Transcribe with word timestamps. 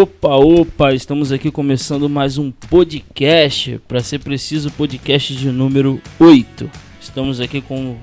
Opa, 0.00 0.36
opa, 0.36 0.94
estamos 0.94 1.32
aqui 1.32 1.50
começando 1.50 2.08
mais 2.08 2.38
um 2.38 2.52
podcast, 2.52 3.80
para 3.88 3.98
ser 3.98 4.20
preciso, 4.20 4.70
podcast 4.70 5.34
de 5.34 5.50
número 5.50 6.00
8. 6.20 6.70
Estamos 7.00 7.40
aqui 7.40 7.60
com 7.60 7.90
o 7.90 7.98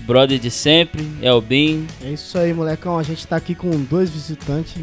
brother 0.00 0.38
de 0.38 0.50
sempre, 0.50 1.08
Elbin. 1.22 1.86
É 2.04 2.10
isso 2.10 2.36
aí, 2.36 2.52
molecão. 2.52 2.98
A 2.98 3.02
gente 3.02 3.26
tá 3.26 3.36
aqui 3.36 3.54
com 3.54 3.70
dois 3.84 4.10
visitantes 4.10 4.74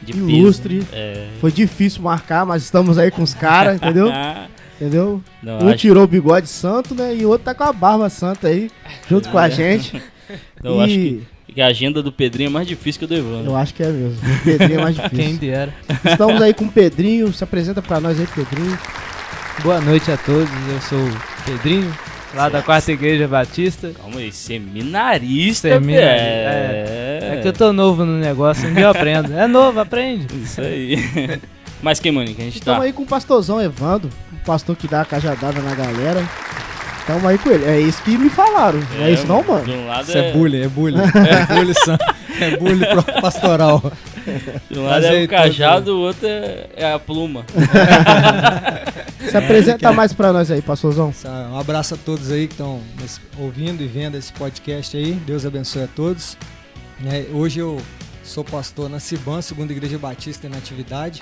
De 0.00 0.16
ilustre. 0.16 0.76
piso. 0.76 0.88
É. 0.92 1.26
Foi 1.40 1.50
difícil 1.50 2.00
marcar, 2.00 2.46
mas 2.46 2.62
estamos 2.62 2.96
aí 2.96 3.10
com 3.10 3.24
os 3.24 3.34
caras, 3.34 3.74
entendeu? 3.74 4.06
Entendeu? 4.80 5.22
Não, 5.42 5.58
Um 5.64 5.68
acho, 5.68 5.78
tirou 5.78 6.04
o 6.04 6.08
bigode 6.08 6.48
santo, 6.48 6.94
né? 6.94 7.14
E 7.14 7.24
o 7.24 7.28
outro 7.28 7.44
tá 7.44 7.54
com 7.54 7.62
a 7.64 7.72
barba 7.72 8.08
santa 8.08 8.48
aí, 8.48 8.70
junto 9.08 9.28
com 9.30 9.38
a 9.38 9.48
gente. 9.48 10.00
não, 10.62 10.76
e 10.76 10.84
acho 10.84 10.94
que, 10.94 11.22
que 11.52 11.60
a 11.60 11.66
agenda 11.66 12.02
do 12.02 12.10
Pedrinho 12.12 12.48
é 12.48 12.50
mais 12.50 12.66
difícil 12.66 12.98
que 13.00 13.04
a 13.04 13.08
do 13.08 13.14
Evandro. 13.14 13.50
eu 13.52 13.56
acho 13.56 13.74
que 13.74 13.82
é 13.82 13.88
mesmo. 13.88 14.18
O 14.18 14.44
Pedrinho 14.44 14.78
é 14.80 14.82
mais 14.82 14.96
Quem 15.10 15.10
difícil. 15.10 15.38
dera. 15.38 15.74
Estamos 16.04 16.40
aí 16.42 16.54
com 16.54 16.64
o 16.64 16.70
Pedrinho. 16.72 17.32
Se 17.32 17.44
apresenta 17.44 17.80
pra 17.82 18.00
nós 18.00 18.18
aí, 18.18 18.26
Pedrinho. 18.26 18.78
Boa 19.62 19.80
noite 19.80 20.10
a 20.10 20.16
todos, 20.16 20.48
eu 20.72 20.80
sou 20.80 20.98
o 20.98 21.44
Pedrinho, 21.44 21.94
lá 22.34 22.48
da 22.48 22.62
Quarta 22.62 22.90
Igreja 22.90 23.28
Batista. 23.28 23.92
Calma 23.96 24.18
aí, 24.18 24.32
seminarista, 24.32 25.68
Seminarista, 25.68 26.16
é. 26.16 27.34
É 27.34 27.40
que 27.42 27.48
eu 27.48 27.52
tô 27.52 27.72
novo 27.72 28.04
no 28.04 28.18
negócio, 28.18 28.68
um 28.68 28.72
dia 28.72 28.84
eu 28.84 28.90
aprendo. 28.90 29.32
É 29.36 29.46
novo, 29.46 29.78
aprende. 29.78 30.26
Isso 30.42 30.60
aí. 30.60 30.96
Mas 31.82 32.00
que, 32.00 32.10
mano, 32.10 32.32
que 32.32 32.40
a 32.40 32.44
gente 32.44 32.58
Estamos 32.58 32.80
tá... 32.80 32.86
aí 32.86 32.92
com 32.92 33.02
o 33.02 33.06
pastorzão 33.06 33.60
Evandro, 33.60 34.08
o 34.32 34.44
pastor 34.46 34.74
que 34.74 34.88
dá 34.88 35.02
a 35.02 35.04
cajadada 35.04 35.60
na 35.60 35.74
galera. 35.74 36.24
Estamos 37.02 37.24
aí 37.24 37.36
com 37.36 37.50
ele. 37.50 37.64
É 37.64 37.80
isso 37.80 38.00
que 38.02 38.16
me 38.16 38.30
falaram. 38.30 38.78
Não 38.96 39.04
é, 39.04 39.10
isso 39.10 39.26
não, 39.26 39.42
mano? 39.42 39.64
De 39.64 39.72
um 39.72 39.86
lado 39.88 40.08
Isso 40.08 40.16
é 40.16 40.32
bullying, 40.32 40.62
é 40.62 40.68
bullying. 40.68 40.98
É 41.02 41.46
bullying, 41.54 41.74
san- 41.74 41.98
é 42.40 42.56
bullying 42.56 43.20
pastoral. 43.20 43.82
De 44.70 44.78
um 44.78 44.84
lado 44.86 45.06
é 45.06 45.24
o 45.24 45.28
cajado, 45.28 45.96
o 45.96 46.00
outro 46.00 46.28
é, 46.28 46.68
é 46.76 46.92
a 46.92 46.98
pluma. 47.00 47.44
Se 49.28 49.36
apresenta 49.36 49.92
mais 49.92 50.12
pra 50.12 50.32
nós 50.32 50.48
aí, 50.50 50.62
pastorzão. 50.62 51.12
Um 51.52 51.58
abraço 51.58 51.94
a 51.94 51.96
todos 51.96 52.30
aí 52.30 52.46
que 52.46 52.54
estão 52.54 52.80
ouvindo 53.36 53.82
e 53.82 53.86
vendo 53.88 54.16
esse 54.16 54.32
podcast 54.32 54.96
aí. 54.96 55.12
Deus 55.26 55.44
abençoe 55.44 55.82
a 55.82 55.88
todos. 55.88 56.36
Né, 57.00 57.26
hoje 57.32 57.58
eu 57.58 57.80
sou 58.22 58.44
pastor 58.44 58.88
na 58.88 59.00
Ciban, 59.00 59.42
Segunda 59.42 59.72
Igreja 59.72 59.98
Batista 59.98 60.46
em 60.46 60.50
Natividade. 60.50 61.20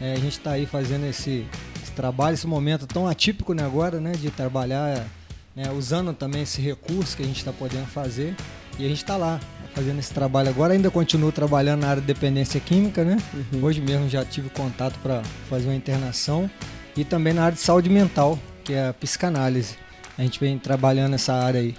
É, 0.00 0.12
a 0.12 0.16
gente 0.16 0.38
está 0.38 0.52
aí 0.52 0.64
fazendo 0.64 1.04
esse, 1.06 1.44
esse 1.82 1.92
trabalho, 1.92 2.32
esse 2.32 2.46
momento 2.46 2.86
tão 2.86 3.06
atípico 3.06 3.52
né, 3.52 3.62
agora, 3.64 4.00
né, 4.00 4.12
de 4.12 4.30
trabalhar, 4.30 5.04
né, 5.58 5.72
usando 5.76 6.14
também 6.14 6.42
esse 6.42 6.60
recurso 6.60 7.16
que 7.16 7.22
a 7.24 7.26
gente 7.26 7.38
está 7.38 7.52
podendo 7.52 7.86
fazer. 7.86 8.32
E 8.78 8.84
a 8.84 8.88
gente 8.88 8.98
está 8.98 9.16
lá 9.16 9.40
fazendo 9.74 9.98
esse 9.98 10.14
trabalho 10.14 10.48
agora. 10.48 10.72
Ainda 10.72 10.88
continuo 10.88 11.32
trabalhando 11.32 11.80
na 11.80 11.88
área 11.88 12.00
de 12.00 12.06
dependência 12.06 12.60
química, 12.60 13.02
né? 13.02 13.16
Hoje 13.60 13.80
mesmo 13.80 14.08
já 14.08 14.24
tive 14.24 14.48
contato 14.50 14.96
para 15.02 15.20
fazer 15.50 15.66
uma 15.66 15.74
internação 15.74 16.48
e 16.96 17.04
também 17.04 17.32
na 17.32 17.42
área 17.42 17.56
de 17.56 17.60
saúde 17.60 17.90
mental, 17.90 18.38
que 18.62 18.72
é 18.72 18.88
a 18.88 18.94
psicanálise. 18.94 19.74
A 20.16 20.22
gente 20.22 20.38
vem 20.38 20.56
trabalhando 20.58 21.14
essa 21.14 21.34
área 21.34 21.60
aí. 21.60 21.74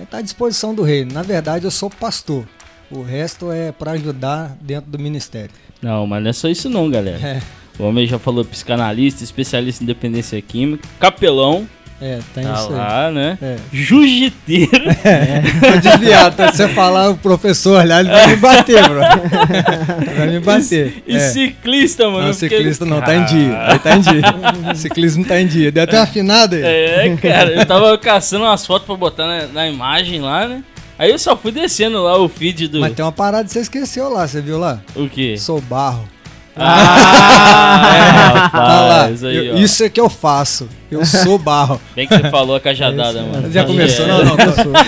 Está 0.00 0.18
à 0.18 0.22
disposição 0.22 0.72
do 0.72 0.84
reino. 0.84 1.12
Na 1.12 1.22
verdade, 1.22 1.64
eu 1.64 1.72
sou 1.72 1.90
pastor. 1.90 2.46
O 2.88 3.02
resto 3.02 3.50
é 3.50 3.72
para 3.72 3.92
ajudar 3.92 4.56
dentro 4.60 4.92
do 4.92 4.98
ministério. 4.98 5.50
Não, 5.82 6.06
mas 6.06 6.22
não 6.22 6.30
é 6.30 6.32
só 6.32 6.48
isso 6.48 6.70
não, 6.70 6.88
galera. 6.88 7.18
É, 7.18 7.42
O 7.78 7.82
homem 7.82 8.06
já 8.06 8.20
falou 8.20 8.44
psicanalista, 8.44 9.24
especialista 9.24 9.82
em 9.82 9.86
dependência 9.86 10.40
química, 10.40 10.88
capelão, 11.00 11.68
é 12.00 12.18
tem 12.34 12.44
tá 12.44 12.52
isso 12.54 12.68
aí. 12.70 12.74
lá, 12.76 13.10
né? 13.10 13.38
É. 13.40 13.56
Jiu-jiteiro. 13.72 14.70
Tô 15.60 15.80
desviado, 15.80 16.36
tá? 16.36 16.50
Se 16.50 16.56
você 16.58 16.68
falar 16.68 17.10
o 17.10 17.16
professor 17.16 17.80
olhar, 17.80 18.00
ele 18.00 18.10
vai 18.10 18.26
me 18.28 18.36
bater, 18.36 18.82
bro. 18.88 19.00
vai 20.16 20.26
me 20.28 20.40
bater. 20.40 21.02
E 21.06 21.16
É. 21.16 21.20
ciclista, 21.20 22.04
mano. 22.10 22.28
Não, 22.28 22.34
porque- 22.34 22.48
ciclista 22.48 22.84
não, 22.84 23.00
tá 23.00 23.14
em 23.14 23.24
dia. 23.24 23.66
Ele 23.70 23.78
tá 23.78 23.96
em 23.96 24.00
dia. 24.00 24.74
Ciclismo 24.74 25.24
tá 25.24 25.40
em 25.40 25.46
dia. 25.46 25.70
Deu 25.72 25.84
até 25.84 25.96
uma 25.96 26.02
afinada 26.04 26.56
aí. 26.56 26.62
É, 26.62 27.16
cara, 27.20 27.50
eu 27.50 27.64
tava 27.66 27.96
caçando 27.98 28.44
umas 28.44 28.66
fotos 28.66 28.86
pra 28.86 28.96
botar 28.96 29.26
na, 29.26 29.46
na 29.46 29.68
imagem 29.68 30.20
lá, 30.20 30.46
né? 30.46 30.62
Aí 30.98 31.10
eu 31.10 31.18
só 31.18 31.36
fui 31.36 31.50
descendo 31.50 32.02
lá 32.02 32.16
o 32.18 32.28
feed 32.28 32.68
do. 32.68 32.80
Mas 32.80 32.92
tem 32.92 33.04
uma 33.04 33.10
parada 33.12 33.44
que 33.44 33.50
você 33.52 33.60
esqueceu 33.60 34.08
lá, 34.08 34.28
você 34.28 34.40
viu 34.40 34.58
lá? 34.58 34.80
O 34.94 35.08
quê? 35.08 35.36
Sou 35.36 35.60
barro. 35.60 36.08
Ah, 36.56 37.90
lá. 38.22 38.46
rapaz, 38.48 39.24
aí, 39.24 39.46
Eu- 39.48 39.56
isso 39.58 39.82
é 39.84 39.88
que 39.88 40.00
eu 40.00 40.08
faço. 40.08 40.68
Eu 40.90 41.04
sou 41.04 41.38
barro. 41.38 41.80
Bem 41.96 42.06
que 42.06 42.16
você 42.16 42.30
falou 42.30 42.54
a 42.56 42.60
cajadada, 42.60 43.22
mano. 43.22 43.50
Já 43.50 43.64
começou? 43.64 44.04
É. 44.04 44.08
Não, 44.08 44.24
não, 44.24 44.36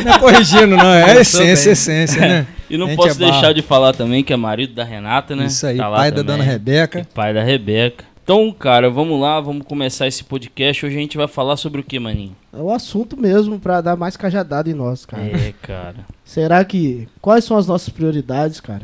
não 0.05 0.13
é 0.15 0.19
corrigindo, 0.19 0.77
não. 0.77 0.95
É 0.95 1.17
essência, 1.21 1.71
essência, 1.71 2.21
né? 2.21 2.47
E 2.69 2.77
não 2.77 2.97
posso 2.97 3.11
é 3.11 3.15
barro. 3.15 3.33
deixar 3.33 3.53
de 3.55 3.63
falar 3.63 3.93
também 3.93 4.25
que 4.25 4.33
é 4.33 4.37
marido 4.37 4.75
da 4.75 4.83
Renata, 4.83 5.37
né? 5.37 5.47
Isso 5.47 5.65
aí, 5.67 5.77
Tá 5.77 5.89
lá 5.89 5.99
pai 5.99 6.11
da 6.11 6.17
também. 6.19 6.39
dona 6.39 6.45
Rebeca. 6.51 6.99
E 7.01 7.05
pai 7.05 7.33
da 7.33 7.43
Rebeca. 7.43 8.05
Então, 8.25 8.53
cara, 8.53 8.91
vamos 8.91 9.21
lá, 9.21 9.41
vamos 9.41 9.65
começar 9.65 10.09
esse 10.09 10.25
podcast. 10.25 10.85
Hoje 10.85 10.97
a 10.97 10.99
gente 10.99 11.17
vai 11.17 11.29
falar 11.29 11.57
sobre 11.57 11.81
o 11.81 11.85
que, 11.85 11.97
maninho? 12.01 12.35
É 12.53 12.57
o 12.61 12.73
assunto 12.73 13.17
mesmo 13.17 13.61
pra 13.61 13.81
dar 13.81 13.95
mais 13.95 14.17
cajadada 14.17 14.69
em 14.69 14.75
nós, 14.75 15.07
cara. 15.07 15.23
É, 15.23 15.55
cara. 15.63 15.95
Será 16.25 16.65
que. 16.65 17.07
Quais 17.23 17.45
são 17.45 17.57
as 17.57 17.69
nossas 17.69 17.89
prioridades, 17.89 18.59
cara? 18.61 18.83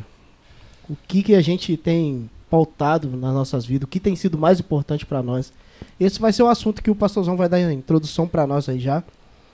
O 0.89 0.97
que, 1.09 1.25
que 1.25 1.35
a 1.35 1.41
gente 1.43 1.77
tem 1.77 2.31
pautado 2.53 3.09
nas 3.09 3.33
nossas 3.33 3.65
vidas? 3.65 3.87
O 3.87 3.89
que 3.89 3.99
tem 3.99 4.15
sido 4.15 4.37
mais 4.37 4.61
importante 4.61 5.07
pra 5.07 5.23
nós? 5.23 5.51
Esse 5.99 6.21
vai 6.21 6.35
ser 6.35 6.43
um 6.43 6.49
assunto 6.49 6.83
que 6.83 6.91
o 6.91 6.95
pastorzão 6.95 7.35
vai 7.35 7.49
dar 7.49 7.57
a 7.57 7.73
introdução 7.73 8.29
pra 8.29 8.47
nós 8.47 8.69
aí 8.69 8.79
já. 8.79 9.03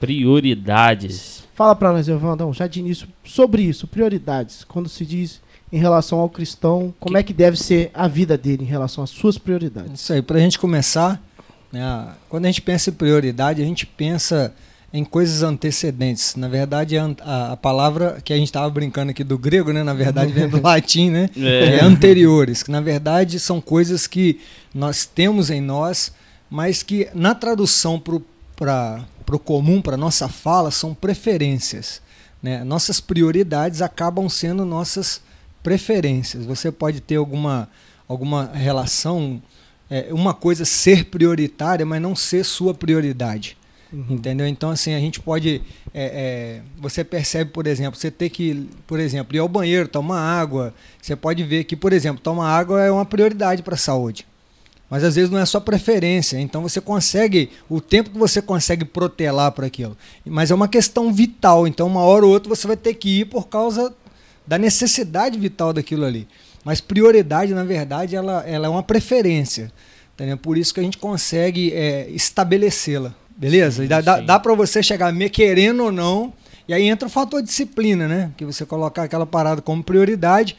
Prioridades. 0.01 1.45
Fala 1.55 1.77
pra 1.77 1.93
nós, 1.93 2.09
Evandão, 2.09 2.53
já 2.53 2.67
de 2.67 2.81
início, 2.81 3.07
sobre 3.23 3.63
isso, 3.63 3.87
prioridades. 3.87 4.65
Quando 4.65 4.89
se 4.89 5.07
diz 5.07 5.41
em 5.73 5.79
relação 5.79 6.19
ao 6.19 6.29
cristão, 6.29 6.93
como 6.99 7.17
é 7.17 7.23
que 7.23 7.33
deve 7.33 7.57
ser 7.57 7.93
a 7.95 8.09
vida 8.09 8.37
dele 8.37 8.65
em 8.65 8.67
relação 8.67 9.05
às 9.05 9.11
suas 9.11 9.39
prioridades? 9.39 10.01
Isso 10.01 10.13
aí, 10.13 10.21
pra 10.21 10.41
gente 10.41 10.59
começar, 10.59 11.23
né, 11.71 12.09
quando 12.29 12.47
a 12.47 12.49
gente 12.49 12.63
pensa 12.63 12.91
em 12.91 12.95
prioridade, 12.95 13.63
a 13.63 13.65
gente 13.65 13.87
pensa 13.87 14.53
em 14.93 15.05
coisas 15.05 15.43
antecedentes. 15.43 16.35
Na 16.35 16.49
verdade, 16.49 16.97
a, 16.97 17.05
a- 17.21 17.53
a 17.53 17.57
palavra 17.57 18.21
que 18.25 18.33
a 18.33 18.37
gente 18.37 18.49
estava 18.49 18.71
brincando 18.71 19.11
aqui 19.11 19.23
do 19.23 19.37
grego, 19.37 19.73
né? 19.73 19.83
Na 19.83 19.93
verdade, 19.95 20.33
vem 20.33 20.49
do 20.49 20.61
latim, 20.63 21.11
né? 21.11 21.29
É. 21.37 21.77
é 21.81 21.85
anteriores, 21.85 22.63
que 22.63 22.71
na 22.71 22.81
verdade 22.81 23.39
são 23.39 23.61
coisas 23.61 24.07
que 24.07 24.41
nós 24.75 25.05
temos 25.05 25.51
em 25.51 25.61
nós, 25.61 26.13
mas 26.49 26.83
que 26.83 27.07
na 27.15 27.35
tradução 27.35 28.01
para 28.01 29.05
o 29.33 29.39
comum, 29.39 29.83
para 29.83 29.97
nossa 29.97 30.27
fala, 30.27 30.71
são 30.71 30.95
preferências. 30.95 32.01
Né? 32.43 32.65
Nossas 32.65 32.99
prioridades 33.01 33.83
acabam 33.83 34.27
sendo 34.29 34.65
nossas 34.65 35.21
preferências. 35.63 36.47
Você 36.47 36.73
pode 36.73 37.01
ter 37.01 37.17
alguma, 37.17 37.69
alguma 38.09 38.47
relação, 38.55 39.43
é, 39.91 40.07
uma 40.13 40.33
coisa 40.33 40.65
ser 40.65 41.07
prioritária, 41.07 41.85
mas 41.85 42.01
não 42.01 42.17
ser 42.17 42.43
sua 42.45 42.73
prioridade. 42.73 43.58
Entendeu? 43.93 44.47
Então, 44.47 44.71
assim, 44.71 44.95
a 44.95 45.01
gente 45.01 45.19
pode. 45.19 45.63
é, 45.95 46.05
é, 46.05 46.63
você 46.79 47.03
percebe, 47.03 47.51
por 47.51 47.67
exemplo, 47.67 47.99
você 47.99 48.11
ter 48.11 48.29
que, 48.29 48.69
por 48.87 49.01
exemplo, 49.01 49.35
ir 49.35 49.39
ao 49.39 49.49
banheiro, 49.49 49.89
tomar 49.89 50.21
água. 50.21 50.75
Você 51.01 51.17
pode 51.17 51.43
ver 51.43 51.65
que, 51.65 51.75
por 51.75 51.93
exemplo, 51.93 52.21
tomar 52.23 52.51
água 52.51 52.83
é 52.83 52.91
uma 52.91 53.07
prioridade 53.07 53.63
para 53.63 53.75
a 53.75 53.79
saúde. 53.79 54.27
Mas 54.91 55.05
às 55.05 55.17
vezes 55.17 55.31
não 55.31 55.39
é 55.39 55.45
sua 55.45 55.61
preferência. 55.61 56.39
Então 56.39 56.63
você 56.63 56.81
consegue, 56.81 57.51
o 57.69 57.81
tempo 57.81 58.11
que 58.11 58.19
você 58.19 58.41
consegue 58.41 58.85
protelar 58.85 59.53
para 59.53 59.67
aquilo. 59.67 59.97
Mas 60.25 60.51
é 60.51 60.55
uma 60.55 60.69
questão 60.69 61.13
vital. 61.13 61.67
Então, 61.67 61.87
uma 61.87 62.01
hora 62.01 62.25
ou 62.25 62.33
outra 62.33 62.49
você 62.49 62.67
vai 62.67 62.77
ter 62.77 62.95
que 62.95 63.21
ir 63.21 63.25
por 63.27 63.49
causa 63.49 63.95
da 64.47 64.57
necessidade 64.57 65.39
vital 65.39 65.73
daquilo 65.73 66.05
ali. 66.05 66.27
Mas 66.65 66.81
prioridade, 66.81 67.55
na 67.55 67.65
verdade, 67.65 68.17
ela, 68.17 68.43
ela 68.47 68.67
é 68.67 68.71
uma 68.71 68.83
preferência. 68.83 69.71
Entendeu? 70.15 70.37
Por 70.37 70.57
isso 70.59 70.73
que 70.75 70.81
a 70.81 70.83
gente 70.83 70.99
consegue 70.99 71.73
é, 71.73 72.09
estabelecê-la. 72.11 73.15
Beleza? 73.39 73.77
Sim, 73.77 73.85
E 73.85 73.89
dá 73.89 74.01
dá, 74.01 74.19
sim. 74.19 74.27
dá 74.27 74.39
para 74.39 74.55
você 74.55 74.83
chegar 74.83 75.13
me 75.13 75.31
querendo 75.31 75.85
ou 75.85 75.93
não. 75.93 76.33
E 76.69 76.75
aí 76.75 76.87
entra 76.89 77.07
o 77.09 77.11
fator 77.11 77.41
disciplina, 77.43 78.07
né? 78.09 78.31
Que 78.37 78.45
você 78.45 78.67
colocar 78.67 79.05
aquela 79.05 79.25
parada 79.25 79.63
como 79.63 79.83
prioridade. 79.83 80.57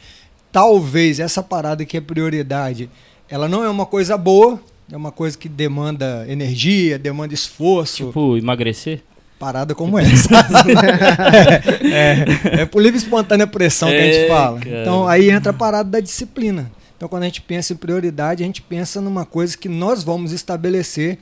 Talvez 0.50 1.20
essa 1.20 1.42
parada 1.42 1.84
que 1.84 1.96
é 1.96 2.00
prioridade, 2.00 2.90
ela 3.28 3.48
não 3.48 3.62
é 3.62 3.68
uma 3.70 3.86
coisa 3.86 4.16
boa, 4.18 4.60
é 4.90 4.96
uma 4.96 5.12
coisa 5.12 5.38
que 5.38 5.48
demanda 5.48 6.24
energia, 6.28 6.98
demanda 6.98 7.32
esforço 7.34 8.06
Tipo, 8.06 8.36
emagrecer? 8.36 9.02
parada 9.38 9.74
como 9.74 9.96
essa. 9.98 10.28
é, 11.84 12.58
é, 12.58 12.62
é 12.62 12.66
por 12.66 12.82
livre 12.82 12.98
e 12.98 13.02
espontânea 13.02 13.46
pressão 13.46 13.88
que 13.88 13.94
a 13.94 13.98
É, 13.98 14.12
gente 14.12 14.28
fala. 14.28 14.58
cara. 14.60 14.82
Então 14.82 15.06
aí 15.08 15.30
entra 15.30 15.50
a 15.50 15.54
parada 15.54 15.88
da 15.88 16.00
disciplina. 16.00 16.70
Então 16.96 17.08
quando 17.08 17.22
a 17.22 17.26
gente 17.26 17.40
pensa 17.42 17.72
em 17.72 17.76
prioridade, 17.76 18.42
a 18.42 18.46
gente 18.46 18.60
pensa 18.60 19.00
numa 19.00 19.24
coisa 19.24 19.56
que 19.56 19.68
nós 19.68 20.02
vamos 20.02 20.32
estabelecer 20.32 21.18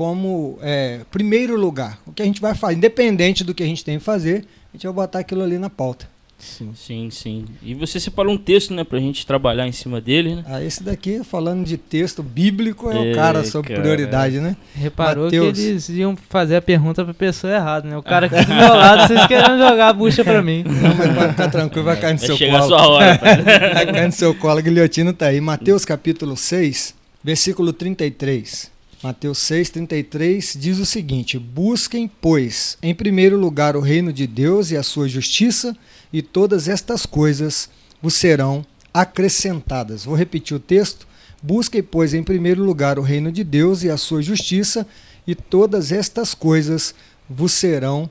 como 0.00 0.58
é, 0.62 1.00
primeiro 1.10 1.56
lugar. 1.60 1.98
O 2.06 2.12
que 2.12 2.22
a 2.22 2.24
gente 2.24 2.40
vai 2.40 2.54
fazer, 2.54 2.74
independente 2.76 3.44
do 3.44 3.52
que 3.52 3.62
a 3.62 3.66
gente 3.66 3.84
tem 3.84 3.98
que 3.98 4.02
fazer, 4.04 4.46
a 4.72 4.74
gente 4.76 4.86
vai 4.86 4.94
botar 4.94 5.18
aquilo 5.18 5.42
ali 5.42 5.58
na 5.58 5.68
pauta. 5.68 6.08
Sim. 6.38 6.70
Sim, 6.74 7.10
sim. 7.10 7.44
E 7.62 7.74
você 7.74 8.00
separou 8.00 8.32
um 8.32 8.38
texto, 8.38 8.72
né, 8.72 8.82
pra 8.82 8.98
gente 8.98 9.26
trabalhar 9.26 9.68
em 9.68 9.72
cima 9.72 10.00
dele, 10.00 10.36
né? 10.36 10.44
Ah, 10.46 10.64
esse 10.64 10.82
daqui, 10.82 11.22
falando 11.22 11.66
de 11.66 11.76
texto 11.76 12.22
bíblico, 12.22 12.90
é, 12.90 13.10
É, 13.10 13.12
o 13.12 13.14
cara 13.14 13.44
sobre 13.44 13.74
cara. 13.74 13.82
prioridade, 13.82 14.40
né? 14.40 14.56
Reparou 14.74 15.26
Mateus. 15.26 15.58
que 15.58 15.64
eles 15.66 15.88
iam 15.90 16.16
fazer 16.16 16.56
a 16.56 16.62
pergunta 16.62 17.04
pra 17.04 17.12
pessoa 17.12 17.52
errada, 17.52 17.86
né? 17.86 17.94
O 17.98 18.02
cara 18.02 18.24
aqui 18.24 18.42
do 18.42 18.54
meu 18.54 18.72
lado, 18.74 19.06
vocês 19.06 19.20
querendo 19.28 19.58
jogar 19.58 19.88
a 19.88 19.92
bucha 19.92 20.24
pra 20.24 20.40
mim. 20.40 20.64
Não, 20.64 20.94
mas 20.96 21.14
pode 21.14 21.30
ficar 21.32 21.50
tranquilo, 21.50 21.84
vai 21.84 22.00
cair 22.00 22.14
no 22.14 22.18
Vai 22.20 22.26
seu 22.26 22.36
chegar 22.38 22.56
a 22.56 22.60
colo. 22.60 22.68
sua 22.70 22.88
hora. 22.88 23.20
Vai 23.74 23.86
cair 23.92 24.06
no 24.06 24.12
seu 24.12 24.34
colo, 24.34 24.60
a 24.60 24.62
guilhotina 24.62 25.12
tá 25.12 25.26
aí. 25.26 25.42
Mateus 25.42 25.84
capítulo 25.84 26.38
6, 26.38 26.94
versículo 27.22 27.70
33. 27.74 28.79
Mateus 29.02 29.38
6, 29.38 29.70
33 29.70 30.56
diz 30.60 30.78
o 30.78 30.84
seguinte: 30.84 31.38
Busquem, 31.38 32.06
pois, 32.20 32.76
em 32.82 32.94
primeiro 32.94 33.38
lugar 33.38 33.74
o 33.74 33.80
reino 33.80 34.12
de 34.12 34.26
Deus 34.26 34.70
e 34.70 34.76
a 34.76 34.82
sua 34.82 35.08
justiça, 35.08 35.74
e 36.12 36.20
todas 36.20 36.68
estas 36.68 37.06
coisas 37.06 37.70
vos 38.02 38.12
serão 38.12 38.64
acrescentadas. 38.92 40.04
Vou 40.04 40.14
repetir 40.14 40.54
o 40.54 40.60
texto. 40.60 41.08
Busquem, 41.42 41.82
pois, 41.82 42.12
em 42.12 42.22
primeiro 42.22 42.62
lugar 42.62 42.98
o 42.98 43.02
reino 43.02 43.32
de 43.32 43.42
Deus 43.42 43.82
e 43.82 43.88
a 43.88 43.96
sua 43.96 44.20
justiça, 44.20 44.86
e 45.26 45.34
todas 45.34 45.92
estas 45.92 46.34
coisas 46.34 46.94
vos 47.28 47.52
serão 47.52 48.10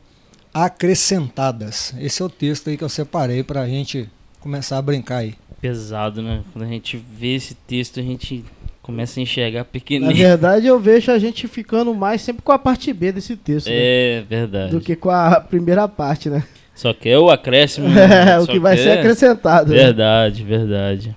acrescentadas. 0.51 1.93
Esse 1.99 2.23
é 2.23 2.25
o 2.25 2.29
texto 2.29 2.67
aí 2.67 2.77
que 2.77 2.83
eu 2.83 2.89
separei 2.89 3.43
para 3.43 3.61
a 3.61 3.67
gente 3.67 4.09
começar 4.39 4.79
a 4.79 4.81
brincar 4.81 5.17
aí. 5.17 5.35
Pesado, 5.61 6.23
né? 6.23 6.43
Quando 6.51 6.65
a 6.65 6.67
gente 6.67 6.97
vê 6.97 7.35
esse 7.35 7.53
texto, 7.53 7.99
a 7.99 8.03
gente 8.03 8.43
começa 8.89 9.19
a 9.19 9.23
enxergar 9.23 9.59
Na 9.59 9.65
pequenininho. 9.65 10.15
verdade, 10.17 10.65
eu 10.65 10.79
vejo 10.79 11.11
a 11.11 11.19
gente 11.19 11.47
ficando 11.47 11.93
mais 11.93 12.21
sempre 12.21 12.41
com 12.41 12.51
a 12.51 12.57
parte 12.57 12.91
B 12.91 13.11
desse 13.11 13.35
texto, 13.37 13.67
né? 13.67 13.73
É 13.75 14.23
verdade. 14.27 14.71
Do 14.71 14.81
que 14.81 14.95
com 14.95 15.11
a 15.11 15.39
primeira 15.39 15.87
parte, 15.87 16.27
né? 16.29 16.43
Só 16.73 16.91
quer 16.93 17.19
o 17.19 17.29
acréscimo. 17.29 17.87
né? 17.93 18.31
É, 18.33 18.37
o 18.39 18.45
Só 18.45 18.51
que 18.51 18.59
vai 18.59 18.75
ser 18.75 18.83
quer- 18.83 18.99
acrescentado. 18.99 19.69
né? 19.71 19.77
Verdade, 19.77 20.43
verdade. 20.43 21.15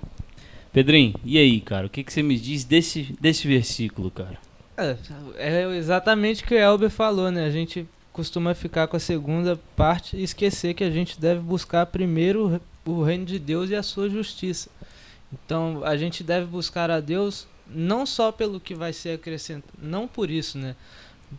Pedrinho, 0.71 1.13
e 1.25 1.37
aí, 1.39 1.59
cara? 1.61 1.87
O 1.87 1.89
que, 1.89 2.03
que 2.03 2.13
você 2.13 2.21
me 2.21 2.37
diz 2.37 2.63
desse, 2.63 3.15
desse 3.19 3.47
versículo, 3.47 4.11
cara? 4.11 4.37
É, 4.77 4.95
é 5.37 5.75
exatamente 5.75 6.43
o 6.43 6.47
que 6.47 6.53
o 6.53 6.59
Elber 6.59 6.89
falou, 6.89 7.31
né? 7.31 7.45
A 7.45 7.49
gente 7.51 7.85
costuma 8.11 8.53
ficar 8.53 8.87
com 8.87 8.95
a 8.97 8.99
segunda 8.99 9.59
parte 9.75 10.15
e 10.15 10.23
esquecer 10.23 10.73
que 10.75 10.83
a 10.83 10.91
gente 10.91 11.19
deve 11.19 11.39
buscar 11.41 11.85
primeiro 11.87 12.61
o 12.85 13.01
reino 13.03 13.25
de 13.25 13.39
Deus 13.39 13.69
e 13.69 13.75
a 13.75 13.81
sua 13.83 14.09
justiça. 14.09 14.69
Então, 15.31 15.81
a 15.83 15.97
gente 15.97 16.23
deve 16.23 16.45
buscar 16.45 16.91
a 16.91 16.99
Deus 16.99 17.47
não 17.67 18.05
só 18.05 18.31
pelo 18.31 18.59
que 18.59 18.75
vai 18.75 18.93
ser 18.93 19.15
acrescentado, 19.15 19.73
não 19.81 20.07
por 20.07 20.29
isso, 20.29 20.57
né? 20.57 20.75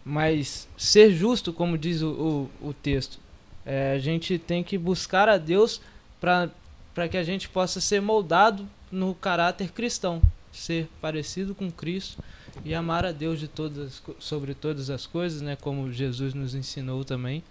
Mas 0.05 0.69
ser 0.77 1.13
justo, 1.13 1.53
como 1.53 1.79
diz 1.79 2.03
o, 2.03 2.51
o, 2.63 2.69
o 2.69 2.73
texto. 2.73 3.19
É, 3.65 3.93
a 3.93 3.99
gente 3.99 4.39
tem 4.39 4.63
que 4.63 4.77
buscar 4.77 5.29
a 5.29 5.39
Deus 5.39 5.81
para 6.21 7.09
que 7.09 7.17
a 7.17 7.23
gente 7.23 7.49
possa 7.49 7.81
ser 7.81 8.01
moldado 8.01 8.67
no 8.91 9.15
caráter 9.15 9.71
cristão, 9.73 10.21
ser 10.53 10.89
parecido 11.01 11.55
com 11.55 11.71
Cristo 11.71 12.23
e 12.65 12.75
amar 12.75 13.05
a 13.05 13.13
Deus 13.13 13.41
de 13.41 13.49
todas, 13.49 14.03
sobre 14.19 14.55
todas 14.55 14.91
as 14.91 15.07
coisas, 15.07 15.41
né? 15.41 15.57
Como 15.57 15.93
Jesus 15.93 16.35
nos 16.35 16.55
ensinou 16.55 17.05
também. 17.05 17.43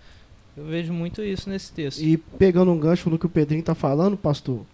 Eu 0.56 0.66
vejo 0.66 0.94
muito 0.94 1.22
isso 1.22 1.50
nesse 1.50 1.72
texto. 1.72 2.00
E 2.00 2.16
pegando 2.16 2.72
um 2.72 2.80
gancho 2.80 3.10
no 3.10 3.18
que 3.18 3.26
o 3.26 3.30
Pedrinho 3.30 3.64
tá 3.64 3.74
falando, 3.74 4.16
pastor, 4.16 4.66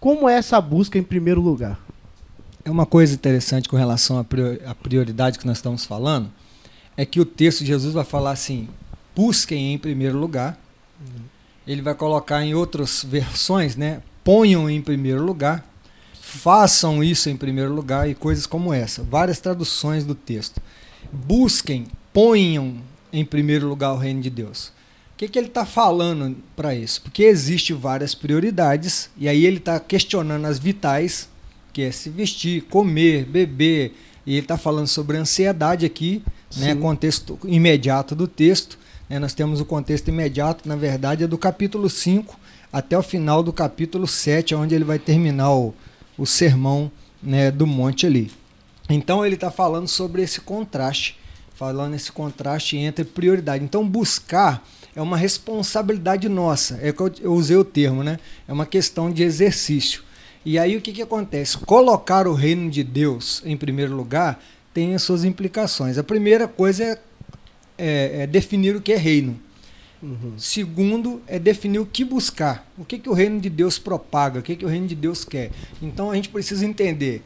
como 0.00 0.28
é 0.28 0.34
essa 0.34 0.60
busca 0.60 0.98
em 0.98 1.02
primeiro 1.02 1.40
lugar? 1.40 1.78
É 2.64 2.70
uma 2.70 2.86
coisa 2.86 3.14
interessante 3.14 3.68
com 3.68 3.76
relação 3.76 4.18
à 4.18 4.24
prior- 4.24 4.58
à 4.66 4.74
prioridade 4.74 5.38
que 5.38 5.46
nós 5.46 5.58
estamos 5.58 5.84
falando, 5.84 6.30
é 6.96 7.04
que 7.04 7.20
o 7.20 7.24
texto 7.24 7.60
de 7.60 7.66
Jesus 7.66 7.92
vai 7.92 8.04
falar 8.04 8.30
assim: 8.30 8.68
busquem 9.16 9.72
em 9.74 9.78
primeiro 9.78 10.18
lugar. 10.18 10.58
Ele 11.66 11.82
vai 11.82 11.94
colocar 11.94 12.44
em 12.44 12.54
outras 12.54 13.04
versões, 13.04 13.76
né? 13.76 14.02
Ponham 14.24 14.68
em 14.70 14.80
primeiro 14.80 15.24
lugar, 15.24 15.64
façam 16.20 17.02
isso 17.02 17.30
em 17.30 17.36
primeiro 17.36 17.72
lugar 17.72 18.08
e 18.08 18.14
coisas 18.14 18.46
como 18.46 18.72
essa. 18.72 19.02
Várias 19.02 19.40
traduções 19.40 20.04
do 20.04 20.14
texto. 20.14 20.60
Busquem, 21.12 21.86
ponham 22.12 22.76
em 23.12 23.24
primeiro 23.24 23.68
lugar 23.68 23.92
o 23.92 23.98
reino 23.98 24.20
de 24.20 24.30
Deus. 24.30 24.68
O 24.68 25.16
que, 25.16 25.28
que 25.28 25.38
ele 25.38 25.48
está 25.48 25.64
falando 25.64 26.36
para 26.56 26.74
isso? 26.74 27.02
Porque 27.02 27.22
existe 27.22 27.72
várias 27.72 28.14
prioridades 28.14 29.08
e 29.16 29.28
aí 29.28 29.44
ele 29.44 29.58
está 29.58 29.78
questionando 29.78 30.46
as 30.46 30.58
vitais 30.58 31.28
que 31.72 31.82
é 31.82 31.90
se 31.90 32.10
vestir, 32.10 32.62
comer, 32.62 33.24
beber. 33.24 33.94
E 34.26 34.32
ele 34.32 34.40
está 34.40 34.56
falando 34.56 34.86
sobre 34.86 35.16
ansiedade 35.16 35.84
aqui, 35.84 36.22
né, 36.56 36.74
contexto 36.74 37.38
imediato 37.44 38.14
do 38.14 38.28
texto. 38.28 38.78
né, 39.08 39.18
nós 39.18 39.34
temos 39.34 39.60
o 39.60 39.64
contexto 39.64 40.08
imediato, 40.08 40.68
na 40.68 40.76
verdade, 40.76 41.24
é 41.24 41.26
do 41.26 41.38
capítulo 41.38 41.88
5 41.88 42.38
até 42.72 42.96
o 42.96 43.02
final 43.02 43.42
do 43.42 43.52
capítulo 43.52 44.06
7, 44.06 44.54
onde 44.54 44.74
ele 44.74 44.84
vai 44.84 44.98
terminar 44.98 45.52
o, 45.52 45.74
o 46.16 46.24
sermão 46.24 46.90
né, 47.22 47.50
do 47.50 47.66
monte 47.66 48.06
ali. 48.06 48.30
Então 48.88 49.24
ele 49.24 49.34
está 49.34 49.50
falando 49.50 49.88
sobre 49.88 50.22
esse 50.22 50.40
contraste, 50.40 51.18
falando 51.54 51.94
esse 51.94 52.10
contraste 52.10 52.76
entre 52.76 53.04
prioridade. 53.04 53.62
Então 53.64 53.86
buscar 53.86 54.66
é 54.94 55.00
uma 55.00 55.16
responsabilidade 55.16 56.28
nossa, 56.28 56.78
é 56.82 56.92
que 56.92 57.02
eu 57.22 57.32
usei 57.32 57.56
o 57.56 57.64
termo, 57.64 58.02
né? 58.02 58.18
É 58.46 58.52
uma 58.52 58.66
questão 58.66 59.10
de 59.10 59.22
exercício. 59.22 60.02
E 60.44 60.58
aí 60.58 60.76
o 60.76 60.80
que, 60.80 60.92
que 60.92 61.02
acontece? 61.02 61.56
Colocar 61.58 62.26
o 62.26 62.34
reino 62.34 62.70
de 62.70 62.82
Deus 62.82 63.42
em 63.44 63.56
primeiro 63.56 63.94
lugar 63.94 64.42
tem 64.74 64.94
as 64.94 65.02
suas 65.02 65.24
implicações. 65.24 65.98
A 65.98 66.02
primeira 66.02 66.48
coisa 66.48 66.84
é, 66.84 66.98
é- 67.78 68.22
é 68.22 68.26
definir 68.26 68.74
o 68.74 68.80
que 68.80 68.92
é 68.92 68.96
reino. 68.96 69.38
Uhum. 70.02 70.32
Segundo 70.36 71.22
é 71.28 71.38
definir 71.38 71.78
o 71.78 71.86
que 71.86 72.04
buscar. 72.04 72.68
O 72.76 72.84
que, 72.84 72.98
que 72.98 73.08
o 73.08 73.12
reino 73.12 73.40
de 73.40 73.48
Deus 73.48 73.78
propaga, 73.78 74.40
o 74.40 74.42
que, 74.42 74.56
que 74.56 74.64
o 74.64 74.68
reino 74.68 74.88
de 74.88 74.96
Deus 74.96 75.24
quer. 75.24 75.52
Então 75.80 76.10
a 76.10 76.16
gente 76.16 76.28
precisa 76.28 76.66
entender 76.66 77.22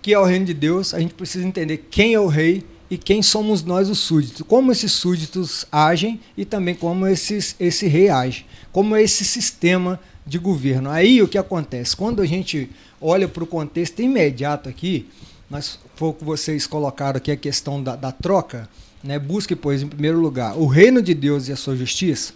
que 0.00 0.12
é 0.12 0.18
o 0.18 0.24
reino 0.24 0.44
de 0.44 0.54
Deus, 0.54 0.92
a 0.94 0.98
gente 0.98 1.14
precisa 1.14 1.46
entender 1.46 1.86
quem 1.88 2.14
é 2.14 2.18
o 2.18 2.26
rei 2.26 2.64
e 2.90 2.98
quem 2.98 3.22
somos 3.22 3.62
nós 3.62 3.88
os 3.88 4.00
súditos, 4.00 4.42
como 4.42 4.72
esses 4.72 4.90
súditos 4.90 5.64
agem 5.70 6.20
e 6.36 6.44
também 6.44 6.74
como 6.74 7.06
esses, 7.06 7.54
esse 7.58 7.86
rei 7.86 8.08
age, 8.08 8.44
como 8.72 8.96
é 8.96 9.02
esse 9.02 9.24
sistema 9.24 10.00
de 10.26 10.38
governo. 10.38 10.90
Aí 10.90 11.22
o 11.22 11.28
que 11.28 11.38
acontece? 11.38 11.96
Quando 11.96 12.22
a 12.22 12.26
gente 12.26 12.70
olha 13.00 13.26
para 13.26 13.44
o 13.44 13.46
contexto 13.46 14.00
imediato 14.00 14.68
aqui, 14.68 15.08
nós, 15.50 15.78
foi 15.96 16.08
o 16.08 16.12
que 16.14 16.24
vocês 16.24 16.66
colocaram 16.66 17.18
aqui 17.18 17.30
a 17.30 17.36
questão 17.36 17.82
da, 17.82 17.96
da 17.96 18.12
troca, 18.12 18.68
né? 19.02 19.18
busque, 19.18 19.54
pois, 19.54 19.82
em 19.82 19.88
primeiro 19.88 20.20
lugar, 20.20 20.56
o 20.56 20.66
reino 20.66 21.02
de 21.02 21.12
Deus 21.14 21.48
e 21.48 21.52
a 21.52 21.56
sua 21.56 21.76
justiça, 21.76 22.32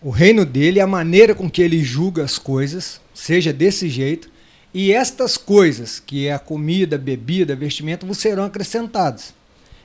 o 0.00 0.10
reino 0.10 0.44
dele, 0.44 0.78
a 0.78 0.86
maneira 0.86 1.34
com 1.34 1.50
que 1.50 1.62
ele 1.62 1.82
julga 1.82 2.22
as 2.22 2.38
coisas, 2.38 3.00
seja 3.14 3.52
desse 3.52 3.88
jeito, 3.88 4.30
e 4.72 4.92
estas 4.92 5.36
coisas, 5.38 5.98
que 5.98 6.26
é 6.26 6.34
a 6.34 6.38
comida, 6.38 6.98
bebida, 6.98 7.56
vestimento, 7.56 8.12
serão 8.14 8.44
acrescentadas. 8.44 9.34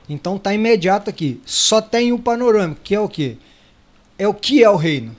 Então 0.08 0.36
está 0.36 0.52
imediato 0.52 1.08
aqui. 1.08 1.40
Só 1.46 1.80
tem 1.80 2.12
um 2.12 2.18
panorama, 2.18 2.76
que 2.84 2.94
é 2.94 3.00
o 3.00 3.08
quê? 3.08 3.36
É 4.18 4.28
o 4.28 4.34
que 4.34 4.62
é 4.62 4.68
o 4.68 4.76
reino. 4.76 5.16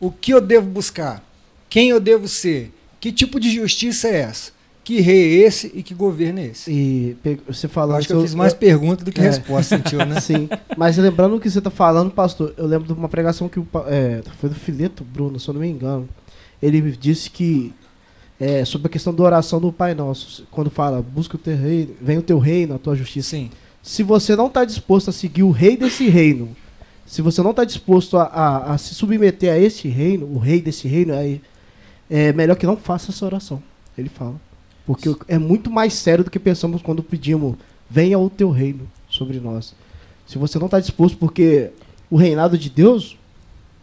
O 0.00 0.10
que 0.10 0.32
eu 0.32 0.40
devo 0.40 0.66
buscar? 0.66 1.22
Quem 1.68 1.90
eu 1.90 2.00
devo 2.00 2.26
ser? 2.26 2.72
Que 2.98 3.12
tipo 3.12 3.38
de 3.38 3.50
justiça 3.50 4.08
é 4.08 4.16
essa? 4.20 4.52
Que 4.82 5.00
rei 5.00 5.42
é 5.42 5.46
esse 5.46 5.70
e 5.74 5.82
que 5.82 5.94
governo 5.94 6.40
é 6.40 6.46
esse? 6.46 6.70
E 6.72 7.16
você 7.46 7.66
Eu 7.66 7.70
falando 7.70 7.98
acho 7.98 8.08
que 8.08 8.14
eu 8.14 8.22
fiz 8.22 8.34
mais 8.34 8.54
perguntas 8.54 9.04
do 9.04 9.12
que 9.12 9.20
É. 9.20 9.24
resposta, 9.24 9.76
sentiu, 9.76 10.04
né? 10.04 10.18
Sim, 10.20 10.48
mas 10.76 10.96
lembrando 10.96 11.36
o 11.36 11.40
que 11.40 11.48
você 11.50 11.60
tá 11.60 11.70
falando, 11.70 12.10
pastor, 12.10 12.54
eu 12.56 12.66
lembro 12.66 12.86
de 12.86 12.92
uma 12.98 13.08
pregação 13.08 13.48
que 13.48 13.60
é, 13.86 14.22
foi 14.38 14.48
do 14.48 14.56
Fileto 14.56 15.04
Bruno, 15.04 15.38
se 15.38 15.46
eu 15.48 15.54
não 15.54 15.60
me 15.60 15.68
engano. 15.68 16.08
Ele 16.62 16.80
disse 16.92 17.30
que 17.30 17.72
é, 18.40 18.64
sobre 18.64 18.86
a 18.88 18.90
questão 18.90 19.14
da 19.14 19.22
oração 19.22 19.60
do 19.60 19.70
Pai 19.70 19.94
Nosso, 19.94 20.46
quando 20.50 20.70
fala, 20.70 21.02
busca 21.02 21.36
o 21.36 21.38
teu 21.38 21.56
reino, 21.56 21.94
vem 22.00 22.18
o 22.18 22.22
teu 22.22 22.38
reino, 22.38 22.74
a 22.74 22.78
tua 22.78 22.96
justiça. 22.96 23.30
Sim. 23.36 23.50
Se 23.82 24.02
você 24.02 24.34
não 24.34 24.46
está 24.46 24.64
disposto 24.64 25.08
a 25.10 25.12
seguir 25.12 25.42
o 25.42 25.50
rei 25.50 25.76
desse 25.76 26.08
reino, 26.08 26.56
se 27.10 27.22
você 27.22 27.42
não 27.42 27.50
está 27.50 27.64
disposto 27.64 28.16
a, 28.16 28.22
a- 28.24 28.72
a 28.74 28.78
se 28.78 28.94
submeter 28.94 29.52
a 29.52 29.58
esse 29.58 29.88
reino, 29.88 30.26
o 30.26 30.38
rei 30.38 30.60
desse 30.62 30.86
reino, 30.86 31.12
aí, 31.12 31.40
é 32.08 32.32
melhor 32.32 32.56
que 32.56 32.66
não 32.66 32.76
faça 32.76 33.10
essa 33.10 33.24
oração. 33.26 33.60
Ele 33.98 34.08
fala. 34.08 34.36
Porque 34.86 35.12
é 35.26 35.36
muito 35.38 35.70
mais 35.70 35.94
sério 35.94 36.22
do 36.22 36.30
que 36.30 36.38
pensamos 36.38 36.80
quando 36.82 37.02
pedimos, 37.02 37.56
venha 37.90 38.16
o 38.16 38.30
teu 38.30 38.50
reino 38.50 38.88
sobre 39.08 39.40
nós. 39.40 39.74
Se 40.24 40.38
você 40.38 40.56
não 40.58 40.66
está 40.66 40.78
disposto, 40.78 41.18
porque 41.18 41.70
o 42.08 42.16
reinado 42.16 42.56
de 42.56 42.70
Deus 42.70 43.16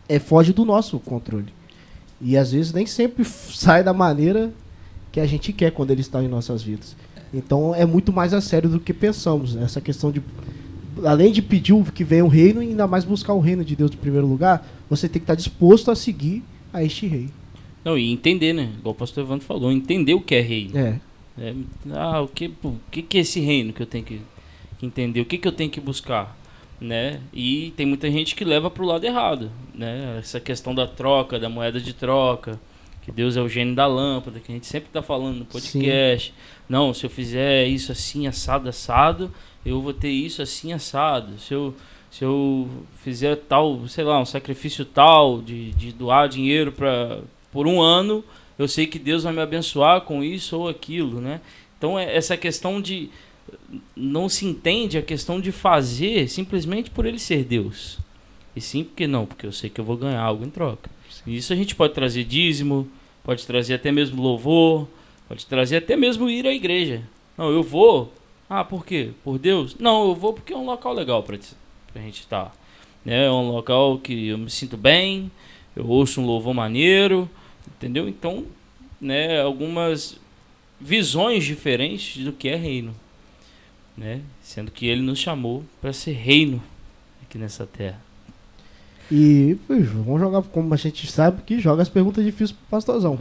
é 0.07 0.19
foge 0.19 0.53
do 0.53 0.63
nosso 0.63 0.97
controle. 0.97 1.53
E 2.21 2.37
às 2.37 2.53
vezes 2.53 2.71
nem 2.71 2.85
sempre 2.85 3.25
sai 3.25 3.83
da 3.83 3.91
maneira 3.93 4.51
que 5.11 5.19
a 5.19 5.25
gente 5.27 5.51
quer 5.51 5.71
quando 5.71 5.91
ele 5.91 6.01
está 6.01 6.23
em 6.23 6.29
nossas 6.29 6.63
vidas. 6.63 6.95
Então 7.33 7.75
é 7.75 7.85
muito 7.85 8.13
mais 8.13 8.33
a 8.33 8.39
sério 8.39 8.69
do 8.69 8.79
que 8.79 8.93
pensamos. 8.93 9.55
Essa 9.57 9.81
questão 9.81 10.11
de. 10.11 10.21
Além 11.05 11.31
de 11.31 11.41
pedir 11.41 11.75
que 11.91 12.03
venha 12.03 12.25
o 12.25 12.27
reino, 12.27 12.61
e 12.61 12.67
ainda 12.67 12.87
mais 12.87 13.03
buscar 13.03 13.33
o 13.33 13.39
reino 13.39 13.63
de 13.63 13.75
Deus 13.75 13.91
em 13.91 13.97
primeiro 13.97 14.27
lugar, 14.27 14.67
você 14.89 15.07
tem 15.07 15.19
que 15.19 15.23
estar 15.23 15.35
disposto 15.35 15.91
a 15.91 15.95
seguir 15.95 16.43
a 16.73 16.83
este 16.83 17.07
rei. 17.07 17.29
Não, 17.83 17.97
e 17.97 18.11
entender, 18.11 18.53
né? 18.53 18.71
Igual 18.79 18.93
o 18.93 18.97
pastor 18.97 19.23
Evandro 19.23 19.45
falou, 19.45 19.71
entender 19.71 20.13
o 20.13 20.21
que 20.21 20.35
é 20.35 20.41
reino. 20.41 20.77
É. 20.77 20.99
É, 21.39 21.53
ah, 21.91 22.21
o 22.21 22.27
que, 22.27 22.51
o 22.63 22.75
que, 22.89 23.01
que 23.01 23.17
é 23.19 23.21
esse 23.21 23.39
reino 23.39 23.71
que 23.71 23.81
eu 23.81 23.85
tenho 23.85 24.03
que, 24.03 24.19
que 24.79 24.85
entender? 24.85 25.21
O 25.21 25.25
que, 25.25 25.37
que 25.37 25.47
eu 25.47 25.51
tenho 25.51 25.69
que 25.69 25.79
buscar? 25.79 26.35
né? 26.79 27.19
E 27.33 27.73
tem 27.75 27.85
muita 27.85 28.09
gente 28.09 28.35
que 28.35 28.45
leva 28.45 28.69
para 28.69 28.83
o 28.83 28.85
lado 28.85 29.03
errado, 29.03 29.51
né? 29.73 30.17
Essa 30.19 30.39
questão 30.39 30.73
da 30.73 30.87
troca, 30.87 31.39
da 31.39 31.49
moeda 31.49 31.81
de 31.81 31.93
troca, 31.93 32.59
que 33.01 33.11
Deus 33.11 33.35
é 33.35 33.41
o 33.41 33.49
gênio 33.49 33.73
da 33.73 33.87
lâmpada, 33.87 34.39
que 34.39 34.51
a 34.51 34.55
gente 34.55 34.67
sempre 34.67 34.89
está 34.89 35.01
falando 35.01 35.39
no 35.39 35.45
podcast. 35.45 36.29
Sim. 36.29 36.33
Não, 36.69 36.93
se 36.93 37.05
eu 37.05 37.09
fizer 37.09 37.65
isso 37.65 37.91
assim, 37.91 38.27
assado, 38.27 38.69
assado, 38.69 39.31
eu 39.67 39.81
vou 39.81 39.93
ter 39.93 40.09
isso 40.09 40.41
assim, 40.41 40.73
assado. 40.73 41.39
Se 41.39 41.53
eu, 41.53 41.75
se 42.09 42.23
eu 42.23 42.69
fizer 43.03 43.35
tal, 43.35 43.87
sei 43.87 44.03
lá, 44.03 44.19
um 44.19 44.25
sacrifício 44.25 44.85
tal, 44.85 45.41
de, 45.41 45.71
de 45.71 45.91
doar 45.91 46.29
dinheiro 46.29 46.71
para 46.71 47.21
por 47.51 47.65
um 47.65 47.81
ano, 47.81 48.23
eu 48.59 48.67
sei 48.67 48.85
que 48.85 48.99
Deus 48.99 49.23
vai 49.23 49.33
me 49.33 49.41
abençoar 49.41 50.01
com 50.01 50.23
isso 50.23 50.57
ou 50.57 50.67
aquilo, 50.67 51.19
né? 51.19 51.41
Então, 51.77 51.97
é 51.97 52.15
essa 52.15 52.35
questão 52.35 52.81
de 52.81 53.09
não 53.95 54.27
se 54.27 54.45
entende 54.45 54.97
a 54.97 55.01
questão 55.01 55.39
de 55.39 55.51
fazer 55.51 56.27
simplesmente 56.27 56.89
por 56.89 57.05
ele 57.05 57.19
ser 57.19 57.43
Deus. 57.43 57.97
E 58.55 58.61
sim 58.61 58.83
porque 58.83 59.07
não, 59.07 59.25
porque 59.25 59.45
eu 59.45 59.51
sei 59.51 59.69
que 59.69 59.79
eu 59.79 59.85
vou 59.85 59.97
ganhar 59.97 60.21
algo 60.21 60.43
em 60.43 60.49
troca. 60.49 60.89
E 61.25 61.37
isso 61.37 61.53
a 61.53 61.55
gente 61.55 61.75
pode 61.75 61.93
trazer 61.93 62.23
dízimo, 62.23 62.87
pode 63.23 63.45
trazer 63.45 63.75
até 63.75 63.91
mesmo 63.91 64.21
louvor, 64.21 64.87
pode 65.27 65.45
trazer 65.45 65.77
até 65.77 65.95
mesmo 65.95 66.29
ir 66.29 66.45
à 66.47 66.53
igreja. 66.53 67.03
Não, 67.37 67.51
eu 67.51 67.61
vou. 67.61 68.11
Ah, 68.49 68.63
por 68.63 68.85
quê? 68.85 69.11
Por 69.23 69.37
Deus? 69.37 69.75
Não, 69.79 70.09
eu 70.09 70.15
vou 70.15 70.33
porque 70.33 70.53
é 70.53 70.57
um 70.57 70.65
local 70.65 70.93
legal 70.93 71.23
para 71.23 71.37
a 71.95 71.99
gente 71.99 72.21
estar. 72.21 72.55
Né? 73.03 73.25
É 73.25 73.31
um 73.31 73.51
local 73.51 73.99
que 73.99 74.29
eu 74.29 74.37
me 74.37 74.49
sinto 74.49 74.77
bem, 74.77 75.31
eu 75.75 75.87
ouço 75.87 76.21
um 76.21 76.25
louvor 76.25 76.53
maneiro, 76.53 77.29
entendeu? 77.67 78.07
Então, 78.07 78.45
né, 78.99 79.41
algumas 79.41 80.19
visões 80.79 81.43
diferentes 81.43 82.23
do 82.23 82.31
que 82.31 82.47
é 82.49 82.55
reino 82.55 82.95
né? 83.97 84.21
Sendo 84.43 84.69
que 84.69 84.85
ele 84.85 85.01
nos 85.01 85.17
chamou 85.17 85.63
para 85.81 85.91
ser 85.91 86.11
reino 86.11 86.61
aqui 87.23 87.37
nessa 87.37 87.65
terra. 87.65 87.99
E 89.09 89.57
vamos 89.67 90.19
jogar 90.19 90.41
como 90.43 90.73
a 90.73 90.77
gente 90.77 91.09
sabe 91.09 91.41
que 91.43 91.59
joga 91.59 91.81
as 91.81 91.89
perguntas 91.89 92.23
difíceis 92.23 92.51
pro 92.51 92.67
pastorzão. 92.69 93.17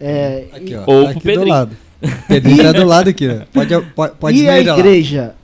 É, 0.00 0.48
aqui, 0.52 0.74
ó, 0.74 0.84
ou 0.86 1.06
aqui 1.06 1.20
pro 1.20 1.34
do 1.34 1.44
lado. 1.44 1.76
Pedrinho 2.28 2.62
tá 2.62 2.72
do 2.72 2.84
lado 2.84 3.10
aqui, 3.10 3.28
ó. 3.28 3.44
Pode, 3.52 3.80
pode, 3.94 4.14
pode 4.16 4.38
E 4.38 4.48
a 4.48 4.60
igreja 4.60 5.28
lá. 5.28 5.34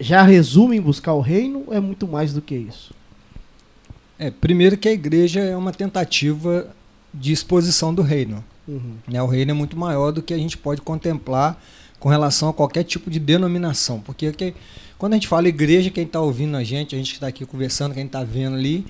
já 0.00 0.22
resume 0.22 0.76
em 0.76 0.80
buscar 0.80 1.12
o 1.12 1.20
reino 1.20 1.64
ou 1.66 1.74
é 1.74 1.80
muito 1.80 2.06
mais 2.08 2.32
do 2.32 2.40
que 2.40 2.54
isso? 2.54 2.94
É, 4.18 4.30
primeiro 4.30 4.76
que 4.76 4.88
a 4.88 4.92
igreja 4.92 5.40
é 5.40 5.56
uma 5.56 5.72
tentativa 5.72 6.68
de 7.12 7.32
exposição 7.32 7.94
do 7.94 8.02
reino. 8.02 8.44
Uhum. 8.66 8.96
Né? 9.06 9.22
O 9.22 9.26
reino 9.26 9.50
é 9.50 9.54
muito 9.54 9.76
maior 9.76 10.10
do 10.10 10.22
que 10.22 10.34
a 10.34 10.38
gente 10.38 10.56
pode 10.56 10.80
contemplar 10.80 11.60
com 11.98 12.08
relação 12.08 12.48
a 12.48 12.52
qualquer 12.52 12.84
tipo 12.84 13.10
de 13.10 13.18
denominação. 13.18 14.00
Porque 14.00 14.32
que, 14.32 14.54
quando 14.98 15.12
a 15.14 15.16
gente 15.16 15.28
fala 15.28 15.48
igreja, 15.48 15.90
quem 15.90 16.04
está 16.04 16.20
ouvindo 16.20 16.56
a 16.56 16.64
gente, 16.64 16.94
a 16.94 16.98
gente 16.98 17.12
está 17.12 17.26
aqui 17.26 17.44
conversando, 17.46 17.94
quem 17.94 18.06
está 18.06 18.24
vendo 18.24 18.56
ali, 18.56 18.86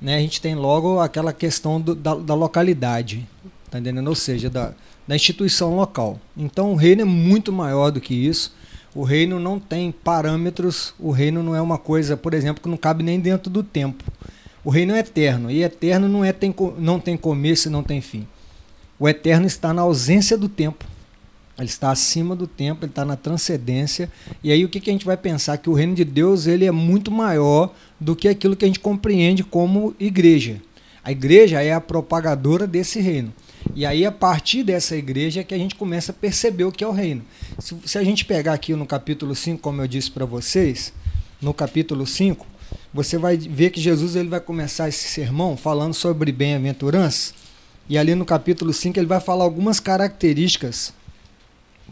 né, 0.00 0.16
a 0.16 0.20
gente 0.20 0.40
tem 0.40 0.54
logo 0.54 0.98
aquela 1.00 1.32
questão 1.32 1.80
do, 1.80 1.94
da, 1.94 2.14
da, 2.14 2.34
localidade, 2.34 3.26
tá 3.70 3.78
entendendo? 3.78 4.08
Ou 4.08 4.14
seja, 4.14 4.50
da, 4.50 4.74
da 5.06 5.14
instituição 5.14 5.74
local. 5.74 6.20
Então 6.36 6.72
o 6.72 6.76
reino 6.76 7.02
é 7.02 7.04
muito 7.04 7.52
maior 7.52 7.90
do 7.90 8.00
que 8.00 8.14
isso. 8.14 8.54
O 8.94 9.04
reino 9.04 9.38
não 9.38 9.60
tem 9.60 9.92
parâmetros, 9.92 10.94
o 10.98 11.10
reino 11.10 11.42
não 11.42 11.54
é 11.54 11.60
uma 11.60 11.78
coisa, 11.78 12.16
por 12.16 12.34
exemplo, 12.34 12.62
que 12.62 12.68
não 12.68 12.76
cabe 12.76 13.04
nem 13.04 13.20
dentro 13.20 13.48
do 13.48 13.62
tempo. 13.62 14.02
O 14.64 14.70
reino 14.70 14.94
é 14.94 14.98
eterno, 14.98 15.50
e 15.50 15.62
eterno 15.62 16.08
não, 16.08 16.24
é, 16.24 16.32
tem, 16.32 16.54
não 16.78 16.98
tem 16.98 17.16
começo 17.16 17.68
e 17.68 17.70
não 17.70 17.82
tem 17.82 18.00
fim. 18.00 18.26
O 18.98 19.08
eterno 19.08 19.46
está 19.46 19.72
na 19.72 19.82
ausência 19.82 20.36
do 20.36 20.48
tempo. 20.48 20.84
Ele 21.56 21.68
está 21.68 21.90
acima 21.90 22.34
do 22.34 22.46
tempo, 22.46 22.84
ele 22.84 22.90
está 22.90 23.04
na 23.04 23.16
transcendência. 23.16 24.10
E 24.42 24.50
aí 24.50 24.64
o 24.64 24.68
que, 24.68 24.80
que 24.80 24.90
a 24.90 24.92
gente 24.92 25.04
vai 25.04 25.16
pensar? 25.16 25.58
Que 25.58 25.70
o 25.70 25.74
reino 25.74 25.94
de 25.94 26.04
Deus 26.04 26.46
ele 26.46 26.64
é 26.64 26.70
muito 26.70 27.10
maior 27.10 27.74
do 27.98 28.16
que 28.16 28.28
aquilo 28.28 28.56
que 28.56 28.64
a 28.64 28.68
gente 28.68 28.80
compreende 28.80 29.44
como 29.44 29.94
igreja. 30.00 30.60
A 31.04 31.12
igreja 31.12 31.62
é 31.62 31.72
a 31.72 31.80
propagadora 31.80 32.66
desse 32.66 33.00
reino. 33.00 33.32
E 33.74 33.86
aí, 33.86 34.04
a 34.04 34.12
partir 34.12 34.62
dessa 34.62 34.96
igreja, 34.96 35.40
é 35.40 35.44
que 35.44 35.54
a 35.54 35.58
gente 35.58 35.74
começa 35.74 36.12
a 36.12 36.14
perceber 36.14 36.64
o 36.64 36.72
que 36.72 36.82
é 36.82 36.86
o 36.86 36.92
reino. 36.92 37.22
Se, 37.58 37.76
se 37.84 37.98
a 37.98 38.04
gente 38.04 38.24
pegar 38.24 38.52
aqui 38.52 38.74
no 38.74 38.86
capítulo 38.86 39.34
5, 39.34 39.60
como 39.60 39.80
eu 39.82 39.88
disse 39.88 40.10
para 40.10 40.24
vocês, 40.24 40.92
no 41.40 41.54
capítulo 41.54 42.06
5, 42.06 42.46
você 42.92 43.16
vai 43.16 43.36
ver 43.36 43.70
que 43.70 43.80
Jesus 43.80 44.16
ele 44.16 44.28
vai 44.28 44.40
começar 44.40 44.88
esse 44.88 45.08
sermão 45.08 45.56
falando 45.56 45.94
sobre 45.94 46.32
bem-aventurança. 46.32 47.32
E 47.88 47.96
ali 47.98 48.14
no 48.14 48.24
capítulo 48.24 48.72
5 48.72 48.98
ele 48.98 49.06
vai 49.06 49.20
falar 49.20 49.44
algumas 49.44 49.80
características 49.80 50.92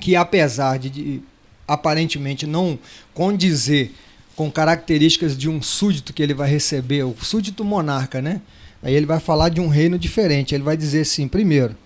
que 0.00 0.14
apesar 0.14 0.78
de, 0.78 0.90
de 0.90 1.23
aparentemente 1.66 2.47
não 2.47 2.78
condizer 3.12 3.92
com 4.37 4.50
características 4.50 5.37
de 5.37 5.49
um 5.49 5.61
súdito 5.61 6.12
que 6.12 6.23
ele 6.23 6.35
vai 6.35 6.49
receber, 6.49 7.02
o 7.02 7.16
súdito 7.20 7.64
monarca, 7.64 8.23
né? 8.23 8.40
Aí 8.82 8.94
ele 8.94 9.06
vai 9.06 9.20
falar 9.20 9.49
de 9.49 9.61
um 9.61 9.68
reino 9.68 9.99
diferente. 9.99 10.54
Ele 10.54 10.64
vai 10.64 10.76
dizer 10.76 11.00
assim, 11.00 11.26
primeiro, 11.26 11.76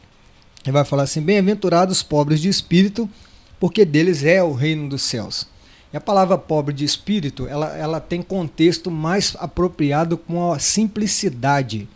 ele 0.64 0.72
vai 0.72 0.84
falar 0.84 1.04
assim: 1.04 1.20
bem-aventurados 1.20 1.99
os 1.99 2.02
pobres 2.02 2.40
de 2.40 2.49
espírito, 2.49 3.08
porque 3.58 3.84
deles 3.84 4.25
é 4.25 4.42
o 4.42 4.52
reino 4.52 4.88
dos 4.88 5.02
céus. 5.02 5.46
E 5.92 5.96
a 5.96 6.00
palavra 6.00 6.38
pobre 6.38 6.75
de 6.75 6.84
espírito, 6.84 7.46
ela, 7.46 7.76
ela 7.76 8.00
tem 8.00 8.22
contexto 8.22 8.90
mais 8.90 9.37
apropriado 9.38 10.16
com 10.16 10.52
a 10.52 10.58
simplicidade. 10.58 11.87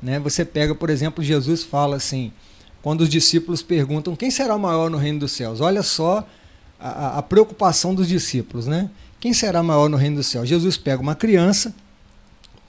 Né? 0.00 0.20
Você 0.20 0.44
pega, 0.44 0.74
por 0.74 0.90
exemplo, 0.90 1.24
Jesus 1.24 1.64
fala 1.64 1.96
assim: 1.96 2.32
quando 2.82 3.02
os 3.02 3.08
discípulos 3.08 3.62
perguntam 3.62 4.14
quem 4.14 4.30
será 4.30 4.54
o 4.54 4.60
maior 4.60 4.90
no 4.90 4.98
reino 4.98 5.20
dos 5.20 5.32
céus. 5.32 5.60
Olha 5.60 5.82
só 5.82 6.26
a, 6.78 7.18
a 7.18 7.22
preocupação 7.22 7.94
dos 7.94 8.08
discípulos, 8.08 8.66
né? 8.66 8.90
Quem 9.20 9.32
será 9.32 9.62
maior 9.62 9.88
no 9.88 9.96
reino 9.96 10.16
dos 10.16 10.26
céus? 10.26 10.48
Jesus 10.48 10.76
pega 10.76 11.00
uma 11.00 11.14
criança, 11.14 11.72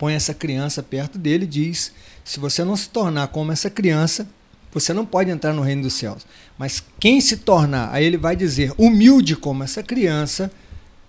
põe 0.04 0.16
essa 0.16 0.34
criança 0.34 0.84
perto 0.84 1.18
dele 1.18 1.46
e 1.46 1.48
diz: 1.48 1.94
se 2.26 2.38
você 2.38 2.62
não 2.66 2.76
se 2.76 2.90
tornar 2.90 3.30
como 3.30 3.54
essa 3.54 3.70
criança, 3.70 4.28
você 4.70 4.92
não 4.92 5.06
pode 5.06 5.32
entrar 5.32 5.54
no 5.54 5.62
reino 5.62 5.84
dos 5.84 5.94
céus. 5.94 6.26
Mas 6.58 6.84
quem 7.00 7.22
se 7.22 7.38
tornar, 7.38 7.90
aí 7.94 8.04
ele 8.04 8.18
vai 8.18 8.36
dizer, 8.36 8.74
humilde 8.78 9.34
como 9.38 9.64
essa 9.64 9.82
criança, 9.82 10.52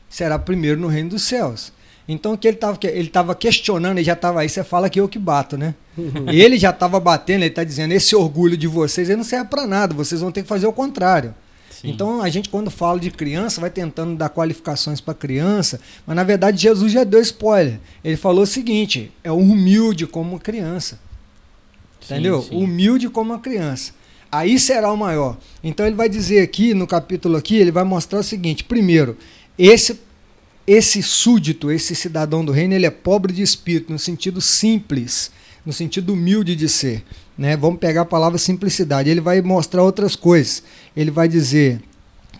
será 0.09 0.39
primeiro 0.39 0.81
no 0.81 0.87
reino 0.87 1.11
dos 1.11 1.25
céus. 1.25 1.73
Então 2.07 2.37
que 2.37 2.47
ele 2.47 2.57
estava 2.57 2.79
ele 2.85 3.09
tava 3.09 3.35
questionando, 3.35 3.97
ele 3.97 4.05
já 4.05 4.13
estava 4.13 4.43
aí, 4.43 4.49
você 4.49 4.63
fala 4.63 4.89
que 4.89 5.01
eu 5.01 5.09
que 5.09 5.19
bato, 5.19 5.59
né? 5.59 5.75
Ele 6.29 6.59
já 6.59 6.71
estava 6.71 6.99
batendo, 6.99 7.43
ele 7.43 7.47
está 7.47 7.63
dizendo, 7.63 7.93
esse 7.93 8.17
orgulho 8.17 8.57
de 8.57 8.67
vocês 8.67 9.09
não 9.11 9.23
serve 9.23 9.49
para 9.49 9.65
nada, 9.65 9.95
vocês 9.95 10.21
vão 10.21 10.33
ter 10.33 10.43
que 10.43 10.49
fazer 10.49 10.67
o 10.67 10.73
contrário. 10.73 11.35
Sim. 11.85 11.91
Então 11.91 12.23
a 12.23 12.31
gente 12.31 12.49
quando 12.49 12.71
fala 12.71 12.99
de 12.99 13.11
criança 13.11 13.61
vai 13.61 13.69
tentando 13.69 14.17
dar 14.17 14.31
qualificações 14.31 15.03
para 15.03 15.13
criança, 15.13 15.79
mas 16.07 16.17
na 16.17 16.25
verdade 16.25 16.57
Jesus 16.57 16.91
já 16.91 17.05
deu 17.05 17.21
spoiler. 17.21 17.79
Ele 18.03 18.17
falou 18.17 18.45
o 18.45 18.47
seguinte: 18.47 19.13
é 19.23 19.31
humilde 19.31 20.07
como 20.07 20.31
uma 20.31 20.41
criança. 20.41 20.99
Sim, 22.01 22.15
Entendeu? 22.15 22.43
Sim. 22.43 22.57
Humilde 22.57 23.11
como 23.11 23.33
uma 23.33 23.39
criança. 23.39 23.93
Aí 24.33 24.59
será 24.59 24.91
o 24.91 24.97
maior. 24.97 25.37
Então 25.63 25.87
ele 25.87 25.95
vai 25.95 26.09
dizer 26.09 26.41
aqui 26.41 26.73
no 26.73 26.87
capítulo 26.87 27.37
aqui, 27.37 27.57
ele 27.57 27.71
vai 27.71 27.85
mostrar 27.85 28.21
o 28.21 28.25
seguinte: 28.25 28.65
primeiro, 28.65 29.19
esse 29.59 30.01
esse 30.67 31.03
súdito, 31.03 31.71
esse 31.71 31.95
cidadão 31.95 32.43
do 32.43 32.51
reino, 32.51 32.73
ele 32.73 32.87
é 32.87 32.91
pobre 32.91 33.35
de 33.35 33.43
espírito, 33.43 33.93
no 33.93 33.99
sentido 33.99 34.41
simples, 34.41 35.31
no 35.65 35.73
sentido 35.73 36.13
humilde 36.13 36.55
de 36.55 36.69
ser. 36.69 37.03
Né? 37.37 37.57
Vamos 37.57 37.79
pegar 37.79 38.03
a 38.03 38.07
palavra 38.07 38.39
simplicidade. 38.39 39.09
Ele 39.09 39.21
vai 39.21 39.41
mostrar 39.41 39.83
outras 39.83 40.15
coisas. 40.15 40.63
Ele 40.97 41.11
vai 41.11 41.29
dizer 41.29 41.81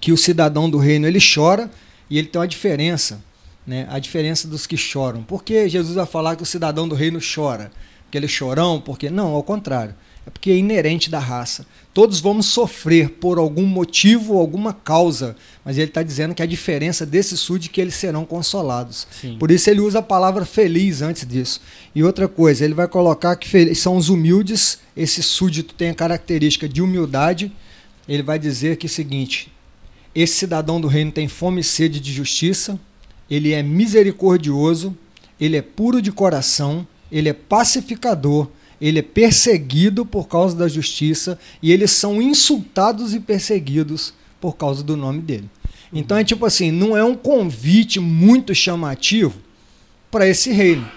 que 0.01 0.13
o 0.13 0.17
cidadão 0.17 0.69
do 0.69 0.79
reino 0.79 1.07
ele 1.07 1.19
chora 1.21 1.71
e 2.11 2.19
ele 2.19 2.29
tem 2.29 2.41
uma 2.41 2.49
diferença, 2.49 3.23
né? 3.67 3.87
a 3.91 3.99
diferença 3.99 4.47
dos 4.47 4.67
que 4.67 4.77
choram. 4.77 5.23
Por 5.23 5.43
que 5.43 5.69
Jesus 5.69 5.95
vai 5.95 6.07
falar 6.07 6.37
que 6.37 6.43
o 6.43 6.47
cidadão 6.47 6.87
do 6.87 6.95
reino 6.95 7.19
chora? 7.19 7.71
Porque 8.05 8.19
ele 8.19 8.27
é 8.27 8.29
chorão? 8.29 8.81
Porque 8.81 9.09
não, 9.09 9.33
ao 9.33 9.43
contrário. 9.43 9.95
É 10.27 10.31
porque 10.31 10.51
é 10.51 10.57
inerente 10.57 11.11
da 11.11 11.19
raça. 11.19 11.67
Todos 11.95 12.19
vamos 12.19 12.47
sofrer 12.47 13.09
por 13.09 13.39
algum 13.39 13.65
motivo 13.65 14.35
ou 14.35 14.41
alguma 14.41 14.73
causa, 14.73 15.37
mas 15.65 15.79
ele 15.79 15.87
está 15.87 16.03
dizendo 16.03 16.35
que 16.35 16.43
a 16.43 16.47
diferença 16.47 17.07
desse 17.07 17.37
sul 17.37 17.57
é 17.57 17.69
que 17.69 17.81
eles 17.81 17.95
serão 17.95 18.25
consolados. 18.25 19.07
Sim. 19.13 19.37
Por 19.39 19.49
isso 19.53 19.71
ele 19.71 19.81
usa 19.81 20.01
a 20.01 20.03
palavra 20.03 20.45
feliz 20.45 21.03
antes 21.03 21.25
disso. 21.25 21.61
E 21.95 22.03
outra 22.03 22.27
coisa, 22.27 22.65
ele 22.65 22.75
vai 22.75 22.89
colocar 22.89 23.37
que 23.37 23.75
são 23.77 23.97
os 23.97 24.09
humildes, 24.09 24.81
esse 24.97 25.23
súdito 25.23 25.73
tem 25.73 25.91
a 25.91 25.95
característica 25.95 26.69
de 26.69 26.83
humildade. 26.83 27.53
Ele 28.09 28.25
vai 28.25 28.41
dizer 28.41 28.77
que 28.77 28.87
é 28.87 28.89
o 28.89 28.91
seguinte: 28.91 29.53
esse 30.13 30.35
cidadão 30.35 30.81
do 30.81 30.89
reino 30.89 31.13
tem 31.13 31.29
fome 31.29 31.61
e 31.61 31.65
sede 31.65 32.01
de 32.01 32.13
justiça, 32.13 32.77
ele 33.31 33.53
é 33.53 33.63
misericordioso, 33.63 34.97
ele 35.41 35.57
é 35.57 35.63
puro 35.63 36.03
de 36.03 36.11
coração, 36.11 36.85
ele 37.11 37.29
é 37.29 37.33
pacificador 37.33 38.49
ele 38.81 38.99
é 38.99 39.03
perseguido 39.03 40.05
por 40.05 40.29
causa 40.29 40.57
da 40.57 40.69
justiça 40.69 41.39
e 41.63 41.73
eles 41.73 41.91
são 41.91 42.21
insultados 42.21 43.15
e 43.15 43.21
perseguidos 43.21 44.15
por 44.41 44.57
causa 44.57 44.83
do 44.83 44.97
nome 44.97 45.23
dele. 45.23 45.49
Então 45.93 46.17
é 46.17 46.25
tipo 46.25 46.45
assim, 46.45 46.71
não 46.71 46.97
é 46.97 47.05
um 47.05 47.15
convite 47.15 48.01
muito 48.01 48.55
chamativo 48.55 49.35
para 50.11 50.29
esse 50.29 50.51
reino. 50.53 50.89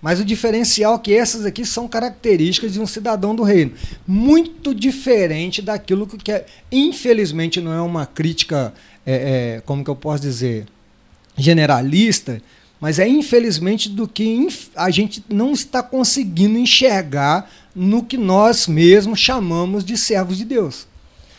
Mas 0.00 0.20
o 0.20 0.24
diferencial 0.24 0.94
é 0.94 0.98
que 0.98 1.14
essas 1.14 1.44
aqui 1.44 1.64
são 1.64 1.88
características 1.88 2.74
de 2.74 2.80
um 2.80 2.86
cidadão 2.86 3.34
do 3.34 3.42
reino. 3.42 3.72
Muito 4.06 4.74
diferente 4.74 5.60
daquilo 5.60 6.06
que 6.06 6.30
é, 6.30 6.46
infelizmente 6.70 7.60
não 7.60 7.72
é 7.72 7.80
uma 7.80 8.06
crítica, 8.06 8.72
é, 9.04 9.56
é, 9.56 9.60
como 9.62 9.82
que 9.82 9.90
eu 9.90 9.96
posso 9.96 10.22
dizer, 10.22 10.66
generalista, 11.36 12.40
mas 12.80 12.98
é 12.98 13.08
infelizmente 13.08 13.88
do 13.88 14.06
que 14.06 14.48
a 14.74 14.90
gente 14.90 15.24
não 15.28 15.52
está 15.52 15.82
conseguindo 15.82 16.58
enxergar 16.58 17.50
no 17.74 18.02
que 18.02 18.16
nós 18.16 18.66
mesmos 18.66 19.18
chamamos 19.18 19.84
de 19.84 19.96
servos 19.96 20.36
de 20.38 20.44
Deus, 20.44 20.86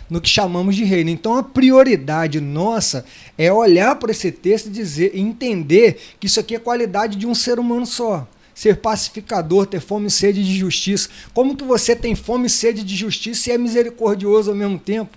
no 0.09 0.21
que 0.21 0.29
chamamos 0.29 0.75
de 0.75 0.83
reino. 0.83 1.09
Então 1.09 1.35
a 1.35 1.43
prioridade 1.43 2.39
nossa 2.39 3.05
é 3.37 3.51
olhar 3.51 3.95
para 3.95 4.11
esse 4.11 4.31
texto 4.31 4.67
e 4.67 4.71
dizer, 4.71 5.15
entender 5.15 5.99
que 6.19 6.27
isso 6.27 6.39
aqui 6.39 6.55
é 6.55 6.59
qualidade 6.59 7.17
de 7.17 7.27
um 7.27 7.35
ser 7.35 7.59
humano 7.59 7.85
só. 7.85 8.27
Ser 8.53 8.77
pacificador, 8.77 9.67
ter 9.67 9.79
fome 9.79 10.07
e 10.07 10.11
sede 10.11 10.43
de 10.43 10.57
justiça. 10.57 11.09
Como 11.31 11.55
que 11.55 11.63
você 11.63 11.95
tem 11.95 12.15
fome 12.15 12.47
e 12.47 12.49
sede 12.49 12.83
de 12.83 12.95
justiça 12.95 13.49
e 13.49 13.53
é 13.53 13.57
misericordioso 13.57 14.49
ao 14.49 14.55
mesmo 14.55 14.79
tempo? 14.79 15.16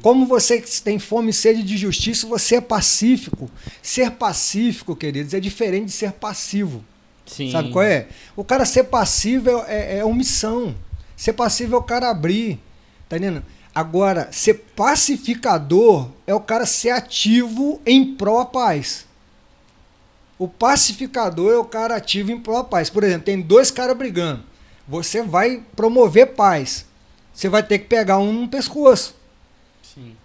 Como 0.00 0.26
você 0.26 0.62
tem 0.84 0.98
fome 0.98 1.30
e 1.30 1.34
sede 1.34 1.62
de 1.62 1.76
justiça, 1.76 2.26
você 2.26 2.56
é 2.56 2.60
pacífico. 2.60 3.50
Ser 3.82 4.12
pacífico, 4.12 4.94
queridos, 4.94 5.34
é 5.34 5.40
diferente 5.40 5.86
de 5.86 5.92
ser 5.92 6.12
passivo. 6.12 6.84
Sim. 7.26 7.50
Sabe 7.50 7.70
qual 7.70 7.84
é? 7.84 8.08
O 8.36 8.44
cara 8.44 8.64
ser 8.64 8.84
passivo 8.84 9.48
é, 9.48 9.64
é, 9.68 9.98
é 9.98 10.04
omissão. 10.04 10.74
Ser 11.16 11.32
passivo 11.32 11.74
é 11.74 11.78
o 11.78 11.82
cara 11.82 12.10
abrir. 12.10 12.58
Tá 13.08 13.16
entendendo? 13.16 13.44
Agora, 13.74 14.28
ser 14.30 14.54
pacificador 14.76 16.08
é 16.26 16.34
o 16.34 16.40
cara 16.40 16.66
ser 16.66 16.90
ativo 16.90 17.80
em 17.86 18.14
pró-paz. 18.14 19.06
O 20.38 20.46
pacificador 20.46 21.52
é 21.52 21.56
o 21.56 21.64
cara 21.64 21.96
ativo 21.96 22.32
em 22.32 22.40
pró-paz. 22.40 22.90
Por 22.90 23.04
exemplo, 23.04 23.24
tem 23.24 23.40
dois 23.40 23.70
caras 23.70 23.96
brigando. 23.96 24.42
Você 24.86 25.22
vai 25.22 25.62
promover 25.74 26.34
paz. 26.34 26.84
Você 27.32 27.48
vai 27.48 27.62
ter 27.62 27.78
que 27.78 27.86
pegar 27.86 28.18
um 28.18 28.32
no 28.42 28.48
pescoço. 28.48 29.14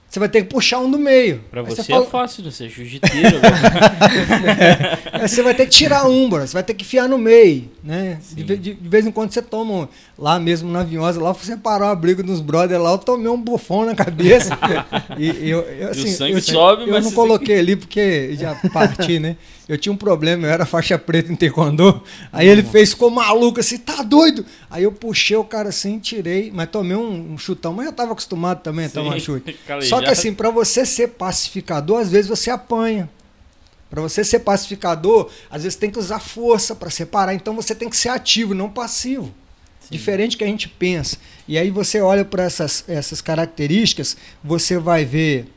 Você 0.10 0.20
vai 0.20 0.30
ter 0.30 0.44
que 0.44 0.48
puxar 0.48 0.80
um 0.80 0.90
do 0.90 0.98
meio. 0.98 1.44
Pra 1.52 1.62
você, 1.62 1.84
você 1.84 1.92
fala... 1.92 2.06
é 2.06 2.08
fácil, 2.08 2.44
não 2.44 2.52
ser 2.52 2.70
jiu-jiteiro. 2.70 3.40
é, 5.12 5.28
você 5.28 5.44
vai 5.44 5.54
ter 5.54 5.66
que 5.66 5.72
tirar 5.72 6.08
um, 6.08 6.30
bro. 6.30 6.48
Você 6.48 6.54
vai 6.54 6.64
ter 6.64 6.74
que 6.74 6.86
enfiar 6.86 7.10
no 7.10 7.18
meio, 7.18 7.70
né? 7.84 8.18
De, 8.32 8.44
de, 8.44 8.58
de, 8.58 8.78
vez 8.82 9.06
em 9.06 9.12
quando 9.12 9.34
você 9.34 9.42
toma 9.42 9.74
um, 9.74 9.88
lá 10.18 10.40
mesmo 10.40 10.72
na 10.72 10.82
Vinhosa, 10.82 11.22
lá 11.22 11.34
você 11.34 11.58
parou 11.58 11.90
a 11.90 11.96
briga 11.96 12.24
dos 12.24 12.40
brothers 12.40 12.82
lá, 12.82 12.92
eu 12.92 12.98
tomei 12.98 13.28
um 13.28 13.40
bufão 13.40 13.84
na 13.84 13.96
cabeça. 13.96 14.58
e, 15.20 15.50
eu, 15.50 15.60
eu, 15.60 15.90
assim, 15.90 16.08
e 16.08 16.14
o 16.14 16.14
sangue 16.14 16.34
eu, 16.34 16.42
sobe, 16.42 16.84
eu, 16.84 16.88
mas 16.88 17.04
eu 17.04 17.10
não 17.10 17.12
coloquei 17.12 17.56
que... 17.56 17.62
ali 17.62 17.76
porque 17.76 18.34
já 18.36 18.56
parti, 18.72 19.20
né? 19.20 19.36
Eu 19.68 19.78
tinha 19.78 19.92
um 19.92 19.98
problema, 19.98 20.48
eu 20.48 20.52
era 20.52 20.66
faixa 20.66 20.98
preta 20.98 21.32
em 21.32 21.36
taekwondo. 21.36 22.02
Aí 22.32 22.48
ele 22.48 22.64
fez, 22.64 22.92
ficou 22.92 23.10
maluco 23.10 23.60
assim, 23.60 23.78
tá 23.78 24.02
doido? 24.02 24.46
Aí 24.70 24.84
eu 24.84 24.94
puxei 24.94 25.36
o 25.36 25.44
cara 25.44 25.70
assim, 25.70 26.00
tirei, 26.00 26.50
mas 26.54 26.70
tomei 26.70 26.96
um, 26.96 27.34
um 27.34 27.38
chutão, 27.38 27.74
mas 27.74 27.86
eu 27.86 27.92
tava 27.92 28.14
acostumado 28.14 28.62
também 28.62 28.86
a 28.86 28.90
tomar 28.90 29.20
chute. 29.20 29.58
Só 29.84 30.02
que 30.02 30.10
assim, 30.10 30.34
para 30.34 30.50
você 30.50 30.86
ser 30.86 31.10
pacificador, 31.10 32.00
às 32.00 32.10
vezes 32.10 32.30
você 32.30 32.50
apanha. 32.50 33.10
Para 33.90 34.02
você 34.02 34.24
ser 34.24 34.40
pacificador, 34.40 35.30
às 35.50 35.64
vezes 35.64 35.78
tem 35.78 35.90
que 35.90 36.00
usar 36.00 36.20
força 36.20 36.74
para 36.74 36.90
separar. 36.90 37.34
Então 37.34 37.54
você 37.54 37.76
tem 37.76 37.90
que 37.90 37.98
ser 37.98 38.10
ativo, 38.10 38.54
não 38.54 38.70
passivo. 38.70 39.34
Sim. 39.82 39.88
Diferente 39.92 40.38
que 40.38 40.44
a 40.44 40.48
gente 40.48 40.70
pensa. 40.70 41.18
E 41.46 41.58
aí 41.58 41.70
você 41.70 42.00
olha 42.00 42.24
para 42.24 42.44
essas, 42.44 42.86
essas 42.88 43.22
características, 43.22 44.16
você 44.42 44.78
vai 44.78 45.04
ver 45.04 45.48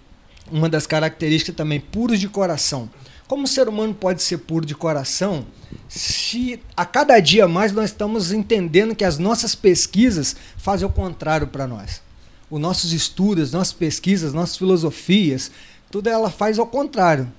uma 0.50 0.69
das 0.69 0.87
características 0.87 1.55
também, 1.55 1.79
puros 1.81 2.19
de 2.19 2.29
coração. 2.29 2.90
Como 3.30 3.44
o 3.44 3.46
ser 3.46 3.68
humano 3.68 3.94
pode 3.94 4.25
ser 4.25 4.38
puro 4.38 4.66
de 4.66 4.75
coração 4.75 5.46
se 5.88 6.60
a 6.76 6.84
cada 6.84 7.20
dia 7.20 7.46
mais 7.46 7.70
nós 7.70 7.90
estamos 7.90 8.32
entendendo 8.32 8.92
que 8.92 9.04
as 9.04 9.18
nossas 9.18 9.54
pesquisas 9.54 10.34
fazem 10.56 10.84
o 10.84 10.90
contrário 10.90 11.46
para 11.46 11.64
nós? 11.64 12.02
Os 12.50 12.60
nossos 12.60 12.92
estudos, 12.92 13.44
as 13.44 13.52
nossas 13.52 13.72
pesquisas, 13.72 14.32
nossas 14.32 14.56
filosofias, 14.56 15.52
tudo 15.92 16.08
ela 16.08 16.28
faz 16.28 16.58
ao 16.58 16.66
contrário. 16.66 17.32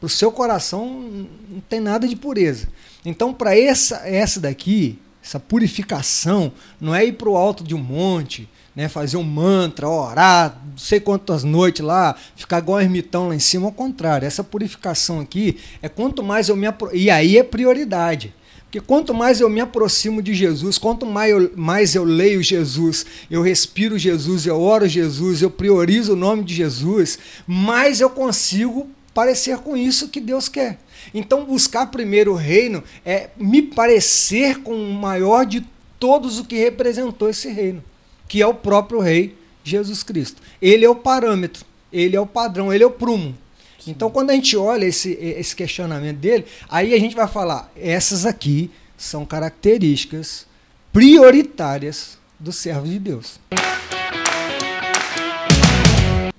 Para 0.00 0.06
o 0.08 0.10
seu 0.10 0.32
coração 0.32 1.08
não 1.48 1.60
tem 1.60 1.78
nada 1.78 2.08
de 2.08 2.16
pureza. 2.16 2.66
Então, 3.04 3.32
para 3.32 3.56
essa, 3.56 3.98
essa 3.98 4.40
daqui, 4.40 4.98
essa 5.22 5.38
purificação, 5.38 6.52
não 6.80 6.92
é 6.92 7.04
ir 7.06 7.12
para 7.12 7.28
o 7.28 7.36
alto 7.36 7.62
de 7.62 7.72
um 7.72 7.78
monte, 7.78 8.48
né, 8.76 8.88
fazer 8.88 9.16
um 9.16 9.22
mantra, 9.22 9.88
orar, 9.88 10.60
não 10.70 10.76
sei 10.76 11.00
quantas 11.00 11.42
noites 11.42 11.82
lá, 11.82 12.14
ficar 12.36 12.58
igual 12.58 12.76
um 12.76 12.82
ermitão 12.82 13.28
lá 13.28 13.34
em 13.34 13.38
cima, 13.38 13.66
ao 13.66 13.72
contrário. 13.72 14.26
Essa 14.26 14.44
purificação 14.44 15.18
aqui 15.18 15.56
é 15.80 15.88
quanto 15.88 16.22
mais 16.22 16.50
eu 16.50 16.56
me 16.56 16.66
apro... 16.66 16.94
E 16.94 17.08
aí 17.08 17.38
é 17.38 17.42
prioridade. 17.42 18.34
Porque 18.64 18.80
quanto 18.80 19.14
mais 19.14 19.40
eu 19.40 19.48
me 19.48 19.60
aproximo 19.60 20.20
de 20.20 20.34
Jesus, 20.34 20.76
quanto 20.76 21.06
mais 21.06 21.30
eu, 21.30 21.52
mais 21.56 21.94
eu 21.94 22.04
leio 22.04 22.42
Jesus, 22.42 23.06
eu 23.30 23.40
respiro 23.40 23.98
Jesus, 23.98 24.44
eu 24.44 24.60
oro 24.60 24.86
Jesus, 24.86 25.40
eu 25.40 25.50
priorizo 25.50 26.12
o 26.12 26.16
nome 26.16 26.44
de 26.44 26.54
Jesus, 26.54 27.18
mais 27.46 28.00
eu 28.00 28.10
consigo 28.10 28.90
parecer 29.14 29.56
com 29.58 29.74
isso 29.74 30.08
que 30.08 30.20
Deus 30.20 30.48
quer. 30.48 30.78
Então, 31.14 31.46
buscar 31.46 31.86
primeiro 31.86 32.32
o 32.32 32.36
reino 32.36 32.84
é 33.06 33.30
me 33.38 33.62
parecer 33.62 34.58
com 34.58 34.74
o 34.74 34.92
maior 34.92 35.46
de 35.46 35.64
todos 35.98 36.38
o 36.38 36.44
que 36.44 36.56
representou 36.56 37.30
esse 37.30 37.48
reino 37.48 37.82
que 38.28 38.42
é 38.42 38.46
o 38.46 38.54
próprio 38.54 39.00
Rei 39.00 39.36
Jesus 39.62 40.02
Cristo. 40.02 40.40
Ele 40.60 40.84
é 40.84 40.88
o 40.88 40.94
parâmetro, 40.94 41.64
ele 41.92 42.16
é 42.16 42.20
o 42.20 42.26
padrão, 42.26 42.72
ele 42.72 42.84
é 42.84 42.86
o 42.86 42.90
prumo. 42.90 43.36
Sim. 43.78 43.90
Então, 43.90 44.10
quando 44.10 44.30
a 44.30 44.34
gente 44.34 44.56
olha 44.56 44.84
esse, 44.84 45.12
esse 45.12 45.54
questionamento 45.54 46.18
dele, 46.18 46.44
aí 46.68 46.94
a 46.94 46.98
gente 46.98 47.16
vai 47.16 47.28
falar: 47.28 47.70
essas 47.76 48.26
aqui 48.26 48.70
são 48.96 49.24
características 49.24 50.46
prioritárias 50.92 52.18
do 52.38 52.52
servo 52.52 52.86
de 52.86 52.98
Deus. 52.98 53.38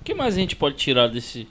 O 0.00 0.04
que 0.04 0.14
mais 0.14 0.34
a 0.34 0.38
gente 0.38 0.56
pode 0.56 0.76
tirar 0.76 1.08
desse 1.08 1.46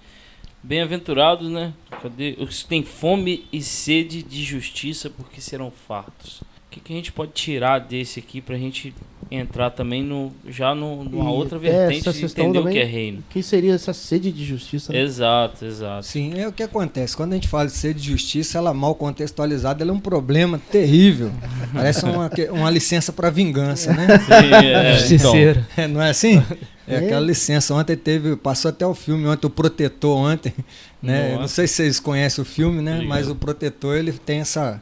bem-aventurados, 0.62 1.50
né? 1.50 1.74
Cadê? 2.02 2.36
Os 2.40 2.64
que 2.64 2.70
têm 2.70 2.84
fome 2.84 3.48
e 3.54 3.62
sede 3.62 4.22
de 4.22 4.44
justiça, 4.44 5.10
porque 5.10 5.40
serão 5.40 5.72
fartos. 5.72 6.42
O 6.78 6.80
que, 6.80 6.88
que 6.88 6.94
a 6.94 6.96
gente 6.96 7.12
pode 7.12 7.32
tirar 7.32 7.80
desse 7.80 8.20
aqui 8.20 8.40
para 8.40 8.56
a 8.56 8.60
gente 8.60 8.94
entrar 9.30 9.70
também 9.72 10.04
no, 10.04 10.32
já 10.48 10.74
no, 10.74 11.04
numa 11.04 11.30
e 11.30 11.34
outra 11.34 11.60
vertente 11.60 12.12
de 12.12 12.26
entender 12.26 12.60
o 12.60 12.68
que 12.68 12.78
é 12.78 12.84
reino. 12.84 13.24
Que 13.30 13.44
seria 13.44 13.74
essa 13.74 13.94
sede 13.94 14.32
de 14.32 14.46
justiça. 14.46 14.94
Né? 14.94 15.02
Exato, 15.02 15.66
exato. 15.66 16.06
Sim, 16.06 16.34
é 16.38 16.48
o 16.48 16.52
que 16.52 16.64
acontece. 16.64 17.16
Quando 17.16 17.34
a 17.34 17.36
gente 17.36 17.48
fala 17.48 17.66
de 17.66 17.74
sede 17.74 18.00
de 18.00 18.12
justiça, 18.12 18.58
ela 18.58 18.74
mal 18.74 18.96
contextualizada, 18.96 19.84
ela 19.84 19.92
é 19.92 19.94
um 19.94 20.00
problema 20.00 20.62
terrível. 20.72 21.32
Parece 21.74 22.06
uma, 22.06 22.30
uma 22.52 22.70
licença 22.70 23.12
para 23.12 23.30
vingança, 23.30 23.94
né? 23.94 24.08
Sim, 24.20 24.54
é, 24.54 25.16
então. 25.16 25.34
é, 25.84 25.88
não 25.88 26.02
é 26.02 26.10
assim? 26.10 26.42
É, 26.88 26.96
é, 26.96 26.98
aquela 27.00 27.22
licença. 27.22 27.74
Ontem 27.74 27.98
teve, 27.98 28.36
passou 28.36 28.70
até 28.70 28.86
o 28.86 28.94
filme 28.94 29.28
ontem, 29.28 29.48
o 29.48 29.50
Protetor 29.50 30.18
ontem, 30.18 30.54
né? 31.02 31.36
Não 31.36 31.48
sei 31.48 31.68
se 31.68 31.76
vocês 31.76 32.00
conhecem 32.00 32.42
o 32.42 32.46
filme, 32.46 32.82
né? 32.82 33.02
Mas 33.02 33.28
o 33.28 33.36
Protetor 33.36 33.98
ele 33.98 34.14
tem 34.14 34.40
essa 34.40 34.82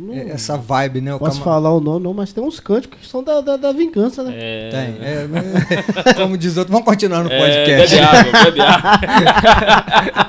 não, 0.00 0.14
é, 0.14 0.30
essa 0.30 0.56
vibe, 0.56 1.00
né? 1.00 1.14
O 1.14 1.18
posso 1.18 1.38
cama... 1.38 1.44
falar 1.44 1.72
o 1.72 1.80
nome, 1.80 2.04
não, 2.04 2.14
mas 2.14 2.32
tem 2.32 2.42
uns 2.42 2.60
cânticos 2.60 3.00
que 3.00 3.06
são 3.06 3.22
da, 3.22 3.40
da, 3.40 3.56
da 3.56 3.72
vingança, 3.72 4.22
né? 4.22 4.32
É... 4.34 4.70
Tem. 4.70 5.06
É, 5.06 5.26
mas, 5.28 6.14
como 6.16 6.36
diz 6.38 6.56
outro, 6.56 6.72
vamos 6.72 6.86
continuar 6.86 7.22
no 7.24 7.30
é, 7.30 7.38
podcast. 7.38 7.94
Bebe 7.94 8.06
água, 8.06 8.44
bebe 8.44 8.60
água. 8.60 10.28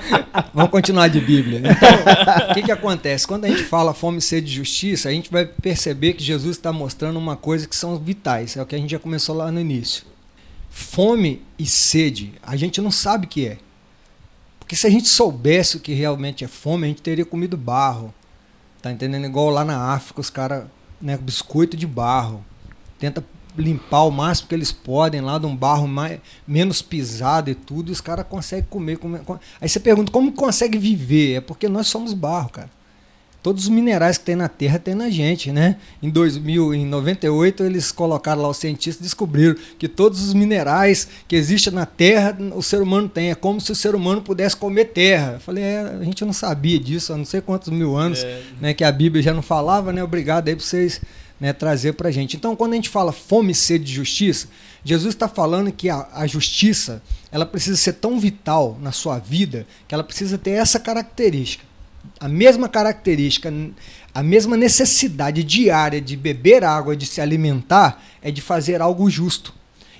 vamos 0.53 0.71
continuar 0.71 1.07
de 1.07 1.19
Bíblia. 1.21 1.59
Então, 1.59 2.49
o 2.49 2.53
que, 2.53 2.63
que 2.63 2.71
acontece? 2.71 3.27
Quando 3.27 3.45
a 3.45 3.47
gente 3.47 3.63
fala 3.63 3.93
fome, 3.93 4.19
sede 4.21 4.47
de 4.47 4.55
justiça, 4.55 5.09
a 5.09 5.11
gente 5.11 5.31
vai 5.31 5.45
perceber 5.45 6.13
que 6.13 6.23
Jesus 6.23 6.57
está 6.57 6.73
mostrando 6.73 7.17
uma 7.17 7.35
coisa 7.35 7.67
que 7.67 7.75
são 7.75 7.97
vitais. 7.97 8.57
É 8.57 8.61
o 8.61 8.65
que 8.65 8.75
a 8.75 8.77
gente 8.77 8.91
já 8.91 8.99
começou 8.99 9.35
lá 9.35 9.51
no 9.51 9.59
início. 9.59 10.05
Fome 10.69 11.41
e 11.57 11.65
sede, 11.65 12.33
a 12.41 12.55
gente 12.55 12.81
não 12.81 12.91
sabe 12.91 13.27
o 13.27 13.29
que 13.29 13.47
é. 13.47 13.57
Porque 14.59 14.75
se 14.75 14.87
a 14.87 14.89
gente 14.89 15.07
soubesse 15.07 15.77
o 15.77 15.79
que 15.79 15.93
realmente 15.93 16.43
é 16.43 16.47
fome, 16.47 16.85
a 16.85 16.87
gente 16.87 17.01
teria 17.01 17.25
comido 17.25 17.55
barro 17.55 18.13
Tá 18.83 18.91
entendendo? 18.91 19.25
Igual 19.25 19.49
lá 19.49 19.63
na 19.63 19.93
África, 19.93 20.19
os 20.19 20.29
caras, 20.29 20.65
né, 21.01 21.15
biscoito 21.15 21.77
de 21.77 21.87
barro. 21.87 22.43
Tenta 22.99 23.23
limpar 23.57 24.03
o 24.03 24.11
máximo 24.11 24.49
que 24.49 24.55
eles 24.55 24.73
podem 24.73 25.21
lá 25.21 25.39
de 25.39 25.45
um 25.45 25.55
barro 25.55 25.87
mais, 25.87 26.19
menos 26.45 26.81
pisado 26.81 27.49
e 27.49 27.55
tudo, 27.55 27.89
e 27.89 27.93
os 27.93 28.01
caras 28.01 28.27
conseguem 28.27 28.65
comer, 28.69 28.97
comer. 28.97 29.21
Aí 29.61 29.69
você 29.69 29.79
pergunta 29.79 30.11
como 30.11 30.33
consegue 30.33 30.77
viver? 30.77 31.35
É 31.35 31.39
porque 31.39 31.69
nós 31.69 31.87
somos 31.87 32.13
barro, 32.13 32.49
cara. 32.49 32.69
Todos 33.43 33.63
os 33.63 33.69
minerais 33.69 34.17
que 34.17 34.23
tem 34.23 34.37
na 34.37 34.47
Terra 34.47 34.79
tem 34.79 34.95
na 34.95 35.09
gente, 35.09 35.51
né? 35.51 35.75
Em 36.01 36.09
2000, 36.09 36.73
em 36.73 36.85
98 36.85 37.63
eles 37.65 37.91
colocaram 37.91 38.41
lá 38.41 38.47
os 38.47 38.55
cientistas 38.55 39.03
descobriram 39.03 39.57
que 39.77 39.89
todos 39.89 40.25
os 40.25 40.33
minerais 40.33 41.09
que 41.27 41.35
existem 41.35 41.73
na 41.73 41.85
Terra 41.85 42.37
o 42.55 42.63
ser 42.63 42.81
humano 42.81 43.09
tem. 43.09 43.31
É 43.31 43.35
como 43.35 43.59
se 43.59 43.69
o 43.69 43.75
ser 43.75 43.95
humano 43.95 44.21
pudesse 44.21 44.55
comer 44.55 44.85
terra. 44.85 45.33
Eu 45.33 45.39
falei, 45.41 45.61
é, 45.61 45.81
a 45.81 46.03
gente 46.05 46.23
não 46.23 46.31
sabia 46.31 46.79
disso 46.79 47.11
há 47.11 47.17
não 47.17 47.25
sei 47.25 47.41
quantos 47.41 47.67
mil 47.67 47.97
anos, 47.97 48.23
é. 48.23 48.41
né? 48.61 48.73
Que 48.73 48.85
a 48.85 48.91
Bíblia 48.93 49.21
já 49.21 49.33
não 49.33 49.41
falava, 49.41 49.91
né? 49.91 50.01
Obrigado 50.01 50.47
aí 50.47 50.55
para 50.55 50.63
vocês 50.63 51.01
né, 51.37 51.51
trazer 51.51 51.95
para 51.95 52.07
a 52.07 52.11
gente. 52.11 52.37
Então, 52.37 52.55
quando 52.55 52.71
a 52.71 52.75
gente 52.75 52.87
fala 52.87 53.11
fome 53.11 53.51
e 53.51 53.55
sede 53.55 53.83
de 53.83 53.91
justiça, 53.91 54.47
Jesus 54.85 55.13
está 55.13 55.27
falando 55.27 55.69
que 55.69 55.89
a, 55.89 56.07
a 56.13 56.25
justiça 56.25 57.03
ela 57.29 57.45
precisa 57.45 57.75
ser 57.75 57.93
tão 57.93 58.17
vital 58.17 58.77
na 58.81 58.93
sua 58.93 59.19
vida 59.19 59.67
que 59.85 59.93
ela 59.93 60.03
precisa 60.05 60.37
ter 60.37 60.51
essa 60.51 60.79
característica 60.79 61.72
a 62.19 62.27
mesma 62.27 62.69
característica, 62.69 63.53
a 64.13 64.23
mesma 64.23 64.55
necessidade 64.55 65.43
diária 65.43 65.99
de 65.99 66.15
beber 66.15 66.63
água, 66.63 66.95
de 66.95 67.05
se 67.05 67.19
alimentar, 67.19 68.03
é 68.21 68.31
de 68.31 68.41
fazer 68.41 68.81
algo 68.81 69.09
justo. 69.09 69.53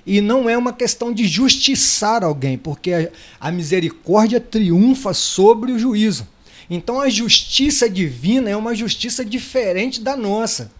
E 0.06 0.20
não 0.20 0.48
é 0.48 0.56
uma 0.56 0.72
questão 0.72 1.12
de 1.12 1.26
justiçar 1.26 2.22
alguém, 2.22 2.58
porque 2.58 3.10
a, 3.40 3.50
misericórdia 3.50 4.38
triunfa 4.38 5.14
sobre 5.14 5.72
o 5.72 5.78
juízo. 5.78 6.26
Então 6.68 7.00
a 7.00 7.08
justiça 7.08 7.88
divina 7.88 8.50
é 8.50 8.56
uma 8.56 8.74
justiça 8.74 9.24
diferente 9.24 10.00
da 10.00 10.16
nossa. 10.16 10.70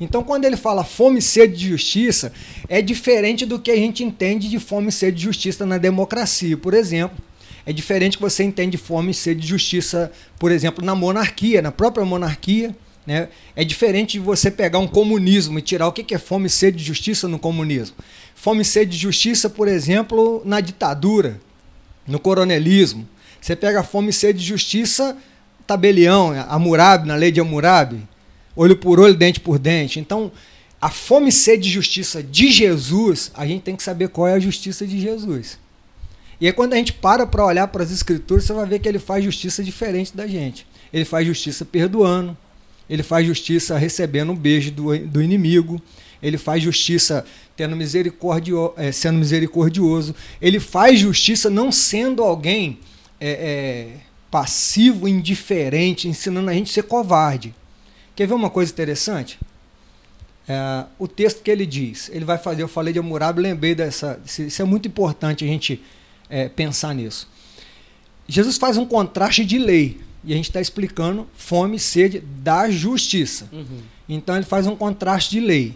Então, 0.00 0.22
quando 0.22 0.44
ele 0.44 0.56
fala 0.56 0.84
fome 0.84 1.18
e 1.18 1.22
sede 1.22 1.56
de 1.56 1.68
justiça, 1.70 2.32
é 2.68 2.80
diferente 2.80 3.44
do 3.44 3.58
que 3.58 3.70
a 3.70 3.76
gente 3.76 4.04
entende 4.04 4.48
de 4.48 4.58
fome 4.60 4.90
e 4.90 4.92
sede 4.92 5.16
de 5.16 5.24
justiça 5.24 5.66
na 5.66 5.76
democracia, 5.76 6.56
por 6.56 6.72
exemplo. 6.72 7.18
É 7.68 7.72
diferente 7.72 8.16
que 8.16 8.22
você 8.22 8.42
entende 8.42 8.78
fome 8.78 9.10
e 9.10 9.14
sede 9.14 9.42
de 9.42 9.46
justiça, 9.46 10.10
por 10.38 10.50
exemplo, 10.50 10.82
na 10.82 10.94
monarquia, 10.94 11.60
na 11.60 11.70
própria 11.70 12.02
monarquia. 12.02 12.74
Né? 13.06 13.28
É 13.54 13.62
diferente 13.62 14.12
de 14.12 14.20
você 14.20 14.50
pegar 14.50 14.78
um 14.78 14.86
comunismo 14.86 15.58
e 15.58 15.62
tirar 15.62 15.86
o 15.86 15.92
que 15.92 16.14
é 16.14 16.18
fome 16.18 16.46
e 16.46 16.50
sede 16.50 16.78
de 16.78 16.84
justiça 16.84 17.28
no 17.28 17.38
comunismo. 17.38 17.96
Fome 18.34 18.62
e 18.62 18.64
sede 18.64 18.92
de 18.92 18.96
justiça, 18.96 19.50
por 19.50 19.68
exemplo, 19.68 20.40
na 20.46 20.60
ditadura, 20.60 21.38
no 22.06 22.18
coronelismo. 22.18 23.06
Você 23.38 23.54
pega 23.54 23.82
fome 23.82 24.08
e 24.08 24.12
sede 24.14 24.38
de 24.38 24.46
justiça, 24.46 25.14
tabelião, 25.66 26.32
Hammurabi, 26.48 27.06
na 27.06 27.16
lei 27.16 27.30
de 27.30 27.40
Hammurabi 27.40 28.08
olho 28.56 28.76
por 28.76 28.98
olho, 28.98 29.14
dente 29.14 29.38
por 29.38 29.58
dente. 29.58 30.00
Então, 30.00 30.32
a 30.80 30.90
fome 30.90 31.28
e 31.28 31.32
sede 31.32 31.64
de 31.64 31.70
justiça 31.70 32.22
de 32.22 32.50
Jesus, 32.50 33.30
a 33.34 33.46
gente 33.46 33.62
tem 33.62 33.76
que 33.76 33.82
saber 33.82 34.08
qual 34.08 34.26
é 34.26 34.32
a 34.32 34.40
justiça 34.40 34.86
de 34.86 34.98
Jesus. 34.98 35.58
E 36.40 36.46
aí, 36.46 36.52
quando 36.52 36.72
a 36.72 36.76
gente 36.76 36.92
para 36.92 37.26
para 37.26 37.44
olhar 37.44 37.66
para 37.68 37.82
as 37.82 37.90
Escrituras, 37.90 38.44
você 38.44 38.52
vai 38.52 38.66
ver 38.66 38.78
que 38.78 38.88
ele 38.88 38.98
faz 38.98 39.24
justiça 39.24 39.62
diferente 39.62 40.16
da 40.16 40.26
gente. 40.26 40.66
Ele 40.92 41.04
faz 41.04 41.26
justiça 41.26 41.64
perdoando, 41.64 42.36
ele 42.88 43.02
faz 43.02 43.26
justiça 43.26 43.76
recebendo 43.76 44.32
um 44.32 44.36
beijo 44.36 44.70
do, 44.70 44.96
do 44.98 45.20
inimigo, 45.20 45.82
ele 46.22 46.38
faz 46.38 46.62
justiça 46.62 47.24
tendo 47.56 47.74
misericordio, 47.74 48.72
é, 48.76 48.92
sendo 48.92 49.18
misericordioso, 49.18 50.14
ele 50.40 50.60
faz 50.60 51.00
justiça 51.00 51.50
não 51.50 51.72
sendo 51.72 52.22
alguém 52.22 52.78
é, 53.20 53.30
é, 53.30 53.88
passivo, 54.30 55.08
indiferente, 55.08 56.08
ensinando 56.08 56.50
a 56.50 56.54
gente 56.54 56.70
a 56.70 56.74
ser 56.74 56.84
covarde. 56.84 57.52
Quer 58.14 58.28
ver 58.28 58.34
uma 58.34 58.48
coisa 58.48 58.70
interessante? 58.70 59.38
É, 60.48 60.84
o 60.98 61.08
texto 61.08 61.42
que 61.42 61.50
ele 61.50 61.66
diz, 61.66 62.08
ele 62.12 62.24
vai 62.24 62.38
fazer, 62.38 62.62
eu 62.62 62.68
falei 62.68 62.92
de 62.92 62.98
Hammurabi, 62.98 63.42
lembrei 63.42 63.74
dessa, 63.74 64.20
isso 64.24 64.62
é 64.62 64.64
muito 64.64 64.88
importante 64.88 65.44
a 65.44 65.48
gente 65.48 65.82
é, 66.28 66.48
pensar 66.48 66.94
nisso. 66.94 67.28
Jesus 68.26 68.56
faz 68.56 68.76
um 68.76 68.84
contraste 68.84 69.44
de 69.44 69.58
lei, 69.58 70.00
e 70.24 70.32
a 70.32 70.36
gente 70.36 70.50
está 70.50 70.60
explicando 70.60 71.26
fome 71.34 71.76
e 71.76 71.80
sede 71.80 72.20
da 72.20 72.70
justiça. 72.70 73.48
Uhum. 73.52 73.80
Então 74.08 74.36
ele 74.36 74.44
faz 74.44 74.66
um 74.66 74.76
contraste 74.76 75.30
de 75.30 75.40
lei. 75.40 75.74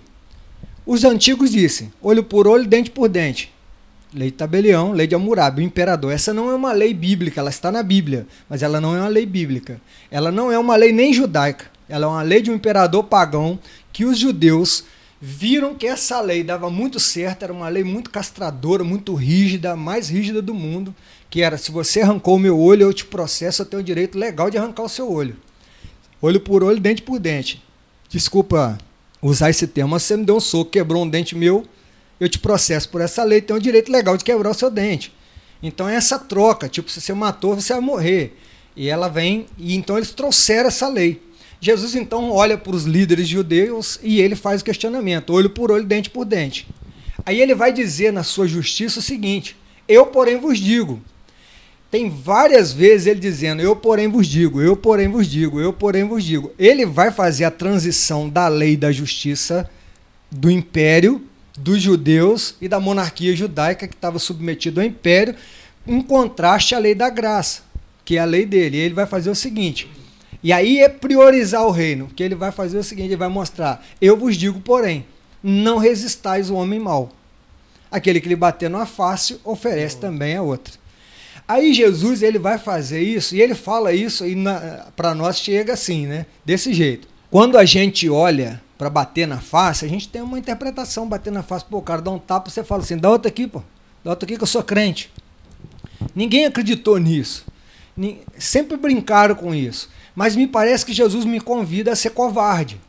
Os 0.84 1.04
antigos 1.04 1.50
dizem, 1.50 1.92
olho 2.02 2.24
por 2.24 2.46
olho, 2.46 2.66
dente 2.66 2.90
por 2.90 3.08
dente. 3.08 3.52
Lei 4.12 4.30
de 4.30 4.36
tabelião, 4.36 4.92
lei 4.92 5.06
de 5.06 5.14
Hammurabi, 5.14 5.62
o 5.62 5.64
imperador. 5.64 6.12
Essa 6.12 6.34
não 6.34 6.50
é 6.50 6.54
uma 6.54 6.72
lei 6.72 6.92
bíblica, 6.92 7.40
ela 7.40 7.48
está 7.48 7.72
na 7.72 7.82
Bíblia, 7.82 8.26
mas 8.48 8.62
ela 8.62 8.80
não 8.80 8.94
é 8.94 9.00
uma 9.00 9.08
lei 9.08 9.24
bíblica. 9.24 9.80
Ela 10.10 10.30
não 10.30 10.52
é 10.52 10.58
uma 10.58 10.76
lei 10.76 10.92
nem 10.92 11.14
judaica. 11.14 11.70
Ela 11.88 12.06
é 12.06 12.08
uma 12.08 12.22
lei 12.22 12.42
de 12.42 12.50
um 12.50 12.54
imperador 12.54 13.04
pagão 13.04 13.58
que 13.92 14.04
os 14.04 14.18
judeus 14.18 14.84
viram 15.24 15.76
que 15.76 15.86
essa 15.86 16.20
lei 16.20 16.42
dava 16.42 16.68
muito 16.68 16.98
certo, 16.98 17.44
era 17.44 17.52
uma 17.52 17.68
lei 17.68 17.84
muito 17.84 18.10
castradora, 18.10 18.82
muito 18.82 19.14
rígida, 19.14 19.70
a 19.70 19.76
mais 19.76 20.08
rígida 20.08 20.42
do 20.42 20.52
mundo, 20.52 20.92
que 21.30 21.42
era 21.42 21.56
se 21.56 21.70
você 21.70 22.00
arrancou 22.00 22.34
o 22.34 22.40
meu 22.40 22.58
olho, 22.58 22.82
eu 22.82 22.92
te 22.92 23.04
processo, 23.04 23.62
eu 23.62 23.66
tenho 23.66 23.80
o 23.80 23.84
direito 23.84 24.18
legal 24.18 24.50
de 24.50 24.58
arrancar 24.58 24.82
o 24.82 24.88
seu 24.88 25.08
olho. 25.08 25.36
Olho 26.20 26.40
por 26.40 26.64
olho, 26.64 26.80
dente 26.80 27.02
por 27.02 27.20
dente. 27.20 27.62
Desculpa 28.08 28.76
usar 29.22 29.48
esse 29.48 29.68
termo, 29.68 29.92
mas 29.92 30.02
você 30.02 30.16
me 30.16 30.24
deu 30.24 30.34
um 30.34 30.40
soco, 30.40 30.72
quebrou 30.72 31.04
um 31.04 31.08
dente 31.08 31.36
meu, 31.36 31.64
eu 32.18 32.28
te 32.28 32.40
processo 32.40 32.88
por 32.88 33.00
essa 33.00 33.22
lei, 33.22 33.40
tenho 33.40 33.60
o 33.60 33.62
direito 33.62 33.92
legal 33.92 34.16
de 34.16 34.24
quebrar 34.24 34.50
o 34.50 34.54
seu 34.54 34.72
dente. 34.72 35.14
Então 35.62 35.88
é 35.88 35.94
essa 35.94 36.18
troca, 36.18 36.68
tipo, 36.68 36.90
se 36.90 37.00
você 37.00 37.14
matou, 37.14 37.54
você 37.54 37.72
vai 37.74 37.82
morrer. 37.82 38.36
E 38.74 38.88
ela 38.88 39.06
vem, 39.06 39.46
e 39.56 39.76
então 39.76 39.96
eles 39.96 40.10
trouxeram 40.10 40.66
essa 40.66 40.88
lei. 40.88 41.22
Jesus 41.64 41.94
então 41.94 42.32
olha 42.32 42.58
para 42.58 42.74
os 42.74 42.82
líderes 42.82 43.28
judeus 43.28 43.96
e 44.02 44.20
ele 44.20 44.34
faz 44.34 44.60
o 44.60 44.64
questionamento, 44.64 45.32
olho 45.32 45.48
por 45.48 45.70
olho, 45.70 45.84
dente 45.84 46.10
por 46.10 46.24
dente. 46.24 46.66
Aí 47.24 47.40
ele 47.40 47.54
vai 47.54 47.72
dizer 47.72 48.12
na 48.12 48.24
sua 48.24 48.48
justiça 48.48 48.98
o 48.98 49.02
seguinte: 49.02 49.56
Eu, 49.86 50.06
porém, 50.06 50.38
vos 50.38 50.58
digo. 50.58 51.00
Tem 51.88 52.10
várias 52.10 52.72
vezes 52.72 53.06
ele 53.06 53.20
dizendo: 53.20 53.62
Eu, 53.62 53.76
porém, 53.76 54.08
vos 54.08 54.26
digo, 54.26 54.60
eu, 54.60 54.76
porém, 54.76 55.06
vos 55.06 55.28
digo, 55.28 55.60
eu, 55.60 55.72
porém, 55.72 56.02
vos 56.02 56.24
digo. 56.24 56.50
Ele 56.58 56.84
vai 56.84 57.12
fazer 57.12 57.44
a 57.44 57.50
transição 57.50 58.28
da 58.28 58.48
lei 58.48 58.76
da 58.76 58.90
justiça 58.90 59.70
do 60.28 60.50
império 60.50 61.22
dos 61.56 61.80
judeus 61.80 62.56
e 62.60 62.66
da 62.66 62.80
monarquia 62.80 63.36
judaica 63.36 63.86
que 63.86 63.94
estava 63.94 64.18
submetido 64.18 64.80
ao 64.80 64.86
império, 64.86 65.36
em 65.86 66.02
contraste 66.02 66.74
à 66.74 66.78
lei 66.80 66.94
da 66.94 67.08
graça, 67.08 67.62
que 68.04 68.16
é 68.16 68.20
a 68.20 68.24
lei 68.24 68.44
dele. 68.44 68.78
E 68.78 68.80
ele 68.80 68.94
vai 68.94 69.06
fazer 69.06 69.30
o 69.30 69.34
seguinte: 69.36 69.88
e 70.42 70.52
aí 70.52 70.80
é 70.80 70.88
priorizar 70.88 71.64
o 71.66 71.70
reino, 71.70 72.08
que 72.08 72.22
ele 72.22 72.34
vai 72.34 72.50
fazer 72.50 72.78
o 72.78 72.84
seguinte, 72.84 73.08
ele 73.08 73.16
vai 73.16 73.28
mostrar, 73.28 73.84
eu 74.00 74.16
vos 74.16 74.36
digo, 74.36 74.60
porém, 74.60 75.06
não 75.42 75.78
resistais 75.78 76.50
o 76.50 76.54
homem 76.54 76.80
mau. 76.80 77.10
Aquele 77.90 78.20
que 78.20 78.28
lhe 78.28 78.36
bater 78.36 78.70
numa 78.70 78.86
face, 78.86 79.38
oferece 79.44 79.98
também 79.98 80.36
a 80.36 80.42
outra. 80.42 80.74
Aí 81.46 81.74
Jesus 81.74 82.22
ele 82.22 82.38
vai 82.38 82.58
fazer 82.58 83.02
isso, 83.02 83.36
e 83.36 83.42
ele 83.42 83.54
fala 83.54 83.92
isso, 83.92 84.24
e 84.26 84.36
para 84.96 85.14
nós 85.14 85.38
chega 85.38 85.74
assim, 85.74 86.06
né? 86.06 86.26
Desse 86.44 86.72
jeito. 86.72 87.06
Quando 87.30 87.58
a 87.58 87.64
gente 87.64 88.08
olha 88.08 88.62
para 88.78 88.88
bater 88.88 89.26
na 89.26 89.38
face, 89.38 89.84
a 89.84 89.88
gente 89.88 90.08
tem 90.08 90.22
uma 90.22 90.38
interpretação, 90.38 91.08
bater 91.08 91.32
na 91.32 91.42
face, 91.42 91.64
pô, 91.64 91.78
o 91.78 91.82
cara 91.82 92.00
dá 92.00 92.10
um 92.10 92.18
tapa, 92.18 92.50
você 92.50 92.64
fala 92.64 92.82
assim, 92.82 92.96
dá 92.96 93.10
outra 93.10 93.28
aqui, 93.28 93.46
pô, 93.46 93.62
dá 94.02 94.10
outra 94.10 94.26
aqui 94.26 94.36
que 94.36 94.42
eu 94.42 94.46
sou 94.46 94.62
crente. 94.62 95.10
Ninguém 96.14 96.46
acreditou 96.46 96.98
nisso. 96.98 97.44
Sempre 98.38 98.76
brincaram 98.76 99.34
com 99.34 99.54
isso. 99.54 99.88
Mas 100.14 100.36
me 100.36 100.46
parece 100.46 100.84
que 100.84 100.92
Jesus 100.92 101.24
me 101.24 101.40
convida 101.40 101.92
a 101.92 101.96
ser 101.96 102.10
covarde. 102.10 102.80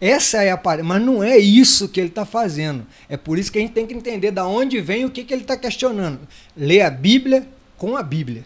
Essa 0.00 0.42
é 0.42 0.50
a 0.50 0.60
mas 0.84 1.02
não 1.02 1.22
é 1.22 1.38
isso 1.38 1.88
que 1.88 1.98
ele 1.98 2.10
está 2.10 2.26
fazendo. 2.26 2.86
É 3.08 3.16
por 3.16 3.38
isso 3.38 3.50
que 3.50 3.58
a 3.58 3.60
gente 3.62 3.72
tem 3.72 3.86
que 3.86 3.94
entender 3.94 4.30
da 4.30 4.46
onde 4.46 4.80
vem 4.80 5.04
o 5.04 5.10
que, 5.10 5.24
que 5.24 5.32
ele 5.32 5.42
está 5.42 5.56
questionando. 5.56 6.20
Lê 6.54 6.82
a 6.82 6.90
Bíblia 6.90 7.48
com 7.78 7.96
a 7.96 8.02
Bíblia. 8.02 8.44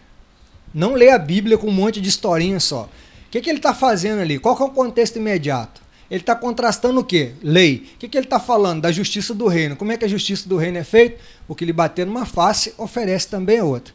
Não 0.73 0.93
lê 0.93 1.09
a 1.09 1.17
Bíblia 1.17 1.57
com 1.57 1.67
um 1.67 1.73
monte 1.73 1.99
de 1.99 2.07
historinha 2.07 2.59
só. 2.59 2.83
O 2.83 3.29
que, 3.31 3.41
que 3.41 3.49
ele 3.49 3.59
está 3.59 3.73
fazendo 3.73 4.21
ali? 4.21 4.39
Qual 4.39 4.57
é 4.57 4.63
o 4.63 4.69
contexto 4.69 5.17
imediato? 5.17 5.81
Ele 6.09 6.21
está 6.21 6.35
contrastando 6.35 6.99
o 6.99 7.03
quê? 7.03 7.33
Lei. 7.41 7.87
O 7.95 7.99
que, 7.99 8.07
que 8.07 8.17
ele 8.17 8.25
está 8.25 8.39
falando? 8.39 8.81
Da 8.81 8.91
justiça 8.91 9.33
do 9.33 9.47
reino. 9.47 9.75
Como 9.75 9.91
é 9.91 9.97
que 9.97 10.05
a 10.05 10.09
justiça 10.09 10.47
do 10.47 10.57
reino 10.57 10.77
é 10.77 10.83
feita? 10.83 11.21
O 11.47 11.55
que 11.55 11.65
lhe 11.65 11.73
bater 11.73 12.05
numa 12.05 12.25
face, 12.25 12.73
oferece 12.77 13.27
também 13.27 13.59
a 13.59 13.63
outra. 13.63 13.93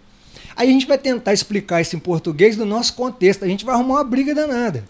Aí 0.57 0.69
a 0.69 0.73
gente 0.73 0.87
vai 0.87 0.97
tentar 0.97 1.35
explicar 1.35 1.83
isso 1.83 1.95
em 1.95 1.99
português 1.99 2.57
no 2.57 2.65
nosso 2.65 2.95
contexto. 2.95 3.45
A 3.45 3.49
gente 3.49 3.65
vai 3.65 3.75
arrumar 3.75 3.97
uma 3.97 4.05
briga 4.05 4.35
danada. 4.35 4.85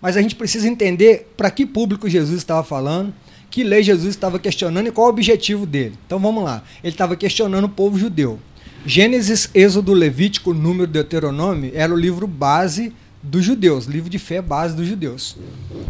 Mas 0.00 0.16
a 0.16 0.22
gente 0.22 0.36
precisa 0.36 0.68
entender 0.68 1.32
para 1.36 1.50
que 1.50 1.66
público 1.66 2.08
Jesus 2.08 2.38
estava 2.38 2.62
falando, 2.62 3.12
que 3.50 3.64
lei 3.64 3.82
Jesus 3.82 4.10
estava 4.10 4.38
questionando 4.38 4.86
e 4.86 4.92
qual 4.92 5.08
o 5.08 5.10
objetivo 5.10 5.66
dele. 5.66 5.94
Então 6.06 6.18
vamos 6.18 6.44
lá. 6.44 6.62
Ele 6.82 6.92
estava 6.92 7.16
questionando 7.16 7.64
o 7.64 7.68
povo 7.68 7.98
judeu. 7.98 8.38
Gênesis, 8.86 9.48
Êxodo, 9.54 9.94
Levítico, 9.94 10.52
Número, 10.52 10.86
Deuteronômio 10.86 11.72
era 11.74 11.92
o 11.92 11.96
livro 11.96 12.26
base 12.26 12.92
dos 13.22 13.42
judeus, 13.42 13.86
livro 13.86 14.10
de 14.10 14.18
fé 14.18 14.42
base 14.42 14.76
dos 14.76 14.86
judeus. 14.86 15.36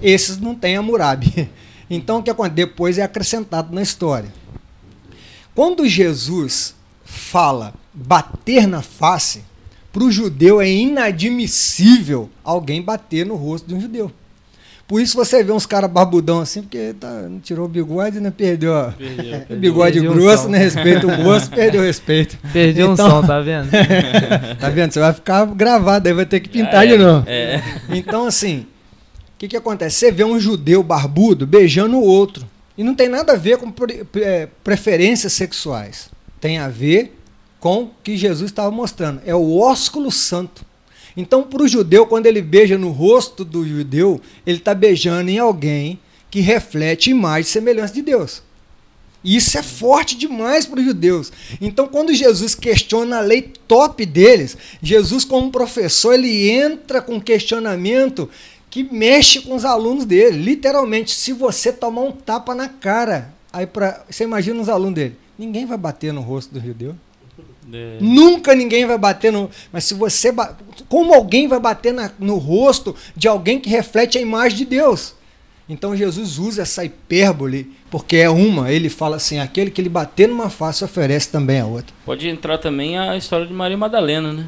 Esses 0.00 0.38
não 0.38 0.54
têm 0.54 0.76
Hammurabi. 0.76 1.48
Então 1.90 2.18
o 2.18 2.22
que 2.22 2.30
acontece? 2.30 2.54
Depois 2.54 2.96
é 2.96 3.02
acrescentado 3.02 3.74
na 3.74 3.82
história. 3.82 4.32
Quando 5.54 5.86
Jesus 5.86 6.74
fala 7.04 7.74
bater 7.94 8.66
na 8.66 8.82
face, 8.82 9.44
para 9.92 10.02
o 10.02 10.10
judeu 10.10 10.60
é 10.60 10.68
inadmissível 10.68 12.28
alguém 12.42 12.82
bater 12.82 13.24
no 13.24 13.36
rosto 13.36 13.68
de 13.68 13.74
um 13.74 13.80
judeu. 13.80 14.10
Por 14.86 15.00
isso 15.00 15.16
você 15.16 15.42
vê 15.42 15.50
uns 15.50 15.64
caras 15.64 15.90
barbudão 15.90 16.40
assim, 16.40 16.60
porque 16.60 16.94
tá, 17.00 17.08
não 17.22 17.40
tirou 17.40 17.64
o 17.64 17.68
bigode, 17.68 18.20
né? 18.20 18.30
Perdeu, 18.30 18.72
ó. 18.72 18.90
Perdeu, 18.90 19.24
perdeu. 19.24 19.56
bigode 19.56 20.00
perdeu 20.00 20.12
grosso, 20.12 20.48
né? 20.48 20.58
Respeito 20.58 21.06
o 21.06 21.22
moço, 21.22 21.48
perdeu 21.54 21.80
o 21.80 21.84
respeito. 21.84 22.36
Perdeu 22.52 22.92
então, 22.92 23.06
um 23.06 23.10
som, 23.10 23.26
tá 23.26 23.40
vendo? 23.40 23.70
tá 24.60 24.68
vendo? 24.68 24.92
Você 24.92 25.00
vai 25.00 25.12
ficar 25.14 25.46
gravado, 25.46 26.06
aí 26.06 26.12
vai 26.12 26.26
ter 26.26 26.40
que 26.40 26.50
pintar 26.50 26.84
é, 26.84 26.88
de 26.88 26.98
novo. 26.98 27.24
É. 27.26 27.62
Então, 27.88 28.26
assim, 28.26 28.66
o 29.34 29.38
que, 29.38 29.48
que 29.48 29.56
acontece? 29.56 29.96
Você 29.96 30.12
vê 30.12 30.24
um 30.24 30.38
judeu 30.38 30.82
barbudo 30.82 31.46
beijando 31.46 31.96
o 31.96 32.02
outro. 32.02 32.44
E 32.76 32.84
não 32.84 32.94
tem 32.94 33.08
nada 33.08 33.32
a 33.32 33.36
ver 33.36 33.56
com 33.56 33.70
pre 33.70 34.04
é, 34.16 34.48
preferências 34.62 35.32
sexuais. 35.32 36.10
Tem 36.40 36.58
a 36.58 36.68
ver 36.68 37.16
com 37.64 37.84
o 37.84 37.90
que 38.02 38.14
Jesus 38.14 38.50
estava 38.50 38.70
mostrando. 38.70 39.22
É 39.24 39.34
o 39.34 39.56
ósculo 39.56 40.12
santo. 40.12 40.66
Então, 41.16 41.42
para 41.44 41.62
o 41.62 41.66
judeu, 41.66 42.06
quando 42.06 42.26
ele 42.26 42.42
beija 42.42 42.76
no 42.76 42.90
rosto 42.90 43.42
do 43.42 43.66
judeu, 43.66 44.20
ele 44.46 44.58
está 44.58 44.74
beijando 44.74 45.30
em 45.30 45.38
alguém 45.38 45.98
que 46.30 46.40
reflete 46.40 47.08
imagem 47.08 47.40
e 47.40 47.44
semelhança 47.44 47.94
de 47.94 48.02
Deus. 48.02 48.42
Isso 49.24 49.56
é 49.56 49.62
forte 49.62 50.14
demais 50.14 50.66
para 50.66 50.78
os 50.78 50.84
judeus. 50.84 51.32
Então, 51.58 51.88
quando 51.88 52.12
Jesus 52.12 52.54
questiona 52.54 53.16
a 53.16 53.22
lei 53.22 53.50
top 53.66 54.04
deles, 54.04 54.58
Jesus, 54.82 55.24
como 55.24 55.50
professor, 55.50 56.12
ele 56.12 56.50
entra 56.50 57.00
com 57.00 57.18
questionamento 57.18 58.28
que 58.68 58.82
mexe 58.82 59.40
com 59.40 59.54
os 59.54 59.64
alunos 59.64 60.04
dele. 60.04 60.36
Literalmente, 60.36 61.12
se 61.12 61.32
você 61.32 61.72
tomar 61.72 62.02
um 62.02 62.12
tapa 62.12 62.54
na 62.54 62.68
cara, 62.68 63.32
aí 63.50 63.66
pra, 63.66 64.04
você 64.06 64.24
imagina 64.24 64.60
os 64.60 64.68
alunos 64.68 64.96
dele, 64.96 65.16
ninguém 65.38 65.64
vai 65.64 65.78
bater 65.78 66.12
no 66.12 66.20
rosto 66.20 66.52
do 66.52 66.60
judeu. 66.60 66.94
É. 67.74 67.98
Nunca 68.00 68.54
ninguém 68.54 68.86
vai 68.86 68.96
bater 68.96 69.32
no. 69.32 69.50
Mas 69.72 69.84
se 69.84 69.94
você. 69.94 70.30
Ba... 70.30 70.56
Como 70.88 71.12
alguém 71.12 71.48
vai 71.48 71.58
bater 71.58 71.92
na... 71.92 72.10
no 72.18 72.36
rosto 72.36 72.94
de 73.16 73.26
alguém 73.26 73.58
que 73.58 73.68
reflete 73.68 74.16
a 74.18 74.20
imagem 74.20 74.58
de 74.58 74.64
Deus? 74.64 75.14
Então 75.68 75.96
Jesus 75.96 76.38
usa 76.38 76.62
essa 76.62 76.84
hipérbole, 76.84 77.72
porque 77.90 78.16
é 78.16 78.28
uma, 78.28 78.70
ele 78.70 78.88
fala 78.88 79.16
assim: 79.16 79.38
aquele 79.38 79.70
que 79.70 79.80
ele 79.80 79.88
bater 79.88 80.28
numa 80.28 80.50
face 80.50 80.84
oferece 80.84 81.30
também 81.30 81.60
a 81.60 81.66
outra. 81.66 81.94
Pode 82.04 82.28
entrar 82.28 82.58
também 82.58 82.98
a 82.98 83.16
história 83.16 83.46
de 83.46 83.52
Maria 83.52 83.76
Madalena, 83.76 84.32
né? 84.32 84.46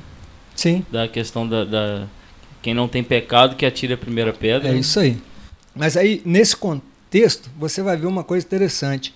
Sim. 0.55 0.85
Da 0.91 1.09
questão 1.09 1.49
da. 1.49 1.65
da... 1.65 2.07
Quem 2.61 2.75
não 2.75 2.89
tem 2.89 3.03
pecado 3.03 3.57
que 3.57 3.65
atire 3.65 3.95
a 3.95 3.99
primeira 3.99 4.33
pedra. 4.33 4.69
É 4.69 4.73
né? 4.73 4.79
isso 4.79 4.99
aí. 4.99 5.17
Mas 5.75 5.97
aí, 5.97 6.21
nesse 6.25 6.57
contexto, 6.57 7.49
você 7.57 7.83
vai 7.83 7.97
ver 7.97 8.07
uma 8.07 8.25
coisa 8.25 8.45
interessante. 8.45 9.15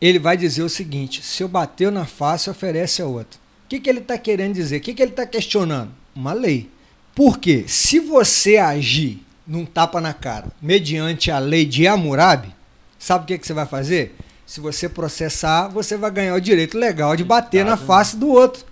Ele 0.00 0.18
vai 0.18 0.36
dizer 0.36 0.62
o 0.62 0.68
seguinte: 0.68 1.22
se 1.22 1.42
eu 1.42 1.48
bater 1.48 1.90
na 1.90 2.04
face, 2.04 2.50
oferece 2.50 3.00
a 3.00 3.06
outra. 3.06 3.38
O 3.64 3.68
que, 3.68 3.80
que 3.80 3.90
ele 3.90 4.00
está 4.00 4.16
querendo 4.16 4.54
dizer? 4.54 4.76
O 4.76 4.80
que, 4.80 4.94
que 4.94 5.02
ele 5.02 5.10
está 5.10 5.26
questionando? 5.26 5.90
Uma 6.14 6.32
lei. 6.32 6.70
Por 7.14 7.38
quê? 7.38 7.64
Se 7.66 7.98
você 7.98 8.58
agir 8.58 9.24
num 9.46 9.64
tapa 9.64 10.00
na 10.00 10.12
cara, 10.12 10.48
mediante 10.60 11.30
a 11.30 11.38
lei 11.38 11.64
de 11.64 11.86
Hammurabi, 11.86 12.54
sabe 12.98 13.24
o 13.24 13.26
que, 13.26 13.38
que 13.38 13.46
você 13.46 13.52
vai 13.52 13.66
fazer? 13.66 14.14
Se 14.44 14.60
você 14.60 14.88
processar, 14.88 15.68
você 15.68 15.96
vai 15.96 16.10
ganhar 16.10 16.34
o 16.34 16.40
direito 16.40 16.78
legal 16.78 17.16
de 17.16 17.24
bater 17.24 17.64
na 17.64 17.76
face 17.76 18.16
do 18.16 18.28
outro. 18.28 18.64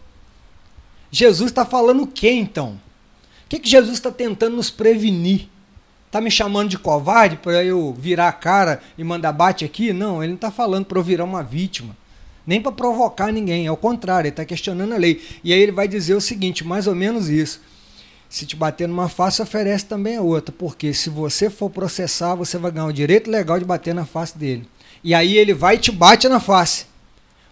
Jesus 1.11 1.51
está 1.51 1.65
falando 1.65 2.03
o 2.03 2.07
que 2.07 2.31
então? 2.31 2.81
O 3.45 3.49
que, 3.49 3.59
que 3.59 3.69
Jesus 3.69 3.95
está 3.95 4.11
tentando 4.11 4.57
nos 4.57 4.71
prevenir? 4.71 5.49
Está 6.15 6.21
me 6.21 6.31
chamando 6.31 6.69
de 6.69 6.79
covarde 6.79 7.37
para 7.37 7.65
eu 7.65 7.93
virar 7.93 8.29
a 8.29 8.33
cara 8.33 8.81
e 8.97 9.03
mandar 9.03 9.33
bate 9.33 9.65
aqui? 9.65 9.93
Não, 9.93 10.23
ele 10.23 10.31
não 10.31 10.37
está 10.37 10.49
falando 10.49 10.85
para 10.85 10.97
eu 10.97 11.03
virar 11.03 11.25
uma 11.25 11.43
vítima. 11.43 11.97
Nem 12.47 12.61
para 12.61 12.71
provocar 12.71 13.33
ninguém, 13.33 13.67
ao 13.67 13.77
contrário, 13.77 14.29
ele 14.29 14.33
está 14.33 14.45
questionando 14.45 14.93
a 14.93 14.97
lei. 14.97 15.21
E 15.43 15.53
aí 15.53 15.59
ele 15.59 15.73
vai 15.73 15.89
dizer 15.89 16.15
o 16.15 16.21
seguinte, 16.21 16.65
mais 16.65 16.87
ou 16.87 16.95
menos 16.95 17.29
isso. 17.29 17.61
Se 18.29 18.47
te 18.47 18.55
bater 18.55 18.87
numa 18.87 19.09
face, 19.09 19.43
oferece 19.43 19.87
também 19.87 20.17
a 20.17 20.23
outra, 20.23 20.55
porque 20.57 20.95
se 20.95 21.11
você 21.11 21.51
for 21.51 21.69
processar, 21.69 22.37
você 22.37 22.59
vai 22.59 22.71
ganhar 22.71 22.87
o 22.87 22.93
direito 22.93 23.29
legal 23.29 23.59
de 23.59 23.65
bater 23.65 23.93
na 23.93 24.07
face 24.07 24.39
dele. 24.39 24.69
E 25.03 25.17
aí 25.17 25.37
ele 25.37 25.53
vai 25.53 25.75
e 25.75 25.79
te 25.79 25.91
bate 25.91 26.29
na 26.29 26.39
face. 26.39 26.87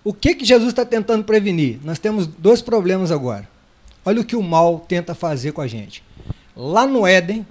O 0.04 0.14
que, 0.14 0.36
que 0.36 0.44
Jesus 0.44 0.68
está 0.68 0.84
tentando 0.84 1.24
prevenir? 1.24 1.80
Nós 1.82 1.98
temos 1.98 2.28
dois 2.28 2.62
problemas 2.62 3.10
agora. 3.10 3.48
Olha 4.04 4.20
o 4.20 4.24
que 4.24 4.36
o 4.36 4.42
mal 4.42 4.78
tenta 4.86 5.16
fazer 5.16 5.50
com 5.50 5.60
a 5.60 5.66
gente. 5.66 6.04
Lá 6.54 6.86
no 6.86 7.04
Éden, 7.04 7.44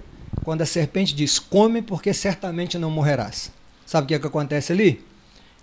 quando 0.44 0.62
a 0.62 0.66
serpente 0.66 1.14
diz: 1.14 1.38
Come, 1.38 1.82
porque 1.82 2.12
certamente 2.12 2.78
não 2.78 2.90
morrerás. 2.90 3.52
Sabe 3.86 4.04
o 4.04 4.08
que, 4.08 4.14
é 4.14 4.18
que 4.18 4.26
acontece 4.26 4.72
ali? 4.72 5.04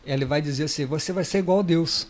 Ele 0.06 0.26
vai 0.26 0.42
dizer 0.42 0.66
assim: 0.66 0.86
Você 0.86 1.12
vai 1.12 1.24
ser 1.24 1.40
igual 1.40 1.60
a 1.60 1.64
Deus. 1.64 2.08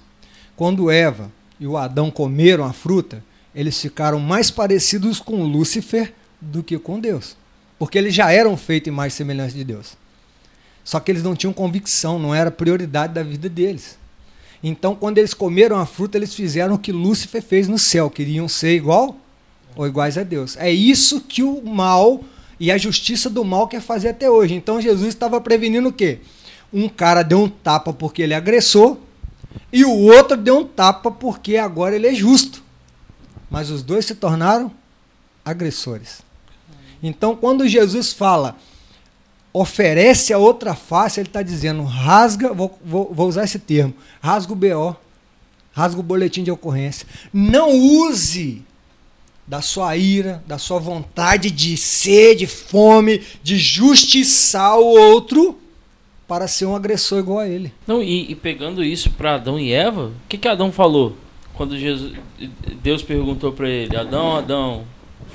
Quando 0.56 0.92
Eva 0.92 1.32
e 1.60 1.66
o 1.66 1.78
Adão 1.78 2.12
comeram 2.12 2.66
a 2.66 2.74
fruta, 2.74 3.24
eles 3.56 3.80
ficaram 3.80 4.20
mais 4.20 4.52
parecidos 4.52 5.20
com 5.20 5.44
Lúcifer 5.44 6.14
do 6.40 6.62
que 6.62 6.78
com 6.78 7.00
Deus. 7.00 7.36
Porque 7.78 7.98
eles 7.98 8.14
já 8.14 8.32
eram 8.32 8.58
feitos 8.58 8.90
em 8.90 8.92
mais 8.92 9.14
semelhança 9.14 9.56
de 9.56 9.64
Deus. 9.64 9.98
Só 10.84 11.00
que 11.00 11.12
eles 11.12 11.24
não 11.24 11.36
tinham 11.36 11.54
convicção, 11.54 12.20
não 12.20 12.36
era 12.36 12.52
prioridade 12.52 13.14
da 13.14 13.24
vida 13.24 13.48
deles. 13.48 13.98
Então, 14.62 14.96
quando 14.96 15.18
eles 15.18 15.34
comeram 15.34 15.78
a 15.78 15.86
fruta, 15.86 16.18
eles 16.18 16.34
fizeram 16.34 16.76
o 16.76 16.80
que 16.80 16.92
Lúcifer 16.92 17.42
fez 17.42 17.68
no 17.68 17.80
céu, 17.80 18.10
queriam 18.10 18.48
ser 18.50 18.76
igual 18.76 19.16
ou 19.76 19.88
iguais 19.88 20.18
a 20.18 20.24
Deus. 20.24 20.58
É 20.58 20.70
isso 20.70 21.22
que 21.22 21.42
o 21.42 21.62
mal 21.62 22.22
e 22.60 22.72
a 22.72 22.78
justiça 22.78 23.30
do 23.30 23.44
mal 23.44 23.68
quer 23.68 23.82
fazer 23.82 24.10
até 24.10 24.30
hoje. 24.30 24.54
Então, 24.54 24.82
Jesus 24.82 25.10
estava 25.10 25.40
prevenindo 25.40 25.90
o 25.90 25.94
quê? 25.94 26.20
Um 26.72 26.90
cara 26.90 27.24
deu 27.24 27.40
um 27.40 27.50
tapa 27.50 27.94
porque 27.94 28.22
ele 28.22 28.34
é 28.34 28.38
agressou 28.38 29.02
e 29.72 29.84
o 29.86 29.92
outro 29.92 30.38
deu 30.38 30.60
um 30.60 30.64
tapa 30.64 31.10
porque 31.10 31.58
agora 31.58 31.96
ele 31.96 32.08
é 32.08 32.14
justo 32.14 32.64
mas 33.50 33.70
os 33.70 33.82
dois 33.82 34.06
se 34.06 34.16
tornaram 34.16 34.72
agressores. 35.44 36.22
Então, 37.02 37.36
quando 37.36 37.68
Jesus 37.68 38.14
fala, 38.14 38.58
oferece 39.52 40.32
a 40.34 40.38
outra 40.38 40.76
face, 40.76 41.20
ele 41.20 41.30
está 41.30 41.42
dizendo, 41.42 41.84
rasga, 41.84 42.54
vou, 42.54 42.78
vou, 42.84 43.12
vou, 43.12 43.28
usar 43.28 43.46
esse 43.46 43.58
termo, 43.58 43.94
rasga 44.22 44.54
o 44.54 44.56
BO, 44.56 44.96
rasga 45.72 46.00
o 46.00 46.04
boletim 46.04 46.44
de 46.44 46.52
ocorrência. 46.52 47.08
Não 47.34 47.72
use 47.72 48.64
da 49.50 49.62
sua 49.62 49.98
ira, 49.98 50.42
da 50.48 50.58
sua 50.58 50.80
vontade 50.80 51.52
de 51.52 51.76
sede, 51.76 52.48
fome, 52.48 53.22
de 53.44 53.58
justiçar 53.58 54.80
o 54.80 54.86
outro 54.86 55.60
para 56.26 56.48
ser 56.48 56.66
um 56.66 56.76
agressor 56.76 57.20
igual 57.20 57.40
a 57.40 57.48
ele. 57.48 57.74
Não, 57.86 58.02
e, 58.02 58.32
e 58.32 58.36
pegando 58.36 58.82
isso 58.82 59.10
para 59.10 59.36
Adão 59.36 59.60
e 59.60 59.74
Eva, 59.74 60.06
o 60.06 60.14
que, 60.30 60.38
que 60.38 60.48
Adão 60.48 60.72
falou? 60.72 61.18
quando 61.60 61.78
Jesus, 61.78 62.14
Deus 62.82 63.04
perguntou 63.04 63.52
para 63.52 63.68
ele, 63.68 63.94
Adão, 63.98 64.38
Adão, 64.38 64.86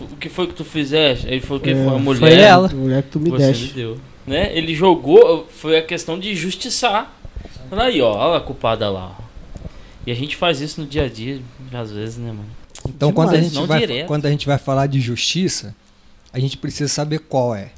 o 0.01 0.17
que 0.17 0.31
foi 0.31 0.47
que 0.47 0.55
tu 0.55 0.65
fizeste? 0.65 1.27
Ele 1.29 1.43
falou 1.43 1.61
que 1.61 1.69
é, 1.69 1.75
foi 1.75 1.95
a 1.95 1.99
mulher. 1.99 2.19
Foi 2.19 2.33
ela. 2.33 2.67
A 2.67 2.75
mulher 2.75 3.03
que 3.03 3.11
tu 3.11 3.21
me 3.21 3.29
você 3.29 3.49
deste. 3.49 3.67
Me 3.67 3.73
deu. 3.75 3.99
Né? 4.27 4.57
Ele 4.57 4.75
jogou, 4.75 5.47
foi 5.51 5.77
a 5.77 5.83
questão 5.83 6.19
de 6.19 6.35
justiçar. 6.35 7.15
Fala 7.69 7.85
aí, 7.85 8.01
ó, 8.01 8.11
olha 8.11 8.39
a 8.39 8.41
culpada 8.41 8.89
lá. 8.89 9.15
E 10.07 10.11
a 10.11 10.15
gente 10.15 10.35
faz 10.35 10.63
isso 10.63 10.81
no 10.81 10.87
dia 10.87 11.05
a 11.05 11.09
dia, 11.09 11.43
às 11.71 11.93
vezes, 11.93 12.17
né, 12.17 12.29
mano? 12.29 12.49
Então, 12.87 13.13
quando, 13.13 13.31
a 13.31 13.41
gente 13.41 13.67
vai, 13.67 14.05
quando 14.05 14.27
a 14.27 14.31
gente 14.31 14.47
vai 14.47 14.59
falar 14.59 14.87
de 14.87 15.01
justiça, 15.01 15.75
a 16.33 16.39
gente 16.39 16.57
precisa 16.57 16.89
saber 16.89 17.21
qual 17.21 17.55
é. 17.55 17.71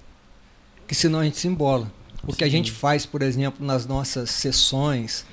Porque 0.78 0.94
senão 0.94 1.20
a 1.20 1.24
gente 1.24 1.38
se 1.38 1.48
embola. 1.48 1.90
O 2.26 2.32
Sim. 2.32 2.38
que 2.38 2.44
a 2.44 2.48
gente 2.48 2.72
faz, 2.72 3.06
por 3.06 3.22
exemplo, 3.22 3.64
nas 3.64 3.87
nossas 3.87 4.30
sessões, 4.30 5.24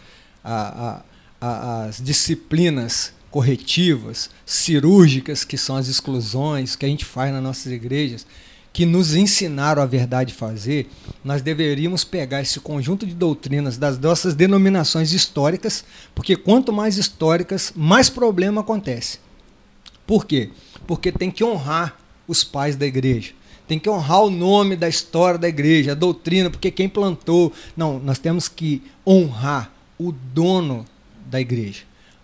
a, 0.43 0.97
a 0.97 1.02
as 1.45 2.02
disciplinas 2.02 3.12
corretivas, 3.30 4.30
cirúrgicas, 4.45 5.43
que 5.43 5.58
são 5.58 5.76
as 5.76 5.89
exclusões 5.89 6.78
que 6.78 6.86
a 6.86 6.89
gente 6.89 7.04
faz 7.04 7.34
nas 7.34 7.43
nossas 7.43 7.69
igrejas, 7.69 8.26
que 8.71 8.86
nos 8.86 9.13
ensinaram 9.13 9.82
a 9.82 9.86
verdade 9.86 10.34
fazer, 10.34 10.89
nós 11.21 11.41
deveríamos 11.41 12.06
pegar 12.06 12.41
esse 12.41 12.62
conjunto 12.62 13.06
de 13.06 13.13
doutrinas 13.13 13.78
das 13.78 13.99
nossas 13.99 14.34
denominações 14.36 15.12
históricas, 15.12 15.84
porque 16.15 16.38
quanto 16.38 16.71
mais 16.71 16.97
históricas, 16.97 17.73
mais 17.76 18.10
problema 18.10 18.62
acontece. 18.62 19.19
Por 20.13 20.28
quê? 20.28 20.52
Porque 20.86 21.12
tem 21.12 21.32
que 21.32 21.43
honrar 21.43 21.97
os 22.28 22.43
pais 22.43 22.76
da 22.76 22.86
igreja. 22.86 23.32
Tem 23.67 23.80
que 23.80 23.89
honrar 23.89 24.21
o 24.21 24.30
nome 24.30 24.76
da 24.76 24.88
história 24.88 25.39
da 25.39 25.49
igreja, 25.49 25.93
a 25.93 25.95
doutrina, 25.95 26.52
porque 26.52 26.69
quem 26.69 26.88
plantou. 26.88 27.52
Não, 27.76 27.97
nós 27.97 28.19
temos 28.19 28.47
que 28.47 28.84
honrar 29.08 29.73
o 29.97 30.12
dono 30.12 30.86
da 31.26 31.41
igreja, 31.41 31.82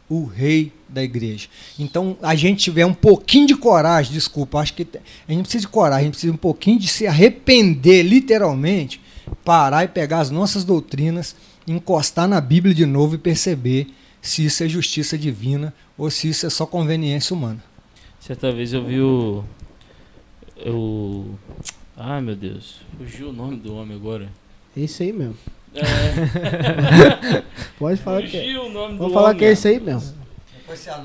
o 0.08 0.23
rei 0.23 0.71
da 0.88 1.02
igreja. 1.02 1.47
Então, 1.80 2.15
a 2.21 2.36
gente 2.36 2.65
tiver 2.65 2.86
um 2.86 2.93
pouquinho 2.93 3.47
de 3.47 3.56
coragem, 3.56 4.13
desculpa, 4.13 4.60
acho 4.60 4.75
que 4.75 4.88
a 5.28 5.32
gente 5.32 5.41
precisa 5.41 5.62
de 5.62 5.67
coragem, 5.69 6.02
a 6.02 6.04
gente 6.04 6.12
precisa 6.12 6.34
um 6.34 6.38
pouquinho 6.38 6.78
de 6.78 6.88
se 6.88 7.08
arrepender, 7.08 8.04
literalmente, 8.04 9.02
parar 9.43 9.86
e 9.86 9.88
pegar 9.88 10.19
as 10.19 10.30
nossas 10.30 10.63
doutrinas, 10.63 11.36
encostar 11.65 12.28
na 12.28 12.39
Bíblia 12.39 12.75
de 12.75 12.86
novo 12.86 13.15
e 13.15 13.17
perceber 13.17 13.88
se 14.21 14.45
isso 14.45 14.63
é 14.63 14.69
justiça 14.69 15.17
divina 15.17 15.73
ou 15.97 16.12
se 16.12 16.30
isso 16.30 16.45
é 16.45 16.52
só 16.52 16.67
conveniência 16.67 17.36
humana. 17.36 17.67
Certa 18.30 18.52
vez 18.52 18.72
eu 18.74 18.84
vi 18.84 19.02
o. 19.02 19.44
o 20.63 21.34
ai 21.98 22.22
meu 22.22 22.36
Deus, 22.36 22.80
fugiu 22.96 23.30
o 23.30 23.34
nome 23.34 23.58
do 23.58 23.76
homem 23.76 23.98
agora. 23.98 24.30
Esse 24.78 25.02
aí 25.02 25.12
mesmo. 25.12 25.36
É. 25.74 25.82
Pode 27.80 28.00
falar 28.00 28.22
que 28.22 28.38
é. 28.38 28.60
o 28.60 28.70
nome 28.70 29.00
Vou 29.00 29.10
falar 29.10 29.30
homem. 29.30 29.39
que 29.39 29.46
é 29.46 29.52
esse 29.54 29.68
aí 29.68 29.80
mesmo. 29.80 30.15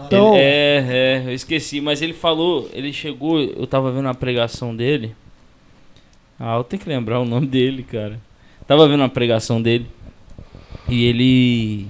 Então, 0.07 0.35
é, 0.37 0.85
é, 0.87 1.23
eu 1.25 1.33
esqueci, 1.33 1.81
mas 1.81 2.03
ele 2.03 2.13
falou, 2.13 2.69
ele 2.75 2.93
chegou, 2.93 3.41
eu 3.41 3.67
tava 3.67 3.91
vendo 3.91 4.09
a 4.09 4.15
pregação 4.15 4.77
dele. 4.77 5.17
Ah, 6.39 6.57
eu 6.57 6.65
tenho 6.65 6.83
que 6.83 6.89
lembrar 6.91 7.21
o 7.21 7.25
nome 7.25 7.47
dele, 7.47 7.85
cara. 7.85 8.21
Tava 8.67 8.87
vendo 8.87 9.03
a 9.03 9.09
pregação 9.09 9.63
dele. 9.63 9.87
E 10.91 11.07
ele 11.07 11.89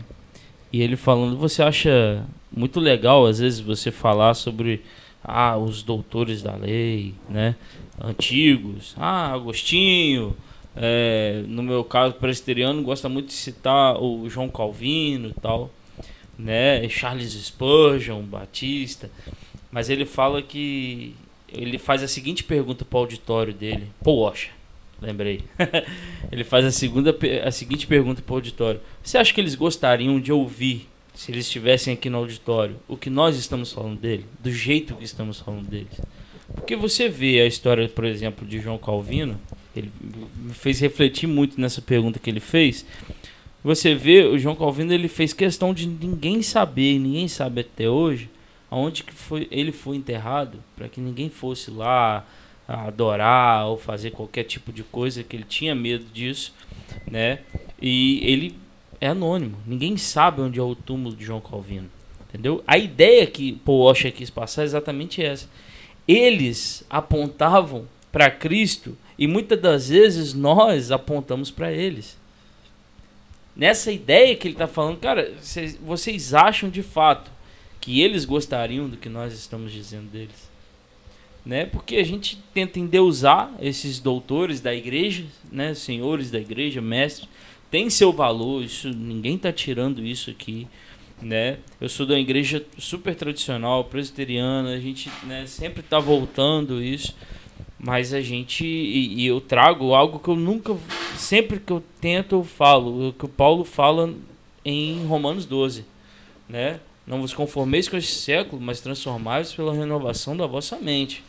e 0.73 0.81
ele 0.81 0.95
falando, 0.95 1.37
você 1.37 1.61
acha 1.61 2.25
muito 2.57 2.79
legal 2.79 3.27
às 3.27 3.41
vezes 3.41 3.59
você 3.59 3.91
falar 3.91 4.35
sobre 4.35 4.81
ah, 5.25 5.57
os 5.57 5.83
doutores 5.83 6.43
da 6.43 6.55
lei, 6.55 7.15
né? 7.29 7.57
Antigos, 8.01 8.95
ah, 8.99 9.33
Agostinho, 9.33 10.37
é, 10.77 11.43
no 11.47 11.63
meu 11.63 11.85
caso, 11.85 12.15
presbiteriano, 12.15 12.83
gosta 12.83 13.09
muito 13.09 13.29
de 13.29 13.35
citar 13.35 13.97
o 14.03 14.29
João 14.29 14.49
Calvino 14.49 15.29
e 15.29 15.35
tal, 15.35 15.71
né? 16.39 16.87
Charles 16.89 17.33
Spurgeon, 17.33 18.23
Batista. 18.23 19.11
Mas 19.71 19.89
ele 19.89 20.05
fala 20.05 20.43
que 20.43 21.15
ele 21.49 21.79
faz 21.79 22.03
a 22.03 22.09
seguinte 22.09 22.43
pergunta 22.43 22.85
para 22.85 22.97
o 22.97 23.01
auditório 23.01 23.55
dele. 23.55 23.89
Poxa, 24.03 24.51
lembrei. 25.01 25.45
ele 26.31 26.45
faz 26.45 26.65
a, 26.65 26.71
segunda, 26.73 27.17
a 27.45 27.51
seguinte 27.51 27.87
pergunta 27.87 28.21
para 28.21 28.33
o 28.33 28.37
auditório. 28.37 28.81
Você 29.03 29.17
acha 29.17 29.33
que 29.33 29.41
eles 29.41 29.55
gostariam 29.55 30.21
de 30.21 30.33
ouvir, 30.33 30.89
se 31.15 31.31
eles 31.31 31.47
estivessem 31.47 31.95
aqui 31.95 32.11
no 32.11 32.19
auditório, 32.19 32.77
o 32.89 32.97
que 32.97 33.09
nós 33.09 33.37
estamos 33.37 33.73
falando 33.73 33.99
dele? 33.99 34.27
Do 34.41 34.53
jeito 34.53 34.95
que 34.97 35.05
estamos 35.05 35.41
falando 35.41 35.67
deles? 35.67 36.01
Porque 36.55 36.77
você 36.77 37.09
vê 37.09 37.41
a 37.41 37.47
história, 37.47 37.89
por 37.89 38.05
exemplo, 38.05 38.47
de 38.47 38.61
João 38.61 38.79
Calvino 38.79 39.41
ele 39.77 39.91
me 40.37 40.55
fez 40.55 40.81
refletir 40.81 41.27
muito 41.27 41.61
nessa 41.61 41.83
pergunta 41.83 42.19
que 42.19 42.31
ele 42.31 42.41
fez. 42.41 42.87
Você 43.63 43.95
vê, 43.95 44.25
o 44.25 44.39
João 44.39 44.55
Calvino 44.55 44.93
ele 44.93 45.09
fez 45.09 45.33
questão 45.33 45.73
de 45.75 45.87
ninguém 45.87 46.43
saber, 46.43 46.99
ninguém 46.99 47.27
sabe 47.29 47.63
até 47.63 47.89
hoje, 47.89 48.29
aonde 48.71 49.03
que 49.03 49.13
foi, 49.13 49.49
ele 49.51 49.73
foi 49.73 49.97
enterrado, 49.97 50.63
para 50.77 50.89
que 50.89 51.01
ninguém 51.01 51.29
fosse 51.29 51.71
lá 51.71 52.27
adorar 52.69 53.67
ou 53.67 53.77
fazer 53.77 54.11
qualquer 54.11 54.45
tipo 54.45 54.73
de 54.73 54.83
coisa, 54.83 55.23
que 55.23 55.37
ele 55.37 55.45
tinha 55.45 55.75
medo 55.75 56.05
disso, 56.13 56.55
né? 57.11 57.41
E 57.81 58.21
ele 58.23 58.55
é 59.05 59.09
anônimo, 59.09 59.59
ninguém 59.67 59.97
sabe 59.99 60.41
onde 60.41 60.59
é 60.59 60.63
o 60.63 60.75
túmulo 60.75 61.15
de 61.15 61.25
João 61.25 61.41
Calvino, 61.41 61.91
entendeu? 62.29 62.65
A 62.67 62.79
ideia 62.79 63.27
que 63.27 63.53
Paul 63.53 63.85
Washer 63.85 64.13
quis 64.13 64.31
passar 64.31 64.63
é 64.63 64.65
exatamente 64.65 65.23
essa. 65.23 65.47
Eles 66.09 66.85
apontavam 66.89 67.87
para 68.11 68.31
Cristo 68.31 68.97
e 69.19 69.27
muitas 69.27 69.61
das 69.61 69.89
vezes 69.91 70.33
nós 70.33 70.91
apontamos 70.91 71.51
para 71.51 71.71
eles. 71.71 72.17
Nessa 73.55 73.93
ideia 73.93 74.35
que 74.37 74.49
ele 74.49 74.55
está 74.55 74.67
falando, 74.67 74.99
cara, 74.99 75.35
vocês 75.83 76.33
acham 76.33 76.71
de 76.71 76.83
fato 76.83 77.31
que 77.81 78.01
eles 78.01 78.25
gostariam 78.25 78.89
do 78.89 78.97
que 78.97 79.11
nós 79.11 79.35
estamos 79.35 79.71
dizendo 79.71 80.11
deles? 80.11 80.51
Né? 81.45 81.67
Porque 81.67 81.97
a 81.97 82.05
gente 82.05 82.43
tenta 82.55 82.81
endeusar 82.81 83.53
esses 83.61 84.01
doutores 84.01 84.63
da 84.63 84.75
igreja, 84.75 85.27
né? 85.53 85.75
senhores 85.75 86.31
da 86.31 86.39
igreja, 86.39 86.81
mestres, 86.81 87.29
tem 87.75 87.91
seu 87.91 88.13
valor, 88.13 88.63
isso 88.63 88.89
ninguém 88.89 89.35
está 89.35 89.53
tirando 89.53 90.01
isso 90.07 90.31
aqui. 90.31 90.69
Né? 91.21 91.59
Eu 91.81 91.89
sou 91.89 92.07
da 92.07 92.17
igreja 92.17 92.65
super 92.79 93.17
tradicional, 93.17 93.83
presbiteriana, 93.83 94.75
a 94.75 94.79
gente 94.79 95.11
né, 95.25 95.45
sempre 95.49 95.81
está 95.81 95.99
voltando 95.99 96.81
isso. 96.81 97.17
Mas 97.77 98.15
a 98.15 98.21
gente. 98.21 98.65
E, 98.65 99.23
e, 99.23 99.27
eu 99.27 99.41
trago 99.41 99.93
algo 99.93 100.21
que 100.21 100.29
eu 100.29 100.37
nunca. 100.37 100.77
Sempre 101.17 101.59
que 101.59 101.73
eu 101.73 101.83
tento, 102.01 102.37
eu 102.37 102.45
falo. 102.45 103.09
O 103.09 103.13
que 103.13 103.25
o 103.25 103.29
Paulo 103.29 103.65
fala 103.65 104.15
em 104.65 105.05
Romanos 105.07 105.45
12. 105.45 105.85
Né? 106.49 106.79
Não 107.05 107.21
vos 107.21 107.35
conformeis 107.35 107.89
com 107.89 107.97
este 107.97 108.15
século, 108.15 108.63
mas 108.63 108.81
transformai-vos 108.81 109.53
pela 109.53 109.75
renovação 109.75 110.37
da 110.37 110.47
vossa 110.47 110.79
mente. 110.79 111.25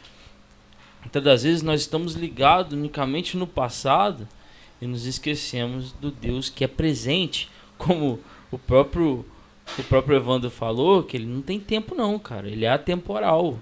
Muitas 1.02 1.24
das 1.24 1.42
vezes 1.42 1.64
nós 1.64 1.82
estamos 1.82 2.14
ligados 2.14 2.74
unicamente 2.74 3.36
no 3.36 3.48
passado 3.48 4.28
e 4.86 4.88
nos 4.88 5.06
esquecemos 5.06 5.92
do 5.94 6.12
Deus 6.12 6.50
que 6.50 6.64
é 6.64 6.68
presente. 6.68 7.50
Como 7.78 8.20
o 8.50 8.58
próprio, 8.58 9.26
o 9.78 9.84
próprio 9.84 10.16
Evandro 10.16 10.50
falou, 10.50 11.04
que 11.04 11.18
ele 11.18 11.26
não 11.26 11.42
tem 11.42 11.60
tempo, 11.60 11.94
não, 11.94 12.18
cara. 12.18 12.48
Ele 12.48 12.64
é 12.64 12.70
atemporal. 12.70 13.60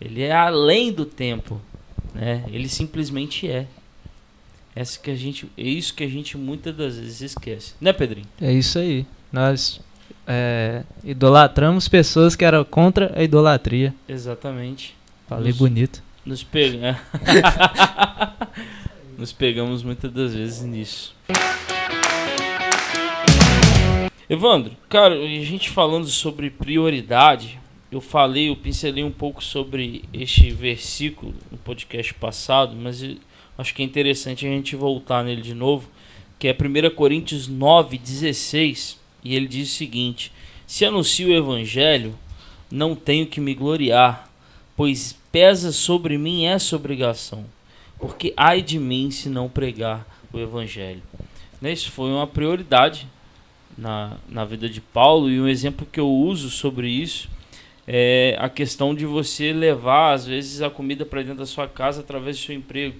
Ele 0.00 0.22
é 0.22 0.32
além 0.32 0.92
do 0.92 1.04
tempo. 1.06 1.60
Né? 2.12 2.44
Ele 2.48 2.68
simplesmente 2.68 3.48
é. 3.48 3.68
Essa 4.74 4.98
que 4.98 5.10
a 5.10 5.14
gente, 5.14 5.48
é 5.56 5.62
isso 5.62 5.94
que 5.94 6.02
a 6.04 6.08
gente 6.08 6.36
muitas 6.36 6.74
das 6.76 6.98
vezes 6.98 7.20
esquece, 7.22 7.72
né, 7.80 7.94
Pedrinho? 7.94 8.26
É 8.38 8.52
isso 8.52 8.78
aí. 8.78 9.06
Nós 9.32 9.80
é, 10.26 10.82
idolatramos 11.02 11.88
pessoas 11.88 12.36
que 12.36 12.44
eram 12.44 12.62
contra 12.62 13.10
a 13.18 13.22
idolatria. 13.22 13.94
Exatamente. 14.06 14.94
Falei 15.26 15.48
nos, 15.48 15.58
bonito. 15.58 16.02
Nos, 16.26 16.42
pega... 16.42 17.00
Nos 19.16 19.32
pegamos 19.32 19.82
muitas 19.82 20.12
das 20.12 20.34
vezes 20.34 20.62
nisso. 20.62 21.14
Evandro, 24.28 24.76
cara, 24.90 25.14
a 25.14 25.26
gente 25.42 25.70
falando 25.70 26.06
sobre 26.06 26.50
prioridade, 26.50 27.58
eu 27.90 28.02
falei, 28.02 28.50
eu 28.50 28.56
pincelei 28.56 29.02
um 29.02 29.10
pouco 29.10 29.42
sobre 29.42 30.04
este 30.12 30.50
versículo 30.50 31.32
no 31.50 31.56
podcast 31.56 32.12
passado, 32.12 32.76
mas 32.76 33.02
acho 33.56 33.74
que 33.74 33.80
é 33.80 33.86
interessante 33.86 34.44
a 34.44 34.50
gente 34.50 34.76
voltar 34.76 35.24
nele 35.24 35.40
de 35.40 35.54
novo, 35.54 35.88
que 36.38 36.46
é 36.46 36.52
1 36.52 36.94
Coríntios 36.94 37.48
9, 37.48 37.96
16, 37.96 39.00
e 39.24 39.34
ele 39.34 39.48
diz 39.48 39.72
o 39.72 39.76
seguinte: 39.76 40.30
Se 40.66 40.84
anuncio 40.84 41.28
o 41.28 41.32
evangelho, 41.32 42.14
não 42.70 42.94
tenho 42.94 43.26
que 43.26 43.40
me 43.40 43.54
gloriar, 43.54 44.28
pois 44.76 45.16
pesa 45.32 45.72
sobre 45.72 46.18
mim 46.18 46.44
essa 46.44 46.76
obrigação, 46.76 47.46
porque 47.98 48.32
ai 48.36 48.62
de 48.62 48.78
mim 48.78 49.10
se 49.10 49.28
não 49.28 49.48
pregar 49.48 50.06
o 50.32 50.38
evangelho. 50.38 51.02
Né, 51.60 51.72
isso 51.72 51.90
foi 51.90 52.10
uma 52.10 52.26
prioridade 52.26 53.08
na, 53.76 54.16
na 54.28 54.44
vida 54.44 54.68
de 54.68 54.80
Paulo, 54.80 55.30
e 55.30 55.40
um 55.40 55.48
exemplo 55.48 55.86
que 55.90 56.00
eu 56.00 56.08
uso 56.08 56.50
sobre 56.50 56.88
isso 56.88 57.28
é 57.86 58.36
a 58.38 58.48
questão 58.48 58.94
de 58.94 59.06
você 59.06 59.52
levar, 59.52 60.12
às 60.12 60.26
vezes, 60.26 60.60
a 60.60 60.68
comida 60.68 61.04
para 61.04 61.22
dentro 61.22 61.38
da 61.38 61.46
sua 61.46 61.68
casa 61.68 62.00
através 62.00 62.36
do 62.36 62.42
seu 62.42 62.54
emprego. 62.54 62.96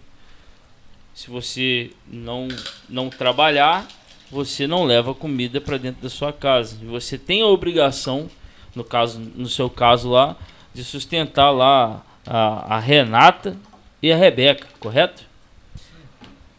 Se 1.13 1.29
você 1.29 1.91
não, 2.07 2.47
não 2.89 3.11
trabalhar, 3.11 3.89
você 4.31 4.67
não 4.67 4.85
leva 4.85 5.15
comida 5.15 5.61
para 5.61 5.77
dentro 5.77 6.03
da 6.03 6.11
sua 6.11 6.33
casa. 6.33 6.79
E 6.81 6.85
você 6.85 7.19
tem 7.19 7.43
a 7.43 7.47
obrigação, 7.47 8.29
no, 8.75 8.85
caso, 8.85 9.19
no 9.19 9.49
seu 9.49 9.69
caso 9.69 10.11
lá, 10.11 10.37
de 10.73 10.85
sustentar 10.85 11.51
lá 11.51 12.05
a, 12.25 12.77
a 12.77 12.79
Renata 12.79 13.57
e 14.03 14.13
a 14.13 14.17
Rebeca, 14.17 14.67
correto? 14.79 15.25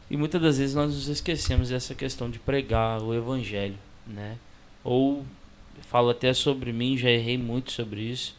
E 0.09 0.15
muitas 0.15 0.41
das 0.41 0.57
vezes 0.57 0.75
nós 0.75 0.93
nos 0.93 1.07
esquecemos 1.07 1.69
dessa 1.69 1.93
questão 1.93 2.29
de 2.29 2.39
pregar 2.39 3.01
o 3.01 3.13
evangelho, 3.13 3.77
né? 4.05 4.37
Ou 4.83 5.25
falo 5.81 6.09
até 6.09 6.33
sobre 6.33 6.71
mim, 6.71 6.97
já 6.97 7.09
errei 7.09 7.37
muito 7.37 7.71
sobre 7.71 8.01
isso, 8.01 8.35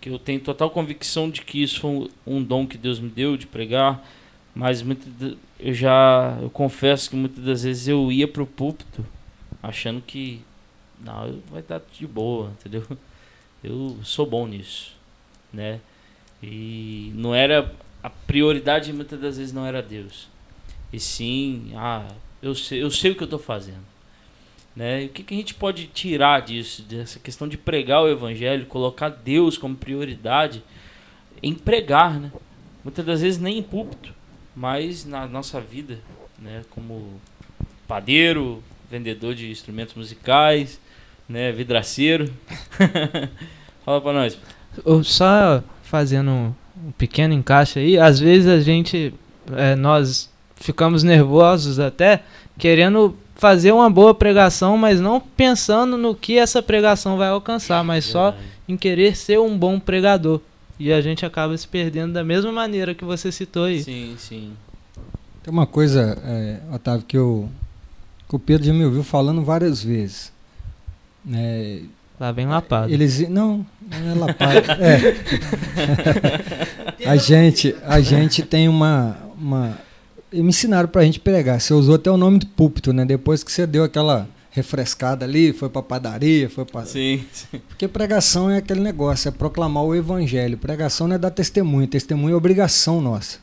que 0.00 0.10
eu 0.10 0.18
tenho 0.18 0.40
total 0.40 0.70
convicção 0.70 1.30
de 1.30 1.42
que 1.42 1.62
isso 1.62 1.80
foi 1.80 2.10
um, 2.26 2.42
dom 2.42 2.66
que 2.66 2.76
Deus 2.76 3.00
me 3.00 3.08
deu 3.08 3.36
de 3.36 3.46
pregar, 3.46 4.04
mas 4.54 4.82
muito, 4.82 5.38
eu 5.58 5.72
já 5.72 6.38
eu 6.42 6.50
confesso 6.50 7.10
que 7.10 7.16
muitas 7.16 7.42
das 7.44 7.62
vezes 7.62 7.88
eu 7.88 8.12
ia 8.12 8.28
pro 8.28 8.46
púlpito 8.46 9.04
achando 9.62 10.00
que 10.02 10.42
não, 11.00 11.40
vai 11.50 11.60
estar 11.60 11.80
de 11.92 12.06
boa, 12.06 12.52
entendeu? 12.60 12.84
Eu 13.62 13.98
sou 14.02 14.26
bom 14.26 14.46
nisso, 14.46 14.92
né? 15.52 15.80
E 16.42 17.10
não 17.14 17.34
era 17.34 17.74
a 18.04 18.10
prioridade 18.10 18.92
muitas 18.92 19.18
das 19.18 19.38
vezes 19.38 19.50
não 19.50 19.64
era 19.64 19.80
Deus. 19.80 20.28
E 20.92 21.00
sim, 21.00 21.72
ah, 21.74 22.06
eu 22.42 22.54
sei, 22.54 22.82
eu 22.82 22.90
sei 22.90 23.12
o 23.12 23.14
que 23.16 23.22
eu 23.22 23.26
estou 23.26 23.38
fazendo. 23.38 23.82
Né? 24.76 25.04
E 25.04 25.06
o 25.06 25.08
que, 25.08 25.22
que 25.22 25.32
a 25.32 25.36
gente 25.38 25.54
pode 25.54 25.86
tirar 25.86 26.42
disso, 26.42 26.82
dessa 26.82 27.18
questão 27.18 27.48
de 27.48 27.56
pregar 27.56 28.02
o 28.02 28.08
evangelho, 28.08 28.66
colocar 28.66 29.08
Deus 29.08 29.56
como 29.56 29.74
prioridade 29.74 30.62
em 31.42 31.54
pregar, 31.54 32.20
né? 32.20 32.30
Muitas 32.82 33.06
das 33.06 33.22
vezes 33.22 33.40
nem 33.40 33.56
em 33.56 33.62
púlpito, 33.62 34.12
mas 34.54 35.06
na 35.06 35.26
nossa 35.26 35.58
vida, 35.58 35.98
né? 36.38 36.62
Como 36.68 37.18
padeiro, 37.88 38.62
vendedor 38.90 39.34
de 39.34 39.50
instrumentos 39.50 39.94
musicais, 39.94 40.78
né? 41.26 41.50
Vidraceiro. 41.52 42.30
Fala 43.82 44.00
para 44.02 44.12
nós. 44.12 44.38
Só 45.04 45.64
fazendo 45.82 46.54
um 46.86 46.92
pequeno 46.92 47.32
encaixe 47.32 47.78
aí, 47.78 47.98
às 47.98 48.18
vezes 48.18 48.48
a 48.48 48.60
gente, 48.60 49.14
é, 49.52 49.74
nós 49.74 50.28
ficamos 50.56 51.02
nervosos 51.02 51.78
até 51.78 52.22
querendo 52.58 53.16
fazer 53.34 53.72
uma 53.72 53.90
boa 53.90 54.14
pregação, 54.14 54.76
mas 54.76 55.00
não 55.00 55.20
pensando 55.20 55.96
no 55.96 56.14
que 56.14 56.38
essa 56.38 56.62
pregação 56.62 57.16
vai 57.16 57.28
alcançar, 57.28 57.82
mas 57.82 58.04
só 58.04 58.34
em 58.68 58.76
querer 58.76 59.16
ser 59.16 59.38
um 59.40 59.56
bom 59.56 59.78
pregador. 59.80 60.40
E 60.78 60.92
a 60.92 61.00
gente 61.00 61.24
acaba 61.24 61.56
se 61.56 61.66
perdendo 61.66 62.12
da 62.12 62.24
mesma 62.24 62.50
maneira 62.50 62.94
que 62.94 63.04
você 63.04 63.30
citou 63.30 63.64
aí. 63.64 63.82
Sim, 63.82 64.14
sim. 64.18 64.52
Tem 65.42 65.52
uma 65.52 65.66
coisa, 65.66 66.18
é, 66.24 66.60
Otávio, 66.74 67.04
que, 67.06 67.16
eu, 67.16 67.48
que 68.28 68.34
o 68.34 68.38
Pedro 68.38 68.66
já 68.66 68.72
me 68.72 68.84
ouviu 68.84 69.04
falando 69.04 69.42
várias 69.42 69.82
vezes. 69.82 70.32
É, 71.32 71.82
Tá 72.18 72.32
bem 72.32 72.46
lapado. 72.46 72.92
Eles 72.92 73.28
não, 73.28 73.66
não 73.90 74.10
é 74.10 74.14
lapado. 74.14 74.72
é. 74.80 75.14
a 77.10 77.16
gente, 77.16 77.74
a 77.84 78.00
gente 78.00 78.42
tem 78.42 78.68
uma, 78.68 79.16
uma 79.36 79.76
me 80.42 80.48
ensinaram 80.48 80.88
pra 80.88 81.04
gente 81.04 81.20
pregar. 81.20 81.60
Você 81.60 81.74
usou 81.74 81.96
até 81.96 82.10
o 82.10 82.16
nome 82.16 82.38
do 82.38 82.46
púlpito, 82.46 82.92
né? 82.92 83.04
Depois 83.04 83.44
que 83.44 83.52
você 83.52 83.66
deu 83.66 83.84
aquela 83.84 84.28
refrescada 84.50 85.24
ali, 85.24 85.52
foi 85.52 85.68
pra 85.68 85.82
padaria, 85.82 86.48
foi 86.48 86.64
pra. 86.64 86.84
Sim, 86.84 87.24
sim. 87.32 87.60
Porque 87.68 87.88
pregação 87.88 88.48
é 88.50 88.58
aquele 88.58 88.80
negócio, 88.80 89.28
é 89.28 89.32
proclamar 89.32 89.84
o 89.84 89.94
evangelho. 89.94 90.56
Pregação 90.56 91.08
não 91.08 91.16
é 91.16 91.18
dar 91.18 91.30
testemunho, 91.30 91.86
testemunho 91.86 92.34
é 92.34 92.36
obrigação 92.36 93.00
nossa. 93.00 93.38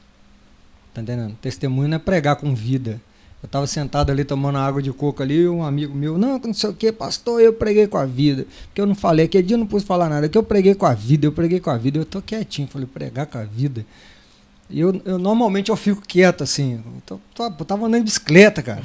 Tá 0.94 1.02
entendendo? 1.02 1.36
Testemunho 1.42 1.90
não 1.90 1.96
é 1.96 2.00
pregar 2.00 2.36
com 2.38 2.54
vida. 2.56 3.00
Eu 3.42 3.48
estava 3.48 3.66
sentado 3.66 4.12
ali 4.12 4.24
tomando 4.24 4.60
água 4.60 4.82
de 4.82 4.92
coco 4.94 5.24
ali, 5.24 5.48
um 5.48 5.64
amigo 5.64 5.96
meu, 5.96 6.16
não, 6.18 6.38
não 6.38 6.54
sei 6.54 6.70
o 6.70 6.74
que, 6.74 6.92
pastor, 6.92 7.42
eu 7.42 7.52
preguei 7.52 7.88
com 7.88 7.98
a 7.98 8.06
vida. 8.06 8.46
Porque 8.68 8.80
eu 8.80 8.86
não 8.86 8.94
falei, 8.94 9.26
aquele 9.26 9.44
dia 9.44 9.56
eu 9.56 9.60
não 9.60 9.66
pude 9.66 9.84
falar 9.84 10.10
nada, 10.10 10.30
que 10.30 10.38
eu 10.38 10.44
preguei 10.44 10.76
com 10.76 10.86
a 10.86 10.94
vida, 10.94 11.26
eu 11.26 11.32
preguei 11.32 11.60
com 11.60 11.72
a 11.72 11.78
vida, 11.78 11.98
eu 11.98 12.06
tô 12.06 12.22
quietinho, 12.22 12.68
falei, 12.68 12.88
pregar 12.88 13.26
com 13.26 13.40
a 13.40 13.44
vida. 13.44 13.84
E 14.70 14.80
eu, 14.80 15.02
eu 15.04 15.18
normalmente 15.20 15.70
eu 15.70 15.76
fico 15.76 16.02
quieto 16.02 16.44
assim. 16.44 16.82
Eu, 17.10 17.20
eu 17.38 17.66
tava 17.66 17.86
andando 17.86 18.00
de 18.00 18.06
bicicleta, 18.06 18.62
cara. 18.62 18.82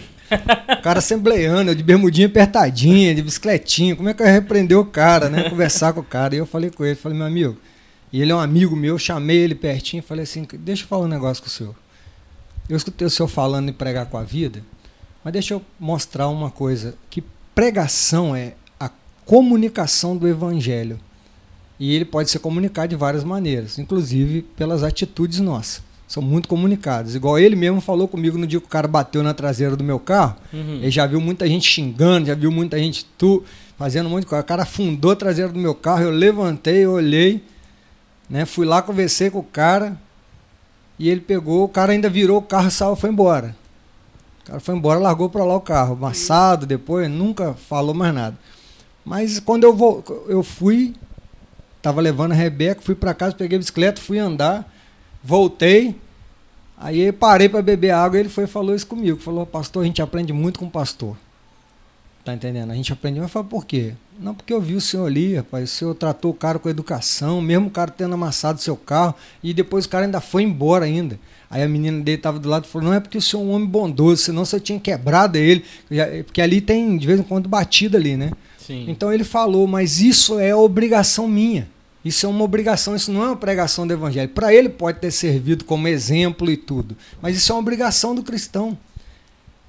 O 0.79 0.83
cara 0.83 0.99
assembleando, 0.99 1.75
de 1.77 1.83
bermudinha 1.83 2.27
apertadinha, 2.27 3.15
de 3.15 3.23
bicicletinha. 3.23 3.95
Como 3.95 4.09
é 4.09 4.15
que 4.15 4.21
eu 4.21 4.27
ia 4.27 4.33
repreender 4.33 4.77
o 4.77 4.85
cara, 4.85 5.29
né? 5.29 5.49
Conversar 5.49 5.93
com 5.93 6.01
o 6.01 6.05
cara. 6.05 6.35
E 6.35 6.39
eu 6.39 6.47
falei 6.47 6.71
com 6.71 6.85
ele, 6.85 6.97
falei, 6.97 7.17
meu 7.17 7.27
amigo, 7.27 7.57
e 8.13 8.21
ele 8.21 8.33
é 8.33 8.35
um 8.35 8.41
amigo 8.41 8.75
meu, 8.75 8.99
chamei 8.99 9.37
ele 9.37 9.55
pertinho 9.55 10.01
e 10.01 10.03
falei 10.03 10.25
assim, 10.25 10.47
deixa 10.59 10.83
eu 10.83 10.89
falar 10.89 11.05
um 11.05 11.09
negócio 11.09 11.43
com 11.43 11.49
o 11.49 11.53
senhor. 11.53 11.75
Eu 12.69 12.77
escutei 12.77 13.07
o 13.07 13.11
senhor 13.11 13.29
falando 13.29 13.69
em 13.69 13.73
pregar 13.73 14.07
com 14.07 14.19
a 14.19 14.23
vida. 14.23 14.63
Mas 15.23 15.33
deixa 15.33 15.55
eu 15.55 15.63
mostrar 15.79 16.29
uma 16.29 16.51
coisa, 16.51 16.95
que 17.11 17.23
pregação 17.55 18.35
é 18.35 18.55
a 18.79 18.91
comunicação 19.25 20.17
do 20.17 20.29
evangelho. 20.29 20.99
E 21.79 21.95
ele 21.95 22.05
pode 22.05 22.31
ser 22.31 22.39
comunicado 22.39 22.89
de 22.89 22.97
várias 22.97 23.25
maneiras, 23.25 23.79
inclusive 23.79 24.43
pelas 24.43 24.83
atitudes 24.83 25.41
nossas. 25.41 25.83
São 26.09 26.23
muito 26.23 26.49
comunicados. 26.49 27.17
Igual 27.17 27.39
ele 27.39 27.57
mesmo 27.57 27.81
falou 27.81 28.07
comigo 28.07 28.39
no 28.39 28.47
dia 28.47 28.61
que 28.61 28.67
o 28.67 28.69
cara 28.71 28.87
bateu 28.87 29.23
na 29.23 29.35
traseira 29.35 29.77
do 29.77 29.83
meu 29.83 29.99
carro. 29.99 30.37
Uhum. 30.53 30.77
Ele 30.77 30.91
já 30.91 31.07
viu 31.07 31.21
muita 31.21 31.47
gente 31.49 31.69
xingando, 31.69 32.27
já 32.27 32.35
viu 32.35 32.51
muita 32.51 32.79
gente 32.79 33.05
tu 33.19 33.43
fazendo 33.77 34.07
um 34.07 34.11
monte 34.11 34.21
de 34.21 34.27
coisa. 34.27 34.43
O 34.43 34.47
cara 34.47 34.63
afundou 34.63 35.11
a 35.11 35.17
traseira 35.17 35.51
do 35.51 35.59
meu 35.59 35.75
carro, 35.75 36.05
eu 36.05 36.11
levantei, 36.11 36.87
olhei, 36.87 37.43
né? 38.31 38.45
Fui 38.45 38.65
lá, 38.65 38.81
conversei 38.81 39.31
com 39.31 39.41
o 39.41 39.43
cara. 39.43 40.01
E 40.99 41.09
ele 41.09 41.21
pegou, 41.21 41.65
o 41.65 41.69
cara 41.69 41.93
ainda 41.93 42.09
virou 42.09 42.39
o 42.39 42.43
carro, 42.43 42.71
saiu, 42.71 42.97
foi 42.97 43.11
embora. 43.11 43.55
O 44.43 44.47
cara 44.47 44.61
foi 44.61 44.75
embora, 44.75 44.99
largou 44.99 45.29
para 45.29 45.45
lá 45.45 45.57
o 45.57 45.61
carro, 45.61 45.95
amassado 45.95 46.67
depois, 46.67 47.11
nunca 47.11 47.55
falou 47.55 47.95
mais 47.95 48.15
nada. 48.15 48.39
Mas 49.05 49.39
quando 49.39 49.65
eu 49.65 49.75
vou, 49.75 50.03
eu 50.29 50.43
fui, 50.43 50.95
tava 51.83 52.01
levando 52.01 52.33
a 52.33 52.35
Rebeca, 52.35 52.81
fui 52.81 52.95
para 52.95 53.15
casa, 53.15 53.35
peguei 53.35 53.57
a 53.57 53.59
bicicleta, 53.59 54.01
fui 54.01 54.19
andar, 54.19 54.73
voltei, 55.23 56.01
aí 56.79 57.13
parei 57.13 57.49
para 57.49 57.63
beber 57.63 57.91
água, 57.91 58.17
e 58.17 58.21
ele 58.21 58.29
foi 58.29 58.45
e 58.45 58.49
falou 58.49 58.75
isso 58.75 58.87
comigo, 58.87 59.21
falou: 59.21 59.47
"Pastor, 59.47 59.83
a 59.83 59.87
gente 59.87 60.03
aprende 60.03 60.33
muito 60.33 60.59
com 60.59 60.67
o 60.67 60.71
pastor". 60.71 61.17
Tá 62.25 62.35
entendendo? 62.35 62.73
A 62.73 62.75
gente 62.75 62.93
aprendeu, 62.93 63.23
mas 63.23 63.31
fala 63.31 63.45
por 63.45 63.65
quê? 63.65 63.95
Não, 64.19 64.35
porque 64.35 64.53
eu 64.53 64.61
vi 64.61 64.75
o 64.75 64.81
senhor 64.81 65.07
ali, 65.07 65.37
rapaz. 65.37 65.71
O 65.71 65.73
senhor 65.73 65.95
tratou 65.95 66.31
o 66.31 66.35
cara 66.35 66.59
com 66.59 66.69
educação, 66.69 67.41
mesmo 67.41 67.67
o 67.67 67.71
cara 67.71 67.91
tendo 67.91 68.15
amassado 68.15 68.61
seu 68.61 68.77
carro, 68.77 69.15
e 69.43 69.53
depois 69.53 69.85
o 69.85 69.89
cara 69.89 70.05
ainda 70.05 70.21
foi 70.21 70.43
embora 70.43 70.85
ainda. 70.85 71.19
Aí 71.51 71.63
a 71.63 71.69
menina 71.69 72.03
dele 72.03 72.17
estava 72.17 72.39
do 72.39 72.49
lado 72.49 72.65
e 72.65 72.69
falou: 72.69 72.89
Não 72.89 72.95
é 72.95 73.01
porque 73.01 73.19
o 73.19 73.23
senhor 73.23 73.43
é 73.43 73.47
um 73.47 73.51
homem 73.51 73.69
bondoso, 73.69 74.23
senão 74.23 74.45
você 74.45 74.59
tinha 74.59 74.81
quebrado 74.81 75.37
ele. 75.37 75.65
Porque 76.25 76.41
ali 76.41 76.61
tem, 76.61 76.97
de 76.97 77.07
vez 77.07 77.21
em 77.21 77.23
quando, 77.23 77.49
batida 77.49 77.99
ali, 77.99 78.17
né? 78.17 78.33
Sim. 78.59 78.87
Então 78.89 79.13
ele 79.13 79.25
falou: 79.25 79.67
Mas 79.67 80.01
isso 80.01 80.39
é 80.39 80.55
obrigação 80.55 81.29
minha. 81.29 81.69
Isso 82.05 82.25
é 82.25 82.29
uma 82.29 82.45
obrigação, 82.45 82.95
isso 82.95 83.11
não 83.11 83.25
é 83.25 83.27
uma 83.27 83.37
pregação 83.37 83.85
do 83.85 83.93
evangelho. 83.93 84.29
Para 84.29 84.55
ele 84.55 84.69
pode 84.69 85.01
ter 85.01 85.11
servido 85.11 85.65
como 85.65 85.89
exemplo 85.89 86.49
e 86.49 86.57
tudo, 86.57 86.97
mas 87.21 87.37
isso 87.37 87.51
é 87.51 87.55
uma 87.57 87.61
obrigação 87.61 88.15
do 88.15 88.23
cristão. 88.23 88.79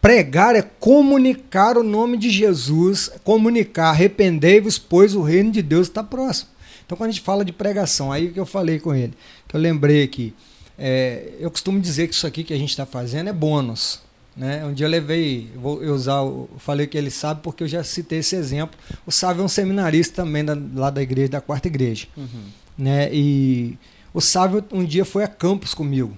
Pregar 0.07 0.55
é 0.55 0.61
comunicar 0.61 1.77
o 1.77 1.83
nome 1.83 2.17
de 2.17 2.29
Jesus, 2.29 3.11
comunicar, 3.25 3.89
arrependei-vos, 3.89 4.79
pois 4.79 5.13
o 5.13 5.21
reino 5.21 5.51
de 5.51 5.61
Deus 5.61 5.87
está 5.87 6.01
próximo. 6.01 6.49
Então, 6.85 6.97
quando 6.97 7.09
a 7.09 7.11
gente 7.11 7.25
fala 7.25 7.43
de 7.43 7.51
pregação, 7.51 8.09
aí 8.09 8.31
que 8.31 8.39
eu 8.39 8.45
falei 8.45 8.79
com 8.79 8.95
ele, 8.95 9.13
que 9.45 9.53
eu 9.53 9.59
lembrei 9.59 10.03
aqui, 10.03 10.33
é, 10.79 11.33
eu 11.41 11.51
costumo 11.51 11.77
dizer 11.81 12.07
que 12.07 12.13
isso 12.13 12.25
aqui 12.25 12.45
que 12.45 12.53
a 12.53 12.57
gente 12.57 12.69
está 12.69 12.85
fazendo 12.85 13.27
é 13.27 13.33
bônus. 13.33 13.99
Né? 14.33 14.63
Um 14.63 14.71
dia 14.71 14.85
eu 14.85 14.89
levei, 14.89 15.51
vou 15.53 15.81
usar, 15.81 16.19
eu 16.19 16.49
falei 16.57 16.87
que 16.87 16.97
ele 16.97 17.11
sabe 17.11 17.41
porque 17.43 17.65
eu 17.65 17.67
já 17.67 17.83
citei 17.83 18.19
esse 18.19 18.37
exemplo. 18.37 18.79
O 19.05 19.11
Sávio 19.11 19.41
é 19.41 19.43
um 19.43 19.49
seminarista 19.49 20.23
também 20.23 20.45
da, 20.45 20.57
lá 20.73 20.89
da 20.89 21.01
igreja, 21.01 21.31
da 21.31 21.41
quarta 21.41 21.67
igreja. 21.67 22.07
Uhum. 22.15 22.45
Né? 22.77 23.13
E 23.13 23.77
o 24.13 24.21
Sávio 24.21 24.63
um 24.71 24.85
dia 24.85 25.03
foi 25.03 25.25
a 25.25 25.27
Campos 25.27 25.73
comigo, 25.73 26.17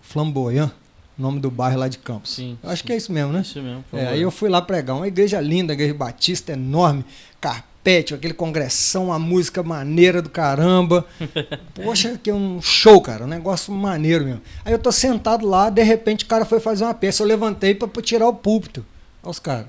Flamboyant 0.00 0.70
nome 1.16 1.40
do 1.40 1.50
bairro 1.50 1.78
lá 1.78 1.88
de 1.88 1.98
Campos. 1.98 2.34
Sim, 2.34 2.58
eu 2.62 2.70
acho 2.70 2.82
que 2.84 2.92
é 2.92 2.96
isso 2.96 3.12
mesmo, 3.12 3.32
né? 3.32 3.42
Isso 3.42 3.60
mesmo. 3.60 3.84
É, 3.92 4.08
aí 4.08 4.22
eu 4.22 4.30
fui 4.30 4.48
lá 4.48 4.60
pregar, 4.62 4.96
uma 4.96 5.06
igreja 5.08 5.40
linda, 5.40 5.72
igreja 5.72 5.94
batista 5.94 6.52
enorme, 6.52 7.04
carpete, 7.40 8.14
aquele 8.14 8.34
congressão, 8.34 9.06
uma 9.06 9.18
música 9.18 9.62
maneira 9.62 10.22
do 10.22 10.30
caramba. 10.30 11.06
Poxa, 11.74 12.18
que 12.22 12.30
é 12.30 12.34
um 12.34 12.60
show, 12.62 13.00
cara, 13.00 13.24
um 13.24 13.28
negócio 13.28 13.72
maneiro 13.72 14.24
mesmo. 14.24 14.42
Aí 14.64 14.72
eu 14.72 14.78
tô 14.78 14.90
sentado 14.90 15.46
lá, 15.46 15.68
de 15.70 15.82
repente 15.82 16.24
o 16.24 16.28
cara 16.28 16.44
foi 16.44 16.60
fazer 16.60 16.84
uma 16.84 16.94
peça, 16.94 17.22
eu 17.22 17.26
levantei 17.26 17.74
para 17.74 17.88
tirar 18.02 18.28
o 18.28 18.34
púlpito. 18.34 18.84
Olha 19.22 19.30
os 19.30 19.38
caras. 19.38 19.66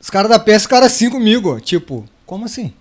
Os 0.00 0.08
caras 0.08 0.30
da 0.30 0.38
peça 0.38 0.64
ficaram 0.64 0.86
assim 0.86 1.10
comigo, 1.10 1.54
ó, 1.54 1.60
tipo, 1.60 2.06
como 2.24 2.46
assim? 2.46 2.72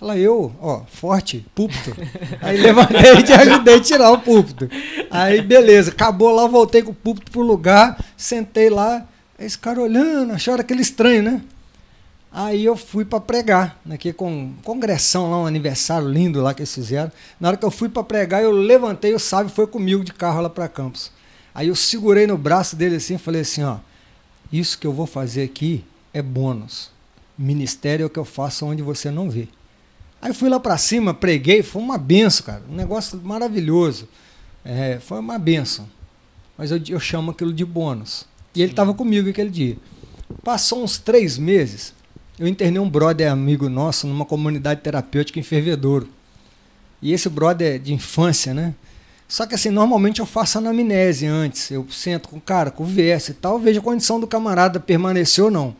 Fala, 0.00 0.16
eu, 0.16 0.50
ó, 0.62 0.80
forte, 0.86 1.44
púlpito. 1.54 1.94
Aí 2.40 2.56
levantei 2.56 3.12
e 3.18 3.22
te 3.22 3.34
ajudei 3.34 3.74
a 3.74 3.80
tirar 3.80 4.10
o 4.12 4.18
púlpito. 4.18 4.66
Aí, 5.10 5.42
beleza, 5.42 5.90
acabou 5.90 6.30
lá, 6.30 6.46
voltei 6.46 6.82
com 6.82 6.90
o 6.90 6.94
púlpito 6.94 7.30
pro 7.30 7.42
lugar, 7.42 8.02
sentei 8.16 8.70
lá, 8.70 9.06
esse 9.38 9.58
cara 9.58 9.78
olhando, 9.78 10.32
acharam 10.32 10.60
aquele 10.60 10.80
estranho, 10.80 11.22
né? 11.22 11.42
Aí 12.32 12.64
eu 12.64 12.78
fui 12.78 13.04
para 13.04 13.20
pregar, 13.20 13.78
naquele 13.84 14.14
com 14.14 14.54
congressão 14.64 15.30
lá, 15.30 15.42
um 15.42 15.46
aniversário 15.46 16.08
lindo 16.08 16.40
lá 16.40 16.54
que 16.54 16.62
eles 16.62 16.74
fizeram. 16.74 17.12
Na 17.38 17.48
hora 17.48 17.56
que 17.58 17.66
eu 17.66 17.70
fui 17.70 17.90
para 17.90 18.02
pregar, 18.02 18.42
eu 18.42 18.52
levantei, 18.52 19.12
o 19.12 19.18
sábio 19.18 19.52
foi 19.52 19.66
comigo 19.66 20.02
de 20.02 20.14
carro 20.14 20.40
lá 20.40 20.48
para 20.48 20.66
Campos. 20.66 21.12
Aí 21.54 21.68
eu 21.68 21.76
segurei 21.76 22.26
no 22.26 22.38
braço 22.38 22.74
dele 22.74 22.96
assim 22.96 23.16
e 23.16 23.18
falei 23.18 23.42
assim, 23.42 23.64
ó, 23.64 23.76
isso 24.50 24.78
que 24.78 24.86
eu 24.86 24.94
vou 24.94 25.06
fazer 25.06 25.42
aqui 25.42 25.84
é 26.14 26.22
bônus. 26.22 26.90
Ministério 27.36 28.04
é 28.04 28.06
o 28.06 28.10
que 28.10 28.18
eu 28.18 28.24
faço 28.24 28.64
onde 28.64 28.80
você 28.80 29.10
não 29.10 29.28
vê. 29.28 29.46
Aí 30.22 30.34
fui 30.34 30.48
lá 30.48 30.60
para 30.60 30.76
cima, 30.76 31.14
preguei, 31.14 31.62
foi 31.62 31.80
uma 31.80 31.96
benção, 31.96 32.46
cara. 32.46 32.62
Um 32.70 32.74
negócio 32.74 33.20
maravilhoso. 33.22 34.08
É, 34.64 34.98
foi 35.00 35.18
uma 35.18 35.38
benção. 35.38 35.88
Mas 36.58 36.70
eu, 36.70 36.80
eu 36.88 37.00
chamo 37.00 37.30
aquilo 37.30 37.52
de 37.52 37.64
bônus. 37.64 38.26
E 38.54 38.62
ele 38.62 38.72
estava 38.72 38.92
comigo 38.92 39.30
aquele 39.30 39.50
dia. 39.50 39.78
Passou 40.44 40.82
uns 40.82 40.98
três 40.98 41.38
meses, 41.38 41.94
eu 42.38 42.46
internei 42.46 42.80
um 42.80 42.88
brother 42.88 43.30
amigo 43.30 43.68
nosso 43.68 44.06
numa 44.06 44.24
comunidade 44.24 44.80
terapêutica 44.80 45.38
em 45.38 45.42
Fervedouro. 45.42 46.08
E 47.02 47.12
esse 47.12 47.28
brother 47.28 47.74
é 47.74 47.78
de 47.78 47.92
infância, 47.92 48.52
né? 48.52 48.74
Só 49.28 49.46
que 49.46 49.54
assim, 49.54 49.70
normalmente 49.70 50.20
eu 50.20 50.26
faço 50.26 50.58
anamnese 50.58 51.26
antes. 51.26 51.70
Eu 51.70 51.86
sento 51.90 52.28
com 52.28 52.36
o 52.36 52.40
cara, 52.40 52.70
converso 52.70 53.30
e 53.30 53.34
tal, 53.34 53.58
vejo 53.58 53.80
a 53.80 53.82
condição 53.82 54.18
do 54.18 54.26
camarada 54.26 54.80
permaneceu 54.80 55.46
ou 55.46 55.50
não. 55.50 55.76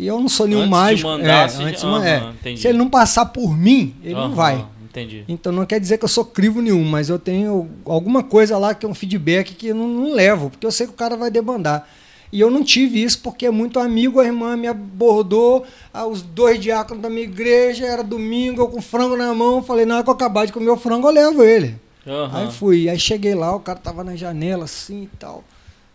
E 0.00 0.06
eu 0.06 0.18
não 0.18 0.30
sou 0.30 0.46
nenhum 0.46 0.60
antes 0.60 0.70
mágico. 0.70 1.10
De 1.10 1.16
mandar, 1.18 1.44
é, 1.44 1.48
se... 1.48 1.62
antes 1.62 1.82
uhum, 1.84 2.02
é. 2.02 2.32
se 2.56 2.66
ele 2.66 2.78
não 2.78 2.88
passar 2.88 3.26
por 3.26 3.54
mim, 3.54 3.94
ele 4.02 4.14
uhum, 4.14 4.28
não 4.28 4.34
vai. 4.34 4.66
Entendi. 4.82 5.24
Então 5.28 5.52
não 5.52 5.66
quer 5.66 5.78
dizer 5.78 5.98
que 5.98 6.04
eu 6.04 6.08
sou 6.08 6.24
crivo 6.24 6.62
nenhum, 6.62 6.82
mas 6.84 7.10
eu 7.10 7.18
tenho 7.18 7.68
alguma 7.84 8.22
coisa 8.22 8.56
lá 8.56 8.74
que 8.74 8.86
é 8.86 8.88
um 8.88 8.94
feedback 8.94 9.54
que 9.54 9.68
eu 9.68 9.74
não, 9.74 9.86
não 9.86 10.12
levo, 10.14 10.48
porque 10.48 10.66
eu 10.66 10.72
sei 10.72 10.86
que 10.86 10.94
o 10.94 10.96
cara 10.96 11.18
vai 11.18 11.30
debandar. 11.30 11.86
E 12.32 12.40
eu 12.40 12.50
não 12.50 12.64
tive 12.64 13.02
isso 13.02 13.20
porque 13.20 13.44
é 13.44 13.50
muito 13.50 13.78
amigo, 13.78 14.20
a 14.20 14.24
irmã 14.24 14.56
me 14.56 14.68
abordou, 14.68 15.66
ah, 15.92 16.06
os 16.06 16.22
dois 16.22 16.58
diáconos 16.58 17.02
da 17.02 17.10
minha 17.10 17.24
igreja, 17.24 17.84
era 17.84 18.02
domingo, 18.02 18.62
eu 18.62 18.68
com 18.68 18.80
frango 18.80 19.16
na 19.16 19.34
mão, 19.34 19.62
falei, 19.62 19.84
na 19.84 19.96
hora 19.96 20.04
que 20.04 20.08
eu 20.08 20.14
acabar 20.14 20.46
de 20.46 20.52
comer 20.52 20.70
o 20.70 20.76
frango, 20.78 21.08
eu 21.08 21.12
levo 21.12 21.42
ele. 21.42 21.76
Uhum. 22.06 22.30
Aí 22.32 22.50
fui, 22.50 22.88
aí 22.88 22.98
cheguei 22.98 23.34
lá, 23.34 23.54
o 23.54 23.60
cara 23.60 23.78
tava 23.78 24.02
na 24.02 24.16
janela 24.16 24.64
assim 24.64 25.02
e 25.02 25.16
tal. 25.18 25.44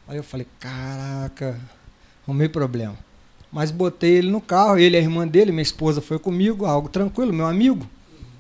Aí 0.08 0.18
eu 0.18 0.24
falei, 0.24 0.46
caraca, 0.60 1.60
arrumei 2.24 2.48
problema. 2.48 3.05
Mas 3.56 3.72
botei 3.72 4.18
ele 4.18 4.30
no 4.30 4.42
carro, 4.42 4.78
ele 4.78 4.98
e 4.98 5.00
a 5.00 5.02
irmã 5.02 5.26
dele, 5.26 5.50
minha 5.50 5.62
esposa 5.62 6.02
foi 6.02 6.20
comigo, 6.20 6.66
algo 6.66 6.90
tranquilo, 6.90 7.32
meu 7.32 7.46
amigo. 7.46 7.90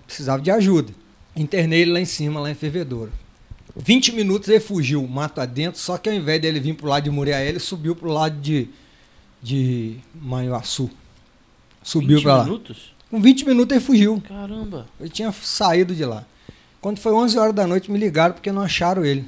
Precisava 0.06 0.42
de 0.42 0.52
ajuda. 0.52 0.92
Internei 1.34 1.84
ele 1.84 1.94
lá 1.94 2.02
em 2.02 2.06
cima, 2.06 2.38
lá 2.42 2.52
em 2.52 2.54
Fervedouro. 2.54 3.14
20 3.78 4.12
minutos 4.12 4.50
ele 4.50 4.60
fugiu, 4.60 5.08
mato 5.08 5.40
adentro, 5.40 5.80
só 5.80 5.98
que 5.98 6.10
ao 6.10 6.16
invés 6.16 6.42
dele 6.42 6.60
vir 6.60 6.74
pro 6.74 6.90
lado 6.90 7.06
de 7.06 7.10
Muriaé, 7.10 7.48
ele 7.48 7.60
subiu 7.60 7.96
pro 7.96 8.12
lado 8.12 8.42
de, 8.42 8.68
de 9.42 9.96
Manhuaçu. 10.14 10.90
Subiu 11.82 12.22
para 12.22 12.34
lá. 12.36 12.44
20 12.44 12.50
minutos? 12.50 12.94
Com 13.10 13.22
20 13.22 13.46
minutos 13.46 13.74
ele 13.74 13.86
fugiu. 13.86 14.22
Caramba. 14.28 14.86
Ele 15.00 15.08
tinha 15.08 15.32
saído 15.32 15.96
de 15.96 16.04
lá. 16.04 16.26
Quando 16.82 17.00
foi 17.00 17.14
11 17.14 17.38
horas 17.38 17.56
da 17.56 17.66
noite, 17.66 17.90
me 17.90 17.98
ligaram 17.98 18.34
porque 18.34 18.52
não 18.52 18.64
acharam 18.64 19.06
ele. 19.06 19.26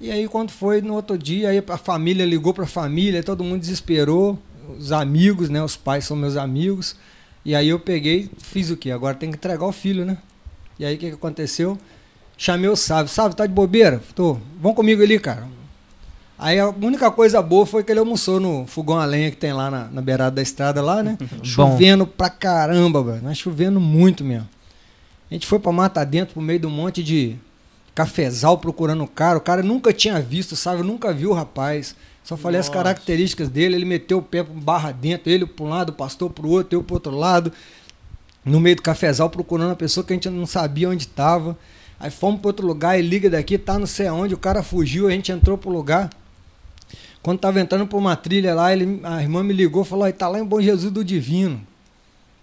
E 0.00 0.10
aí 0.10 0.28
quando 0.28 0.50
foi 0.50 0.80
no 0.80 0.94
outro 0.94 1.18
dia, 1.18 1.48
aí 1.48 1.62
a 1.66 1.76
família 1.76 2.24
ligou 2.24 2.54
para 2.54 2.64
a 2.64 2.68
família, 2.68 3.22
todo 3.22 3.42
mundo 3.42 3.60
desesperou, 3.60 4.38
os 4.78 4.92
amigos, 4.92 5.48
né, 5.48 5.62
os 5.62 5.76
pais 5.76 6.04
são 6.04 6.16
meus 6.16 6.36
amigos. 6.36 6.94
E 7.44 7.54
aí 7.54 7.68
eu 7.68 7.80
peguei, 7.80 8.30
fiz 8.38 8.70
o 8.70 8.76
quê? 8.76 8.90
Agora 8.90 9.14
tem 9.14 9.30
que 9.30 9.36
entregar 9.36 9.64
o 9.66 9.72
filho, 9.72 10.04
né? 10.04 10.18
E 10.78 10.84
aí 10.84 10.94
o 10.94 10.98
que, 10.98 11.08
que 11.08 11.14
aconteceu? 11.14 11.78
Chamei 12.36 12.68
o 12.68 12.76
Sábio, 12.76 13.12
Sábio, 13.12 13.36
tá 13.36 13.46
de 13.46 13.52
bobeira? 13.52 14.00
Tô, 14.14 14.38
vão 14.60 14.72
comigo 14.72 15.02
ali, 15.02 15.18
cara. 15.18 15.48
Aí 16.38 16.60
a 16.60 16.68
única 16.68 17.10
coisa 17.10 17.42
boa 17.42 17.66
foi 17.66 17.82
que 17.82 17.90
ele 17.90 17.98
almoçou 17.98 18.38
no 18.38 18.64
fogão 18.64 18.96
a 18.96 19.04
lenha 19.04 19.30
que 19.30 19.36
tem 19.36 19.52
lá 19.52 19.68
na, 19.68 19.84
na 19.88 20.00
beirada 20.00 20.36
da 20.36 20.42
estrada 20.42 20.80
lá, 20.80 21.02
né? 21.02 21.18
chovendo 21.42 22.06
pra 22.06 22.30
caramba, 22.30 23.02
velho. 23.02 23.20
Mas 23.24 23.38
chovendo 23.38 23.80
muito 23.80 24.22
mesmo. 24.22 24.48
A 25.28 25.34
gente 25.34 25.48
foi 25.48 25.58
pra 25.58 25.72
mata 25.72 26.04
dentro, 26.04 26.34
pro 26.34 26.42
meio 26.42 26.60
de 26.60 26.66
um 26.66 26.70
monte 26.70 27.02
de 27.02 27.36
cafezal 27.98 28.56
procurando 28.58 29.02
o 29.02 29.08
cara. 29.08 29.38
O 29.38 29.40
cara 29.40 29.60
nunca 29.60 29.92
tinha 29.92 30.20
visto, 30.20 30.54
sabe? 30.54 30.82
Eu 30.82 30.84
nunca 30.84 31.12
viu 31.12 31.30
o 31.30 31.34
rapaz. 31.34 31.96
Só 32.22 32.36
falei 32.36 32.58
Nossa. 32.58 32.70
as 32.70 32.76
características 32.76 33.48
dele. 33.48 33.74
Ele 33.74 33.84
meteu 33.84 34.18
o 34.18 34.22
pé 34.22 34.44
barra 34.44 34.92
dentro, 34.92 35.28
ele 35.28 35.44
para 35.44 35.64
um 35.64 35.68
lado, 35.68 35.90
o 35.90 35.92
pastor 35.92 36.30
para 36.30 36.46
o 36.46 36.50
outro, 36.50 36.78
eu 36.78 36.82
para 36.84 36.94
outro 36.94 37.16
lado. 37.16 37.52
No 38.44 38.60
meio 38.60 38.76
do 38.76 38.82
cafezal 38.82 39.28
procurando 39.28 39.72
a 39.72 39.76
pessoa 39.76 40.06
que 40.06 40.12
a 40.12 40.16
gente 40.16 40.30
não 40.30 40.46
sabia 40.46 40.88
onde 40.88 41.02
estava. 41.02 41.58
Aí 41.98 42.08
fomos 42.08 42.40
para 42.40 42.48
outro 42.50 42.64
lugar, 42.64 42.96
ele 42.96 43.08
liga 43.08 43.28
daqui, 43.28 43.58
tá 43.58 43.76
não 43.76 43.86
sei 43.86 44.06
aonde, 44.06 44.32
o 44.32 44.38
cara 44.38 44.62
fugiu, 44.62 45.08
a 45.08 45.10
gente 45.10 45.32
entrou 45.32 45.58
pro 45.58 45.68
lugar. 45.68 46.08
Quando 47.20 47.40
tava 47.40 47.60
entrando 47.60 47.88
por 47.88 47.96
uma 47.96 48.14
trilha 48.14 48.54
lá, 48.54 48.72
ele, 48.72 49.00
a 49.02 49.20
irmã 49.20 49.42
me 49.42 49.52
ligou 49.52 49.82
e 49.82 49.84
falou: 49.84 50.04
aí 50.04 50.12
tá 50.12 50.28
lá 50.28 50.38
em 50.38 50.44
Bom 50.44 50.60
Jesus 50.60 50.92
do 50.92 51.04
Divino. 51.04 51.60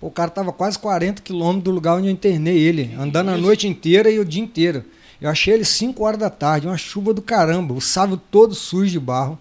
O 0.01 0.11
cara 0.11 0.29
tava 0.29 0.51
quase 0.51 0.77
40 0.77 1.21
quilômetros 1.21 1.63
do 1.63 1.71
lugar 1.71 1.95
onde 1.95 2.07
eu 2.07 2.11
internei 2.11 2.57
ele, 2.57 2.93
andando 2.99 3.29
a 3.29 3.37
noite 3.37 3.69
inteira 3.69 4.11
e 4.11 4.19
o 4.19 4.25
dia 4.25 4.43
inteiro. 4.43 4.83
Eu 5.21 5.29
achei 5.29 5.53
ele 5.53 5.65
5 5.65 6.03
horas 6.03 6.19
da 6.19 6.29
tarde, 6.29 6.67
uma 6.67 6.77
chuva 6.77 7.13
do 7.13 7.21
caramba, 7.21 7.73
o 7.73 7.81
sábio 7.81 8.17
todo 8.17 8.53
sujo 8.53 8.91
de 8.91 8.99
barro, 8.99 9.37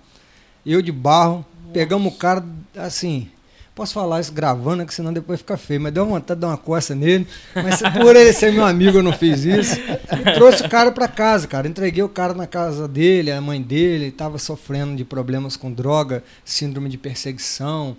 eu 0.65 0.81
de 0.81 0.93
barro, 0.93 1.45
pegamos 1.73 2.13
o 2.13 2.17
cara 2.17 2.45
assim. 2.77 3.29
Posso 3.75 3.93
falar 3.93 4.21
isso 4.21 4.33
gravando, 4.33 4.87
que 4.87 4.95
senão 4.95 5.13
depois 5.13 5.41
fica 5.41 5.57
feio, 5.57 5.81
mas 5.81 5.93
deu 5.93 6.07
vontade 6.07 6.39
de 6.39 6.43
dar 6.43 6.47
uma 6.47 6.57
coça 6.57 6.95
nele. 6.95 7.27
Mas 7.57 7.83
por 8.01 8.15
ele 8.15 8.33
ser 8.33 8.53
meu 8.53 8.65
amigo, 8.65 8.99
eu 8.99 9.03
não 9.03 9.13
fiz 9.13 9.45
isso. 9.45 9.75
E 9.81 10.35
trouxe 10.35 10.63
o 10.63 10.69
cara 10.69 10.93
para 10.93 11.09
casa, 11.09 11.49
cara. 11.49 11.67
Entreguei 11.67 12.03
o 12.03 12.09
cara 12.09 12.35
na 12.35 12.47
casa 12.47 12.87
dele, 12.87 13.33
a 13.33 13.41
mãe 13.41 13.61
dele 13.61 14.07
estava 14.07 14.39
sofrendo 14.39 14.95
de 14.95 15.05
problemas 15.05 15.57
com 15.57 15.73
droga, 15.73 16.23
síndrome 16.45 16.89
de 16.89 16.97
perseguição 16.97 17.97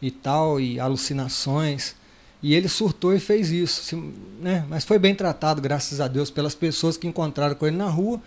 e 0.00 0.10
tal, 0.10 0.58
e 0.58 0.80
alucinações. 0.80 1.94
E 2.42 2.54
ele 2.54 2.68
surtou 2.68 3.14
e 3.14 3.20
fez 3.20 3.50
isso. 3.50 3.96
Né? 4.40 4.64
Mas 4.68 4.84
foi 4.84 4.98
bem 4.98 5.14
tratado, 5.14 5.60
graças 5.60 6.00
a 6.00 6.06
Deus, 6.06 6.30
pelas 6.30 6.54
pessoas 6.54 6.96
que 6.96 7.06
encontraram 7.06 7.54
com 7.54 7.66
ele 7.66 7.76
na 7.76 7.88
rua. 7.88 8.20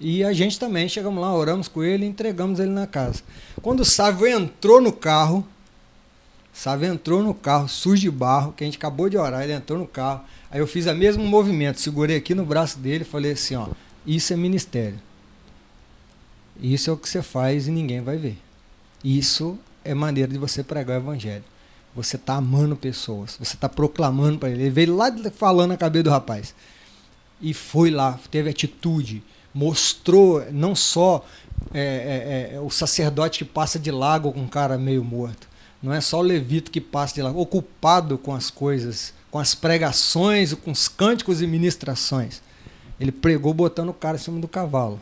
E 0.00 0.22
a 0.24 0.32
gente 0.32 0.58
também 0.58 0.88
chegamos 0.88 1.20
lá, 1.20 1.34
oramos 1.34 1.68
com 1.68 1.82
ele 1.82 2.06
e 2.06 2.08
entregamos 2.08 2.60
ele 2.60 2.70
na 2.70 2.86
casa. 2.86 3.22
Quando 3.60 3.80
o 3.80 3.84
Sávio 3.84 4.26
entrou 4.26 4.80
no 4.80 4.92
carro, 4.92 5.46
Sávio 6.52 6.92
entrou 6.92 7.22
no 7.22 7.34
carro, 7.34 7.68
sujo 7.68 8.02
de 8.02 8.10
barro, 8.10 8.52
que 8.52 8.64
a 8.64 8.66
gente 8.66 8.78
acabou 8.78 9.08
de 9.08 9.16
orar, 9.16 9.42
ele 9.42 9.52
entrou 9.52 9.78
no 9.78 9.86
carro. 9.86 10.22
Aí 10.50 10.60
eu 10.60 10.66
fiz 10.66 10.86
o 10.86 10.94
mesmo 10.94 11.24
movimento, 11.24 11.80
segurei 11.80 12.16
aqui 12.16 12.34
no 12.34 12.44
braço 12.44 12.78
dele 12.78 13.02
e 13.02 13.06
falei 13.06 13.32
assim, 13.32 13.54
ó, 13.54 13.68
isso 14.06 14.32
é 14.32 14.36
ministério. 14.36 14.98
Isso 16.60 16.90
é 16.90 16.92
o 16.92 16.96
que 16.96 17.08
você 17.08 17.22
faz 17.22 17.68
e 17.68 17.70
ninguém 17.70 18.00
vai 18.00 18.16
ver. 18.16 18.38
Isso 19.04 19.58
é 19.84 19.94
maneira 19.94 20.32
de 20.32 20.38
você 20.38 20.64
pregar 20.64 20.98
o 20.98 21.02
evangelho. 21.02 21.44
Você 21.94 22.16
está 22.16 22.36
amando 22.36 22.76
pessoas, 22.76 23.36
você 23.38 23.54
está 23.54 23.68
proclamando 23.68 24.38
para 24.38 24.50
ele. 24.50 24.62
Ele 24.62 24.70
veio 24.70 24.96
lá 24.96 25.12
falando 25.34 25.70
na 25.70 25.76
cabeça 25.76 26.04
do 26.04 26.10
rapaz. 26.10 26.54
E 27.40 27.54
foi 27.54 27.90
lá, 27.90 28.18
teve 28.30 28.50
atitude, 28.50 29.22
mostrou 29.54 30.44
não 30.52 30.74
só 30.74 31.24
é, 31.72 32.50
é, 32.50 32.54
é, 32.54 32.60
o 32.60 32.70
sacerdote 32.70 33.40
que 33.40 33.44
passa 33.44 33.78
de 33.78 33.90
lago 33.90 34.32
com 34.32 34.40
um 34.40 34.48
cara 34.48 34.78
meio 34.78 35.04
morto. 35.04 35.48
Não 35.82 35.92
é 35.92 36.00
só 36.00 36.18
o 36.18 36.22
levito 36.22 36.70
que 36.70 36.80
passa 36.80 37.14
de 37.14 37.22
lago, 37.22 37.40
ocupado 37.40 38.18
com 38.18 38.34
as 38.34 38.50
coisas, 38.50 39.14
com 39.30 39.38
as 39.38 39.54
pregações, 39.54 40.52
com 40.54 40.72
os 40.72 40.88
cânticos 40.88 41.40
e 41.40 41.46
ministrações. 41.46 42.42
Ele 42.98 43.12
pregou 43.12 43.54
botando 43.54 43.90
o 43.90 43.94
cara 43.94 44.16
em 44.16 44.20
cima 44.20 44.40
do 44.40 44.48
cavalo. 44.48 45.00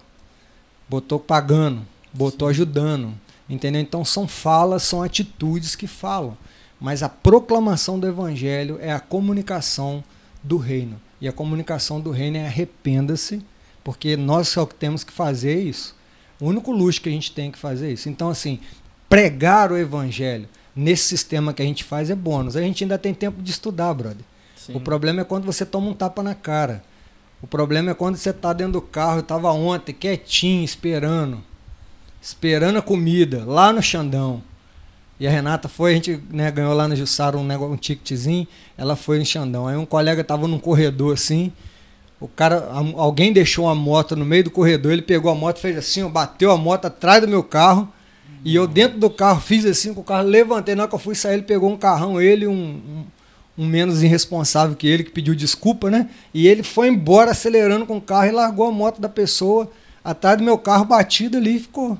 Botou 0.88 1.18
pagando, 1.18 1.82
botou 2.12 2.48
ajudando. 2.48 3.14
Entendeu? 3.48 3.80
Então 3.80 4.04
são 4.04 4.26
falas, 4.26 4.82
são 4.82 5.02
atitudes 5.02 5.74
que 5.74 5.86
falam. 5.86 6.36
Mas 6.80 7.02
a 7.02 7.08
proclamação 7.08 7.98
do 7.98 8.06
evangelho 8.06 8.78
é 8.80 8.92
a 8.92 9.00
comunicação 9.00 10.04
do 10.42 10.56
reino. 10.56 11.00
E 11.20 11.26
a 11.26 11.32
comunicação 11.32 12.00
do 12.00 12.10
reino 12.10 12.36
é 12.36 12.46
arrependa-se, 12.46 13.42
porque 13.82 14.16
nós 14.16 14.48
só 14.48 14.66
temos 14.66 15.02
que 15.02 15.12
fazer 15.12 15.58
isso. 15.58 15.96
O 16.38 16.46
único 16.46 16.70
luxo 16.70 17.00
que 17.00 17.08
a 17.08 17.12
gente 17.12 17.32
tem 17.32 17.50
que 17.50 17.58
fazer 17.58 17.88
é 17.88 17.92
isso. 17.92 18.08
Então, 18.08 18.28
assim, 18.28 18.60
pregar 19.08 19.72
o 19.72 19.76
evangelho 19.76 20.48
nesse 20.74 21.04
sistema 21.04 21.54
que 21.54 21.62
a 21.62 21.64
gente 21.64 21.82
faz 21.82 22.10
é 22.10 22.14
bônus. 22.14 22.56
A 22.56 22.60
gente 22.60 22.84
ainda 22.84 22.98
tem 22.98 23.14
tempo 23.14 23.42
de 23.42 23.50
estudar, 23.50 23.94
brother. 23.94 24.24
Sim. 24.54 24.74
O 24.74 24.80
problema 24.80 25.22
é 25.22 25.24
quando 25.24 25.44
você 25.44 25.64
toma 25.64 25.88
um 25.88 25.94
tapa 25.94 26.22
na 26.22 26.34
cara. 26.34 26.82
O 27.40 27.46
problema 27.46 27.90
é 27.90 27.94
quando 27.94 28.16
você 28.16 28.30
está 28.30 28.52
dentro 28.52 28.74
do 28.74 28.82
carro, 28.82 29.18
eu 29.18 29.20
estava 29.20 29.50
ontem 29.52 29.92
quietinho, 29.92 30.64
esperando. 30.64 31.42
Esperando 32.20 32.78
a 32.78 32.82
comida, 32.82 33.44
lá 33.46 33.72
no 33.72 33.82
Xandão. 33.82 34.42
E 35.18 35.26
a 35.26 35.30
Renata 35.30 35.68
foi, 35.68 35.92
a 35.92 35.94
gente 35.94 36.20
né, 36.30 36.50
ganhou 36.50 36.74
lá 36.74 36.86
no 36.86 36.94
Jussara 36.94 37.38
um, 37.38 37.44
negócio, 37.44 37.72
um 37.72 37.76
ticketzinho, 37.76 38.46
ela 38.76 38.94
foi 38.96 39.20
em 39.20 39.24
Xandão. 39.24 39.66
Aí 39.66 39.76
um 39.76 39.86
colega 39.86 40.22
tava 40.22 40.46
num 40.46 40.58
corredor 40.58 41.14
assim, 41.14 41.52
o 42.20 42.28
cara, 42.28 42.68
alguém 42.96 43.32
deixou 43.32 43.64
uma 43.66 43.74
moto 43.74 44.14
no 44.14 44.24
meio 44.24 44.44
do 44.44 44.50
corredor, 44.50 44.92
ele 44.92 45.02
pegou 45.02 45.30
a 45.30 45.34
moto, 45.34 45.58
fez 45.58 45.76
assim, 45.76 46.06
bateu 46.08 46.50
a 46.50 46.56
moto 46.56 46.86
atrás 46.86 47.22
do 47.22 47.28
meu 47.28 47.42
carro, 47.42 47.90
e 48.44 48.54
eu 48.54 48.66
dentro 48.66 48.98
do 48.98 49.10
carro 49.10 49.40
fiz 49.40 49.64
assim 49.64 49.92
com 49.92 50.00
o 50.00 50.04
carro, 50.04 50.26
levantei, 50.28 50.74
na 50.74 50.82
hora 50.82 50.88
que 50.88 50.94
eu 50.94 50.98
fui 50.98 51.14
sair, 51.14 51.34
ele 51.34 51.42
pegou 51.42 51.70
um 51.70 51.76
carrão, 51.76 52.20
ele, 52.20 52.46
um, 52.46 52.52
um, 52.52 53.04
um 53.58 53.66
menos 53.66 54.02
irresponsável 54.02 54.76
que 54.76 54.86
ele, 54.86 55.02
que 55.02 55.10
pediu 55.10 55.34
desculpa, 55.34 55.90
né? 55.90 56.08
E 56.32 56.46
ele 56.46 56.62
foi 56.62 56.88
embora 56.88 57.30
acelerando 57.32 57.86
com 57.86 57.96
o 57.96 58.00
carro 58.00 58.26
e 58.26 58.32
largou 58.32 58.66
a 58.66 58.72
moto 58.72 59.00
da 59.00 59.08
pessoa 59.08 59.70
atrás 60.04 60.38
do 60.38 60.44
meu 60.44 60.56
carro 60.56 60.84
batido 60.84 61.38
ali 61.38 61.56
e 61.56 61.60
ficou 61.60 61.98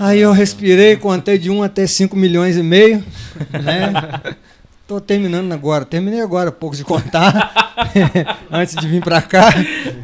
Aí 0.00 0.20
eu 0.20 0.32
respirei, 0.32 0.96
contei 0.96 1.36
de 1.36 1.50
1 1.50 1.62
até 1.62 1.86
5 1.86 2.16
milhões 2.16 2.56
e 2.56 2.62
meio, 2.62 3.04
né? 3.52 3.92
Tô 4.88 4.98
terminando 4.98 5.52
agora, 5.52 5.84
terminei 5.84 6.22
agora, 6.22 6.50
pouco 6.50 6.74
de 6.74 6.82
contar, 6.82 7.76
antes 8.50 8.76
de 8.76 8.88
vir 8.88 9.04
para 9.04 9.20
cá. 9.20 9.50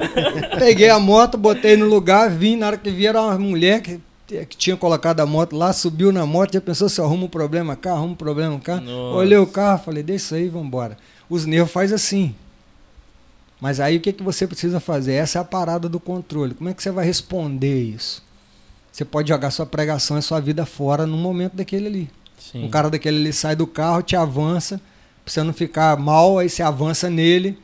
Peguei 0.60 0.90
a 0.90 1.00
moto, 1.00 1.38
botei 1.38 1.78
no 1.78 1.86
lugar, 1.86 2.28
vim, 2.28 2.56
na 2.56 2.66
hora 2.66 2.76
que 2.76 2.90
vi 2.90 3.06
era 3.06 3.22
uma 3.22 3.38
mulher 3.38 3.80
que, 3.80 3.98
que 4.26 4.56
tinha 4.58 4.76
colocado 4.76 5.20
a 5.20 5.26
moto 5.26 5.56
lá, 5.56 5.72
subiu 5.72 6.12
na 6.12 6.26
moto, 6.26 6.52
já 6.52 6.60
pensou 6.60 6.90
se 6.90 7.00
arruma 7.00 7.24
um 7.24 7.28
problema 7.28 7.74
cá, 7.74 7.92
arruma 7.92 8.12
um 8.12 8.14
problema 8.14 8.60
cá. 8.60 8.76
Nossa. 8.76 9.16
Olhei 9.16 9.38
o 9.38 9.46
carro, 9.46 9.82
falei, 9.82 10.02
deixa 10.02 10.26
isso 10.26 10.34
aí, 10.34 10.48
vamos 10.50 10.68
embora. 10.68 10.98
Os 11.26 11.46
nervos 11.46 11.72
faz 11.72 11.90
assim. 11.90 12.34
Mas 13.58 13.80
aí 13.80 13.96
o 13.96 14.00
que, 14.00 14.12
que 14.12 14.22
você 14.22 14.46
precisa 14.46 14.78
fazer? 14.78 15.14
Essa 15.14 15.38
é 15.38 15.40
a 15.40 15.44
parada 15.44 15.88
do 15.88 15.98
controle. 15.98 16.52
Como 16.52 16.68
é 16.68 16.74
que 16.74 16.82
você 16.82 16.90
vai 16.90 17.06
responder 17.06 17.80
isso? 17.82 18.25
Você 18.96 19.04
pode 19.04 19.28
jogar 19.28 19.50
sua 19.50 19.66
pregação 19.66 20.18
e 20.18 20.22
sua 20.22 20.40
vida 20.40 20.64
fora 20.64 21.06
no 21.06 21.18
momento 21.18 21.54
daquele 21.54 21.86
ali. 21.86 22.10
Sim. 22.38 22.64
Um 22.64 22.70
cara 22.70 22.88
daquele 22.88 23.18
ali 23.18 23.30
sai 23.30 23.54
do 23.54 23.66
carro, 23.66 24.00
te 24.00 24.16
avança, 24.16 24.80
pra 25.22 25.30
você 25.30 25.42
não 25.42 25.52
ficar 25.52 25.98
mal, 25.98 26.38
aí 26.38 26.48
você 26.48 26.62
avança 26.62 27.10
nele, 27.10 27.58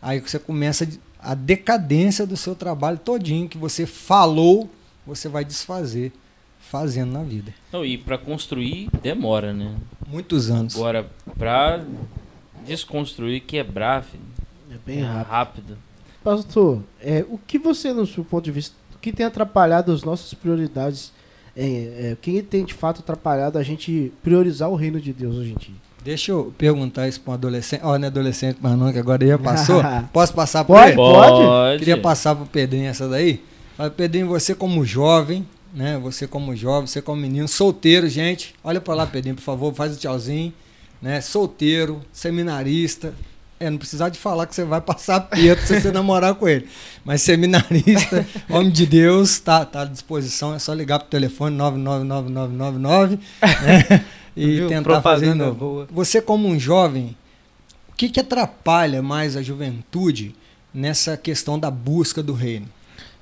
aí 0.00 0.18
você 0.18 0.38
começa 0.38 0.88
a 1.20 1.34
decadência 1.34 2.26
do 2.26 2.38
seu 2.38 2.54
trabalho 2.54 2.96
todinho 2.96 3.50
que 3.50 3.58
você 3.58 3.84
falou, 3.84 4.70
você 5.06 5.28
vai 5.28 5.44
desfazer 5.44 6.10
fazendo 6.58 7.12
na 7.12 7.22
vida. 7.22 7.52
Não, 7.70 7.84
e 7.84 7.98
para 7.98 8.16
construir 8.16 8.88
demora, 9.02 9.52
né? 9.52 9.76
Muitos 10.08 10.50
anos. 10.50 10.74
Agora, 10.74 11.06
para 11.38 11.84
desconstruir, 12.64 13.42
quebrar, 13.42 14.04
filho, 14.04 14.24
é 14.70 14.78
bem 14.86 15.02
rápido. 15.02 15.28
rápido. 15.28 15.78
Pastor, 16.24 16.82
é, 16.98 17.26
o 17.28 17.36
que 17.36 17.58
você, 17.58 17.92
no 17.92 18.06
seu 18.06 18.24
ponto 18.24 18.44
de 18.44 18.52
vista, 18.52 18.74
que 19.02 19.12
tem 19.12 19.26
atrapalhado 19.26 19.92
as 19.92 20.04
nossas 20.04 20.32
prioridades? 20.32 21.12
É, 21.54 21.66
é, 21.66 22.16
quem 22.22 22.40
tem 22.42 22.64
de 22.64 22.72
fato 22.72 23.00
atrapalhado 23.00 23.58
a 23.58 23.62
gente 23.62 24.10
priorizar 24.22 24.70
o 24.70 24.76
reino 24.76 25.00
de 25.00 25.12
Deus 25.12 25.36
hoje 25.36 25.50
em 25.50 25.56
dia? 25.56 25.74
Deixa 26.02 26.32
eu 26.32 26.52
perguntar 26.56 27.06
isso 27.08 27.20
para 27.20 27.32
um 27.32 27.34
adolescente. 27.34 27.80
Ó, 27.84 27.92
oh, 27.92 27.98
não 27.98 28.04
é 28.04 28.08
adolescente, 28.08 28.58
mas 28.60 28.78
não, 28.78 28.92
que 28.92 28.98
agora 28.98 29.26
já 29.26 29.38
passou. 29.38 29.82
Posso 30.12 30.32
passar 30.32 30.64
para 30.64 30.88
ele? 30.88 30.96
Pode. 30.96 31.78
Queria 31.78 31.98
passar 31.98 32.34
para 32.34 32.44
o 32.44 32.46
Pedrinho 32.46 32.88
essa 32.88 33.08
daí. 33.08 33.42
Fala, 33.76 33.90
Pedrinho, 33.90 34.26
você 34.26 34.54
como 34.54 34.84
jovem, 34.84 35.46
né? 35.72 35.98
Você 36.02 36.26
como 36.26 36.56
jovem, 36.56 36.86
você 36.86 37.02
como 37.02 37.20
menino, 37.20 37.46
solteiro, 37.46 38.08
gente. 38.08 38.54
Olha 38.64 38.80
para 38.80 38.94
lá, 38.94 39.06
Pedrinho, 39.06 39.36
por 39.36 39.42
favor, 39.42 39.74
faz 39.74 39.94
o 39.94 39.98
tchauzinho. 39.98 40.52
Né? 41.00 41.20
Solteiro, 41.20 42.00
seminarista, 42.12 43.14
é, 43.62 43.70
não 43.70 43.78
precisar 43.78 44.08
de 44.08 44.18
falar 44.18 44.46
que 44.46 44.54
você 44.54 44.64
vai 44.64 44.80
passar 44.80 45.20
perto 45.20 45.60
se 45.60 45.80
você 45.80 45.92
namorar 45.92 46.34
com 46.34 46.48
ele. 46.48 46.66
Mas 47.04 47.22
seminarista, 47.22 48.26
homem 48.50 48.70
de 48.70 48.84
Deus, 48.84 49.38
tá, 49.38 49.64
tá 49.64 49.82
à 49.82 49.84
disposição. 49.84 50.52
É 50.52 50.58
só 50.58 50.74
ligar 50.74 50.98
pro 50.98 51.08
telefone 51.08 51.56
999999 51.56 53.18
né? 53.40 54.04
e 54.36 54.56
Viu? 54.56 54.68
tentar 54.68 55.00
fazer 55.00 55.34
novo. 55.34 55.54
Boa. 55.54 55.88
Você 55.92 56.20
como 56.20 56.48
um 56.48 56.58
jovem, 56.58 57.16
o 57.90 57.96
que, 57.96 58.08
que 58.08 58.18
atrapalha 58.18 59.00
mais 59.00 59.36
a 59.36 59.42
juventude 59.42 60.34
nessa 60.74 61.16
questão 61.16 61.56
da 61.56 61.70
busca 61.70 62.20
do 62.20 62.32
reino, 62.32 62.66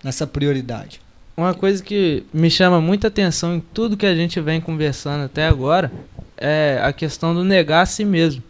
nessa 0.03 0.27
prioridade? 0.27 1.03
Uma 1.37 1.53
coisa 1.53 1.83
que 1.83 2.25
me 2.33 2.51
chama 2.51 2.81
muita 2.81 3.09
atenção 3.09 3.57
em 3.57 3.61
tudo 3.61 3.97
que 3.97 4.07
a 4.07 4.15
gente 4.15 4.41
vem 4.41 4.61
conversando 4.61 5.25
até 5.25 5.47
agora 5.47 5.93
é 6.37 6.81
a 6.83 6.93
questão 6.95 7.35
do 7.35 7.45
negar 7.45 7.83
a 7.83 7.87
si 7.87 8.07
mesmo 8.07 8.43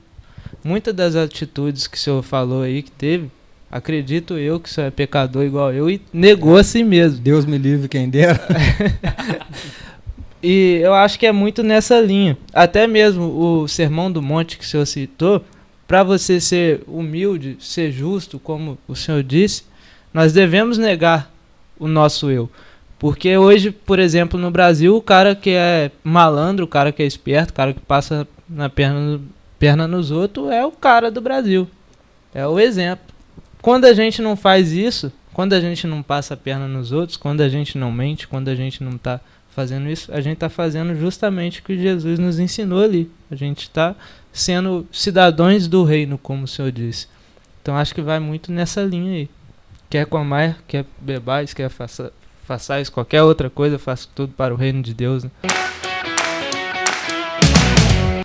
muitas 0.65 0.95
das 0.95 1.17
atitudes 1.17 1.87
que 1.87 1.97
o 1.97 2.01
senhor 2.01 2.23
falou 2.23 2.63
aí 2.63 2.83
que 2.83 2.91
teve, 2.91 3.31
acredito 3.71 4.37
eu 4.37 4.59
que 4.59 4.69
o 4.69 4.73
senhor 4.73 4.89
é 4.89 4.91
pecador 4.91 5.45
igual 5.45 5.73
eu 5.73 5.89
e 5.89 6.01
negou 6.13 6.57
a 6.57 6.65
si 6.65 6.83
mesmo. 6.83 7.19
Deus 7.21 7.45
me 7.45 7.59
livre 7.59 7.89
quem 7.89 8.09
dera. 8.09 8.41
e 10.43 10.81
eu 10.83 10.95
acho 10.95 11.19
que 11.19 11.27
é 11.27 11.33
muito 11.33 11.63
nessa 11.63 12.01
linha. 12.01 12.37
Até 12.53 12.87
mesmo 12.87 13.25
o 13.25 13.69
Sermão 13.69 14.11
do 14.11 14.21
Monte 14.21 14.59
que 14.59 14.65
o 14.65 14.67
senhor 14.67 14.87
citou, 14.87 15.45
para 15.87 16.03
você 16.03 16.41
ser 16.41 16.83
humilde, 16.87 17.57
ser 17.59 17.91
justo, 17.91 18.39
como 18.39 18.79
o 18.87 18.95
senhor 18.95 19.23
disse, 19.25 19.65
nós 20.15 20.33
devemos 20.33 20.79
negar 20.79 21.33
o 21.79 21.89
nosso 21.89 22.31
eu. 22.31 22.49
Porque 22.99 23.37
hoje, 23.37 23.71
por 23.71 23.99
exemplo, 23.99 24.39
no 24.39 24.51
Brasil, 24.51 24.95
o 24.95 25.01
cara 25.01 25.35
que 25.35 25.51
é 25.51 25.91
malandro, 26.05 26.67
o 26.67 26.69
cara 26.69 26.93
que 26.93 27.03
é 27.03 27.07
esperto, 27.07 27.51
o 27.51 27.55
cara 27.55 27.73
que 27.73 27.81
passa 27.81 28.29
na 28.49 28.69
perna 28.69 29.21
perna 29.61 29.87
nos 29.87 30.11
outros 30.11 30.51
é 30.51 30.65
o 30.65 30.73
cara 30.73 31.11
do 31.11 31.21
Brasil. 31.21 31.69
É 32.35 32.47
o 32.47 32.59
exemplo. 32.59 33.15
Quando 33.61 33.85
a 33.85 33.93
gente 33.93 34.23
não 34.23 34.35
faz 34.35 34.73
isso, 34.73 35.13
quando 35.35 35.53
a 35.53 35.61
gente 35.61 35.87
não 35.87 36.03
passa 36.03 36.33
a 36.33 36.37
perna 36.37 36.67
nos 36.67 36.93
outros, 36.93 37.19
quando 37.19 37.43
a 37.43 37.49
gente 37.49 37.77
não 37.77 37.93
mente, 37.93 38.27
quando 38.27 38.49
a 38.49 38.55
gente 38.55 38.83
não 38.83 38.93
está 38.93 39.21
fazendo 39.51 39.91
isso, 39.91 40.11
a 40.13 40.21
gente 40.23 40.35
está 40.35 40.49
fazendo 40.49 40.99
justamente 40.99 41.61
o 41.61 41.63
que 41.63 41.79
Jesus 41.79 42.19
nos 42.19 42.39
ensinou 42.39 42.83
ali. 42.83 43.11
A 43.31 43.37
gente 43.37 43.65
está 43.65 43.95
sendo 44.33 44.89
cidadãos 44.91 45.69
do 45.69 45.85
reino, 45.85 46.17
como 46.17 46.45
o 46.45 46.49
Senhor 46.49 46.73
disse. 46.73 47.07
Então 47.61 47.77
acho 47.77 47.95
que 47.95 48.01
vai 48.01 48.19
muito 48.19 48.51
nessa 48.51 48.83
linha 48.83 49.13
aí. 49.13 49.29
quer 49.91 50.07
comar, 50.07 50.59
quer 50.67 50.87
bebais, 50.99 51.53
quer 51.53 51.69
faça, 51.69 52.11
façais 52.47 52.89
qualquer 52.89 53.23
outra 53.23 53.51
coisa, 53.51 53.79
faça 53.79 54.09
tudo 54.15 54.33
para 54.33 54.55
o 54.55 54.57
reino 54.57 54.81
de 54.81 54.95
Deus. 54.95 55.25
Né? 55.25 55.31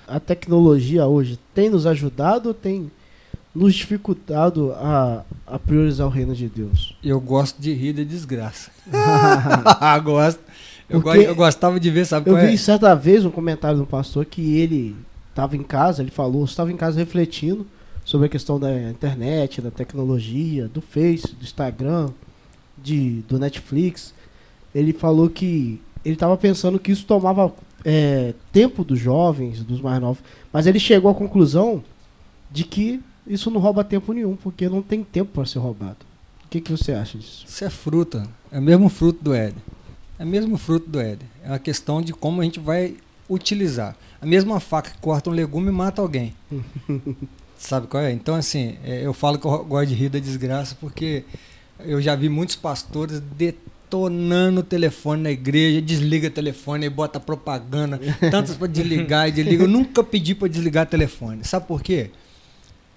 A 0.08 0.20
tecnologia 0.20 1.06
hoje 1.06 1.40
tem 1.54 1.70
nos 1.70 1.86
ajudado 1.86 2.50
ou 2.50 2.54
tem 2.54 2.92
nos 3.54 3.74
dificultado 3.74 4.74
a, 4.74 5.24
a 5.48 5.58
priorizar 5.58 6.06
o 6.06 6.10
reino 6.10 6.36
de 6.36 6.48
Deus? 6.48 6.96
Eu 7.04 7.20
gosto 7.22 7.60
de 7.62 7.74
rir 7.74 7.94
da 7.94 8.04
desgraça. 8.04 8.70
gosto. 10.04 10.42
Eu, 10.90 11.02
go 11.02 11.16
eu, 11.16 11.34
gostava 11.34 11.80
de 11.80 11.90
ver, 11.90 12.06
sabe 12.06 12.30
Eu 12.30 12.36
vi 12.36 12.54
é? 12.54 12.58
certa 12.58 12.94
vez 12.96 13.26
um 13.26 13.32
comentário 13.32 13.78
do 13.78 13.86
pastor 13.86 14.26
que 14.26 14.58
ele 14.58 14.96
estava 15.30 15.56
em 15.56 15.64
casa, 15.64 16.02
ele 16.04 16.12
falou, 16.12 16.46
estava 16.46 16.72
em 16.72 16.78
casa 16.78 17.00
refletindo 17.00 17.66
sobre 18.04 18.28
a 18.28 18.30
questão 18.30 18.60
da 18.60 18.72
internet, 18.90 19.62
da 19.62 19.72
tecnologia, 19.72 20.68
do 20.68 20.82
Face, 20.82 21.34
do 21.36 21.44
Instagram, 21.44 22.10
de, 22.78 23.22
do 23.28 23.40
Netflix. 23.40 24.14
Ele 24.74 24.94
falou 24.94 25.28
que 25.28 25.82
ele 26.04 26.14
estava 26.14 26.38
pensando 26.38 26.78
que 26.78 26.92
isso 26.92 27.06
tomava 27.06 27.52
é, 27.86 28.34
tempo 28.52 28.84
dos 28.84 29.00
jovens, 29.00 29.64
dos 29.64 29.80
mais 29.80 30.02
novos, 30.02 30.24
mas 30.52 30.66
ele 30.66 30.80
chegou 30.80 31.12
à 31.12 31.14
conclusão 31.14 31.84
de 32.52 32.64
que 32.64 33.00
isso 33.28 33.52
não 33.52 33.62
rouba 33.62 33.84
tempo 33.84 34.12
nenhum, 34.12 34.36
porque 34.36 34.68
não 34.68 34.82
tem 34.82 35.04
tempo 35.04 35.32
para 35.32 35.46
ser 35.46 35.60
roubado. 35.60 35.98
O 36.44 36.50
que, 36.50 36.60
que 36.60 36.72
você 36.72 36.94
acha 36.94 37.18
disso? 37.18 37.46
Isso 37.48 37.64
é 37.64 37.70
fruta, 37.70 38.28
é 38.52 38.58
o 38.58 38.62
mesmo 38.62 38.90
fruto 38.90 39.24
do 39.24 39.34
Éden. 39.34 39.62
É 40.18 40.24
o 40.24 40.28
mesmo 40.28 40.58
fruto 40.58 40.90
do 40.90 41.00
Éden. 41.00 41.28
É 41.44 41.50
uma 41.50 41.60
questão 41.60 42.02
de 42.02 42.14
como 42.14 42.42
a 42.42 42.44
gente 42.44 42.60
vai 42.60 42.96
utilizar. 43.30 43.96
A 44.22 44.26
mesma 44.26 44.60
faca 44.60 44.92
que 44.92 44.98
corta 45.00 45.30
um 45.30 45.34
legume 45.34 45.72
mata 45.72 46.02
alguém. 46.02 46.34
Sabe 47.58 47.88
qual 47.88 48.04
é? 48.04 48.12
Então, 48.12 48.36
assim, 48.36 48.78
é, 48.84 49.06
eu 49.06 49.14
falo 49.14 49.38
que 49.38 49.46
eu 49.46 49.66
gosto 49.66 49.90
de 49.90 49.96
rir 49.96 50.10
da 50.10 50.20
desgraça 50.20 50.76
porque 50.80 51.24
eu 51.80 52.02
já 52.02 52.16
vi 52.16 52.30
muitos 52.30 52.56
pastores 52.56 53.22
detonando 53.86 54.62
o 54.62 54.64
telefone 54.64 55.22
na 55.22 55.32
igreja, 55.32 55.82
desliga 55.82 56.28
o 56.28 56.32
telefone 56.32 56.88
e 56.88 56.90
bota 56.90 57.20
propaganda, 57.20 58.00
tantos 58.32 58.56
para 58.56 58.68
desligar 58.68 59.30
e 59.30 59.32
desliga. 59.32 59.64
Eu 59.64 59.68
nunca 59.68 60.04
pedi 60.04 60.34
para 60.34 60.48
desligar 60.48 60.86
o 60.86 60.90
telefone. 60.90 61.44
Sabe 61.44 61.68
por 61.68 61.82
quê? 61.82 62.10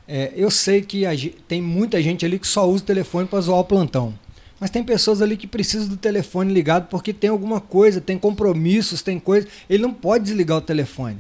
É, 0.07 0.32
eu 0.34 0.51
sei 0.51 0.80
que 0.80 1.05
a, 1.05 1.11
tem 1.47 1.61
muita 1.61 2.03
gente 2.03 2.24
ali 2.24 2.39
que 2.39 2.47
só 2.47 2.68
usa 2.68 2.82
o 2.82 2.86
telefone 2.86 3.28
para 3.28 3.41
zoar 3.41 3.61
o 3.61 3.64
plantão. 3.64 4.14
Mas 4.59 4.70
tem 4.70 4.82
pessoas 4.82 5.22
ali 5.22 5.36
que 5.36 5.47
precisam 5.47 5.89
do 5.89 5.97
telefone 5.97 6.53
ligado 6.53 6.89
porque 6.89 7.12
tem 7.12 7.30
alguma 7.30 7.61
coisa, 7.61 8.01
tem 8.01 8.18
compromissos, 8.18 9.03
tem 9.03 9.20
coisa. 9.20 9.47
Ele 9.70 9.82
não 9.82 9.93
pode 9.93 10.24
desligar 10.24 10.59
o 10.59 10.62
telefone. 10.62 11.18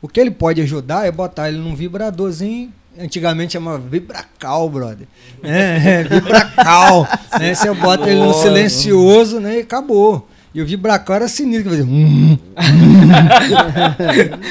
O 0.00 0.08
que 0.08 0.18
ele 0.18 0.32
pode 0.32 0.60
ajudar 0.62 1.06
é 1.06 1.12
botar 1.12 1.48
ele 1.48 1.58
num 1.58 1.76
vibradorzinho. 1.76 2.72
Antigamente 2.98 3.54
chamava 3.54 3.78
vibracal, 3.78 4.68
brother. 4.68 5.06
É, 5.42 6.00
é 6.00 6.04
vibracal. 6.04 7.08
né? 7.38 7.54
Você 7.54 7.72
bota 7.72 8.08
ele 8.08 8.20
no 8.20 8.34
silencioso 8.34 9.40
né? 9.40 9.58
e 9.58 9.60
acabou. 9.60 10.28
E 10.54 10.60
o 10.60 10.66
vibracal 10.66 11.16
era 11.16 11.28
sinistro, 11.28 11.70
fazia. 11.70 11.86
Hum, 11.86 12.32
hum. 12.32 12.38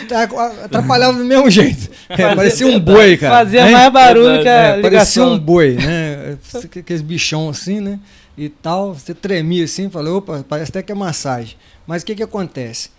Atrapalhava 0.65 1.15
do 1.15 1.23
mesmo 1.23 1.47
jeito. 1.51 1.91
É, 2.09 2.35
parecia 2.35 2.65
um 2.65 2.79
boi, 2.79 3.17
cara. 3.17 3.45
Fazia 3.45 3.69
mais 3.69 3.93
barulho 3.93 4.41
que 4.41 4.49
a 4.49 4.51
é, 4.51 4.81
Parecia 4.81 5.23
um 5.23 5.37
boi, 5.37 5.75
né? 5.75 6.39
Aqueles 6.79 7.03
bichão 7.03 7.49
assim, 7.49 7.79
né? 7.79 7.99
E 8.35 8.49
tal. 8.49 8.95
Você 8.95 9.13
tremia 9.13 9.63
assim, 9.63 9.91
falou, 9.91 10.17
opa, 10.17 10.43
parece 10.49 10.71
até 10.71 10.81
que 10.81 10.91
é 10.91 10.95
massagem. 10.95 11.55
Mas 11.85 12.01
o 12.01 12.05
que, 12.07 12.15
que 12.15 12.23
acontece? 12.23 12.89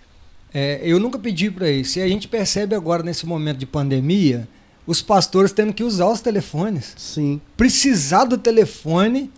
É, 0.55 0.81
eu 0.85 1.01
nunca 1.01 1.19
pedi 1.19 1.51
para 1.51 1.69
isso. 1.69 1.99
E 1.99 2.03
a 2.03 2.07
gente 2.07 2.29
percebe 2.29 2.77
agora, 2.77 3.03
nesse 3.03 3.27
momento 3.27 3.59
de 3.59 3.67
pandemia, 3.67 4.47
os 4.87 5.01
pastores 5.01 5.53
tendo 5.53 5.73
que 5.73 5.85
usar 5.85 6.09
os 6.09 6.21
telefones. 6.21 6.95
Sim. 6.97 7.41
Precisar 7.57 8.25
do 8.25 8.37
telefone 8.37 9.31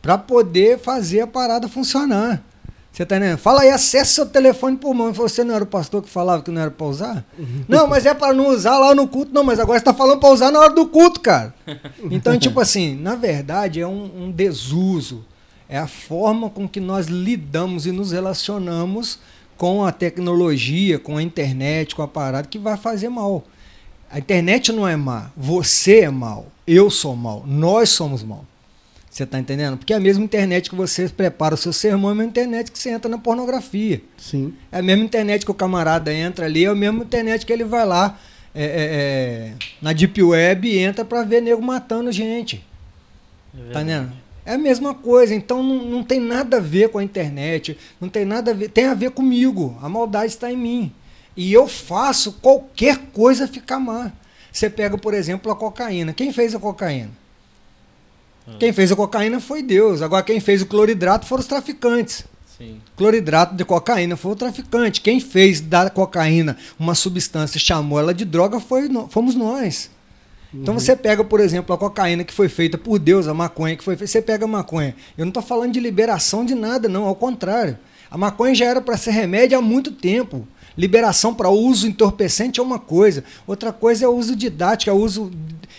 para 0.00 0.18
poder 0.18 0.78
fazer 0.78 1.20
a 1.20 1.26
parada 1.26 1.68
funcionar. 1.68 2.42
Você 2.94 3.04
tá 3.04 3.16
entendendo? 3.16 3.38
Fala 3.38 3.62
aí, 3.62 3.70
acesse 3.70 4.12
seu 4.12 4.24
telefone 4.24 4.76
por 4.76 4.94
mão. 4.94 5.12
Você 5.12 5.42
não 5.42 5.52
era 5.52 5.64
o 5.64 5.66
pastor 5.66 6.00
que 6.00 6.08
falava 6.08 6.44
que 6.44 6.50
não 6.52 6.62
era 6.62 6.70
para 6.70 6.86
usar? 6.86 7.24
Uhum. 7.36 7.64
Não, 7.66 7.88
mas 7.88 8.06
é 8.06 8.14
para 8.14 8.32
não 8.32 8.46
usar 8.46 8.78
lá 8.78 8.94
no 8.94 9.08
culto. 9.08 9.34
Não, 9.34 9.42
mas 9.42 9.58
agora 9.58 9.80
você 9.80 9.84
tá 9.84 9.92
falando 9.92 10.20
para 10.20 10.28
usar 10.28 10.52
na 10.52 10.60
hora 10.60 10.72
do 10.72 10.86
culto, 10.86 11.18
cara. 11.18 11.52
Então, 12.08 12.38
tipo 12.38 12.60
assim, 12.60 12.94
na 12.94 13.16
verdade 13.16 13.80
é 13.80 13.86
um, 13.86 14.26
um 14.26 14.30
desuso. 14.30 15.24
É 15.68 15.76
a 15.76 15.88
forma 15.88 16.48
com 16.48 16.68
que 16.68 16.78
nós 16.78 17.08
lidamos 17.08 17.84
e 17.84 17.90
nos 17.90 18.12
relacionamos 18.12 19.18
com 19.56 19.84
a 19.84 19.90
tecnologia, 19.90 20.96
com 20.96 21.16
a 21.16 21.22
internet, 21.22 21.96
com 21.96 22.02
a 22.02 22.08
parada, 22.08 22.46
que 22.46 22.58
vai 22.60 22.76
fazer 22.76 23.08
mal. 23.08 23.42
A 24.14 24.20
internet 24.20 24.70
não 24.70 24.86
é 24.86 24.94
má, 24.94 25.32
você 25.36 26.02
é 26.02 26.08
mal, 26.08 26.46
eu 26.68 26.88
sou 26.88 27.16
mal, 27.16 27.42
nós 27.44 27.88
somos 27.88 28.22
mal. 28.22 28.44
Você 29.10 29.24
está 29.24 29.40
entendendo? 29.40 29.76
Porque 29.76 29.92
é 29.92 29.96
a 29.96 30.00
mesma 30.00 30.22
internet 30.22 30.70
que 30.70 30.76
você 30.76 31.08
prepara 31.08 31.56
o 31.56 31.58
seu 31.58 31.72
sermão, 31.72 32.10
é 32.10 32.12
a 32.12 32.14
mesma 32.14 32.30
internet 32.30 32.70
que 32.70 32.78
você 32.78 32.90
entra 32.90 33.10
na 33.10 33.18
pornografia. 33.18 34.00
Sim. 34.16 34.54
É 34.70 34.78
a 34.78 34.82
mesma 34.82 35.02
internet 35.02 35.44
que 35.44 35.50
o 35.50 35.54
camarada 35.54 36.14
entra 36.14 36.46
ali, 36.46 36.64
é 36.64 36.68
a 36.68 36.76
mesma 36.76 37.02
internet 37.02 37.44
que 37.44 37.52
ele 37.52 37.64
vai 37.64 37.84
lá 37.84 38.16
é, 38.54 38.64
é, 38.64 38.68
é, 38.68 39.52
na 39.82 39.92
Deep 39.92 40.22
Web 40.22 40.68
e 40.68 40.78
entra 40.78 41.04
para 41.04 41.24
ver 41.24 41.42
nego 41.42 41.60
matando 41.60 42.12
gente. 42.12 42.64
É 43.52 43.72
tá 43.72 43.82
entendendo? 43.82 44.12
É 44.46 44.54
a 44.54 44.58
mesma 44.58 44.94
coisa, 44.94 45.34
então 45.34 45.60
não, 45.60 45.84
não 45.86 46.04
tem 46.04 46.20
nada 46.20 46.58
a 46.58 46.60
ver 46.60 46.88
com 46.88 46.98
a 46.98 47.02
internet, 47.02 47.76
não 48.00 48.08
tem 48.08 48.24
nada 48.24 48.52
a 48.52 48.54
ver, 48.54 48.68
tem 48.68 48.84
a 48.84 48.94
ver 48.94 49.10
comigo. 49.10 49.76
A 49.82 49.88
maldade 49.88 50.26
está 50.26 50.52
em 50.52 50.56
mim. 50.56 50.92
E 51.36 51.52
eu 51.52 51.66
faço 51.66 52.32
qualquer 52.34 52.98
coisa 53.12 53.48
ficar 53.48 53.78
má. 53.78 54.12
Você 54.52 54.70
pega, 54.70 54.96
por 54.96 55.14
exemplo, 55.14 55.50
a 55.50 55.56
cocaína. 55.56 56.12
Quem 56.12 56.32
fez 56.32 56.54
a 56.54 56.58
cocaína? 56.60 57.10
Ah. 58.46 58.52
Quem 58.58 58.72
fez 58.72 58.92
a 58.92 58.96
cocaína 58.96 59.40
foi 59.40 59.62
Deus. 59.62 60.00
Agora, 60.00 60.22
quem 60.22 60.38
fez 60.38 60.62
o 60.62 60.66
cloridrato 60.66 61.26
foram 61.26 61.40
os 61.40 61.46
traficantes. 61.48 62.24
Sim. 62.56 62.80
Cloridrato 62.96 63.56
de 63.56 63.64
cocaína 63.64 64.16
foi 64.16 64.32
o 64.32 64.36
traficante. 64.36 65.00
Quem 65.00 65.18
fez 65.18 65.60
da 65.60 65.90
cocaína 65.90 66.56
uma 66.78 66.94
substância 66.94 67.58
e 67.58 67.60
chamou 67.60 67.98
ela 67.98 68.14
de 68.14 68.24
droga 68.24 68.60
foi, 68.60 68.88
fomos 69.10 69.34
nós. 69.34 69.90
Então 70.52 70.74
uhum. 70.74 70.80
você 70.80 70.94
pega, 70.94 71.24
por 71.24 71.40
exemplo, 71.40 71.74
a 71.74 71.78
cocaína 71.78 72.22
que 72.22 72.32
foi 72.32 72.48
feita 72.48 72.78
por 72.78 73.00
Deus, 73.00 73.26
a 73.26 73.34
maconha 73.34 73.76
que 73.76 73.82
foi 73.82 73.96
feita, 73.96 74.12
você 74.12 74.22
pega 74.22 74.44
a 74.44 74.48
maconha. 74.48 74.94
Eu 75.18 75.24
não 75.24 75.30
estou 75.30 75.42
falando 75.42 75.72
de 75.72 75.80
liberação 75.80 76.44
de 76.44 76.54
nada, 76.54 76.88
não, 76.88 77.06
ao 77.06 77.16
contrário. 77.16 77.76
A 78.08 78.16
maconha 78.16 78.54
já 78.54 78.66
era 78.66 78.80
para 78.80 78.96
ser 78.96 79.10
remédio 79.10 79.58
há 79.58 79.60
muito 79.60 79.90
tempo. 79.90 80.46
Liberação 80.76 81.32
para 81.32 81.48
uso 81.50 81.86
entorpecente 81.86 82.58
é 82.58 82.62
uma 82.62 82.78
coisa, 82.78 83.22
outra 83.46 83.72
coisa 83.72 84.04
é 84.04 84.08
o 84.08 84.12
uso 84.12 84.34
didático, 84.34 84.90
é 84.90 84.92
o 84.92 84.96
uso 84.96 85.30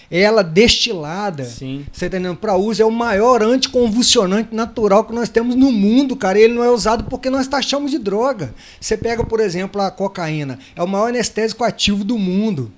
ela 0.09 0.43
destilada. 0.43 1.43
Sim. 1.43 1.85
Você 1.91 2.09
tá 2.09 2.17
entendendo? 2.17 2.37
Para 2.37 2.55
uso 2.55 2.81
é 2.81 2.85
o 2.85 2.91
maior 2.91 3.41
anticonvulsionante 3.41 4.55
natural 4.55 5.03
que 5.03 5.13
nós 5.13 5.29
temos 5.29 5.55
no 5.55 5.71
mundo, 5.71 6.15
cara. 6.15 6.39
E 6.39 6.43
ele 6.43 6.53
não 6.53 6.63
é 6.63 6.69
usado 6.69 7.05
porque 7.05 7.29
nós 7.29 7.47
taxamos 7.47 7.91
de 7.91 7.97
droga. 7.97 8.53
Você 8.79 8.95
pega, 8.95 9.23
por 9.23 9.39
exemplo, 9.39 9.81
a 9.81 9.91
cocaína, 9.91 10.59
é 10.75 10.83
o 10.83 10.87
maior 10.87 11.09
anestésico 11.09 11.63
ativo 11.63 12.03
do 12.03 12.17
mundo. 12.17 12.71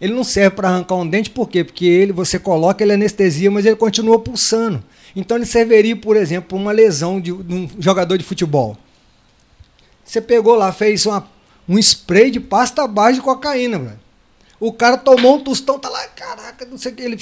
Ele 0.00 0.14
não 0.14 0.24
serve 0.24 0.56
para 0.56 0.68
arrancar 0.68 0.96
um 0.96 1.06
dente, 1.06 1.30
por 1.30 1.48
quê? 1.48 1.62
Porque 1.62 1.86
ele, 1.86 2.12
você 2.12 2.36
coloca, 2.36 2.82
ele 2.82 2.92
anestesia, 2.92 3.48
mas 3.50 3.64
ele 3.64 3.76
continua 3.76 4.18
pulsando. 4.18 4.82
Então 5.14 5.36
ele 5.36 5.46
serviria, 5.46 5.94
por 5.94 6.16
exemplo, 6.16 6.48
para 6.48 6.58
uma 6.58 6.72
lesão 6.72 7.20
de, 7.20 7.32
de, 7.32 7.54
um 7.54 7.68
jogador 7.78 8.18
de 8.18 8.24
futebol. 8.24 8.76
Você 10.04 10.20
pegou 10.20 10.56
lá, 10.56 10.72
fez 10.72 11.06
uma, 11.06 11.28
um 11.68 11.78
spray 11.78 12.30
de 12.30 12.40
pasta 12.40 12.86
base 12.86 13.16
de 13.16 13.22
cocaína, 13.22 13.78
mano. 13.78 14.00
O 14.58 14.72
cara 14.72 14.96
tomou 14.96 15.36
um 15.36 15.40
tostão, 15.40 15.78
tá 15.78 15.88
lá, 15.88 16.06
caraca, 16.08 16.64
não 16.64 16.78
sei 16.78 16.92
o 16.92 16.94
que, 16.94 17.02
ele. 17.02 17.18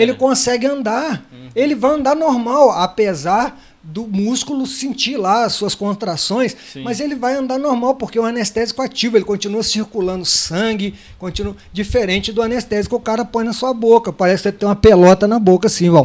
Ele 0.00 0.14
consegue 0.14 0.66
andar. 0.66 1.26
Uhum. 1.32 1.48
Ele 1.54 1.74
vai 1.74 1.90
andar 1.90 2.14
normal, 2.14 2.70
apesar 2.70 3.60
do 3.82 4.06
músculo 4.06 4.66
sentir 4.66 5.16
lá 5.16 5.44
as 5.44 5.54
suas 5.54 5.74
contrações, 5.74 6.54
Sim. 6.72 6.82
mas 6.82 7.00
ele 7.00 7.14
vai 7.14 7.34
andar 7.34 7.58
normal, 7.58 7.94
porque 7.94 8.18
o 8.18 8.24
anestésico 8.24 8.82
ativo, 8.82 9.16
ele 9.16 9.24
continua 9.24 9.62
circulando 9.62 10.24
sangue, 10.24 10.94
continua 11.18 11.56
diferente 11.72 12.32
do 12.32 12.42
anestésico 12.42 12.96
que 12.96 13.00
o 13.00 13.04
cara 13.04 13.24
põe 13.24 13.44
na 13.44 13.52
sua 13.52 13.72
boca. 13.72 14.12
Parece 14.12 14.44
que 14.44 14.58
tem 14.58 14.68
uma 14.68 14.76
pelota 14.76 15.26
na 15.26 15.38
boca, 15.38 15.68
assim, 15.68 15.88
ó, 15.88 16.04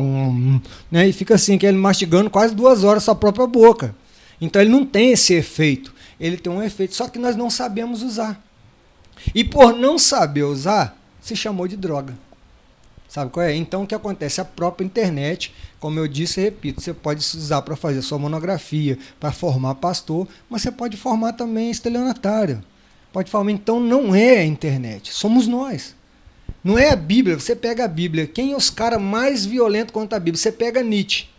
né? 0.90 1.08
E 1.08 1.14
fica 1.14 1.36
assim, 1.36 1.58
que 1.58 1.66
ele 1.66 1.78
mastigando 1.78 2.30
quase 2.30 2.56
duas 2.56 2.84
horas 2.84 3.04
sua 3.04 3.16
própria 3.16 3.46
boca. 3.46 3.94
Então 4.40 4.62
ele 4.62 4.72
não 4.72 4.86
tem 4.86 5.12
esse 5.12 5.34
efeito. 5.34 5.93
Ele 6.24 6.38
tem 6.38 6.54
um 6.54 6.64
efeito, 6.64 6.96
só 6.96 7.10
que 7.10 7.20
nós 7.20 7.36
não 7.36 7.50
sabemos 7.50 8.02
usar. 8.02 8.42
E 9.36 9.44
por 9.44 9.76
não 9.76 10.00
saber 10.00 10.44
usar, 10.44 10.98
se 11.20 11.36
chamou 11.36 11.68
de 11.68 11.76
droga. 11.76 12.18
Sabe 13.10 13.30
qual 13.30 13.46
é? 13.46 13.54
Então 13.54 13.84
o 13.84 13.88
que 13.88 13.94
acontece? 13.94 14.40
A 14.40 14.46
própria 14.46 14.86
internet, 14.86 15.54
como 15.82 16.00
eu 16.00 16.08
disse 16.08 16.40
e 16.40 16.46
repito, 16.46 16.82
você 16.82 16.94
pode 16.94 17.20
usar 17.20 17.62
para 17.62 17.76
fazer 17.76 18.02
sua 18.02 18.18
monografia, 18.18 18.98
para 19.20 19.34
formar 19.34 19.76
pastor, 19.76 20.26
mas 20.50 20.62
você 20.62 20.72
pode 20.72 20.96
formar 20.96 21.34
também 21.34 21.70
estelionatário. 21.70 22.64
Pode 23.12 23.30
formar, 23.30 23.52
então 23.52 23.82
não 23.82 24.16
é 24.16 24.38
a 24.38 24.46
internet, 24.46 25.14
somos 25.14 25.46
nós. 25.46 25.94
Não 26.64 26.80
é 26.80 26.90
a 26.90 26.96
Bíblia, 26.96 27.38
você 27.38 27.54
pega 27.54 27.84
a 27.84 27.88
Bíblia. 27.90 28.28
Quem 28.28 28.54
é 28.54 28.56
os 28.56 28.70
caras 28.70 29.02
mais 29.02 29.46
violentos 29.46 29.94
contra 29.94 30.16
a 30.16 30.20
Bíblia? 30.22 30.42
Você 30.42 30.54
pega 30.54 30.82
Nietzsche. 30.82 31.33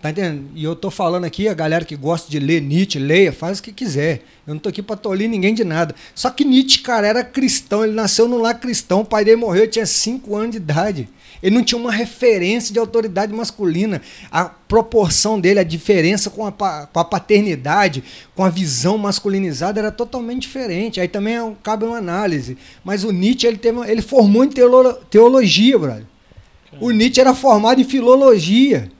Tá 0.00 0.10
entendendo? 0.10 0.46
E 0.54 0.62
eu 0.62 0.76
tô 0.76 0.92
falando 0.92 1.24
aqui, 1.24 1.48
a 1.48 1.54
galera 1.54 1.84
que 1.84 1.96
gosta 1.96 2.30
de 2.30 2.38
ler 2.38 2.62
Nietzsche, 2.62 3.00
leia, 3.00 3.32
faz 3.32 3.58
o 3.58 3.62
que 3.62 3.72
quiser. 3.72 4.22
Eu 4.46 4.54
não 4.54 4.60
tô 4.60 4.68
aqui 4.68 4.80
pra 4.80 4.94
tolir 4.94 5.28
ninguém 5.28 5.52
de 5.52 5.64
nada. 5.64 5.92
Só 6.14 6.30
que 6.30 6.44
Nietzsche, 6.44 6.78
cara, 6.78 7.04
era 7.04 7.24
cristão, 7.24 7.82
ele 7.82 7.94
nasceu 7.94 8.28
num 8.28 8.38
lar 8.38 8.60
cristão, 8.60 9.00
o 9.00 9.04
pai 9.04 9.24
dele 9.24 9.38
morreu, 9.38 9.64
ele 9.64 9.72
tinha 9.72 9.84
5 9.84 10.36
anos 10.36 10.52
de 10.52 10.58
idade. 10.58 11.08
Ele 11.42 11.54
não 11.54 11.64
tinha 11.64 11.80
uma 11.80 11.90
referência 11.90 12.72
de 12.72 12.78
autoridade 12.78 13.32
masculina. 13.32 14.00
A 14.30 14.44
proporção 14.44 15.40
dele, 15.40 15.58
a 15.58 15.64
diferença 15.64 16.30
com 16.30 16.46
a, 16.46 16.52
com 16.52 17.00
a 17.00 17.04
paternidade, 17.04 18.04
com 18.36 18.44
a 18.44 18.48
visão 18.48 18.96
masculinizada 18.98 19.80
era 19.80 19.90
totalmente 19.90 20.42
diferente. 20.42 21.00
Aí 21.00 21.08
também 21.08 21.36
é 21.36 21.52
cabe 21.62 21.84
uma 21.84 21.98
análise. 21.98 22.56
Mas 22.84 23.02
o 23.02 23.10
Nietzsche, 23.10 23.48
ele, 23.48 23.58
teve, 23.58 23.80
ele 23.90 24.02
formou 24.02 24.44
em 24.44 24.50
teologia, 25.10 25.78
brother. 25.78 26.06
O 26.80 26.90
Nietzsche 26.90 27.20
era 27.20 27.34
formado 27.34 27.80
em 27.80 27.84
filologia. 27.84 28.90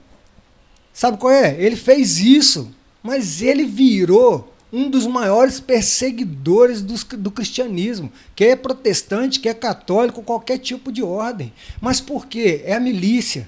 Sabe 0.99 1.17
qual 1.17 1.31
é? 1.31 1.55
Ele 1.57 1.77
fez 1.77 2.17
isso, 2.19 2.75
mas 3.01 3.41
ele 3.41 3.63
virou 3.63 4.53
um 4.69 4.89
dos 4.89 5.07
maiores 5.07 5.57
perseguidores 5.57 6.81
do, 6.81 6.93
do 7.15 7.31
cristianismo, 7.31 8.11
que 8.35 8.43
é 8.43 8.53
protestante, 8.53 9.39
que 9.39 9.47
é 9.47 9.53
católico, 9.53 10.21
qualquer 10.21 10.57
tipo 10.57 10.91
de 10.91 11.01
ordem. 11.01 11.53
Mas 11.79 12.01
por 12.01 12.25
quê? 12.25 12.63
É 12.65 12.73
a 12.73 12.81
milícia. 12.81 13.47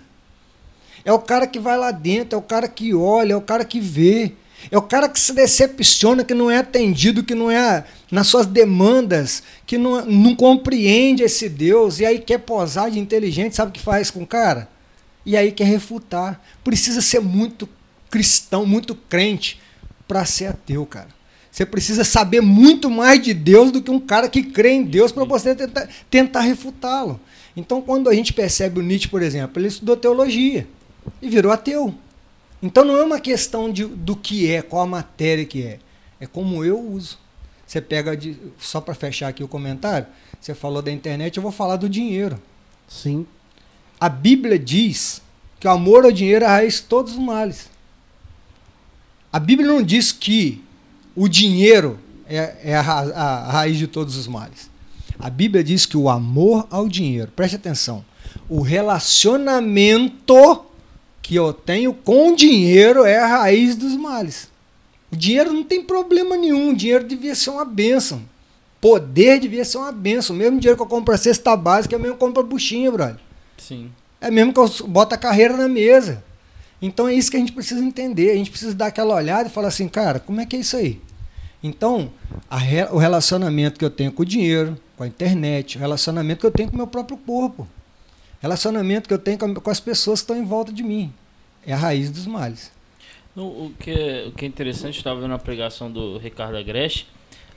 É 1.03 1.11
o 1.11 1.19
cara 1.19 1.45
que 1.45 1.59
vai 1.59 1.77
lá 1.77 1.91
dentro, 1.91 2.37
é 2.37 2.39
o 2.39 2.41
cara 2.41 2.69
que 2.69 2.93
olha, 2.93 3.33
é 3.33 3.35
o 3.35 3.41
cara 3.41 3.65
que 3.65 3.81
vê. 3.81 4.31
É 4.71 4.77
o 4.77 4.81
cara 4.81 5.09
que 5.09 5.19
se 5.19 5.33
decepciona, 5.33 6.23
que 6.23 6.33
não 6.33 6.49
é 6.49 6.59
atendido, 6.59 7.21
que 7.21 7.35
não 7.35 7.51
é 7.51 7.83
nas 8.09 8.27
suas 8.27 8.45
demandas, 8.45 9.43
que 9.65 9.77
não, 9.77 10.05
não 10.05 10.37
compreende 10.37 11.21
esse 11.21 11.49
Deus, 11.49 11.99
e 11.99 12.05
aí 12.05 12.17
quer 12.17 12.37
posar 12.37 12.89
de 12.89 12.97
inteligente, 12.97 13.57
sabe 13.57 13.71
o 13.71 13.73
que 13.73 13.81
faz 13.81 14.09
com 14.09 14.23
o 14.23 14.27
cara? 14.27 14.69
E 15.25 15.37
aí 15.37 15.51
quer 15.51 15.65
refutar. 15.65 16.41
Precisa 16.63 17.01
ser 17.01 17.19
muito 17.19 17.67
cristão, 18.09 18.65
muito 18.65 18.93
crente 18.95 19.59
para 20.07 20.25
ser 20.25 20.47
ateu, 20.47 20.85
cara. 20.85 21.09
Você 21.51 21.65
precisa 21.65 22.03
saber 22.03 22.41
muito 22.41 22.89
mais 22.89 23.21
de 23.21 23.33
Deus 23.33 23.71
do 23.71 23.81
que 23.81 23.91
um 23.91 23.99
cara 23.99 24.29
que 24.29 24.41
crê 24.41 24.71
em 24.71 24.83
Deus 24.83 25.11
para 25.11 25.25
você 25.25 25.53
tentar, 25.53 25.89
tentar 26.09 26.41
refutá-lo. 26.41 27.19
Então, 27.55 27.81
quando 27.81 28.09
a 28.09 28.13
gente 28.13 28.31
percebe 28.31 28.79
o 28.79 28.83
Nietzsche, 28.83 29.09
por 29.09 29.21
exemplo, 29.21 29.59
ele 29.59 29.67
estudou 29.67 29.97
teologia 29.97 30.65
e 31.21 31.29
virou 31.29 31.51
ateu. 31.51 31.93
Então, 32.63 32.85
não 32.85 32.95
é 32.95 33.03
uma 33.03 33.19
questão 33.19 33.71
de, 33.71 33.85
do 33.85 34.15
que 34.15 34.49
é, 34.49 34.61
qual 34.61 34.83
a 34.83 34.87
matéria 34.87 35.45
que 35.45 35.61
é. 35.63 35.79
É 36.21 36.27
como 36.27 36.63
eu 36.63 36.79
uso. 36.79 37.19
Você 37.65 37.81
pega, 37.81 38.15
de, 38.15 38.37
só 38.59 38.79
para 38.79 38.93
fechar 38.93 39.27
aqui 39.27 39.43
o 39.43 39.47
comentário, 39.47 40.07
você 40.39 40.53
falou 40.53 40.81
da 40.81 40.91
internet, 40.91 41.37
eu 41.37 41.43
vou 41.43 41.51
falar 41.51 41.75
do 41.75 41.89
dinheiro. 41.89 42.39
Sim. 42.87 43.25
A 44.01 44.09
Bíblia 44.09 44.57
diz 44.57 45.21
que 45.59 45.67
o 45.67 45.69
amor 45.69 46.05
ao 46.05 46.11
dinheiro 46.11 46.43
é 46.43 46.47
a 46.47 46.51
raiz 46.53 46.77
de 46.77 46.81
todos 46.81 47.13
os 47.13 47.19
males. 47.19 47.69
A 49.31 49.37
Bíblia 49.37 49.67
não 49.67 49.83
diz 49.83 50.11
que 50.11 50.59
o 51.15 51.27
dinheiro 51.27 51.99
é, 52.27 52.55
é 52.63 52.75
a, 52.75 52.81
a, 52.81 53.47
a 53.47 53.51
raiz 53.51 53.77
de 53.77 53.85
todos 53.85 54.17
os 54.17 54.25
males. 54.25 54.71
A 55.19 55.29
Bíblia 55.29 55.63
diz 55.63 55.85
que 55.85 55.95
o 55.95 56.09
amor 56.09 56.65
ao 56.71 56.89
dinheiro, 56.89 57.31
preste 57.35 57.57
atenção, 57.57 58.03
o 58.49 58.61
relacionamento 58.61 60.65
que 61.21 61.35
eu 61.35 61.53
tenho 61.53 61.93
com 61.93 62.33
o 62.33 62.35
dinheiro 62.35 63.05
é 63.05 63.19
a 63.19 63.27
raiz 63.27 63.75
dos 63.75 63.95
males. 63.95 64.49
O 65.11 65.15
dinheiro 65.15 65.53
não 65.53 65.63
tem 65.63 65.83
problema 65.83 66.35
nenhum, 66.35 66.71
o 66.71 66.75
dinheiro 66.75 67.03
devia 67.03 67.35
ser 67.35 67.51
uma 67.51 67.65
bênção. 67.65 68.23
Poder 68.81 69.39
devia 69.39 69.63
ser 69.63 69.77
uma 69.77 69.91
bênção. 69.91 70.35
O 70.35 70.39
mesmo 70.39 70.59
dinheiro 70.59 70.75
que 70.75 70.81
eu 70.81 70.87
compro 70.87 71.13
a 71.13 71.17
cesta 71.19 71.55
básica, 71.55 71.95
é 71.95 71.99
mesmo 71.99 72.15
eu 72.15 72.17
compro 72.17 72.41
a 72.41 72.45
buchinha, 72.45 72.91
brother. 72.91 73.19
Sim. 73.61 73.91
É 74.19 74.31
mesmo 74.31 74.51
que 74.51 74.59
eu 74.59 74.87
boto 74.87 75.13
a 75.13 75.17
carreira 75.17 75.55
na 75.55 75.67
mesa. 75.67 76.23
Então 76.81 77.07
é 77.07 77.13
isso 77.13 77.29
que 77.29 77.37
a 77.37 77.39
gente 77.39 77.51
precisa 77.51 77.83
entender. 77.83 78.31
A 78.31 78.35
gente 78.35 78.49
precisa 78.49 78.73
dar 78.73 78.87
aquela 78.87 79.13
olhada 79.13 79.47
e 79.47 79.51
falar 79.51 79.67
assim, 79.67 79.87
cara, 79.87 80.19
como 80.19 80.41
é 80.41 80.45
que 80.45 80.55
é 80.55 80.59
isso 80.59 80.75
aí? 80.75 80.99
Então, 81.63 82.11
re, 82.49 82.85
o 82.91 82.97
relacionamento 82.97 83.77
que 83.77 83.85
eu 83.85 83.89
tenho 83.91 84.11
com 84.11 84.23
o 84.23 84.25
dinheiro, 84.25 84.75
com 84.97 85.03
a 85.03 85.07
internet, 85.07 85.77
o 85.77 85.79
relacionamento 85.79 86.41
que 86.41 86.47
eu 86.47 86.51
tenho 86.51 86.69
com 86.69 86.73
o 86.73 86.77
meu 86.77 86.87
próprio 86.87 87.17
corpo, 87.17 87.67
relacionamento 88.41 89.07
que 89.07 89.13
eu 89.13 89.19
tenho 89.19 89.37
com, 89.37 89.53
com 89.53 89.69
as 89.69 89.79
pessoas 89.79 90.21
que 90.21 90.23
estão 90.23 90.35
em 90.35 90.45
volta 90.45 90.73
de 90.73 90.81
mim, 90.81 91.13
é 91.65 91.73
a 91.73 91.77
raiz 91.77 92.09
dos 92.09 92.25
males. 92.25 92.71
O, 93.35 93.71
que, 93.79 93.91
é, 93.91 94.25
o 94.27 94.31
que 94.31 94.43
é 94.43 94.47
interessante, 94.47 94.97
estava 94.97 95.21
vendo 95.21 95.35
a 95.35 95.39
pregação 95.39 95.91
do 95.91 96.17
Ricardo 96.17 96.57
Agreste, 96.57 97.07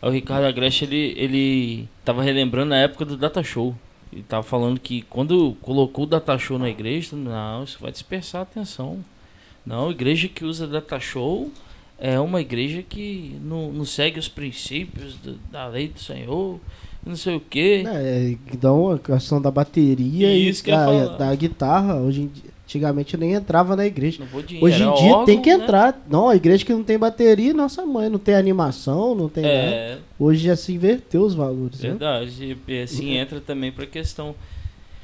o 0.03 0.11
Ricardo 0.11 0.45
Agreste 0.45 0.85
ele 0.85 1.15
ele 1.17 1.89
estava 2.01 2.23
relembrando 2.23 2.75
a 2.75 2.77
época 2.77 3.07
do 3.07 3.17
Data 3.17 3.43
Show. 3.43 3.75
Ele 4.15 4.21
estava 4.21 4.45
falando 4.45 4.79
que 4.79 5.03
quando 5.03 5.57
colocou 5.61 6.05
o 6.05 6.07
Data 6.07 6.39
Show 6.39 6.57
na 6.57 6.71
igreja, 6.71 7.17
não, 7.17 7.65
isso 7.65 7.79
vai 7.81 7.91
dispersar 7.91 8.43
a 8.43 8.43
atenção. 8.45 9.05
Não, 9.67 9.89
a 9.89 9.91
igreja 9.91 10.29
que 10.29 10.45
usa 10.45 10.69
data 10.69 11.01
show 11.01 11.51
é 11.99 12.21
uma 12.21 12.41
igreja 12.41 12.83
que 12.83 13.37
não, 13.43 13.73
não 13.73 13.85
segue 13.85 14.21
os 14.21 14.29
princípios 14.29 15.17
do, 15.17 15.35
da 15.51 15.67
lei 15.67 15.89
do 15.89 15.99
Senhor, 15.99 16.61
não 17.05 17.17
sei 17.17 17.35
o 17.35 17.41
quê. 17.41 17.83
É, 17.87 18.37
então 18.53 18.93
a 18.93 18.99
questão 18.99 19.41
da 19.43 19.51
bateria 19.51 20.33
e, 20.33 20.49
e 20.49 20.63
da, 20.63 21.17
da, 21.17 21.35
guitarra, 21.35 21.97
hoje 21.97 22.23
em 22.23 22.27
dia, 22.29 22.51
antigamente 22.65 23.15
eu 23.15 23.21
nem 23.21 23.33
entrava 23.33 23.77
na 23.77 23.87
igreja. 23.87 24.25
Dinheiro, 24.47 24.65
hoje 24.65 24.83
em 24.83 24.95
dia 24.95 25.13
órgão, 25.13 25.25
tem 25.25 25.41
que 25.41 25.55
né? 25.55 25.63
entrar. 25.63 26.05
Não, 26.11 26.29
a 26.29 26.37
igreja 26.37 26.65
que 26.65 26.73
não 26.73 26.83
tem 26.83 26.99
bateria, 26.99 27.53
nossa 27.55 27.85
mãe, 27.85 28.09
não 28.09 28.19
tem 28.19 28.35
animação, 28.35 29.15
não 29.15 29.29
tem 29.29 29.45
é. 29.45 29.89
nada. 29.89 30.03
Hoje 30.19 30.45
já 30.45 30.57
se 30.57 30.73
inverteu 30.73 31.23
os 31.23 31.35
valores. 31.35 31.81
Né? 31.81 31.91
Verdade, 31.91 32.47
né? 32.47 32.57
e 32.67 32.83
assim 32.83 33.17
entra 33.17 33.41
também 33.41 33.71
para 33.71 33.85
a 33.85 33.87
questão 33.87 34.35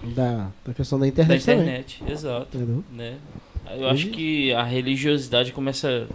da, 0.03 0.49
da 0.65 0.75
questão 0.75 0.99
da 0.99 1.07
internet. 1.07 1.47
Da 1.47 1.53
internet, 1.53 1.99
também. 1.99 2.15
exato. 2.15 2.57
Entendeu? 2.57 2.85
Né? 2.93 3.15
Eu 3.79 3.89
acho 3.89 4.09
que 4.09 4.53
a 4.53 4.65
religiosidade 4.65 5.53
começa 5.53 6.09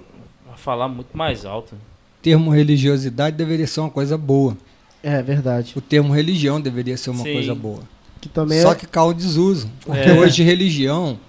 a 0.52 0.58
falar 0.58 0.88
muito 0.88 1.16
mais 1.16 1.46
alto. 1.46 1.76
O 1.76 2.22
termo 2.22 2.52
religiosidade 2.52 3.38
deveria 3.38 3.68
ser 3.68 3.82
uma 3.82 3.90
coisa 3.90 4.18
boa. 4.18 4.58
É 5.04 5.22
verdade. 5.22 5.74
O 5.76 5.82
termo 5.82 6.12
religião 6.12 6.60
deveria 6.60 6.98
ser 6.98 7.12
uma 7.12 7.24
Sim. 7.24 7.34
coisa 7.34 7.54
boa. 7.54 7.84
Que 8.20 8.28
também 8.28 8.60
Só 8.62 8.72
é... 8.72 8.76
que 8.76 8.88
cai 8.88 9.04
o 9.04 9.14
desuso. 9.14 9.70
Porque 9.86 10.10
é. 10.10 10.14
hoje 10.14 10.42
religião 10.42 11.20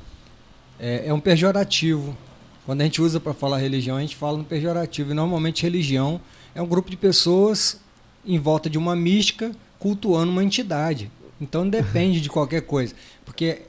é, 0.78 1.04
é, 1.06 1.12
um 1.12 1.20
pejorativo. 1.20 2.16
Quando 2.64 2.80
a 2.80 2.84
gente 2.84 3.00
usa 3.00 3.20
para 3.20 3.32
falar 3.32 3.58
religião, 3.58 3.96
a 3.96 4.00
gente 4.00 4.16
fala 4.16 4.38
no 4.38 4.44
pejorativo. 4.44 5.12
E 5.12 5.14
normalmente 5.14 5.62
religião 5.62 6.20
é 6.54 6.60
um 6.60 6.66
grupo 6.66 6.90
de 6.90 6.96
pessoas 6.96 7.80
em 8.24 8.38
volta 8.38 8.68
de 8.68 8.76
uma 8.76 8.96
mística 8.96 9.52
cultuando 9.78 10.32
uma 10.32 10.42
entidade. 10.42 11.10
Então 11.40 11.68
depende 11.68 12.20
de 12.20 12.28
qualquer 12.28 12.62
coisa. 12.62 12.94
Porque 13.24 13.62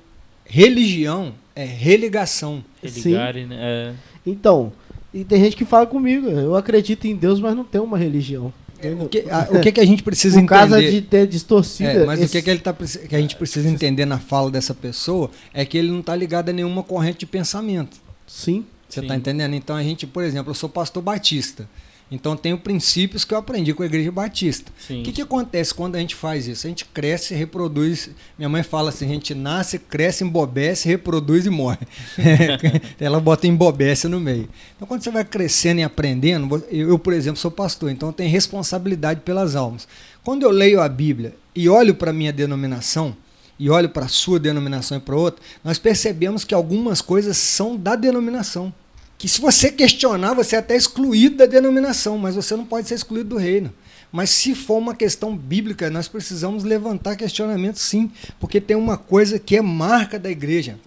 religião 0.45 1.34
é 1.55 1.66
religação. 1.66 2.64
Religare, 2.82 3.45
né? 3.45 3.58
É. 3.60 3.93
Então, 4.26 4.72
e 5.14 5.24
tem 5.24 5.43
gente 5.43 5.55
que 5.55 5.66
fala 5.66 5.86
comigo, 5.86 6.28
eu 6.28 6.55
acredito 6.55 7.05
em 7.05 7.16
Deus, 7.16 7.39
mas 7.39 7.55
não 7.55 7.64
tenho 7.64 7.84
uma 7.84 7.97
religião. 7.97 8.53
É, 8.80 8.92
o 8.92 9.10
que, 9.10 9.26
a, 9.30 9.48
o 9.58 9.62
que, 9.62 9.72
que 9.72 9.80
a 9.80 9.86
gente 9.86 10.04
precisa 10.04 10.40
entender? 10.40 10.62
Por 10.62 10.70
causa 10.70 10.82
de 10.82 11.02
ter 11.02 11.28
distorcida. 11.28 11.92
É, 11.92 12.06
mas 12.06 12.20
esse... 12.20 12.30
o 12.30 12.32
que, 12.32 12.42
que, 12.42 12.50
ele 12.50 12.60
tá, 12.60 12.74
que 12.74 13.16
a 13.16 13.20
gente 13.20 13.36
precisa 13.36 13.68
entender 13.70 14.06
na 14.06 14.20
fala 14.20 14.52
dessa 14.52 14.74
pessoa 14.74 15.30
é 15.54 15.66
que 15.66 15.78
ele 15.78 15.90
não 15.90 16.00
está 16.00 16.16
ligado 16.16 16.50
a 16.50 16.54
nenhuma 16.54 16.84
corrente 16.84 17.20
de 17.20 17.26
pensamento. 17.26 17.98
Sim. 18.26 18.66
Você 18.88 19.02
está 19.02 19.16
entendendo? 19.16 19.54
Então 19.54 19.76
a 19.76 19.84
gente, 19.84 20.08
por 20.08 20.24
exemplo, 20.24 20.52
eu 20.52 20.56
sou 20.56 20.70
pastor 20.70 21.04
batista. 21.04 21.68
Então 22.10 22.38
tenho 22.38 22.58
princípios 22.58 23.26
que 23.26 23.34
eu 23.34 23.38
aprendi 23.38 23.74
com 23.74 23.84
a 23.84 23.86
igreja 23.86 24.12
batista. 24.12 24.72
O 24.89 25.03
que, 25.03 25.12
que 25.12 25.22
acontece 25.22 25.74
quando 25.74 25.95
a 25.95 25.99
gente 25.99 26.16
faz 26.16 26.47
isso? 26.47 26.66
A 26.66 26.70
gente 26.70 26.86
cresce, 26.86 27.36
reproduz. 27.36 28.10
Minha 28.38 28.47
mãe 28.47 28.64
fala 28.64 28.89
assim: 28.89 29.05
a 29.05 29.10
gente 29.10 29.36
nasce, 29.36 29.78
cresce, 29.78 30.24
embobece, 30.24 30.88
reproduz 30.88 31.45
e 31.45 31.49
morre. 31.49 31.80
Ela 32.97 33.20
bota 33.20 33.45
embobece 33.45 34.08
no 34.08 34.22
meio. 34.22 34.47
Então 34.76 34.88
quando 34.88 35.03
você 35.03 35.12
vai 35.12 35.26
crescendo 35.26 35.82
e 35.82 35.84
aprendendo, 35.84 36.64
eu, 36.72 36.97
por 36.97 37.12
exemplo, 37.12 37.39
sou 37.39 37.51
pastor, 37.51 37.91
então 37.91 38.10
eu 38.10 38.14
tenho 38.14 38.32
responsabilidade 38.32 39.22
pelas 39.22 39.55
almas. 39.55 39.88
Quando 40.24 40.43
eu 40.43 40.49
leio 40.49 40.82
a 40.82 40.88
Bíblia 40.88 41.36
e 41.53 41.68
olho 41.68 41.93
para 41.93 42.12
a 42.12 42.14
minha 42.14 42.32
denominação, 42.32 43.16
e 43.60 43.70
olho 43.70 43.89
para 43.89 44.05
a 44.05 44.10
sua 44.10 44.39
denominação 44.39 44.97
e 44.97 45.01
para 45.01 45.16
outra, 45.16 45.43
nós 45.64 45.80
percebemos 45.80 46.43
que 46.43 46.53
algumas 46.53 47.01
coisas 47.01 47.38
são 47.38 47.76
da 47.76 47.95
denominação 47.95 48.72
que 49.18 49.28
se 49.28 49.41
você 49.41 49.72
questionar, 49.72 50.34
você 50.34 50.55
é 50.55 50.59
até 50.59 50.76
excluído 50.76 51.38
da 51.38 51.45
denominação, 51.45 52.18
mas 52.18 52.36
você 52.36 52.55
não 52.55 52.65
pode 52.65 52.88
ser 52.88 52.95
excluído 52.95 53.30
do 53.30 53.38
reino. 53.38 53.74
Mas 54.11 54.30
se 54.30 54.55
for 54.55 54.78
uma 54.78 54.95
questão 54.95 55.36
bíblica, 55.36 55.89
nós 55.89 56.07
precisamos 56.07 56.63
levantar 56.63 57.15
questionamento 57.15 57.78
sim, 57.78 58.11
porque 58.39 58.61
tem 58.61 58.78
uma 58.78 58.97
coisa 58.97 59.39
que 59.39 59.57
é 59.57 59.61
marca 59.61 60.20
da 60.20 60.30
igreja. 60.30 60.80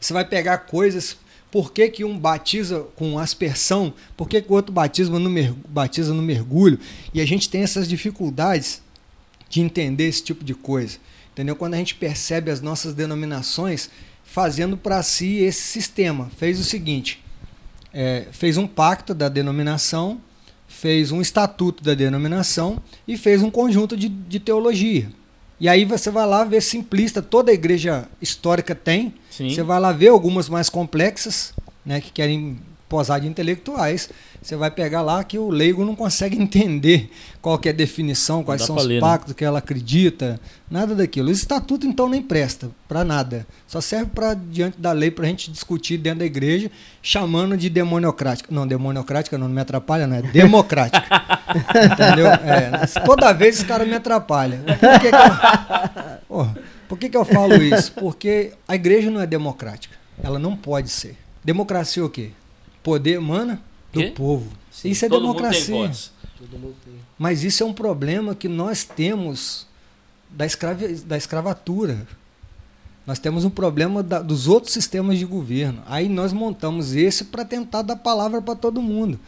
Você 0.00 0.12
vai 0.12 0.24
pegar 0.24 0.58
coisas, 0.58 1.16
por 1.50 1.72
que, 1.72 1.88
que 1.88 2.04
um 2.04 2.18
batiza 2.18 2.80
com 2.96 3.18
aspersão, 3.18 3.92
por 4.16 4.28
que, 4.28 4.40
que 4.40 4.50
o 4.50 4.54
outro 4.54 4.72
batismo 4.72 5.18
no 5.18 5.54
batiza 5.68 6.14
no 6.14 6.22
mergulho, 6.22 6.78
e 7.12 7.20
a 7.20 7.26
gente 7.26 7.48
tem 7.48 7.62
essas 7.62 7.86
dificuldades 7.86 8.82
de 9.48 9.60
entender 9.60 10.08
esse 10.08 10.24
tipo 10.24 10.42
de 10.42 10.54
coisa. 10.54 10.96
Entendeu? 11.32 11.54
Quando 11.54 11.74
a 11.74 11.78
gente 11.78 11.94
percebe 11.94 12.50
as 12.50 12.60
nossas 12.60 12.94
denominações 12.94 13.90
fazendo 14.24 14.76
para 14.76 15.02
si 15.02 15.36
esse 15.38 15.60
sistema, 15.60 16.30
fez 16.36 16.58
o 16.58 16.64
seguinte: 16.64 17.22
é, 17.92 18.26
fez 18.30 18.56
um 18.56 18.66
pacto 18.66 19.14
da 19.14 19.28
denominação, 19.28 20.20
fez 20.66 21.12
um 21.12 21.20
estatuto 21.20 21.82
da 21.84 21.94
denominação 21.94 22.80
e 23.06 23.16
fez 23.16 23.42
um 23.42 23.50
conjunto 23.50 23.96
de, 23.96 24.08
de 24.08 24.40
teologia. 24.40 25.08
E 25.60 25.68
aí 25.68 25.84
você 25.84 26.10
vai 26.10 26.26
lá 26.26 26.42
ver 26.42 26.60
simplista, 26.60 27.22
toda 27.22 27.52
a 27.52 27.54
igreja 27.54 28.08
histórica 28.20 28.74
tem. 28.74 29.14
Sim. 29.30 29.50
Você 29.50 29.62
vai 29.62 29.78
lá 29.78 29.92
ver 29.92 30.08
algumas 30.08 30.48
mais 30.48 30.68
complexas, 30.68 31.54
né, 31.86 32.00
que 32.00 32.10
querem 32.10 32.58
posar 32.92 33.22
de 33.22 33.26
intelectuais. 33.26 34.10
Você 34.42 34.54
vai 34.54 34.70
pegar 34.70 35.00
lá 35.00 35.24
que 35.24 35.38
o 35.38 35.48
leigo 35.48 35.82
não 35.82 35.96
consegue 35.96 36.36
entender 36.40 37.10
qual 37.40 37.58
que 37.58 37.70
é 37.70 37.72
a 37.72 37.74
definição, 37.74 38.44
quais 38.44 38.60
são 38.60 38.76
os 38.76 38.84
ler, 38.84 38.96
né? 38.96 39.00
pactos 39.00 39.30
né? 39.30 39.34
que 39.38 39.44
ela 39.46 39.60
acredita, 39.60 40.38
nada 40.70 40.94
daquilo. 40.94 41.28
O 41.28 41.32
estatuto 41.32 41.86
então 41.86 42.06
nem 42.06 42.20
presta 42.20 42.68
para 42.86 43.02
nada. 43.02 43.46
Só 43.66 43.80
serve 43.80 44.10
para 44.14 44.34
diante 44.34 44.78
da 44.78 44.92
lei 44.92 45.10
para 45.10 45.24
a 45.24 45.28
gente 45.28 45.50
discutir 45.50 45.96
dentro 45.96 46.18
da 46.18 46.26
igreja, 46.26 46.70
chamando 47.00 47.56
de 47.56 47.70
demoniocrática. 47.70 48.54
Não, 48.54 48.66
demoniocrática 48.66 49.38
não, 49.38 49.48
não 49.48 49.54
me 49.54 49.62
atrapalha, 49.62 50.06
não 50.06 50.16
é 50.16 50.22
democrática. 50.22 51.02
Entendeu? 51.92 52.26
É, 52.26 52.86
toda 53.06 53.32
vez 53.32 53.56
esse 53.56 53.64
cara 53.64 53.86
me 53.86 53.94
atrapalha. 53.94 54.60
Por 54.66 55.00
que, 55.00 55.08
que 55.08 55.16
eu, 55.16 56.18
porra, 56.28 56.58
por 56.86 56.98
que, 56.98 57.08
que 57.08 57.16
eu 57.16 57.24
falo 57.24 57.54
isso? 57.54 57.92
Porque 57.92 58.52
a 58.68 58.74
igreja 58.74 59.10
não 59.10 59.22
é 59.22 59.26
democrática. 59.26 59.96
Ela 60.22 60.38
não 60.38 60.54
pode 60.54 60.90
ser. 60.90 61.16
Democracia 61.42 62.02
é 62.02 62.06
o 62.06 62.10
quê? 62.10 62.32
Poder 62.82 63.14
emana 63.14 63.60
do 63.92 64.00
que? 64.00 64.10
povo. 64.10 64.50
Sim, 64.70 64.90
isso 64.90 65.04
é 65.04 65.08
democracia. 65.08 65.92
Mas 67.18 67.44
isso 67.44 67.62
é 67.62 67.66
um 67.66 67.72
problema 67.72 68.34
que 68.34 68.48
nós 68.48 68.84
temos 68.84 69.66
da, 70.30 70.46
escravi 70.46 70.94
da 70.94 71.16
escravatura. 71.16 72.06
Nós 73.06 73.18
temos 73.18 73.44
um 73.44 73.50
problema 73.50 74.02
da, 74.02 74.20
dos 74.20 74.46
outros 74.48 74.72
sistemas 74.72 75.18
de 75.18 75.24
governo. 75.24 75.82
Aí 75.86 76.08
nós 76.08 76.32
montamos 76.32 76.94
esse 76.94 77.24
para 77.24 77.44
tentar 77.44 77.82
dar 77.82 77.96
palavra 77.96 78.40
para 78.40 78.54
todo 78.54 78.80
mundo. 78.80 79.18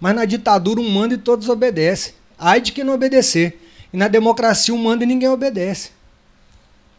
Mas 0.00 0.14
na 0.14 0.24
ditadura 0.24 0.80
um 0.80 0.88
manda 0.88 1.14
e 1.14 1.18
todos 1.18 1.48
obedecem. 1.48 2.14
Ai 2.38 2.60
de 2.60 2.72
quem 2.72 2.84
não 2.84 2.94
obedecer. 2.94 3.60
E 3.92 3.96
na 3.96 4.08
democracia 4.08 4.74
um 4.74 4.78
manda 4.78 5.04
e 5.04 5.06
ninguém 5.06 5.28
obedece. 5.28 5.90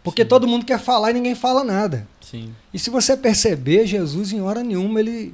Porque 0.03 0.24
Sim. 0.24 0.30
todo 0.30 0.47
mundo 0.47 0.66
quer 0.66 0.80
falar 0.80 1.11
e 1.11 1.13
ninguém 1.16 1.36
fala 1.36 1.63
nada. 1.63 2.07
Sim. 2.22 2.53
E 2.74 2.78
se 2.78 2.89
você 2.89 3.18
perceber, 3.18 3.88
Jesus 3.88 4.32
em 4.32 4.41
hora 4.41 4.63
nenhuma 4.63 4.99
ele 4.99 5.34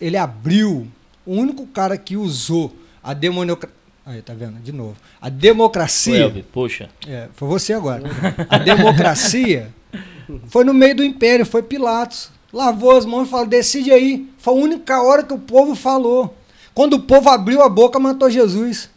ele 0.00 0.16
abriu, 0.16 0.86
o 1.26 1.34
único 1.34 1.66
cara 1.66 1.96
que 1.96 2.16
usou 2.16 2.74
a 3.02 3.12
democracia. 3.12 3.76
Aí, 4.04 4.22
tá 4.22 4.32
vendo? 4.34 4.58
De 4.60 4.72
novo. 4.72 4.96
A 5.20 5.28
democracia. 5.28 6.44
Puxa. 6.52 6.88
É, 7.06 7.28
foi 7.34 7.46
você 7.46 7.72
agora. 7.72 8.02
A 8.48 8.58
democracia 8.58 9.72
foi 10.48 10.64
no 10.64 10.74
meio 10.74 10.96
do 10.96 11.04
império, 11.04 11.44
foi 11.46 11.62
Pilatos. 11.62 12.30
Lavou 12.52 12.96
as 12.96 13.04
mãos 13.04 13.28
e 13.28 13.30
falou: 13.30 13.46
decide 13.46 13.92
aí. 13.92 14.28
Foi 14.38 14.54
a 14.54 14.56
única 14.56 15.02
hora 15.02 15.22
que 15.22 15.34
o 15.34 15.38
povo 15.38 15.74
falou. 15.74 16.36
Quando 16.74 16.94
o 16.94 17.00
povo 17.00 17.28
abriu 17.28 17.62
a 17.62 17.68
boca, 17.68 17.98
matou 17.98 18.30
Jesus. 18.30 18.88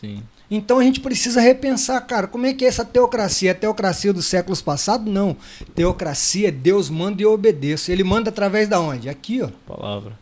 Sim. 0.00 0.22
Então 0.50 0.78
a 0.78 0.84
gente 0.84 1.00
precisa 1.00 1.40
repensar, 1.40 2.00
cara, 2.02 2.26
como 2.26 2.46
é 2.46 2.52
que 2.52 2.64
é 2.64 2.68
essa 2.68 2.84
teocracia? 2.84 3.50
É 3.50 3.52
a 3.52 3.54
teocracia 3.54 4.12
dos 4.12 4.26
séculos 4.26 4.62
passados? 4.62 5.12
Não. 5.12 5.36
Teocracia 5.74 6.48
é 6.48 6.52
Deus 6.52 6.88
manda 6.88 7.20
e 7.20 7.24
eu 7.24 7.32
obedeço. 7.32 7.90
Ele 7.90 8.04
manda 8.04 8.30
através 8.30 8.68
da 8.68 8.80
onde? 8.80 9.08
Aqui, 9.08 9.42
ó. 9.42 9.48
Palavra. 9.66 10.18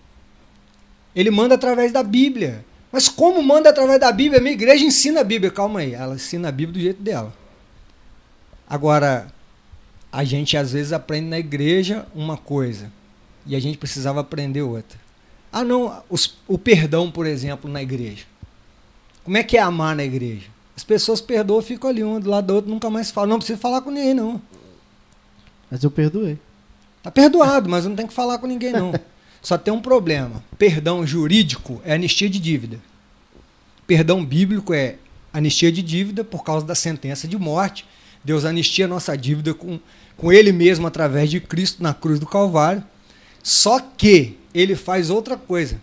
Ele 1.15 1.31
manda 1.31 1.55
através 1.55 1.93
da 1.93 2.03
Bíblia. 2.03 2.65
Mas 2.91 3.09
como 3.09 3.43
manda 3.43 3.69
através 3.69 4.01
da 4.01 4.11
Bíblia? 4.11 4.41
A 4.41 4.43
minha 4.43 4.55
igreja 4.55 4.85
ensina 4.85 5.21
a 5.21 5.25
Bíblia. 5.25 5.51
Calma 5.51 5.81
aí, 5.81 5.93
ela 5.93 6.15
ensina 6.15 6.49
a 6.49 6.53
Bíblia 6.53 6.73
do 6.73 6.81
jeito 6.81 7.03
dela. 7.03 7.33
Agora, 8.69 9.27
a 10.11 10.25
gente 10.25 10.57
às 10.57 10.73
vezes 10.73 10.93
aprende 10.93 11.29
na 11.29 11.39
igreja 11.39 12.07
uma 12.15 12.37
coisa 12.37 12.91
e 13.47 13.55
a 13.55 13.61
gente 13.61 13.77
precisava 13.77 14.21
aprender 14.21 14.63
outra. 14.63 14.99
Ah, 15.53 15.63
não, 15.63 16.03
os, 16.09 16.39
o 16.49 16.57
perdão, 16.57 17.11
por 17.11 17.27
exemplo, 17.27 17.71
na 17.71 17.83
igreja. 17.83 18.25
Como 19.25 19.37
é 19.37 19.43
que 19.43 19.57
é 19.57 19.61
amar 19.61 19.97
na 19.97 20.05
igreja? 20.05 20.47
As 20.77 20.85
pessoas 20.85 21.21
perdoam, 21.21 21.63
ficam 21.63 21.89
ali 21.89 22.05
um 22.05 22.21
do 22.21 22.29
lado 22.29 22.47
do 22.47 22.55
outro, 22.55 22.71
nunca 22.71 22.91
mais 22.91 23.11
falam. 23.11 23.31
Não 23.31 23.39
precisa 23.39 23.59
falar 23.59 23.81
com 23.81 23.91
ninguém, 23.91 24.13
não. 24.13 24.41
Mas 25.71 25.83
eu 25.83 25.91
perdoei. 25.91 26.39
Tá 27.03 27.11
perdoado, 27.11 27.69
mas 27.69 27.85
não 27.85 27.97
tem 27.97 28.07
que 28.07 28.13
falar 28.13 28.39
com 28.39 28.47
ninguém, 28.47 28.73
não. 28.73 28.93
Só 29.43 29.57
tem 29.57 29.73
um 29.73 29.81
problema. 29.81 30.43
Perdão 30.59 31.07
jurídico 31.07 31.81
é 31.85 31.95
anistia 31.95 32.29
de 32.29 32.39
dívida. 32.39 32.79
Perdão 33.87 34.25
bíblico 34.25 34.73
é 34.73 34.97
anistia 35.33 35.71
de 35.73 35.83
dívida 35.83 36.25
por 36.25 36.45
causa 36.45 36.65
da 36.65 36.75
sentença 36.75 37.27
de 37.27 37.37
morte. 37.39 37.87
Deus 38.23 38.45
anistia 38.45 38.87
a 38.87 38.89
nossa 38.89 39.17
dívida 39.17 39.53
com, 39.53 39.79
com 40.17 40.33
Ele 40.33 40.53
mesmo 40.53 40.87
através 40.87 41.31
de 41.31 41.41
Cristo 41.41 41.83
na 41.83 41.93
cruz 41.93 42.19
do 42.19 42.27
Calvário. 42.27 42.83
Só 43.43 43.79
que 43.79 44.39
ele 44.55 44.75
faz 44.75 45.11
outra 45.11 45.37
coisa. 45.37 45.79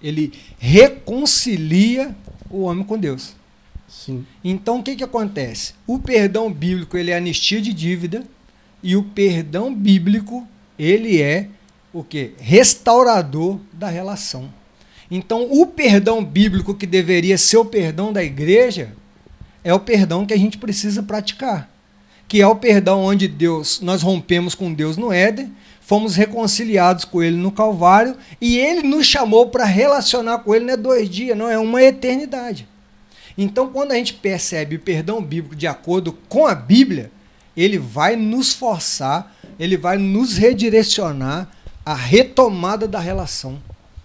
Ele 0.00 0.32
reconcilia 0.58 2.14
o 2.54 2.62
homem 2.62 2.84
com 2.84 2.96
Deus. 2.96 3.34
Sim. 3.88 4.24
Então 4.42 4.78
o 4.78 4.82
que, 4.82 4.96
que 4.96 5.04
acontece? 5.04 5.74
O 5.86 5.98
perdão 5.98 6.52
bíblico 6.52 6.96
ele 6.96 7.10
é 7.10 7.16
anistia 7.16 7.60
de 7.60 7.72
dívida 7.72 8.24
e 8.82 8.96
o 8.96 9.02
perdão 9.02 9.74
bíblico 9.74 10.46
ele 10.78 11.20
é 11.20 11.48
o 11.92 12.02
que? 12.02 12.32
Restaurador 12.38 13.58
da 13.72 13.88
relação. 13.88 14.52
Então 15.10 15.48
o 15.50 15.66
perdão 15.66 16.24
bíblico 16.24 16.74
que 16.74 16.86
deveria 16.86 17.36
ser 17.36 17.56
o 17.56 17.64
perdão 17.64 18.12
da 18.12 18.22
igreja 18.22 18.94
é 19.62 19.74
o 19.74 19.80
perdão 19.80 20.26
que 20.26 20.34
a 20.34 20.38
gente 20.38 20.58
precisa 20.58 21.02
praticar, 21.02 21.70
que 22.28 22.40
é 22.40 22.46
o 22.46 22.56
perdão 22.56 23.02
onde 23.02 23.28
Deus 23.28 23.80
nós 23.80 24.02
rompemos 24.02 24.54
com 24.54 24.72
Deus 24.72 24.96
no 24.96 25.12
Éden 25.12 25.52
fomos 25.86 26.16
reconciliados 26.16 27.04
com 27.04 27.22
Ele 27.22 27.36
no 27.36 27.52
Calvário 27.52 28.16
e 28.40 28.58
Ele 28.58 28.82
nos 28.82 29.06
chamou 29.06 29.48
para 29.48 29.64
relacionar 29.64 30.38
com 30.38 30.54
Ele 30.54 30.64
não 30.64 30.74
é 30.74 30.76
dois 30.76 31.08
dias, 31.08 31.36
não, 31.36 31.48
é 31.48 31.58
uma 31.58 31.82
eternidade. 31.82 32.66
Então, 33.36 33.68
quando 33.68 33.92
a 33.92 33.96
gente 33.96 34.14
percebe 34.14 34.76
o 34.76 34.80
perdão 34.80 35.22
bíblico 35.22 35.56
de 35.56 35.66
acordo 35.66 36.12
com 36.28 36.46
a 36.46 36.54
Bíblia, 36.54 37.10
ele 37.56 37.78
vai 37.78 38.16
nos 38.16 38.52
forçar, 38.52 39.34
ele 39.58 39.76
vai 39.76 39.98
nos 39.98 40.36
redirecionar 40.36 41.48
à 41.84 41.94
retomada 41.94 42.86
da 42.86 42.98
relação. 42.98 43.60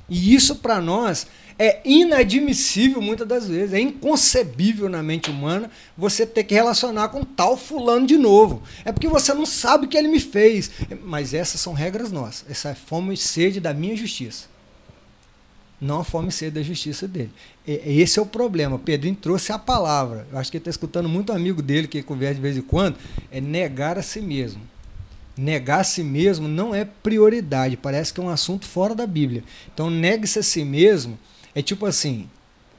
E 0.09 0.33
isso 0.33 0.55
para 0.55 0.81
nós 0.81 1.27
é 1.59 1.81
inadmissível 1.83 3.01
muitas 3.01 3.27
das 3.27 3.49
vezes, 3.49 3.73
é 3.73 3.81
inconcebível 3.81 4.87
na 4.87 5.03
mente 5.03 5.29
humana 5.29 5.69
você 5.97 6.25
ter 6.25 6.45
que 6.45 6.55
relacionar 6.55 7.09
com 7.09 7.25
tal 7.25 7.57
fulano 7.57 8.07
de 8.07 8.17
novo. 8.17 8.63
É 8.85 8.93
porque 8.93 9.09
você 9.09 9.33
não 9.33 9.45
sabe 9.45 9.85
o 9.85 9.89
que 9.89 9.97
ele 9.97 10.07
me 10.07 10.21
fez. 10.21 10.71
Mas 11.03 11.33
essas 11.33 11.59
são 11.59 11.73
regras 11.73 12.13
nossas. 12.13 12.49
Essa 12.49 12.69
é 12.69 12.75
fome 12.75 13.13
e 13.13 13.17
sede 13.17 13.59
da 13.59 13.73
minha 13.73 13.93
justiça. 13.97 14.47
Não 15.81 15.99
a 15.99 16.03
fome 16.05 16.29
e 16.29 16.31
sede 16.31 16.51
da 16.51 16.63
justiça 16.63 17.09
dele. 17.09 17.31
Esse 17.67 18.19
é 18.19 18.21
o 18.21 18.25
problema. 18.25 18.79
Pedrinho 18.79 19.15
trouxe 19.17 19.51
a 19.51 19.59
palavra. 19.59 20.25
Eu 20.31 20.39
acho 20.39 20.49
que 20.49 20.55
ele 20.55 20.61
está 20.61 20.69
escutando 20.69 21.09
muito 21.09 21.33
amigo 21.33 21.61
dele 21.61 21.89
que 21.89 22.01
conversa 22.01 22.35
de 22.35 22.41
vez 22.41 22.55
em 22.55 22.61
quando. 22.61 22.95
É 23.29 23.41
negar 23.41 23.97
a 23.97 24.01
si 24.01 24.21
mesmo 24.21 24.61
negar 25.37 25.79
a 25.79 25.83
si 25.85 26.03
mesmo 26.03 26.49
não 26.49 26.75
é 26.75 26.83
prioridade, 26.83 27.77
parece 27.77 28.13
que 28.13 28.19
é 28.19 28.23
um 28.23 28.27
assunto 28.27 28.65
fora 28.65 28.93
da 28.93 29.07
Bíblia. 29.07 29.41
Então, 29.73 29.89
negue-se 29.89 30.39
a 30.39 30.43
si 30.43 30.65
mesmo 30.65 31.17
é 31.59 31.63
tipo 31.63 31.85
assim: 31.85 32.29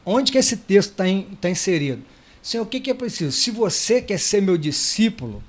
onde 0.04 0.32
que 0.32 0.38
esse 0.38 0.56
texto 0.56 0.90
está 0.90 1.04
tá 1.40 1.50
inserido? 1.50 2.02
Senhor, 2.42 2.62
o 2.62 2.66
que, 2.66 2.80
que 2.80 2.90
é 2.90 2.94
preciso? 2.94 3.32
Se 3.32 3.50
você 3.50 4.00
quer 4.00 4.18
ser 4.18 4.40
meu 4.40 4.56
discípulo, 4.56 5.42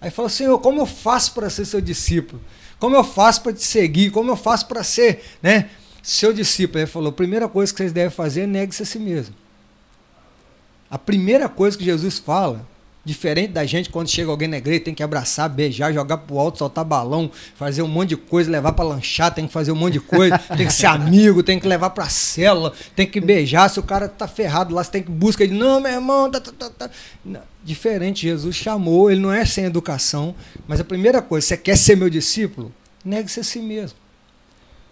aí 0.00 0.10
fala, 0.10 0.28
Senhor, 0.28 0.58
como 0.58 0.80
eu 0.80 0.86
faço 0.86 1.32
para 1.34 1.48
ser 1.48 1.64
seu 1.64 1.80
discípulo? 1.80 2.42
Como 2.78 2.96
eu 2.96 3.04
faço 3.04 3.42
para 3.42 3.52
te 3.52 3.62
seguir? 3.64 4.10
Como 4.10 4.30
eu 4.30 4.36
faço 4.36 4.66
para 4.66 4.82
ser 4.82 5.22
né, 5.40 5.70
seu 6.02 6.32
discípulo? 6.32 6.80
Ele 6.80 6.86
falou: 6.86 7.10
a 7.10 7.12
primeira 7.12 7.48
coisa 7.48 7.72
que 7.72 7.78
vocês 7.78 7.92
devem 7.92 8.10
fazer 8.10 8.42
é 8.42 8.46
negue-se 8.46 8.82
a 8.82 8.86
si 8.86 8.98
mesmo. 8.98 9.34
A 10.90 10.98
primeira 10.98 11.48
coisa 11.48 11.78
que 11.78 11.84
Jesus 11.84 12.18
fala 12.18 12.68
Diferente 13.04 13.50
da 13.50 13.66
gente, 13.66 13.90
quando 13.90 14.08
chega 14.08 14.30
alguém 14.30 14.46
na 14.46 14.58
igreja, 14.58 14.78
tem 14.84 14.94
que 14.94 15.02
abraçar, 15.02 15.48
beijar, 15.48 15.92
jogar 15.92 16.18
pro 16.18 16.38
alto, 16.38 16.58
soltar 16.58 16.84
balão, 16.84 17.28
fazer 17.56 17.82
um 17.82 17.88
monte 17.88 18.10
de 18.10 18.16
coisa, 18.16 18.48
levar 18.48 18.72
para 18.72 18.84
lanchar, 18.84 19.34
tem 19.34 19.44
que 19.44 19.52
fazer 19.52 19.72
um 19.72 19.76
monte 19.76 19.94
de 19.94 20.00
coisa, 20.00 20.38
tem 20.56 20.68
que 20.68 20.72
ser 20.72 20.86
amigo, 20.86 21.42
tem 21.42 21.58
que 21.58 21.66
levar 21.66 21.90
pra 21.90 22.08
célula, 22.08 22.72
tem 22.94 23.04
que 23.04 23.20
beijar. 23.20 23.68
Se 23.68 23.80
o 23.80 23.82
cara 23.82 24.08
tá 24.08 24.28
ferrado 24.28 24.72
lá, 24.72 24.84
você 24.84 24.90
tem 24.92 25.02
que 25.02 25.10
buscar 25.10 25.42
ele. 25.42 25.58
Não, 25.58 25.80
meu 25.80 25.90
irmão, 25.90 26.30
tá, 26.30 26.40
tá, 26.40 26.52
tá, 26.52 26.70
tá. 26.70 26.90
Diferente, 27.64 28.22
Jesus 28.22 28.54
chamou, 28.54 29.10
ele 29.10 29.20
não 29.20 29.32
é 29.32 29.44
sem 29.44 29.64
educação, 29.64 30.32
mas 30.68 30.78
a 30.78 30.84
primeira 30.84 31.20
coisa, 31.20 31.44
você 31.44 31.56
quer 31.56 31.76
ser 31.76 31.96
meu 31.96 32.08
discípulo? 32.08 32.72
Negue-se 33.04 33.40
a 33.40 33.44
si 33.44 33.58
mesmo. 33.58 33.98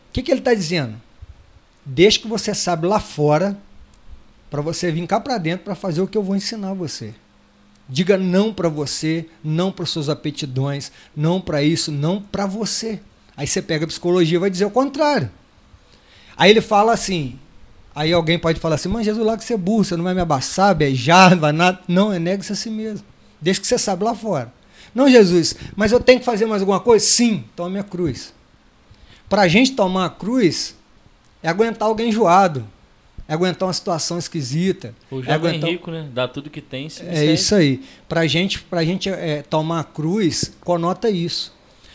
O 0.09 0.13
que, 0.13 0.23
que 0.23 0.33
ele 0.33 0.41
está 0.41 0.53
dizendo? 0.53 1.01
Deixa 1.87 2.19
que 2.19 2.27
você 2.27 2.53
sabe 2.55 2.89
lá 2.89 2.99
fora, 2.99 3.57
para 4.51 4.61
você 4.61 4.91
vir 4.91 5.07
cá 5.07 5.21
para 5.21 5.39
dentro 5.39 5.65
para 5.65 5.77
fazer 5.77 6.01
o 6.01 6.09
que 6.09 6.19
eu 6.19 6.23
vou 6.25 6.35
ensinar 6.35 6.75
você. 6.75 7.15
Diga 7.91 8.17
não 8.17 8.55
para 8.55 8.69
você, 8.69 9.27
não 9.43 9.73
para 9.73 9.85
suas 9.85 10.09
aptidões, 10.09 10.93
não 11.15 11.41
para 11.41 11.61
isso, 11.61 11.91
não 11.91 12.23
para 12.23 12.47
você. 12.47 13.01
Aí 13.37 13.49
você 13.49 13.61
pega 13.61 13.85
a 13.85 13.89
psicologia 13.89 14.37
e 14.37 14.41
vai 14.41 14.49
dizer 14.49 14.65
o 14.65 14.71
contrário. 14.71 15.29
Aí 16.37 16.53
ele 16.53 16.61
fala 16.61 16.93
assim, 16.93 17.37
aí 17.93 18.13
alguém 18.13 18.39
pode 18.39 18.61
falar 18.61 18.77
assim, 18.77 18.89
mas 18.89 19.05
Jesus 19.05 19.27
lá 19.27 19.37
que 19.37 19.43
você 19.43 19.55
é 19.55 19.57
burro, 19.57 19.85
você 19.85 19.97
não 19.97 20.05
vai 20.05 20.15
me 20.15 20.21
abraçar, 20.21 20.73
beijar, 20.73 21.33
não 21.33 21.41
vai 21.41 21.51
nada. 21.51 21.81
Não, 21.89 22.13
é 22.13 22.19
nega-se 22.21 22.53
a 22.53 22.55
si 22.57 22.71
mesmo. 22.71 23.05
Deixa 23.41 23.61
que 23.61 23.67
você 23.67 23.77
sabe 23.77 24.05
lá 24.05 24.15
fora. 24.15 24.53
Não, 24.95 25.11
Jesus, 25.11 25.57
mas 25.75 25.91
eu 25.91 25.99
tenho 25.99 26.21
que 26.21 26.25
fazer 26.25 26.47
mais 26.47 26.63
alguma 26.63 26.79
coisa? 26.79 27.05
Sim, 27.05 27.45
tome 27.57 27.79
a 27.79 27.83
cruz. 27.83 28.33
Para 29.29 29.43
a 29.43 29.49
gente 29.49 29.73
tomar 29.73 30.07
a 30.07 30.11
cruz, 30.11 30.77
é 31.43 31.49
aguentar 31.49 31.89
alguém 31.89 32.11
enjoado 32.11 32.65
é 33.31 33.35
aguentar 33.35 33.69
uma 33.69 33.73
situação 33.73 34.19
esquisita. 34.19 34.93
O 35.09 35.23
é 35.23 35.33
aguentar... 35.33 35.71
rico, 35.71 35.89
né? 35.93 36.09
Dá 36.13 36.27
tudo 36.27 36.51
que 36.51 36.61
tem. 36.61 36.89
é 37.01 37.27
isso 37.27 37.55
aí. 37.55 37.81
Pra 38.09 38.27
gente, 38.27 38.61
pra 38.61 38.85
gente 38.85 39.09
é, 39.09 39.43
tomar 39.43 39.79
a 39.79 39.85
cruz, 39.85 40.53
conota 40.63 41.09
isso. 41.09 41.55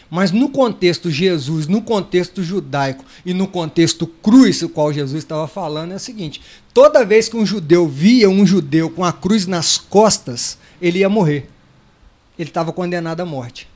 Mas 0.09 0.31
no 0.31 0.47
contexto 0.47 1.11
Jesus, 1.11 1.67
no 1.67 1.81
contexto 1.81 2.41
judaico 2.41 3.03
e 3.25 3.33
no 3.33 3.47
contexto 3.47 4.07
cruz, 4.07 4.61
o 4.61 4.69
qual 4.69 4.93
Jesus 4.93 5.25
estava 5.25 5.45
falando, 5.45 5.91
é 5.91 5.95
o 5.95 5.99
seguinte: 5.99 6.41
toda 6.73 7.03
vez 7.03 7.27
que 7.27 7.36
um 7.36 7.45
judeu 7.45 7.86
via 7.86 8.29
um 8.29 8.45
judeu 8.45 8.89
com 8.89 9.03
a 9.03 9.11
cruz 9.11 9.45
nas 9.45 9.77
costas, 9.77 10.57
ele 10.81 10.99
ia 10.99 11.09
morrer. 11.09 11.49
Ele 12.39 12.49
estava 12.49 12.71
condenado 12.71 13.19
à 13.19 13.25
morte. 13.25 13.67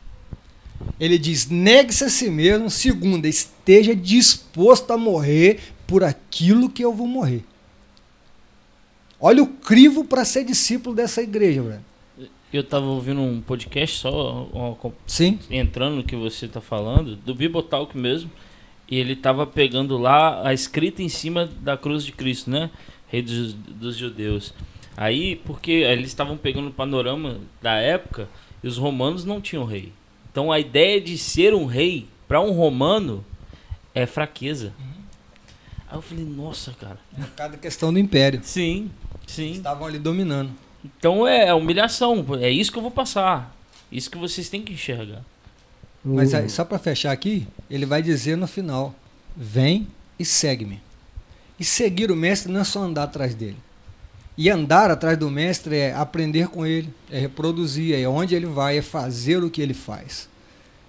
Ele 0.98 1.18
diz: 1.18 1.50
negue-se 1.50 2.06
a 2.06 2.10
si 2.10 2.30
mesmo, 2.30 2.70
segunda, 2.70 3.28
esteja 3.28 3.94
disposto 3.94 4.92
a 4.92 4.98
morrer 4.98 5.60
por 5.90 6.04
aquilo 6.04 6.70
que 6.70 6.86
eu 6.86 6.94
vou 6.94 7.08
morrer. 7.08 7.44
Olha 9.20 9.42
o 9.42 9.48
crivo 9.48 10.06
para 10.06 10.24
ser 10.24 10.46
discípulo 10.46 10.96
dessa 10.96 11.20
igreja, 11.20 11.64
velho. 11.64 12.30
Eu 12.54 12.62
estava 12.62 12.86
ouvindo 12.86 13.20
um 13.22 13.42
podcast 13.42 13.98
só 13.98 14.44
uma, 14.54 14.78
Sim. 15.08 15.40
entrando 15.50 15.96
no 15.96 16.04
que 16.04 16.16
você 16.16 16.46
está 16.46 16.62
falando, 16.62 17.16
do 17.16 17.34
Bibotalk 17.34 17.98
mesmo, 17.98 18.30
e 18.88 18.98
ele 18.98 19.14
estava 19.14 19.48
pegando 19.48 19.98
lá 19.98 20.48
a 20.48 20.54
escrita 20.54 21.02
em 21.02 21.10
cima 21.10 21.50
da 21.60 21.76
cruz 21.76 22.06
de 22.06 22.12
Cristo, 22.12 22.52
né? 22.52 22.70
Rei 23.08 23.24
dos, 23.24 23.54
dos 23.54 23.98
judeus. 23.98 24.54
Aí, 24.96 25.38
porque 25.38 25.72
eles 25.72 26.08
estavam 26.08 26.38
pegando 26.38 26.68
o 26.68 26.74
panorama 26.74 27.40
da 27.64 27.78
época 27.78 28.30
e 28.64 28.68
os 28.68 28.78
romanos 28.78 29.26
não 29.26 29.42
tinham 29.42 29.66
rei. 29.66 29.92
Então 30.32 30.52
a 30.52 30.60
ideia 30.60 31.02
de 31.02 31.18
ser 31.18 31.56
um 31.56 31.66
rei 31.66 32.06
para 32.28 32.40
um 32.40 32.52
romano 32.52 33.26
é 33.96 34.06
fraqueza. 34.06 34.72
Aí 35.90 35.98
eu 35.98 36.02
falei, 36.02 36.24
nossa, 36.24 36.72
cara. 36.80 37.00
Cada 37.36 37.58
questão 37.58 37.92
do 37.92 37.98
império. 37.98 38.42
Sim, 38.44 38.92
sim. 39.26 39.54
Estavam 39.54 39.88
ali 39.88 39.98
dominando. 39.98 40.52
Então 40.86 41.28
é 41.28 41.54
humilhação, 41.54 42.26
é 42.40 42.50
isso 42.50 42.72
que 42.72 42.78
eu 42.78 42.82
vou 42.82 42.92
passar. 42.92 43.56
Isso 43.92 44.10
que 44.10 44.18
vocês 44.18 44.50
têm 44.50 44.62
que 44.62 44.74
enxergar. 44.74 45.24
Mas 46.04 46.34
aí, 46.34 46.48
só 46.50 46.64
para 46.64 46.80
fechar 46.80 47.12
aqui, 47.12 47.46
ele 47.70 47.86
vai 47.86 48.02
dizer 48.02 48.38
no 48.38 48.48
final: 48.48 48.96
Vem 49.36 49.88
e 50.18 50.24
segue-me. 50.24 50.80
E 51.60 51.66
seguir 51.66 52.12
o 52.12 52.16
mestre 52.16 52.52
não 52.52 52.62
é 52.62 52.64
só 52.64 52.82
andar 52.82 53.04
atrás 53.04 53.36
dele. 53.36 53.58
E 54.38 54.50
andar 54.50 54.90
atrás 54.90 55.18
do 55.18 55.30
mestre 55.30 55.76
é 55.76 55.94
aprender 55.94 56.48
com 56.48 56.66
ele, 56.66 56.94
é 57.12 57.20
reproduzir, 57.20 57.94
é 57.94 58.08
onde 58.08 58.34
ele 58.34 58.46
vai, 58.46 58.78
é 58.78 58.82
fazer 58.82 59.44
o 59.44 59.50
que 59.50 59.62
ele 59.62 59.74
faz. 59.74 60.30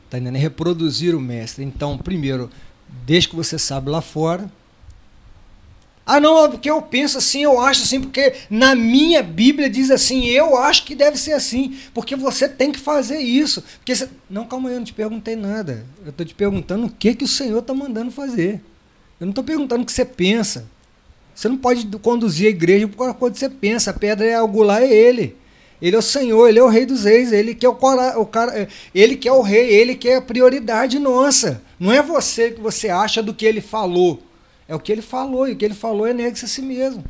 Tá 0.09 0.19
entendendo? 0.19 0.37
É 0.37 0.39
reproduzir 0.39 1.17
o 1.17 1.21
mestre. 1.21 1.65
Então, 1.65 1.99
primeiro, 1.99 2.49
deixa 3.05 3.29
que 3.29 3.35
você 3.35 3.59
sabe 3.59 3.91
lá 3.91 4.01
fora, 4.01 4.49
ah, 6.17 6.19
não, 6.19 6.45
é 6.45 6.49
porque 6.49 6.69
eu 6.69 6.83
penso 6.83 7.19
assim, 7.19 7.45
eu 7.45 7.61
acho 7.61 7.85
assim, 7.85 8.01
porque 8.01 8.35
na 8.51 8.75
minha 8.75 9.23
Bíblia 9.23 9.71
diz 9.71 9.93
assim, 9.93 10.27
eu 10.27 10.57
acho 10.57 10.85
que 10.85 10.97
deve 10.97 11.17
ser 11.17 11.35
assim, 11.35 11.77
porque 11.95 12.17
você 12.17 12.49
tem 12.49 12.73
que 12.73 12.81
fazer 12.81 13.21
isso. 13.21 13.63
Porque 13.79 13.95
você... 13.95 14.09
Não, 14.29 14.45
calma 14.45 14.69
aí, 14.69 14.75
eu 14.75 14.81
não 14.81 14.85
te 14.85 14.93
perguntei 14.93 15.37
nada. 15.37 15.87
Eu 16.05 16.11
estou 16.11 16.27
te 16.27 16.35
perguntando 16.35 16.87
o 16.87 16.91
que, 16.91 17.15
que 17.15 17.23
o 17.23 17.29
Senhor 17.29 17.61
está 17.61 17.73
mandando 17.73 18.11
fazer. 18.11 18.61
Eu 19.21 19.27
não 19.27 19.31
estou 19.31 19.45
perguntando 19.45 19.85
o 19.85 19.87
que 19.87 19.93
você 19.93 20.05
pensa. 20.05 20.67
Você 21.33 21.49
não 21.49 21.57
pode 21.57 21.87
conduzir 21.99 22.49
a 22.49 22.51
igreja 22.51 22.89
por 22.89 23.15
que 23.15 23.39
você 23.39 23.49
pensa. 23.49 23.93
A 23.93 23.95
pedra 23.95 24.27
é 24.27 24.35
algo 24.35 24.65
lá, 24.65 24.83
é 24.83 24.93
ele. 24.93 25.37
Ele 25.81 25.95
é 25.95 25.99
o 25.99 26.03
Senhor, 26.03 26.49
ele 26.49 26.59
é 26.59 26.63
o 26.63 26.69
rei 26.69 26.85
dos 26.85 27.05
reis, 27.05 27.33
ele 27.33 27.55
que 27.55 27.65
é 27.65 27.69
o, 27.69 27.79
o 28.17 28.27
cara, 28.27 28.69
ele 28.93 29.17
que 29.17 29.29
é 29.29 29.33
o 29.33 29.43
rei, 29.43 29.71
ele 29.71 29.95
que 29.95 30.09
é 30.09 30.17
a 30.17 30.23
prioridade 30.23 30.99
nossa. 30.99 31.63
Não 31.79 31.93
é 31.93 32.03
você 32.03 32.51
que 32.51 32.61
você 32.61 32.89
acha 32.89 33.23
do 33.23 33.33
que 33.33 33.47
ele 33.47 33.61
falou. 33.61 34.21
É 34.71 34.75
o 34.77 34.79
que 34.79 34.93
ele 34.93 35.03
falou, 35.03 35.49
e 35.49 35.53
o 35.53 35.57
que 35.57 35.65
ele 35.65 35.75
falou 35.75 36.07
é 36.07 36.15
negue-se 36.15 36.45
a 36.45 36.49
si 36.49 36.63
mesmo. 36.63 37.05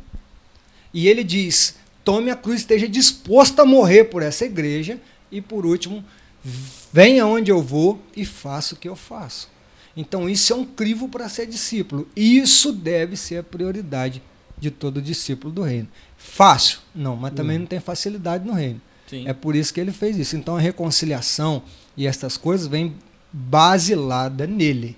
E 0.91 1.07
ele 1.07 1.23
diz: 1.23 1.75
tome 2.03 2.31
a 2.31 2.35
cruz, 2.35 2.61
esteja 2.61 2.89
disposto 2.89 3.59
a 3.59 3.65
morrer 3.65 4.05
por 4.05 4.23
essa 4.23 4.45
igreja, 4.45 4.99
e 5.31 5.41
por 5.41 5.63
último, 5.63 6.03
venha 6.91 7.23
onde 7.27 7.51
eu 7.51 7.61
vou 7.61 8.01
e 8.17 8.25
faça 8.25 8.73
o 8.73 8.77
que 8.79 8.89
eu 8.89 8.95
faço. 8.95 9.47
Então 9.95 10.27
isso 10.27 10.51
é 10.51 10.55
um 10.55 10.65
crivo 10.65 11.07
para 11.07 11.29
ser 11.29 11.45
discípulo. 11.45 12.09
Isso 12.15 12.73
deve 12.73 13.15
ser 13.15 13.37
a 13.37 13.43
prioridade 13.43 14.23
de 14.57 14.71
todo 14.71 14.99
discípulo 14.99 15.53
do 15.53 15.61
reino. 15.61 15.87
Fácil? 16.17 16.79
Não, 16.95 17.15
mas 17.15 17.31
também 17.35 17.59
não 17.59 17.67
tem 17.67 17.79
facilidade 17.79 18.43
no 18.43 18.53
reino. 18.53 18.81
Sim. 19.07 19.27
É 19.27 19.33
por 19.33 19.55
isso 19.55 19.71
que 19.71 19.79
ele 19.79 19.91
fez 19.91 20.17
isso. 20.17 20.35
Então 20.35 20.55
a 20.55 20.59
reconciliação 20.59 21.61
e 21.95 22.07
essas 22.07 22.37
coisas 22.37 22.65
vêm 22.65 22.95
basilada 23.31 24.47
nele 24.47 24.97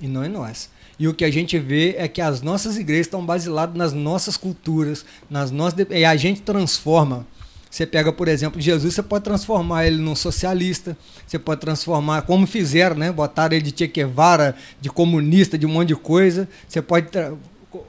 e 0.00 0.06
não 0.06 0.24
em 0.24 0.28
nós. 0.28 0.70
E 0.98 1.06
o 1.06 1.14
que 1.14 1.24
a 1.24 1.30
gente 1.30 1.58
vê 1.58 1.94
é 1.98 2.08
que 2.08 2.20
as 2.20 2.40
nossas 2.40 2.78
igrejas 2.78 3.06
estão 3.06 3.24
basiladas 3.24 3.76
nas 3.76 3.92
nossas 3.92 4.36
culturas, 4.36 5.04
nas 5.28 5.50
nossas 5.50 5.86
e 5.90 6.04
a 6.04 6.16
gente 6.16 6.40
transforma. 6.40 7.26
Você 7.70 7.84
pega, 7.84 8.10
por 8.10 8.26
exemplo, 8.26 8.58
Jesus, 8.58 8.94
você 8.94 9.02
pode 9.02 9.24
transformar 9.24 9.86
ele 9.86 9.98
num 9.98 10.14
socialista, 10.14 10.96
você 11.26 11.38
pode 11.38 11.60
transformar, 11.60 12.22
como 12.22 12.46
fizeram, 12.46 12.96
né? 12.96 13.12
Botaram 13.12 13.54
ele 13.54 13.70
de 13.70 13.76
Che 13.76 13.86
Guevara, 13.86 14.56
de 14.80 14.88
comunista, 14.88 15.58
de 15.58 15.66
um 15.66 15.68
monte 15.68 15.88
de 15.88 15.96
coisa. 15.96 16.48
Você 16.66 16.80
pode. 16.80 17.08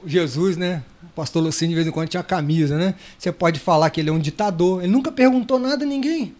Jesus, 0.04 0.58
né? 0.58 0.82
O 1.02 1.08
pastor 1.14 1.42
Lucinho 1.42 1.70
de 1.70 1.74
vez 1.76 1.86
em 1.86 1.90
quando 1.90 2.08
tinha 2.08 2.22
camisa, 2.22 2.76
né? 2.76 2.94
Você 3.18 3.32
pode 3.32 3.58
falar 3.58 3.88
que 3.88 4.00
ele 4.00 4.10
é 4.10 4.12
um 4.12 4.18
ditador. 4.18 4.82
Ele 4.82 4.92
nunca 4.92 5.10
perguntou 5.10 5.58
nada 5.58 5.84
a 5.84 5.88
ninguém. 5.88 6.34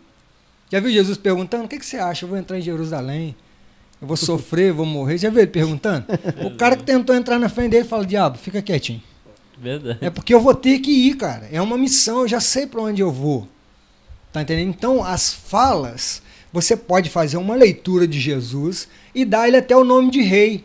Já 0.71 0.81
viu 0.81 0.91
Jesus 0.91 1.17
perguntando: 1.17 1.65
o 1.65 1.69
que, 1.69 1.79
que 1.79 1.87
você 1.87 1.97
acha? 1.97 2.27
Eu 2.27 2.29
vou 2.29 2.37
entrar 2.37 2.59
em 2.59 2.63
Jerusalém. 2.63 3.35
Eu 4.01 4.07
vou 4.07 4.17
sofrer, 4.17 4.73
vou 4.73 4.87
morrer. 4.87 5.19
Já 5.19 5.31
viu 5.31 5.41
ele 5.41 5.51
perguntando? 5.51 6.07
o 6.45 6.57
cara 6.57 6.77
que 6.77 6.85
tentou 6.85 7.15
entrar 7.15 7.39
na 7.39 7.49
frente 7.49 7.71
dele 7.71 7.85
fala: 7.85 8.07
Diabo, 8.07 8.39
fica 8.39 8.63
quietinho. 8.63 9.03
Verdade. 9.61 9.99
É 10.01 10.09
porque 10.09 10.33
eu 10.33 10.41
vou 10.41 10.55
ter 10.55 10.79
que 10.79 10.91
ir, 10.91 11.17
cara. 11.17 11.49
É 11.51 11.61
uma 11.61 11.77
missão, 11.77 12.21
eu 12.21 12.29
já 12.29 12.41
sei 12.41 12.67
para 12.67 12.81
onde 12.81 13.03
eu 13.03 13.11
vou. 13.11 13.49
Tá 14.33 14.43
entendendo? 14.43 14.69
Então, 14.69 15.03
as 15.03 15.33
falas, 15.33 16.23
você 16.53 16.77
pode 16.77 17.11
fazer 17.11 17.37
uma 17.37 17.57
leitura 17.57 18.07
de 18.07 18.21
Jesus 18.21 18.89
e 19.15 19.25
dar 19.25 19.49
ele 19.49 19.57
até 19.57 19.77
o 19.77 19.85
nome 19.85 20.11
de 20.11 20.23
rei. 20.23 20.65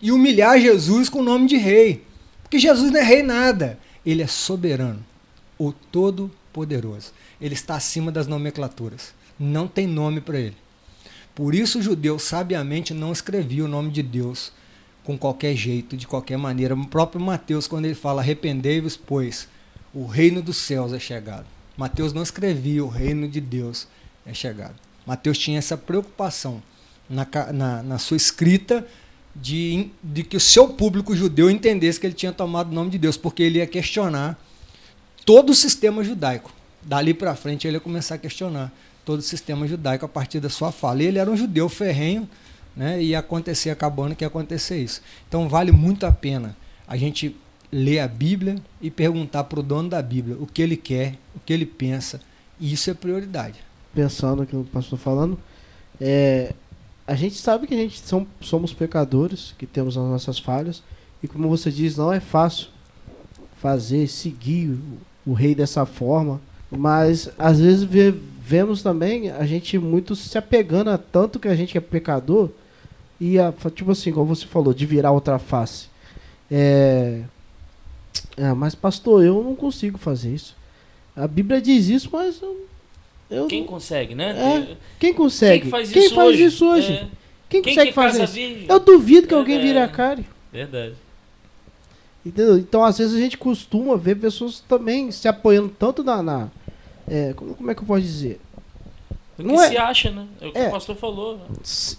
E 0.00 0.12
humilhar 0.12 0.60
Jesus 0.60 1.08
com 1.08 1.20
o 1.20 1.24
nome 1.24 1.46
de 1.46 1.56
rei. 1.56 2.04
Porque 2.42 2.58
Jesus 2.58 2.90
não 2.90 3.00
é 3.00 3.02
rei 3.02 3.22
nada. 3.22 3.78
Ele 4.04 4.22
é 4.22 4.26
soberano, 4.26 5.04
o 5.58 5.72
todo-poderoso. 5.72 7.12
Ele 7.40 7.54
está 7.54 7.76
acima 7.76 8.10
das 8.10 8.26
nomenclaturas. 8.26 9.14
Não 9.38 9.66
tem 9.66 9.86
nome 9.86 10.20
para 10.20 10.38
ele. 10.38 10.56
Por 11.34 11.54
isso 11.54 11.78
o 11.78 11.82
judeu 11.82 12.18
sabiamente 12.18 12.92
não 12.92 13.12
escrevia 13.12 13.64
o 13.64 13.68
nome 13.68 13.90
de 13.90 14.02
Deus 14.02 14.52
com 15.02 15.16
qualquer 15.18 15.56
jeito, 15.56 15.96
de 15.96 16.06
qualquer 16.06 16.36
maneira. 16.36 16.74
O 16.74 16.86
próprio 16.86 17.20
Mateus, 17.20 17.66
quando 17.66 17.86
ele 17.86 17.94
fala 17.94 18.22
arrependei-vos, 18.22 18.96
pois 18.96 19.48
o 19.94 20.06
reino 20.06 20.42
dos 20.42 20.56
céus 20.58 20.92
é 20.92 20.98
chegado. 20.98 21.46
Mateus 21.76 22.12
não 22.12 22.22
escrevia 22.22 22.84
o 22.84 22.88
reino 22.88 23.26
de 23.26 23.40
Deus 23.40 23.88
é 24.26 24.32
chegado. 24.34 24.74
Mateus 25.06 25.38
tinha 25.38 25.58
essa 25.58 25.76
preocupação 25.76 26.62
na, 27.08 27.26
na, 27.52 27.82
na 27.82 27.98
sua 27.98 28.16
escrita 28.16 28.86
de, 29.34 29.88
de 30.02 30.22
que 30.22 30.36
o 30.36 30.40
seu 30.40 30.68
público 30.68 31.16
judeu 31.16 31.50
entendesse 31.50 31.98
que 31.98 32.06
ele 32.06 32.14
tinha 32.14 32.32
tomado 32.32 32.70
o 32.70 32.74
nome 32.74 32.90
de 32.90 32.98
Deus, 32.98 33.16
porque 33.16 33.42
ele 33.42 33.58
ia 33.58 33.66
questionar 33.66 34.38
todo 35.24 35.50
o 35.50 35.54
sistema 35.54 36.04
judaico. 36.04 36.52
Dali 36.82 37.14
para 37.14 37.34
frente 37.34 37.66
ele 37.66 37.76
ia 37.76 37.80
começar 37.80 38.16
a 38.16 38.18
questionar 38.18 38.72
todo 39.04 39.20
o 39.20 39.22
sistema 39.22 39.66
judaico 39.66 40.04
a 40.04 40.08
partir 40.08 40.40
da 40.40 40.48
sua 40.48 40.72
fala. 40.72 41.02
E 41.02 41.06
ele 41.06 41.18
era 41.18 41.30
um 41.30 41.36
judeu 41.36 41.68
ferrenho, 41.68 42.28
né? 42.76 43.02
E 43.02 43.14
acontecer, 43.14 43.70
acabando 43.70 44.14
que 44.14 44.24
ia 44.24 44.28
acontecer 44.28 44.78
isso. 44.82 45.02
Então 45.28 45.48
vale 45.48 45.72
muito 45.72 46.06
a 46.06 46.12
pena 46.12 46.56
a 46.86 46.96
gente 46.96 47.36
ler 47.70 48.00
a 48.00 48.08
Bíblia 48.08 48.56
e 48.80 48.90
perguntar 48.90 49.44
para 49.44 49.60
o 49.60 49.62
dono 49.62 49.88
da 49.88 50.02
Bíblia 50.02 50.36
o 50.38 50.46
que 50.46 50.60
ele 50.60 50.76
quer, 50.76 51.14
o 51.34 51.40
que 51.40 51.52
ele 51.52 51.64
pensa. 51.64 52.20
E 52.60 52.72
isso 52.72 52.90
é 52.90 52.94
prioridade. 52.94 53.58
Pensando 53.94 54.44
que 54.44 54.54
o 54.54 54.64
pastor 54.64 54.98
falando, 54.98 55.38
é, 56.00 56.54
a 57.06 57.14
gente 57.14 57.36
sabe 57.36 57.66
que 57.66 57.74
a 57.74 57.78
gente 57.78 57.98
são, 58.00 58.26
somos 58.40 58.72
pecadores, 58.72 59.54
que 59.58 59.66
temos 59.66 59.96
as 59.96 60.04
nossas 60.04 60.38
falhas, 60.38 60.82
e 61.22 61.28
como 61.28 61.48
você 61.48 61.70
diz, 61.70 61.96
não 61.96 62.12
é 62.12 62.20
fácil 62.20 62.68
fazer, 63.56 64.06
seguir 64.08 64.70
o, 65.26 65.30
o 65.30 65.32
rei 65.32 65.54
dessa 65.54 65.86
forma, 65.86 66.40
mas 66.70 67.30
às 67.38 67.60
vezes 67.60 67.84
vemos 68.44 68.82
também 68.82 69.30
a 69.30 69.46
gente 69.46 69.78
muito 69.78 70.16
se 70.16 70.36
apegando 70.36 70.90
a 70.90 70.98
tanto 70.98 71.38
que 71.38 71.46
a 71.46 71.54
gente 71.54 71.78
é 71.78 71.80
pecador 71.80 72.50
e 73.20 73.38
a, 73.38 73.54
tipo 73.72 73.92
assim, 73.92 74.10
como 74.10 74.34
você 74.34 74.46
falou, 74.46 74.74
de 74.74 74.84
virar 74.84 75.12
outra 75.12 75.38
face. 75.38 75.86
É, 76.50 77.22
é, 78.36 78.52
mas 78.52 78.74
pastor, 78.74 79.24
eu 79.24 79.42
não 79.44 79.54
consigo 79.54 79.96
fazer 79.96 80.34
isso. 80.34 80.56
A 81.14 81.28
Bíblia 81.28 81.60
diz 81.60 81.88
isso, 81.88 82.08
mas 82.12 82.42
eu, 82.42 82.66
eu 83.30 83.46
quem 83.46 83.64
consegue, 83.64 84.14
né? 84.14 84.30
É, 84.72 84.76
quem 84.98 85.14
consegue? 85.14 85.62
Quem 85.62 85.70
faz 85.70 85.92
quem 85.92 86.04
isso 86.04 86.14
faz 86.14 86.28
hoje? 86.28 86.44
Isso 86.44 86.66
hoje? 86.66 86.92
É. 86.92 87.08
Quem, 87.48 87.62
quem 87.62 87.74
consegue 87.74 87.88
que 87.90 87.94
fazer 87.94 88.18
casa 88.18 88.24
isso? 88.24 88.32
virgem? 88.34 88.66
Eu 88.68 88.80
duvido 88.80 89.28
que 89.28 89.34
alguém 89.34 89.60
vire 89.60 89.78
a 89.78 89.86
cara. 89.86 90.24
Verdade. 90.52 90.94
Entendeu? 92.26 92.58
Então, 92.58 92.82
às 92.84 92.98
vezes, 92.98 93.14
a 93.14 93.20
gente 93.20 93.38
costuma 93.38 93.96
ver 93.96 94.16
pessoas 94.16 94.60
também 94.60 95.12
se 95.12 95.28
apoiando 95.28 95.68
tanto 95.68 96.02
na. 96.02 96.22
na 96.22 96.50
é, 97.08 97.32
como, 97.34 97.54
como 97.54 97.70
é 97.70 97.74
que 97.74 97.82
eu 97.82 97.86
posso 97.86 98.02
dizer? 98.02 98.40
Porque 99.36 99.50
Não 99.50 99.60
é- 99.60 99.68
se 99.70 99.76
acha, 99.78 100.10
né? 100.10 100.26
É 100.40 100.46
o 100.46 100.52
que 100.52 100.58
É. 100.58 100.68
o 100.68 100.70
pastor 100.70 100.96
falou. 100.96 101.38
né? 101.38 101.44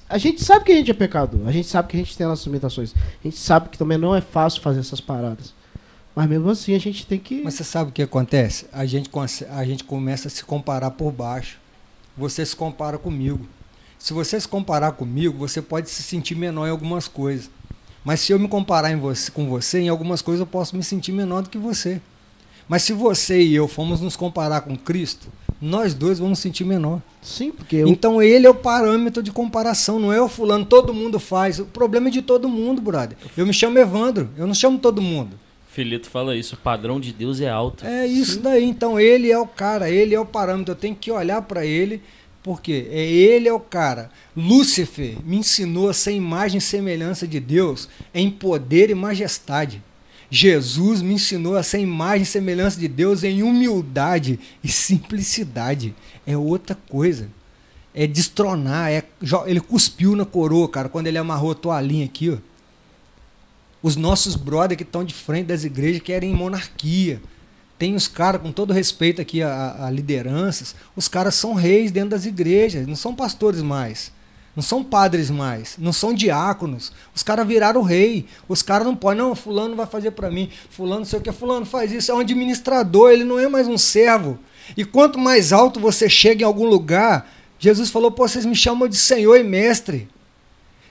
A 0.07 0.17
gente 0.17 0.43
sabe 0.43 0.65
que 0.65 0.71
a 0.71 0.75
gente 0.75 0.91
é 0.91 0.93
pecador. 0.93 1.47
A 1.47 1.51
gente 1.51 1.67
sabe 1.67 1.87
que 1.89 1.97
a 1.97 1.99
gente 1.99 2.15
tem 2.15 2.27
nossas 2.27 2.45
limitações. 2.45 2.93
A 2.95 3.23
gente 3.23 3.37
sabe 3.37 3.69
que 3.69 3.77
também 3.77 3.97
não 3.97 4.15
é 4.15 4.21
fácil 4.21 4.61
fazer 4.61 4.79
essas 4.81 5.01
paradas. 5.01 5.53
Mas 6.15 6.29
mesmo 6.29 6.49
assim, 6.51 6.75
a 6.75 6.79
gente 6.79 7.07
tem 7.07 7.17
que. 7.19 7.41
Mas 7.43 7.55
você 7.55 7.63
sabe 7.63 7.89
o 7.89 7.93
que 7.93 8.03
acontece? 8.03 8.67
A 8.71 8.85
gente, 8.85 9.09
a 9.49 9.65
gente 9.65 9.83
começa 9.83 10.27
a 10.27 10.31
se 10.31 10.43
comparar 10.45 10.91
por 10.91 11.11
baixo. 11.11 11.57
Você 12.15 12.45
se 12.45 12.55
compara 12.55 12.99
comigo. 12.99 13.47
Se 13.97 14.13
você 14.13 14.39
se 14.39 14.47
comparar 14.47 14.91
comigo, 14.91 15.35
você 15.39 15.59
pode 15.59 15.89
se 15.89 16.03
sentir 16.03 16.35
menor 16.35 16.67
em 16.67 16.69
algumas 16.69 17.07
coisas. 17.07 17.49
Mas 18.05 18.19
se 18.19 18.31
eu 18.31 18.37
me 18.37 18.47
comparar 18.47 18.91
em 18.91 18.97
você, 18.97 19.31
com 19.31 19.49
você, 19.49 19.79
em 19.79 19.89
algumas 19.89 20.21
coisas 20.21 20.41
eu 20.41 20.45
posso 20.45 20.75
me 20.75 20.83
sentir 20.83 21.11
menor 21.13 21.41
do 21.41 21.49
que 21.49 21.57
você. 21.57 21.99
Mas 22.67 22.83
se 22.83 22.93
você 22.93 23.41
e 23.41 23.55
eu 23.55 23.67
formos 23.67 24.01
nos 24.01 24.15
comparar 24.15 24.61
com 24.61 24.75
Cristo, 24.75 25.27
nós 25.61 25.93
dois 25.93 26.19
vamos 26.19 26.39
sentir 26.39 26.65
menor. 26.65 27.01
Sim, 27.21 27.51
porque 27.51 27.77
eu... 27.77 27.87
Então 27.87 28.21
ele 28.21 28.45
é 28.45 28.49
o 28.49 28.55
parâmetro 28.55 29.23
de 29.23 29.31
comparação, 29.31 29.99
não 29.99 30.11
é 30.11 30.21
o 30.21 30.27
fulano, 30.27 30.65
todo 30.65 30.93
mundo 30.93 31.19
faz. 31.19 31.59
O 31.59 31.65
problema 31.65 32.09
é 32.09 32.11
de 32.11 32.21
todo 32.21 32.49
mundo, 32.49 32.81
brother. 32.81 33.17
Eu 33.37 33.45
me 33.45 33.53
chamo 33.53 33.79
Evandro, 33.79 34.29
eu 34.37 34.45
não 34.45 34.53
chamo 34.53 34.77
todo 34.77 35.01
mundo. 35.01 35.39
Filito 35.69 36.09
fala 36.09 36.35
isso, 36.35 36.55
o 36.55 36.57
padrão 36.57 36.99
de 36.99 37.11
Deus 37.11 37.41
é 37.41 37.49
alto. 37.49 37.85
É 37.85 38.05
isso 38.05 38.33
Sim. 38.33 38.41
daí, 38.41 38.63
então 38.63 38.99
ele 38.99 39.31
é 39.31 39.39
o 39.39 39.47
cara, 39.47 39.89
ele 39.89 40.13
é 40.13 40.19
o 40.19 40.25
parâmetro, 40.25 40.73
eu 40.73 40.75
tenho 40.75 40.95
que 40.95 41.09
olhar 41.09 41.41
para 41.41 41.65
ele, 41.65 42.01
porque 42.43 42.87
é 42.91 43.01
ele 43.01 43.47
é 43.47 43.53
o 43.53 43.59
cara. 43.59 44.11
Lúcifer 44.35 45.15
me 45.25 45.37
ensinou 45.37 45.89
a 45.89 45.93
ser 45.93 46.11
imagem 46.11 46.57
e 46.57 46.61
semelhança 46.61 47.25
de 47.25 47.39
Deus 47.39 47.89
em 48.13 48.29
poder 48.29 48.89
e 48.89 48.95
majestade. 48.95 49.81
Jesus 50.35 51.03
me 51.03 51.13
ensinou 51.13 51.55
a 51.55 51.61
ser 51.61 51.77
imagem 51.77 52.23
e 52.23 52.25
semelhança 52.25 52.79
de 52.79 52.87
Deus 52.87 53.23
em 53.23 53.43
humildade 53.43 54.39
e 54.63 54.67
simplicidade. 54.67 55.93
É 56.25 56.35
outra 56.35 56.75
coisa. 56.89 57.29
É 57.93 58.07
destronar. 58.07 58.89
É, 58.91 59.03
ele 59.45 59.59
cuspiu 59.59 60.15
na 60.15 60.25
coroa, 60.25 60.67
cara, 60.67 60.89
quando 60.89 61.05
ele 61.05 61.19
amarrou 61.19 61.51
a 61.51 61.55
toalhinha 61.55 62.05
aqui. 62.05 62.31
Ó. 62.31 62.37
Os 63.83 63.95
nossos 63.95 64.35
brothers 64.35 64.77
que 64.77 64.81
estão 64.81 65.03
de 65.03 65.13
frente 65.13 65.45
das 65.45 65.65
igrejas 65.65 66.01
querem 66.01 66.33
monarquia. 66.33 67.21
Tem 67.77 67.93
os 67.93 68.07
caras, 68.07 68.41
com 68.41 68.51
todo 68.51 68.73
respeito 68.73 69.21
aqui 69.21 69.43
a, 69.43 69.85
a 69.85 69.91
lideranças, 69.91 70.75
os 70.95 71.07
caras 71.07 71.35
são 71.35 71.53
reis 71.53 71.91
dentro 71.91 72.09
das 72.09 72.25
igrejas, 72.25 72.87
não 72.87 72.95
são 72.95 73.13
pastores 73.13 73.61
mais. 73.61 74.11
Não 74.55 74.61
são 74.61 74.83
padres 74.83 75.31
mais, 75.31 75.75
não 75.79 75.91
são 75.91 76.13
diáconos. 76.13 76.91
Os 77.15 77.23
caras 77.23 77.47
viraram 77.47 77.81
rei. 77.81 78.27
Os 78.47 78.61
caras 78.61 78.85
não 78.85 78.95
podem, 78.95 79.17
não, 79.23 79.33
fulano 79.33 79.75
vai 79.75 79.87
fazer 79.87 80.11
para 80.11 80.29
mim. 80.29 80.49
Fulano 80.69 81.05
sei 81.05 81.17
o 81.17 81.21
que, 81.21 81.31
fulano 81.31 81.65
faz 81.65 81.91
isso. 81.91 82.11
É 82.11 82.13
um 82.13 82.19
administrador, 82.19 83.11
ele 83.11 83.23
não 83.23 83.39
é 83.39 83.47
mais 83.47 83.67
um 83.67 83.77
servo. 83.77 84.37
E 84.77 84.85
quanto 84.85 85.17
mais 85.17 85.51
alto 85.51 85.79
você 85.79 86.07
chega 86.07 86.43
em 86.43 86.45
algum 86.45 86.67
lugar, 86.67 87.31
Jesus 87.57 87.89
falou, 87.89 88.11
pô, 88.11 88.27
vocês 88.27 88.45
me 88.45 88.55
chamam 88.55 88.87
de 88.87 88.95
Senhor 88.95 89.35
e 89.37 89.43
Mestre. 89.43 90.07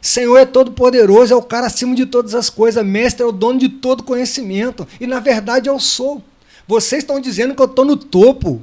Senhor 0.01 0.37
é 0.37 0.45
todo 0.45 0.73
poderoso, 0.73 1.33
é 1.33 1.37
o 1.37 1.43
cara 1.43 1.69
acima 1.69 1.95
de 1.95 2.05
todas 2.05 2.35
as 2.35 2.51
coisas. 2.51 2.85
Mestre 2.85 3.23
é 3.23 3.27
o 3.27 3.31
dono 3.31 3.61
de 3.61 3.69
todo 3.69 4.03
conhecimento. 4.03 4.89
E 5.01 5.07
na 5.07 5.21
verdade 5.21 5.69
eu 5.69 5.79
sou. 5.79 6.21
Vocês 6.67 7.05
estão 7.05 7.21
dizendo 7.21 7.55
que 7.55 7.63
eu 7.63 7.67
estou 7.67 7.85
no 7.85 7.97
topo. 7.97 8.61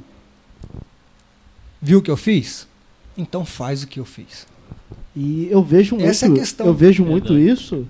Viu 1.80 2.00
o 2.00 2.02
que 2.02 2.10
eu 2.10 2.16
fiz? 2.18 2.68
Então 3.16 3.46
faz 3.46 3.82
o 3.82 3.86
que 3.86 3.98
eu 3.98 4.04
fiz. 4.04 4.49
E 5.20 5.48
eu 5.50 5.62
vejo 5.62 5.96
muito, 5.96 6.08
Essa 6.08 6.26
é 6.26 6.30
a 6.30 6.32
questão. 6.32 6.66
eu 6.66 6.72
vejo 6.72 7.04
muito 7.04 7.38
isso. 7.38 7.86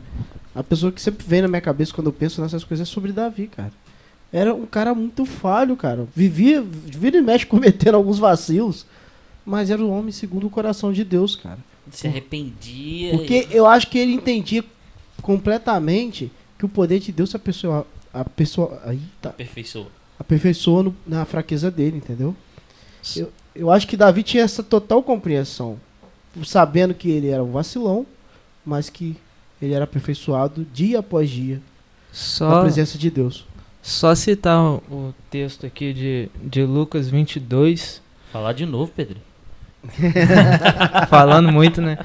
A 0.52 0.64
pessoa 0.64 0.90
que 0.90 1.00
sempre 1.00 1.24
vem 1.24 1.40
na 1.40 1.46
minha 1.46 1.60
cabeça 1.60 1.94
quando 1.94 2.08
eu 2.08 2.12
penso 2.12 2.40
nessas 2.40 2.64
coisas 2.64 2.88
é 2.88 2.90
sobre 2.90 3.12
Davi, 3.12 3.46
cara. 3.46 3.72
Era 4.32 4.52
um 4.52 4.66
cara 4.66 4.92
muito 4.96 5.24
falho, 5.24 5.76
cara. 5.76 6.08
Vivia, 6.14 6.60
vira 6.60 7.18
e 7.18 7.22
mexe 7.22 7.46
cometendo 7.46 7.94
alguns 7.94 8.18
vacilos, 8.18 8.84
mas 9.46 9.70
era 9.70 9.80
um 9.80 9.90
homem 9.96 10.10
segundo 10.10 10.48
o 10.48 10.50
coração 10.50 10.92
de 10.92 11.04
Deus, 11.04 11.36
cara. 11.36 11.58
Se 11.92 12.08
arrependia. 12.08 13.12
Porque 13.12 13.46
eu 13.52 13.64
acho 13.64 13.86
que 13.88 13.98
ele 13.98 14.12
entendia 14.12 14.64
completamente 15.22 16.32
que 16.58 16.64
o 16.64 16.68
poder 16.68 16.98
de 16.98 17.12
Deus 17.12 17.32
a 17.34 17.38
pessoa 17.38 17.86
a 18.12 18.24
pessoa 18.24 18.82
aí 18.84 19.00
tá 19.22 19.30
aperfeiçoa. 19.30 19.86
Aperfeiçoa 20.18 20.82
no, 20.82 20.96
na 21.06 21.24
fraqueza 21.24 21.70
dele, 21.70 21.98
entendeu? 21.98 22.34
Eu, 23.16 23.32
eu 23.54 23.70
acho 23.70 23.86
que 23.86 23.96
Davi 23.96 24.24
tinha 24.24 24.42
essa 24.42 24.64
total 24.64 25.00
compreensão 25.00 25.78
sabendo 26.44 26.94
que 26.94 27.10
ele 27.10 27.28
era 27.28 27.42
um 27.42 27.50
vacilão, 27.50 28.06
mas 28.64 28.88
que 28.88 29.16
ele 29.60 29.74
era 29.74 29.84
aperfeiçoado 29.84 30.66
dia 30.72 31.00
após 31.00 31.28
dia 31.28 31.60
só, 32.12 32.48
na 32.48 32.60
presença 32.62 32.98
de 32.98 33.10
Deus. 33.10 33.46
Só 33.82 34.14
citar 34.14 34.60
o 34.60 35.14
texto 35.30 35.66
aqui 35.66 35.92
de, 35.92 36.28
de 36.42 36.64
Lucas 36.64 37.08
22. 37.08 38.02
Falar 38.32 38.52
de 38.52 38.66
novo, 38.66 38.92
Pedro. 38.94 39.16
Falando 41.08 41.50
muito, 41.50 41.80
né? 41.80 41.98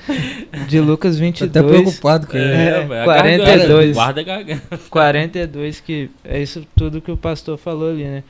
De 0.67 0.79
Lucas 0.79 1.19
22. 1.19 1.51
Tô 1.51 1.59
até 1.59 1.67
preocupado 1.67 2.27
com 2.27 2.37
ele. 2.37 2.93
É, 2.93 3.03
42. 3.03 3.93
Guarda 3.93 4.23
garganta. 4.23 4.77
42, 4.89 5.81
que 5.81 6.09
é 6.23 6.41
isso 6.41 6.65
tudo 6.75 7.01
que 7.01 7.11
o 7.11 7.17
pastor 7.17 7.57
falou 7.57 7.89
ali, 7.89 8.05
né? 8.05 8.23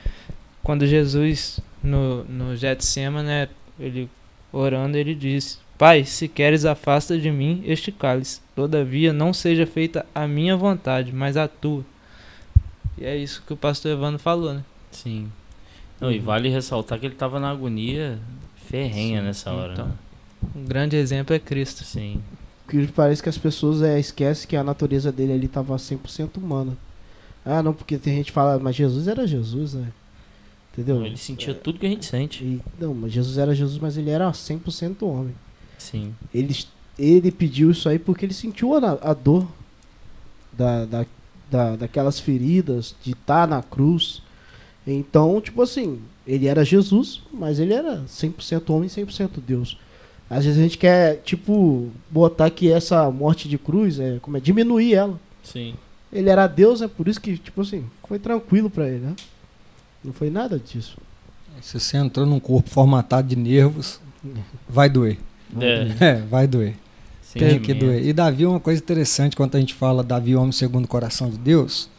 Quando 0.64 0.88
Jesus, 0.88 1.60
no, 1.84 2.24
no 2.24 2.56
Getsemane, 2.56 3.28
né? 3.28 3.48
Ele 3.80 4.10
orando, 4.52 4.98
ele 4.98 5.14
disse: 5.14 5.60
Pai, 5.78 6.06
se 6.06 6.28
queres, 6.28 6.64
afasta 6.64 7.18
de 7.18 7.30
mim 7.30 7.64
este 7.66 7.92
cálice. 7.92 8.42
Todavia, 8.56 9.12
não 9.12 9.34
seja 9.34 9.68
feita 9.68 10.06
a 10.16 10.28
minha 10.28 10.56
vontade, 10.56 11.12
mas 11.12 11.36
a 11.36 11.48
tua. 11.48 11.84
E 12.98 13.04
é 13.04 13.16
isso 13.18 13.44
que 13.46 13.52
o 13.52 13.58
pastor 13.58 13.92
Evandro 13.92 14.20
falou, 14.20 14.54
né? 14.54 14.64
Sim. 14.92 15.30
Não, 16.00 16.08
uhum. 16.08 16.14
E 16.14 16.20
vale 16.20 16.50
ressaltar 16.50 17.00
que 17.00 17.06
ele 17.06 17.14
estava 17.14 17.40
na 17.40 17.50
agonia 17.50 18.20
ferrenha 18.70 19.20
Sim. 19.20 19.26
nessa 19.26 19.52
hora. 19.52 19.74
Então, 19.74 19.88
né? 19.88 19.94
Um 20.56 20.66
grande 20.66 20.96
exemplo 20.96 21.36
é 21.36 21.40
Cristo. 21.40 21.84
Sim. 21.84 22.22
Que 22.68 22.88
parece 22.88 23.22
que 23.22 23.30
as 23.30 23.38
pessoas 23.38 23.82
é, 23.82 24.00
esquecem 24.00 24.48
que 24.48 24.56
a 24.56 24.64
natureza 24.64 25.12
dele 25.12 25.34
ali 25.34 25.46
estava 25.46 25.76
100% 25.76 26.38
humana. 26.38 26.78
Ah, 27.46 27.62
não, 27.62 27.74
porque 27.74 27.98
tem 27.98 28.16
gente 28.16 28.28
que 28.28 28.32
fala, 28.32 28.58
mas 28.58 28.76
Jesus 28.76 29.08
era 29.08 29.28
Jesus, 29.28 29.74
né? 29.74 29.92
Entendeu? 30.74 30.96
Não, 31.00 31.06
ele 31.06 31.18
sentia 31.18 31.52
é, 31.52 31.54
tudo 31.54 31.80
que 31.80 31.86
a 31.86 31.90
gente 31.90 32.06
sente. 32.06 32.44
E, 32.44 32.62
não, 32.80 32.94
mas 32.94 33.12
Jesus 33.12 33.38
era 33.38 33.54
Jesus, 33.54 33.78
mas 33.78 33.98
ele 33.98 34.10
era 34.10 34.30
100% 34.32 35.04
homem. 35.04 35.36
Sim. 35.86 36.16
Ele, 36.34 36.56
ele 36.98 37.32
pediu 37.32 37.72
isso 37.72 37.88
aí 37.88 38.00
porque 38.00 38.26
ele 38.26 38.34
sentiu 38.34 38.74
a, 38.74 38.98
a 39.02 39.14
dor 39.14 39.48
da, 40.52 40.86
da, 40.86 41.06
da, 41.50 41.76
daquelas 41.76 42.20
feridas, 42.20 42.96
de 43.04 43.12
estar 43.12 43.42
tá 43.42 43.48
na 43.48 43.62
cruz. 43.62 44.22
Então, 44.88 45.40
tipo 45.42 45.62
assim, 45.62 46.00
ele 46.26 46.48
era 46.48 46.66
Jesus, 46.66 47.22
mas 47.32 47.60
ele 47.60 47.74
era 47.74 48.04
100% 48.08 48.70
homem, 48.70 48.90
100% 48.90 49.42
Deus. 49.46 49.78
Às 50.30 50.46
vezes 50.46 50.60
a 50.60 50.64
gente 50.64 50.78
quer, 50.78 51.18
tipo, 51.18 51.92
botar 52.10 52.50
que 52.50 52.72
essa 52.72 53.10
morte 53.12 53.48
de 53.48 53.58
cruz 53.58 54.00
é 54.00 54.18
como 54.22 54.38
é 54.38 54.40
diminuir 54.40 54.96
ela. 54.96 55.20
Sim. 55.44 55.76
Ele 56.12 56.30
era 56.30 56.48
Deus, 56.48 56.82
é 56.82 56.88
por 56.88 57.08
isso 57.08 57.22
que, 57.22 57.38
tipo 57.38 57.62
assim, 57.62 57.86
foi 58.08 58.18
tranquilo 58.18 58.70
para 58.70 58.88
ele, 58.88 59.06
né? 59.06 59.16
Não 60.04 60.14
foi 60.14 60.30
nada 60.30 60.58
disso. 60.58 60.98
Se 61.62 61.80
você 61.80 61.98
entrou 61.98 62.26
num 62.26 62.40
corpo 62.40 62.70
formatado 62.70 63.28
de 63.28 63.36
nervos, 63.36 64.00
vai 64.68 64.90
doer. 64.90 65.18
É. 65.60 65.88
é, 66.00 66.16
vai 66.30 66.48
doer. 66.48 66.76
Tem 67.34 67.60
que 67.60 67.74
doer. 67.74 68.06
E 68.06 68.14
Davi 68.14 68.46
uma 68.46 68.60
coisa 68.60 68.82
interessante 68.82 69.36
quando 69.36 69.56
a 69.56 69.60
gente 69.60 69.74
fala 69.74 70.04
Davi, 70.04 70.36
homem 70.36 70.52
segundo 70.52 70.86
o 70.86 70.88
coração 70.88 71.30
de 71.30 71.38
Deus. 71.38 71.90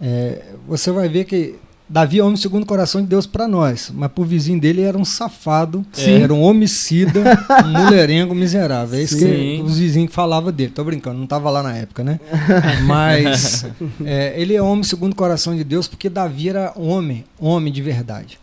É, 0.00 0.54
você 0.66 0.90
vai 0.90 1.08
ver 1.08 1.24
que 1.24 1.54
Davi 1.88 2.20
é 2.20 2.22
homem 2.22 2.36
segundo 2.36 2.62
o 2.62 2.66
coração 2.66 3.00
de 3.00 3.08
Deus 3.08 3.26
para 3.26 3.48
nós, 3.48 3.90
mas 3.92 4.10
pro 4.12 4.24
vizinho 4.24 4.60
dele 4.60 4.82
era 4.82 4.96
um 4.96 5.04
safado, 5.04 5.84
Sim. 5.92 6.22
era 6.22 6.32
um 6.32 6.40
homicida, 6.40 7.20
um 7.66 7.84
mulherengo 7.84 8.34
miserável. 8.34 8.98
É 8.98 9.02
isso 9.02 9.18
Sim. 9.18 9.26
que 9.26 9.62
os 9.64 9.78
vizinhos 9.78 10.12
falavam 10.12 10.52
dele. 10.52 10.72
Tô 10.72 10.84
brincando, 10.84 11.18
não 11.18 11.26
tava 11.26 11.50
lá 11.50 11.62
na 11.62 11.76
época, 11.76 12.04
né? 12.04 12.20
Mas 12.86 13.66
é, 14.04 14.40
ele 14.40 14.54
é 14.54 14.62
homem 14.62 14.84
segundo 14.84 15.12
o 15.12 15.16
coração 15.16 15.54
de 15.54 15.64
Deus 15.64 15.88
porque 15.88 16.08
Davi 16.08 16.48
era 16.48 16.72
homem, 16.76 17.24
homem 17.38 17.72
de 17.72 17.82
verdade. 17.82 18.38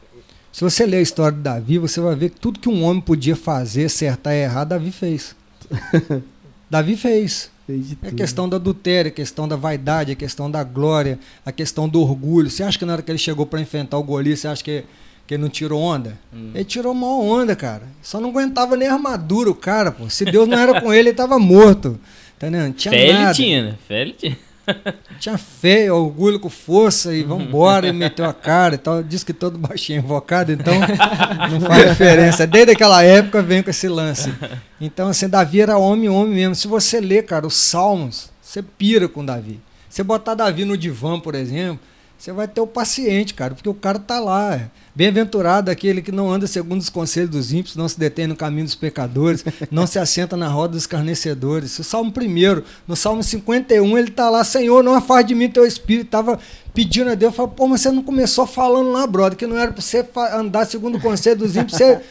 Se 0.52 0.64
você 0.64 0.86
ler 0.86 0.98
a 0.98 1.02
história 1.02 1.38
de 1.38 1.44
Davi, 1.44 1.78
você 1.78 2.00
vai 2.02 2.16
ver 2.16 2.30
que 2.32 2.40
tudo 2.40 2.60
que 2.60 2.70
um 2.70 2.84
homem 2.84 3.02
podia 3.02 3.36
fazer, 3.36 3.86
acertar 3.86 4.34
e 4.34 4.44
errar, 4.44 4.64
Davi 4.64 4.92
fez. 4.92 5.36
Davi 6.70 6.98
fez. 6.98 7.52
fez 7.66 7.96
é 8.02 8.08
a 8.08 8.12
questão 8.12 8.50
da 8.50 8.58
adultério, 8.58 9.10
a 9.10 9.14
questão 9.14 9.48
da 9.48 9.56
vaidade, 9.56 10.12
a 10.12 10.16
questão 10.16 10.50
da 10.50 10.64
glória, 10.64 11.20
a 11.46 11.52
questão 11.52 11.88
do 11.88 12.02
orgulho. 12.02 12.50
Você 12.50 12.64
acha 12.64 12.78
que 12.78 12.86
na 12.86 12.94
hora 12.94 13.02
que 13.02 13.12
ele 13.12 13.18
chegou 13.18 13.46
para 13.46 13.62
enfrentar 13.62 13.98
o 13.98 14.04
Golias, 14.04 14.40
você 14.40 14.48
acha 14.48 14.64
que, 14.64 14.84
que 15.28 15.34
ele 15.36 15.44
não 15.44 15.50
tirou 15.50 15.82
onda? 15.82 16.18
Hum. 16.34 16.52
Ele 16.56 16.66
tirou 16.66 16.92
uma 16.92 17.08
onda, 17.08 17.56
cara. 17.56 17.84
Só 18.02 18.20
não 18.20 18.30
aguentava 18.30 18.76
nem 18.76 18.88
armadura 18.88 19.50
o 19.50 19.56
cara, 19.56 19.92
pô. 19.92 20.10
Se 20.10 20.26
Deus 20.26 20.48
não 20.48 20.58
era 20.58 20.82
com 20.82 20.92
ele, 20.92 21.04
ele 21.04 21.10
estava 21.12 21.38
morto. 21.38 22.00
Entendeu? 22.36 22.62
Não 22.62 22.72
tinha 22.72 22.92
Fé 22.92 23.14
nada. 23.14 23.26
ele 23.26 23.34
tinha, 23.34 23.64
né? 23.64 23.76
Fé 23.88 24.02
ele 24.02 24.14
tinha. 24.14 24.38
Tinha 25.20 25.38
fé, 25.38 25.92
orgulho 25.92 26.40
com 26.40 26.50
força 26.50 27.14
e 27.14 27.24
vambora, 27.24 27.88
e 27.88 27.94
meteu 27.94 28.26
a 28.26 28.34
cara 28.34 28.76
e 28.76 28.78
tal. 28.78 29.02
Diz 29.04 29.24
que 29.24 29.34
todo 29.34 29.58
baixinho 29.58 30.00
é 30.00 30.02
invocado, 30.04 30.52
então 30.52 30.74
não 31.52 31.62
faz 31.62 31.90
diferença. 31.90 32.46
Desde 32.46 32.72
aquela 32.74 33.04
época 33.04 33.42
vem 33.42 33.64
com 33.64 33.70
esse 33.70 33.88
lance. 33.88 34.34
Então, 34.80 35.10
assim, 35.10 35.28
Davi 35.28 35.62
era 35.62 35.78
homem, 35.78 36.10
homem 36.10 36.36
mesmo. 36.36 36.56
Se 36.56 36.68
você 36.68 37.00
ler, 37.00 37.26
cara, 37.26 37.48
os 37.48 37.56
Salmos, 37.56 38.30
você 38.42 38.62
pira 38.62 39.08
com 39.08 39.26
Davi. 39.26 39.60
Você 39.90 40.04
botar 40.04 40.36
Davi 40.36 40.66
no 40.66 40.78
divã, 40.78 41.20
por 41.20 41.34
exemplo, 41.34 41.80
você 42.18 42.32
vai 42.32 42.48
ter 42.48 42.62
o 42.62 42.68
paciente, 42.68 43.34
cara, 43.34 43.54
porque 43.54 43.70
o 43.70 43.74
cara 43.74 44.00
tá 44.00 44.20
lá. 44.20 44.70
Bem-aventurado 44.96 45.70
aquele 45.70 46.02
que 46.02 46.12
não 46.12 46.32
anda 46.32 46.48
segundo 46.48 46.82
os 46.82 46.90
conselhos 46.90 47.30
dos 47.30 47.54
ímpios, 47.54 47.76
não 47.76 47.88
se 47.88 48.00
detém 48.00 48.26
no 48.26 48.36
caminho 48.36 48.66
dos 48.66 48.74
pecadores, 48.74 49.46
não 49.70 49.86
se 49.86 50.00
assenta 50.00 50.36
na 50.36 50.48
roda 50.48 50.74
dos 50.74 50.88
carnecedores. 50.88 51.78
O 51.78 51.84
Salmo 51.84 52.12
1, 52.12 52.64
no 52.88 52.96
Salmo 52.96 53.22
51, 53.22 53.98
ele 53.98 54.10
tá 54.10 54.28
lá, 54.30 54.44
Senhor, 54.44 54.84
não 54.84 54.96
afaste 54.96 55.28
de 55.28 55.36
mim 55.36 55.50
teu 55.50 55.68
espírito. 55.68 56.10
Tava 56.10 56.40
pedindo 56.74 57.12
a 57.12 57.16
Deus, 57.16 57.36
falou, 57.36 57.52
pô, 57.52 57.68
mas 57.68 57.82
você 57.82 57.92
não 57.92 58.02
começou 58.02 58.48
falando 58.48 58.92
lá, 58.92 59.06
brother, 59.06 59.38
que 59.38 59.46
não 59.46 59.58
era 59.58 59.72
para 59.72 59.82
você 59.82 60.04
andar 60.34 60.66
segundo 60.66 60.98
o 60.98 61.02
conselho 61.02 61.38
dos 61.38 61.56
ímpios, 61.56 61.78
você 61.78 62.02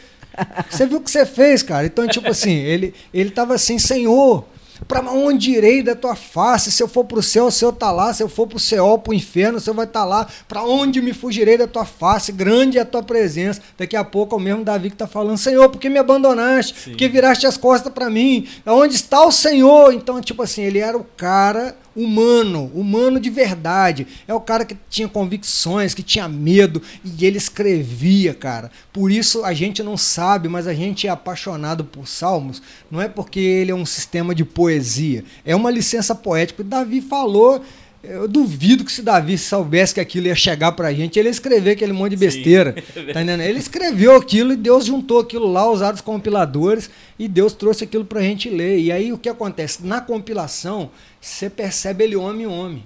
Você 0.69 0.85
viu 0.85 0.99
o 0.99 1.01
que 1.01 1.11
você 1.11 1.25
fez, 1.25 1.63
cara? 1.63 1.85
Então, 1.85 2.07
tipo 2.07 2.29
assim, 2.29 2.53
ele, 2.53 2.93
ele 3.13 3.29
tava 3.29 3.55
assim, 3.55 3.79
Senhor, 3.79 4.45
para 4.87 5.01
onde 5.09 5.51
irei 5.51 5.81
da 5.81 5.95
tua 5.95 6.15
face? 6.15 6.71
Se 6.71 6.83
eu 6.83 6.87
for 6.87 7.05
para 7.05 7.19
o 7.19 7.23
céu, 7.23 7.45
o 7.45 7.51
Senhor 7.51 7.71
está 7.71 7.91
lá. 7.91 8.13
Se 8.13 8.21
eu 8.21 8.29
for 8.29 8.47
para 8.47 8.57
o 8.57 8.59
céu, 8.59 8.97
para 8.97 9.11
o 9.11 9.13
inferno, 9.13 9.57
o 9.57 9.61
Senhor 9.61 9.75
vai 9.75 9.85
estar 9.85 10.01
tá 10.01 10.05
lá. 10.05 10.27
Para 10.47 10.63
onde 10.63 11.01
me 11.01 11.13
fugirei 11.13 11.57
da 11.57 11.67
tua 11.67 11.85
face? 11.85 12.31
Grande 12.31 12.77
é 12.77 12.81
a 12.81 12.85
tua 12.85 13.03
presença. 13.03 13.61
Daqui 13.77 13.95
a 13.95 14.03
pouco 14.03 14.35
é 14.35 14.37
o 14.37 14.41
mesmo 14.41 14.63
Davi 14.63 14.89
que 14.89 14.95
está 14.95 15.07
falando: 15.07 15.37
Senhor, 15.37 15.69
por 15.69 15.79
que 15.79 15.89
me 15.89 15.99
abandonaste? 15.99 16.75
Sim. 16.77 16.91
Por 16.91 16.97
que 16.97 17.07
viraste 17.07 17.47
as 17.47 17.57
costas 17.57 17.91
para 17.91 18.09
mim? 18.09 18.47
Onde 18.65 18.95
está 18.95 19.25
o 19.25 19.31
Senhor? 19.31 19.93
Então, 19.93 20.21
tipo 20.21 20.43
assim, 20.43 20.61
ele 20.61 20.79
era 20.79 20.97
o 20.97 21.03
cara 21.03 21.75
humano, 21.97 22.71
humano 22.75 23.19
de 23.19 23.29
verdade. 23.31 24.05
É 24.27 24.33
o 24.33 24.39
cara 24.39 24.63
que 24.63 24.77
tinha 24.87 25.09
convicções, 25.09 25.95
que 25.95 26.03
tinha 26.03 26.29
medo 26.29 26.79
e 27.03 27.25
ele 27.25 27.37
escrevia, 27.37 28.35
cara. 28.35 28.69
Por 28.93 29.11
isso 29.11 29.43
a 29.43 29.51
gente 29.51 29.81
não 29.81 29.97
sabe, 29.97 30.47
mas 30.47 30.67
a 30.67 30.73
gente 30.75 31.07
é 31.07 31.09
apaixonado 31.09 31.83
por 31.83 32.07
Salmos, 32.07 32.61
não 32.91 33.01
é 33.01 33.09
porque 33.09 33.39
ele 33.39 33.71
é 33.71 33.75
um 33.75 33.85
sistema 33.85 34.35
de 34.35 34.45
poesia, 34.45 35.23
é 35.43 35.55
uma 35.55 35.71
licença 35.71 36.13
poética. 36.13 36.63
Davi 36.63 37.01
falou 37.01 37.61
eu 38.09 38.27
duvido 38.27 38.85
que 38.85 38.91
se 38.91 39.01
Davi 39.01 39.37
soubesse 39.37 39.93
que 39.93 39.99
aquilo 39.99 40.27
ia 40.27 40.35
chegar 40.35 40.71
pra 40.71 40.93
gente, 40.93 41.19
ele 41.19 41.27
ia 41.27 41.31
escrever 41.31 41.71
aquele 41.71 41.93
monte 41.93 42.11
de 42.11 42.17
besteira. 42.17 42.73
Sim, 42.93 43.01
é 43.09 43.13
tá 43.13 43.21
entendendo? 43.21 43.41
Ele 43.41 43.59
escreveu 43.59 44.15
aquilo 44.15 44.53
e 44.53 44.55
Deus 44.55 44.85
juntou 44.85 45.19
aquilo 45.19 45.51
lá, 45.51 45.69
os 45.69 45.81
os 45.81 46.01
compiladores, 46.01 46.89
e 47.19 47.27
Deus 47.27 47.53
trouxe 47.53 47.83
aquilo 47.83 48.05
pra 48.05 48.21
gente 48.21 48.49
ler. 48.49 48.79
E 48.79 48.91
aí 48.91 49.11
o 49.11 49.17
que 49.17 49.29
acontece? 49.29 49.85
Na 49.85 50.01
compilação, 50.01 50.89
você 51.19 51.49
percebe 51.49 52.03
ele 52.03 52.15
homem 52.15 52.47
homem. 52.47 52.83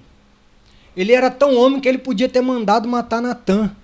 Ele 0.96 1.12
era 1.12 1.30
tão 1.30 1.56
homem 1.56 1.80
que 1.80 1.88
ele 1.88 1.98
podia 1.98 2.28
ter 2.28 2.40
mandado 2.40 2.88
matar 2.88 3.22
Natan. 3.22 3.74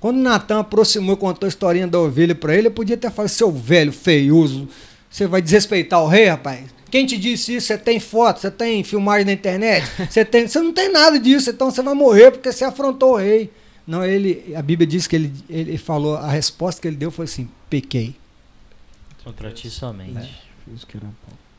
Quando 0.00 0.18
Natan 0.18 0.60
aproximou 0.60 1.14
e 1.14 1.18
contou 1.18 1.46
a 1.46 1.48
historinha 1.48 1.86
da 1.86 1.98
ovelha 1.98 2.34
para 2.34 2.52
ele, 2.52 2.68
ele 2.68 2.70
podia 2.70 2.96
ter 2.96 3.10
falado: 3.10 3.30
seu 3.30 3.50
velho 3.50 3.92
feioso, 3.92 4.68
você 5.10 5.26
vai 5.26 5.42
desrespeitar 5.42 6.02
o 6.02 6.06
rei, 6.06 6.26
rapaz? 6.26 6.74
Quem 6.94 7.06
te 7.06 7.18
disse 7.18 7.56
isso? 7.56 7.66
Você 7.66 7.76
tem 7.76 7.98
foto, 7.98 8.38
você 8.38 8.52
tem 8.52 8.84
filmagem 8.84 9.24
na 9.24 9.32
internet, 9.32 9.84
você 10.08 10.24
tem, 10.24 10.46
você 10.46 10.60
não 10.60 10.72
tem 10.72 10.92
nada 10.92 11.18
disso, 11.18 11.50
então 11.50 11.68
você 11.68 11.82
vai 11.82 11.92
morrer 11.92 12.30
porque 12.30 12.52
você 12.52 12.64
afrontou 12.64 13.14
o 13.14 13.16
rei. 13.16 13.50
Não, 13.84 14.04
ele, 14.04 14.54
a 14.54 14.62
Bíblia 14.62 14.86
diz 14.86 15.08
que 15.08 15.16
ele, 15.16 15.32
ele 15.50 15.76
falou, 15.76 16.14
a 16.14 16.30
resposta 16.30 16.80
que 16.80 16.86
ele 16.86 16.96
deu 16.96 17.10
foi 17.10 17.24
assim: 17.24 17.48
pequei. 17.68 18.14
Contra 19.24 19.50
ti 19.50 19.68
somente. 19.68 20.16
É. 20.16 20.28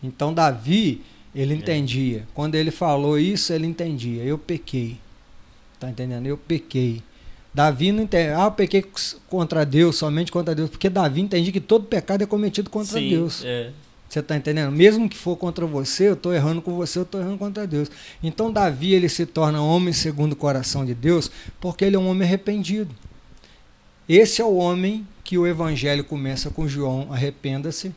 Então 0.01 0.33
Davi, 0.33 1.01
ele 1.35 1.53
é. 1.53 1.57
entendia. 1.57 2.25
Quando 2.33 2.55
ele 2.55 2.71
falou 2.71 3.19
isso, 3.19 3.51
ele 3.51 3.67
entendia. 3.67 4.23
Eu 4.23 4.37
pequei. 4.37 4.97
Tá 5.77 5.89
entendendo? 5.89 6.27
Eu 6.27 6.37
pequei. 6.37 7.03
Davi 7.53 7.91
não 7.91 8.03
entende. 8.03 8.31
Ah, 8.31 8.45
eu 8.45 8.51
pequei 8.51 8.85
contra 9.29 9.65
Deus, 9.65 9.97
somente 9.97 10.31
contra 10.31 10.55
Deus. 10.55 10.69
Porque 10.69 10.89
Davi 10.89 11.19
entende 11.19 11.51
que 11.51 11.59
todo 11.59 11.87
pecado 11.87 12.23
é 12.23 12.25
cometido 12.25 12.69
contra 12.69 12.97
Sim, 12.97 13.09
Deus. 13.09 13.43
É. 13.43 13.73
Você 14.07 14.19
está 14.19 14.35
entendendo? 14.35 14.71
Mesmo 14.71 15.09
que 15.09 15.17
for 15.17 15.35
contra 15.35 15.65
você, 15.65 16.09
eu 16.09 16.13
estou 16.13 16.33
errando 16.33 16.61
com 16.61 16.75
você, 16.75 16.99
eu 16.99 17.03
estou 17.03 17.19
errando 17.19 17.37
contra 17.37 17.67
Deus. 17.67 17.89
Então 18.23 18.51
Davi 18.51 18.93
ele 18.93 19.09
se 19.09 19.25
torna 19.25 19.61
homem 19.61 19.93
segundo 19.93 20.33
o 20.33 20.37
coração 20.37 20.85
de 20.85 20.93
Deus, 20.93 21.29
porque 21.59 21.83
ele 21.83 21.95
é 21.95 21.99
um 21.99 22.07
homem 22.07 22.27
arrependido. 22.27 22.93
Esse 24.07 24.41
é 24.41 24.45
o 24.45 24.55
homem 24.55 25.05
que 25.23 25.37
o 25.37 25.47
evangelho 25.47 26.03
começa 26.03 26.49
com 26.51 26.67
João, 26.67 27.11
arrependa-se, 27.11 27.93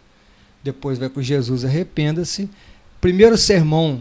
depois 0.64 0.98
vai 0.98 1.08
com 1.08 1.20
Jesus, 1.20 1.64
arrependa-se. 1.64 2.48
Primeiro 3.00 3.36
sermão 3.36 4.00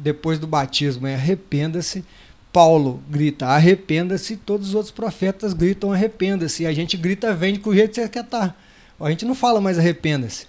depois 0.00 0.38
do 0.38 0.46
batismo 0.46 1.06
é 1.06 1.14
arrependa-se. 1.14 2.04
Paulo 2.52 3.02
grita 3.10 3.46
arrependa-se, 3.46 4.36
todos 4.36 4.68
os 4.68 4.74
outros 4.74 4.92
profetas 4.92 5.52
gritam 5.52 5.92
arrependa-se. 5.92 6.62
E 6.62 6.66
a 6.66 6.72
gente 6.72 6.96
grita 6.96 7.34
vende 7.34 7.58
com 7.58 7.70
o 7.70 7.74
jeito 7.74 7.90
que 7.90 8.00
você 8.00 8.08
quer 8.08 8.24
estar. 8.24 8.48
Tá. 8.48 8.54
A 9.00 9.10
gente 9.10 9.24
não 9.24 9.34
fala 9.34 9.60
mais 9.60 9.78
arrependa-se. 9.78 10.46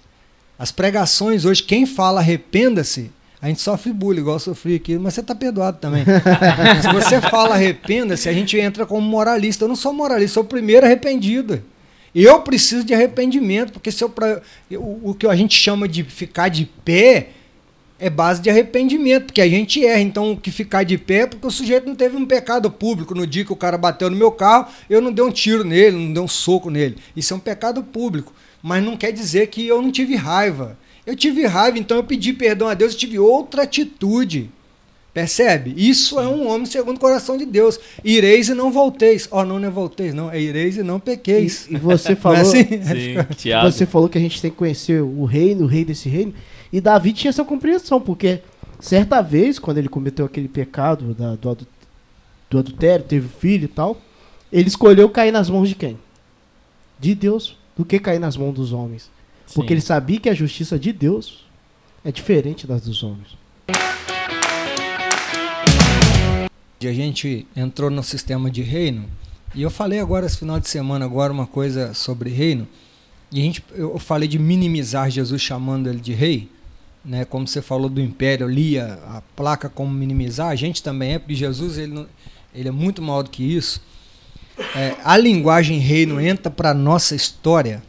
As 0.60 0.70
pregações 0.70 1.46
hoje, 1.46 1.62
quem 1.62 1.86
fala 1.86 2.20
arrependa-se, 2.20 3.10
a 3.40 3.48
gente 3.48 3.62
sofre 3.62 3.94
bullying, 3.94 4.20
igual 4.20 4.36
eu 4.36 4.40
sofri 4.40 4.74
aqui, 4.74 4.98
mas 4.98 5.14
você 5.14 5.22
está 5.22 5.34
perdoado 5.34 5.78
também. 5.78 6.04
Se 6.82 6.92
você 6.92 7.18
fala 7.18 7.54
arrependa-se, 7.54 8.28
a 8.28 8.32
gente 8.34 8.58
entra 8.58 8.84
como 8.84 9.00
moralista. 9.00 9.64
Eu 9.64 9.68
não 9.68 9.74
sou 9.74 9.94
moralista, 9.94 10.34
sou 10.34 10.42
o 10.42 10.46
primeiro 10.46 10.84
arrependido. 10.84 11.62
Eu 12.14 12.42
preciso 12.42 12.84
de 12.84 12.92
arrependimento, 12.92 13.72
porque 13.72 13.90
se 13.90 14.04
eu, 14.04 14.12
o, 14.72 15.10
o 15.10 15.14
que 15.14 15.26
a 15.26 15.34
gente 15.34 15.58
chama 15.58 15.88
de 15.88 16.04
ficar 16.04 16.50
de 16.50 16.66
pé 16.84 17.30
é 17.98 18.10
base 18.10 18.42
de 18.42 18.50
arrependimento, 18.50 19.26
porque 19.26 19.40
a 19.40 19.48
gente 19.48 19.82
erra. 19.82 20.00
Então, 20.00 20.32
o 20.32 20.36
que 20.36 20.50
ficar 20.50 20.82
de 20.82 20.98
pé 20.98 21.20
é 21.20 21.26
porque 21.26 21.46
o 21.46 21.50
sujeito 21.50 21.86
não 21.86 21.94
teve 21.94 22.18
um 22.18 22.26
pecado 22.26 22.70
público. 22.70 23.14
No 23.14 23.26
dia 23.26 23.46
que 23.46 23.52
o 23.52 23.56
cara 23.56 23.78
bateu 23.78 24.10
no 24.10 24.16
meu 24.16 24.30
carro, 24.30 24.66
eu 24.90 25.00
não 25.00 25.10
dei 25.10 25.24
um 25.24 25.30
tiro 25.30 25.64
nele, 25.64 25.96
não 25.96 26.12
dei 26.12 26.22
um 26.22 26.28
soco 26.28 26.68
nele. 26.68 26.98
Isso 27.16 27.32
é 27.32 27.36
um 27.38 27.40
pecado 27.40 27.82
público 27.82 28.34
mas 28.62 28.82
não 28.84 28.96
quer 28.96 29.12
dizer 29.12 29.46
que 29.48 29.66
eu 29.66 29.80
não 29.80 29.90
tive 29.90 30.14
raiva. 30.14 30.76
Eu 31.06 31.16
tive 31.16 31.46
raiva, 31.46 31.78
então 31.78 31.96
eu 31.96 32.04
pedi 32.04 32.32
perdão 32.32 32.68
a 32.68 32.74
Deus, 32.74 32.92
eu 32.92 32.98
tive 32.98 33.18
outra 33.18 33.62
atitude. 33.62 34.50
Percebe? 35.12 35.74
Isso 35.76 36.20
é 36.20 36.28
um 36.28 36.46
homem 36.46 36.66
segundo 36.66 36.96
o 36.96 37.00
coração 37.00 37.36
de 37.36 37.44
Deus. 37.44 37.80
Ireis 38.04 38.48
e 38.48 38.54
não 38.54 38.70
volteis. 38.70 39.26
Ó, 39.30 39.40
oh, 39.40 39.44
não, 39.44 39.58
não 39.58 39.66
é 39.66 39.70
volteis, 39.70 40.14
não. 40.14 40.30
É 40.30 40.40
ireis 40.40 40.76
e 40.76 40.84
não 40.84 41.00
pequeis. 41.00 41.66
E, 41.68 41.74
e 41.74 41.78
você 41.78 42.14
falou. 42.16 42.38
é 42.38 42.42
assim? 42.42 42.64
Sim, 42.64 43.50
você 43.64 43.86
falou 43.86 44.08
que 44.08 44.18
a 44.18 44.20
gente 44.20 44.40
tem 44.40 44.50
que 44.52 44.56
conhecer 44.56 45.02
o 45.02 45.24
reino, 45.24 45.64
o 45.64 45.66
rei 45.66 45.84
desse 45.84 46.08
reino. 46.08 46.32
E 46.72 46.80
Davi 46.80 47.12
tinha 47.12 47.30
essa 47.30 47.44
compreensão, 47.44 48.00
porque 48.00 48.40
certa 48.78 49.20
vez, 49.20 49.58
quando 49.58 49.78
ele 49.78 49.88
cometeu 49.88 50.24
aquele 50.24 50.46
pecado 50.46 51.12
da, 51.12 51.34
do, 51.34 51.58
do 52.48 52.58
adultério, 52.58 53.04
teve 53.04 53.28
filho 53.28 53.64
e 53.64 53.68
tal, 53.68 54.00
ele 54.52 54.68
escolheu 54.68 55.08
cair 55.08 55.32
nas 55.32 55.50
mãos 55.50 55.68
de 55.68 55.74
quem? 55.74 55.98
De 57.00 57.16
Deus 57.16 57.56
do 57.80 57.84
que 57.86 57.98
cair 57.98 58.18
nas 58.18 58.36
mãos 58.36 58.52
dos 58.52 58.72
homens. 58.72 59.10
Sim. 59.46 59.54
Porque 59.54 59.72
ele 59.72 59.80
sabia 59.80 60.20
que 60.20 60.28
a 60.28 60.34
justiça 60.34 60.78
de 60.78 60.92
Deus 60.92 61.46
é 62.04 62.12
diferente 62.12 62.66
das 62.66 62.82
dos 62.82 63.02
homens. 63.02 63.38
A 66.82 66.92
gente 66.92 67.46
entrou 67.56 67.90
no 67.90 68.02
sistema 68.02 68.50
de 68.50 68.62
reino 68.62 69.08
e 69.54 69.62
eu 69.62 69.70
falei 69.70 69.98
agora 69.98 70.26
esse 70.26 70.36
final 70.36 70.60
de 70.60 70.68
semana 70.68 71.04
agora 71.04 71.32
uma 71.32 71.46
coisa 71.46 71.94
sobre 71.94 72.30
reino 72.30 72.68
e 73.32 73.40
a 73.40 73.42
gente 73.42 73.64
eu 73.74 73.98
falei 73.98 74.28
de 74.28 74.38
minimizar 74.38 75.10
Jesus 75.10 75.40
chamando 75.40 75.88
ele 75.88 76.00
de 76.00 76.12
rei, 76.12 76.50
né? 77.04 77.24
Como 77.24 77.46
você 77.46 77.62
falou 77.62 77.88
do 77.88 78.00
império, 78.00 78.44
eu 78.44 78.48
lia 78.48 78.98
a 79.06 79.22
placa 79.36 79.68
como 79.68 79.90
minimizar, 79.90 80.48
a 80.48 80.56
gente 80.56 80.82
também 80.82 81.14
é 81.14 81.18
porque 81.18 81.34
Jesus 81.34 81.78
ele 81.78 81.94
não, 81.94 82.06
ele 82.54 82.68
é 82.68 82.72
muito 82.72 83.00
maior 83.00 83.22
do 83.22 83.30
que 83.30 83.42
isso 83.42 83.80
é, 84.74 84.96
a 85.04 85.16
linguagem 85.16 85.78
reino 85.78 86.20
entra 86.20 86.50
para 86.50 86.70
a 86.70 86.74
nossa 86.74 87.14
história, 87.14 87.82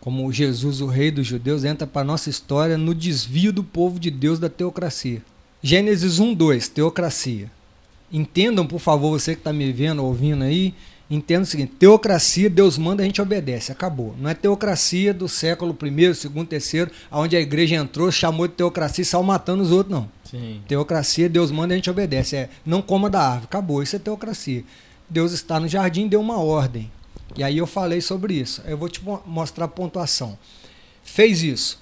como 0.00 0.32
Jesus, 0.32 0.80
o 0.80 0.86
rei 0.86 1.10
dos 1.10 1.26
judeus, 1.26 1.64
entra 1.64 1.86
para 1.86 2.02
a 2.02 2.04
nossa 2.04 2.28
história 2.28 2.76
no 2.76 2.94
desvio 2.94 3.52
do 3.52 3.62
povo 3.62 4.00
de 4.00 4.10
Deus 4.10 4.38
da 4.38 4.48
teocracia. 4.48 5.22
Gênesis 5.62 6.18
1, 6.18 6.34
2, 6.34 6.68
teocracia. 6.68 7.50
Entendam, 8.12 8.66
por 8.66 8.80
favor, 8.80 9.10
você 9.10 9.34
que 9.34 9.40
está 9.40 9.52
me 9.52 9.72
vendo, 9.72 10.04
ouvindo 10.04 10.42
aí, 10.42 10.74
entenda 11.08 11.42
o 11.42 11.46
seguinte: 11.46 11.72
teocracia, 11.78 12.50
Deus 12.50 12.76
manda, 12.76 13.02
a 13.02 13.06
gente 13.06 13.22
obedece, 13.22 13.70
acabou. 13.70 14.14
Não 14.18 14.28
é 14.28 14.34
teocracia 14.34 15.14
do 15.14 15.28
século 15.28 15.76
I, 15.80 16.14
segundo, 16.14 16.48
terceiro, 16.48 16.90
onde 17.10 17.36
a 17.36 17.40
igreja 17.40 17.76
entrou, 17.76 18.10
chamou 18.10 18.48
de 18.48 18.54
teocracia 18.54 19.02
e 19.02 19.06
saiu 19.06 19.22
matando 19.22 19.62
os 19.62 19.70
outros, 19.70 19.96
não. 19.96 20.08
Sim. 20.24 20.60
Teocracia, 20.66 21.28
Deus 21.28 21.50
manda, 21.50 21.74
a 21.74 21.76
gente 21.76 21.90
obedece. 21.90 22.36
É 22.36 22.50
não 22.66 22.82
coma 22.82 23.08
da 23.08 23.20
árvore, 23.20 23.44
acabou, 23.44 23.82
isso 23.82 23.96
é 23.96 23.98
teocracia. 23.98 24.64
Deus 25.12 25.32
está 25.32 25.60
no 25.60 25.68
jardim, 25.68 26.08
deu 26.08 26.20
uma 26.20 26.38
ordem. 26.38 26.90
E 27.36 27.42
aí 27.42 27.58
eu 27.58 27.66
falei 27.66 28.00
sobre 28.00 28.32
isso. 28.32 28.62
Eu 28.64 28.78
vou 28.78 28.88
te 28.88 29.02
mostrar 29.26 29.66
a 29.66 29.68
pontuação. 29.68 30.38
Fez 31.04 31.42
isso. 31.42 31.78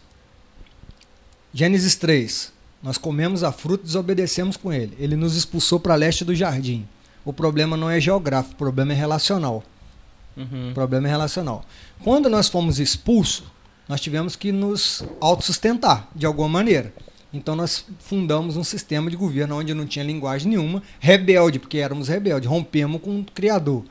Gênesis 1.55 1.94
3. 1.94 2.52
Nós 2.82 2.98
comemos 2.98 3.44
a 3.44 3.52
fruta 3.52 3.85
e 3.85 3.86
desobedecemos 3.86 4.57
com 4.57 4.73
ele. 4.73 4.97
Ele 4.98 5.15
nos 5.15 5.36
expulsou 5.36 5.78
para 5.78 5.94
leste 5.94 6.24
do 6.24 6.35
jardim. 6.35 6.89
O 7.24 7.32
problema 7.32 7.77
não 7.77 7.89
é 7.89 8.01
geográfico, 8.01 8.55
o 8.55 8.59
problema 8.59 8.93
é 8.93 8.97
relacional. 8.97 9.62
Uhum. 10.36 10.70
O 10.70 10.74
problema 10.74 11.07
é 11.07 11.11
relacional. 11.11 11.65
Quando 12.02 12.28
nós 12.28 12.48
fomos 12.48 12.81
expulsos, 12.81 13.44
nós 13.89 14.01
tivemos 14.01 14.35
que 14.35 14.51
nos 14.51 15.05
autossustentar 15.20 16.09
de 16.16 16.27
alguma 16.27 16.48
maneira. 16.48 16.93
Então 17.32 17.55
nós 17.55 17.85
fundamos 18.01 18.57
um 18.57 18.65
sistema 18.65 19.09
de 19.09 19.16
governo 19.16 19.57
onde 19.59 19.73
não 19.73 19.86
tinha 19.86 20.05
linguagem 20.05 20.48
nenhuma, 20.48 20.82
rebelde, 20.98 21.59
porque 21.59 21.78
éramos 21.78 22.09
rebeldes, 22.09 22.48
rompemos 22.48 23.01
com 23.01 23.20
o 23.20 23.24
Criador. 23.24 23.85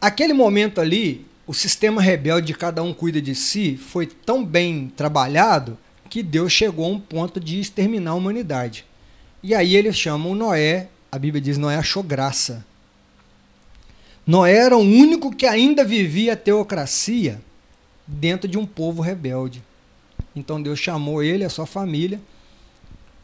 Aquele 0.00 0.32
momento 0.32 0.80
ali, 0.80 1.26
o 1.46 1.52
sistema 1.52 2.00
rebelde 2.00 2.48
de 2.48 2.54
cada 2.54 2.82
um 2.82 2.94
cuida 2.94 3.20
de 3.20 3.34
si 3.34 3.76
foi 3.76 4.06
tão 4.06 4.44
bem 4.44 4.92
trabalhado 4.96 5.76
que 6.08 6.22
Deus 6.22 6.52
chegou 6.52 6.86
a 6.86 6.88
um 6.88 7.00
ponto 7.00 7.38
de 7.38 7.60
exterminar 7.60 8.12
a 8.12 8.14
humanidade. 8.14 8.84
E 9.42 9.54
aí 9.54 9.76
ele 9.76 9.92
chama 9.92 10.28
o 10.28 10.34
Noé, 10.34 10.88
a 11.12 11.18
Bíblia 11.18 11.40
diz 11.40 11.58
Noé 11.58 11.76
achou 11.76 12.02
graça. 12.02 12.64
Noé 14.26 14.54
era 14.54 14.76
o 14.76 14.80
único 14.80 15.34
que 15.34 15.44
ainda 15.44 15.84
vivia 15.84 16.32
a 16.32 16.36
teocracia 16.36 17.40
dentro 18.06 18.48
de 18.48 18.56
um 18.56 18.64
povo 18.64 19.02
rebelde. 19.02 19.62
Então 20.34 20.60
Deus 20.60 20.78
chamou 20.78 21.22
ele, 21.22 21.44
a 21.44 21.50
sua 21.50 21.66
família, 21.66 22.20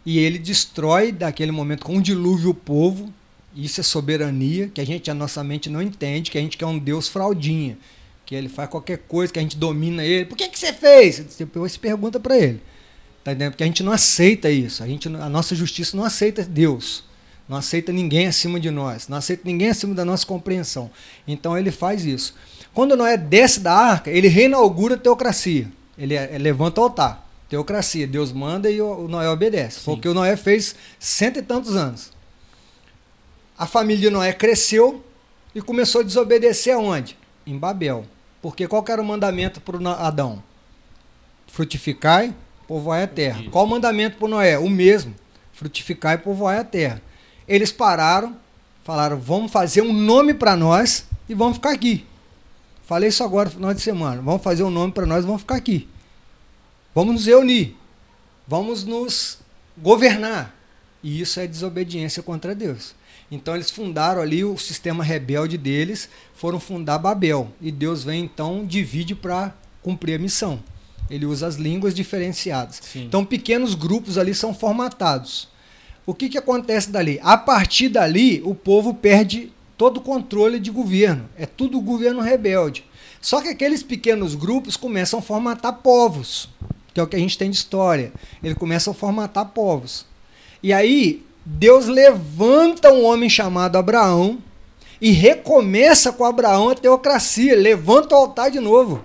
e 0.04 0.18
ele 0.18 0.38
destrói 0.38 1.12
daquele 1.12 1.52
momento 1.52 1.84
com 1.84 1.96
um 1.96 2.00
dilúvio 2.00 2.50
o 2.50 2.54
povo. 2.54 3.12
Isso 3.54 3.80
é 3.80 3.84
soberania, 3.84 4.68
que 4.68 4.80
a 4.80 4.86
gente, 4.86 5.10
a 5.10 5.14
nossa 5.14 5.42
mente 5.42 5.68
não 5.68 5.82
entende, 5.82 6.30
que 6.30 6.38
a 6.38 6.40
gente 6.40 6.56
quer 6.56 6.66
um 6.66 6.78
Deus 6.78 7.08
fraudinha, 7.08 7.76
que 8.24 8.34
ele 8.34 8.48
faz 8.48 8.68
qualquer 8.70 8.98
coisa, 8.98 9.32
que 9.32 9.38
a 9.38 9.42
gente 9.42 9.56
domina 9.56 10.04
ele. 10.04 10.24
Por 10.24 10.36
que, 10.36 10.48
que 10.48 10.58
você 10.58 10.72
fez? 10.72 11.18
Depois 11.36 11.72
se 11.72 11.78
pergunta 11.78 12.20
para 12.20 12.38
ele. 12.38 12.60
Tá 13.24 13.32
entendendo? 13.32 13.52
Porque 13.52 13.64
a 13.64 13.66
gente 13.66 13.82
não 13.82 13.92
aceita 13.92 14.48
isso. 14.48 14.82
A, 14.82 14.86
gente, 14.86 15.08
a 15.08 15.28
nossa 15.28 15.54
justiça 15.54 15.96
não 15.96 16.04
aceita 16.04 16.42
Deus. 16.44 17.04
Não 17.48 17.56
aceita 17.56 17.92
ninguém 17.92 18.28
acima 18.28 18.60
de 18.60 18.70
nós. 18.70 19.08
Não 19.08 19.18
aceita 19.18 19.42
ninguém 19.44 19.68
acima 19.68 19.94
da 19.94 20.04
nossa 20.04 20.24
compreensão. 20.24 20.90
Então 21.26 21.58
ele 21.58 21.72
faz 21.72 22.04
isso. 22.04 22.34
Quando 22.72 22.96
Noé 22.96 23.16
desce 23.16 23.60
da 23.60 23.74
arca, 23.74 24.10
ele 24.10 24.28
reinaugura 24.28 24.94
a 24.94 24.98
teocracia. 24.98 25.66
Ele, 26.00 26.16
ele 26.16 26.38
levanta 26.38 26.80
o 26.80 26.84
altar. 26.84 27.28
Teocracia. 27.48 28.06
Deus 28.06 28.32
manda 28.32 28.70
e 28.70 28.80
o, 28.80 29.04
o 29.04 29.08
Noé 29.08 29.28
obedece. 29.28 29.80
Foi 29.80 29.94
o 29.94 29.98
que 29.98 30.08
o 30.08 30.14
Noé 30.14 30.34
fez 30.36 30.74
cento 30.98 31.38
e 31.38 31.42
tantos 31.42 31.76
anos. 31.76 32.10
A 33.58 33.66
família 33.66 34.08
de 34.08 34.10
Noé 34.10 34.32
cresceu 34.32 35.04
e 35.54 35.60
começou 35.60 36.00
a 36.00 36.04
desobedecer 36.04 36.74
aonde? 36.74 37.18
Em 37.46 37.58
Babel. 37.58 38.06
Porque 38.40 38.66
qual 38.66 38.82
era 38.88 39.02
o 39.02 39.04
mandamento 39.04 39.60
para 39.60 39.78
Adão? 39.92 40.42
Frutificai, 41.46 42.34
povoai 42.66 43.02
a 43.02 43.06
terra. 43.06 43.42
Qual 43.50 43.66
o 43.66 43.68
mandamento 43.68 44.16
para 44.16 44.28
Noé? 44.28 44.58
O 44.58 44.70
mesmo. 44.70 45.14
Frutificai 45.52 46.14
e 46.14 46.18
povoai 46.18 46.58
a 46.58 46.64
terra. 46.64 47.02
Eles 47.46 47.70
pararam, 47.70 48.34
falaram: 48.84 49.18
vamos 49.18 49.52
fazer 49.52 49.82
um 49.82 49.92
nome 49.92 50.32
para 50.32 50.56
nós 50.56 51.04
e 51.28 51.34
vamos 51.34 51.56
ficar 51.56 51.72
aqui. 51.72 52.06
Falei 52.86 53.10
isso 53.10 53.22
agora 53.22 53.50
no 53.50 53.54
final 53.56 53.74
de 53.74 53.80
semana. 53.82 54.22
Vamos 54.22 54.42
fazer 54.42 54.62
um 54.62 54.70
nome 54.70 54.92
para 54.92 55.04
nós 55.04 55.24
e 55.24 55.26
vamos 55.26 55.42
ficar 55.42 55.56
aqui. 55.56 55.86
Vamos 56.94 57.14
nos 57.14 57.26
reunir. 57.26 57.76
Vamos 58.46 58.84
nos 58.84 59.38
governar. 59.78 60.54
E 61.02 61.20
isso 61.20 61.40
é 61.40 61.46
desobediência 61.46 62.22
contra 62.22 62.54
Deus. 62.54 62.94
Então 63.30 63.54
eles 63.54 63.70
fundaram 63.70 64.20
ali 64.20 64.44
o 64.44 64.58
sistema 64.58 65.04
rebelde 65.04 65.56
deles, 65.56 66.08
foram 66.34 66.58
fundar 66.58 66.98
Babel. 66.98 67.52
E 67.60 67.70
Deus 67.70 68.02
vem 68.02 68.24
então 68.24 68.66
divide 68.66 69.14
para 69.14 69.54
cumprir 69.82 70.16
a 70.16 70.18
missão. 70.18 70.60
Ele 71.08 71.26
usa 71.26 71.46
as 71.46 71.56
línguas 71.56 71.94
diferenciadas. 71.94 72.80
Sim. 72.82 73.04
Então 73.04 73.24
pequenos 73.24 73.74
grupos 73.74 74.18
ali 74.18 74.34
são 74.34 74.52
formatados. 74.52 75.48
O 76.04 76.14
que, 76.14 76.28
que 76.28 76.38
acontece 76.38 76.90
dali? 76.90 77.20
A 77.22 77.36
partir 77.36 77.88
dali, 77.88 78.42
o 78.44 78.54
povo 78.54 78.94
perde 78.94 79.52
todo 79.76 79.98
o 79.98 80.02
controle 80.02 80.58
de 80.58 80.70
governo. 80.70 81.28
É 81.38 81.46
tudo 81.46 81.80
governo 81.80 82.20
rebelde. 82.20 82.84
Só 83.20 83.40
que 83.40 83.48
aqueles 83.48 83.82
pequenos 83.82 84.34
grupos 84.34 84.76
começam 84.76 85.18
a 85.18 85.22
formatar 85.22 85.74
povos, 85.74 86.48
que 86.92 87.00
é 87.00 87.02
o 87.02 87.06
que 87.06 87.16
a 87.16 87.18
gente 87.18 87.38
tem 87.38 87.50
de 87.50 87.56
história. 87.56 88.12
Eles 88.42 88.56
começam 88.56 88.92
a 88.92 88.94
formatar 88.94 89.46
povos. 89.46 90.06
E 90.62 90.72
aí, 90.72 91.24
Deus 91.44 91.86
levanta 91.86 92.92
um 92.92 93.04
homem 93.04 93.28
chamado 93.28 93.76
Abraão 93.76 94.38
e 95.00 95.10
recomeça 95.10 96.12
com 96.12 96.24
Abraão 96.24 96.68
a 96.68 96.74
teocracia, 96.74 97.56
levanta 97.56 98.14
o 98.14 98.18
altar 98.18 98.50
de 98.50 98.60
novo. 98.60 99.04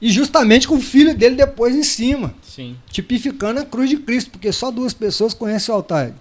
E 0.00 0.10
justamente 0.10 0.66
com 0.66 0.76
o 0.76 0.80
filho 0.80 1.16
dele 1.16 1.36
depois 1.36 1.74
em 1.74 1.82
cima. 1.82 2.34
Sim. 2.42 2.76
Tipificando 2.90 3.60
a 3.60 3.64
cruz 3.64 3.88
de 3.88 3.96
Cristo, 3.96 4.30
porque 4.30 4.52
só 4.52 4.70
duas 4.70 4.92
pessoas 4.92 5.32
conhecem 5.32 5.72
o 5.72 5.76
altar. 5.76 6.12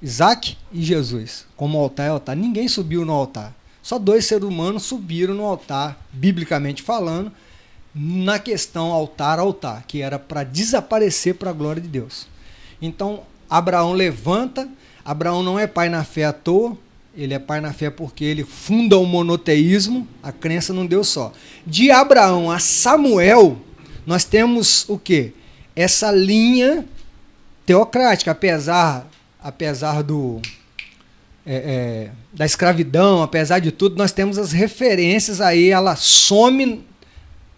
Isaac 0.00 0.56
e 0.72 0.82
Jesus. 0.82 1.44
Como 1.56 1.78
altar 1.78 2.06
é 2.06 2.10
altar. 2.10 2.36
Ninguém 2.36 2.68
subiu 2.68 3.04
no 3.04 3.12
altar. 3.12 3.54
Só 3.82 3.98
dois 3.98 4.26
seres 4.26 4.44
humanos 4.44 4.84
subiram 4.84 5.34
no 5.34 5.44
altar, 5.44 5.98
biblicamente 6.12 6.82
falando, 6.82 7.32
na 7.94 8.38
questão 8.38 8.92
altar-altar, 8.92 9.84
que 9.86 10.02
era 10.02 10.18
para 10.18 10.44
desaparecer 10.44 11.34
para 11.34 11.50
a 11.50 11.52
glória 11.52 11.80
de 11.80 11.88
Deus. 11.88 12.26
Então, 12.80 13.22
Abraão 13.48 13.92
levanta. 13.92 14.68
Abraão 15.04 15.42
não 15.42 15.58
é 15.58 15.66
pai 15.66 15.88
na 15.88 16.04
fé 16.04 16.24
à 16.24 16.32
toa. 16.32 16.76
Ele 17.16 17.34
é 17.34 17.38
pai 17.38 17.60
na 17.60 17.72
fé 17.72 17.90
porque 17.90 18.24
ele 18.24 18.44
funda 18.44 18.96
o 18.96 19.04
monoteísmo, 19.04 20.06
a 20.22 20.30
crença 20.30 20.72
num 20.72 20.86
Deus 20.86 21.08
só. 21.08 21.32
De 21.66 21.90
Abraão 21.90 22.48
a 22.48 22.60
Samuel, 22.60 23.58
nós 24.06 24.24
temos 24.24 24.88
o 24.88 24.96
quê? 24.96 25.32
Essa 25.74 26.12
linha 26.12 26.84
teocrática, 27.66 28.30
apesar, 28.30 29.08
apesar 29.42 30.02
do, 30.02 30.40
é, 31.44 31.56
é, 31.56 32.10
da 32.32 32.46
escravidão, 32.46 33.22
apesar 33.22 33.58
de 33.58 33.72
tudo, 33.72 33.96
nós 33.96 34.12
temos 34.12 34.38
as 34.38 34.52
referências 34.52 35.40
aí. 35.40 35.70
Ela 35.70 35.96
some 35.96 36.84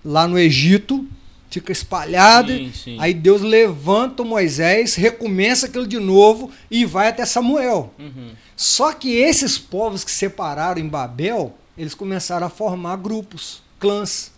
lá 0.04 0.26
no 0.26 0.38
Egito, 0.38 1.06
fica 1.50 1.72
espalhada. 1.72 2.56
Sim, 2.56 2.72
sim. 2.72 2.96
Aí 3.00 3.12
Deus 3.12 3.42
levanta 3.42 4.22
o 4.22 4.26
Moisés, 4.26 4.94
recomeça 4.94 5.66
aquilo 5.66 5.86
de 5.86 5.98
novo 5.98 6.50
e 6.70 6.84
vai 6.84 7.08
até 7.08 7.24
Samuel. 7.26 7.92
Uhum. 7.98 8.30
Só 8.56 8.92
que 8.92 9.16
esses 9.16 9.58
povos 9.58 10.04
que 10.04 10.10
separaram 10.10 10.80
em 10.80 10.88
Babel, 10.88 11.54
eles 11.76 11.94
começaram 11.94 12.46
a 12.46 12.50
formar 12.50 12.96
grupos, 12.96 13.62
clãs. 13.78 14.30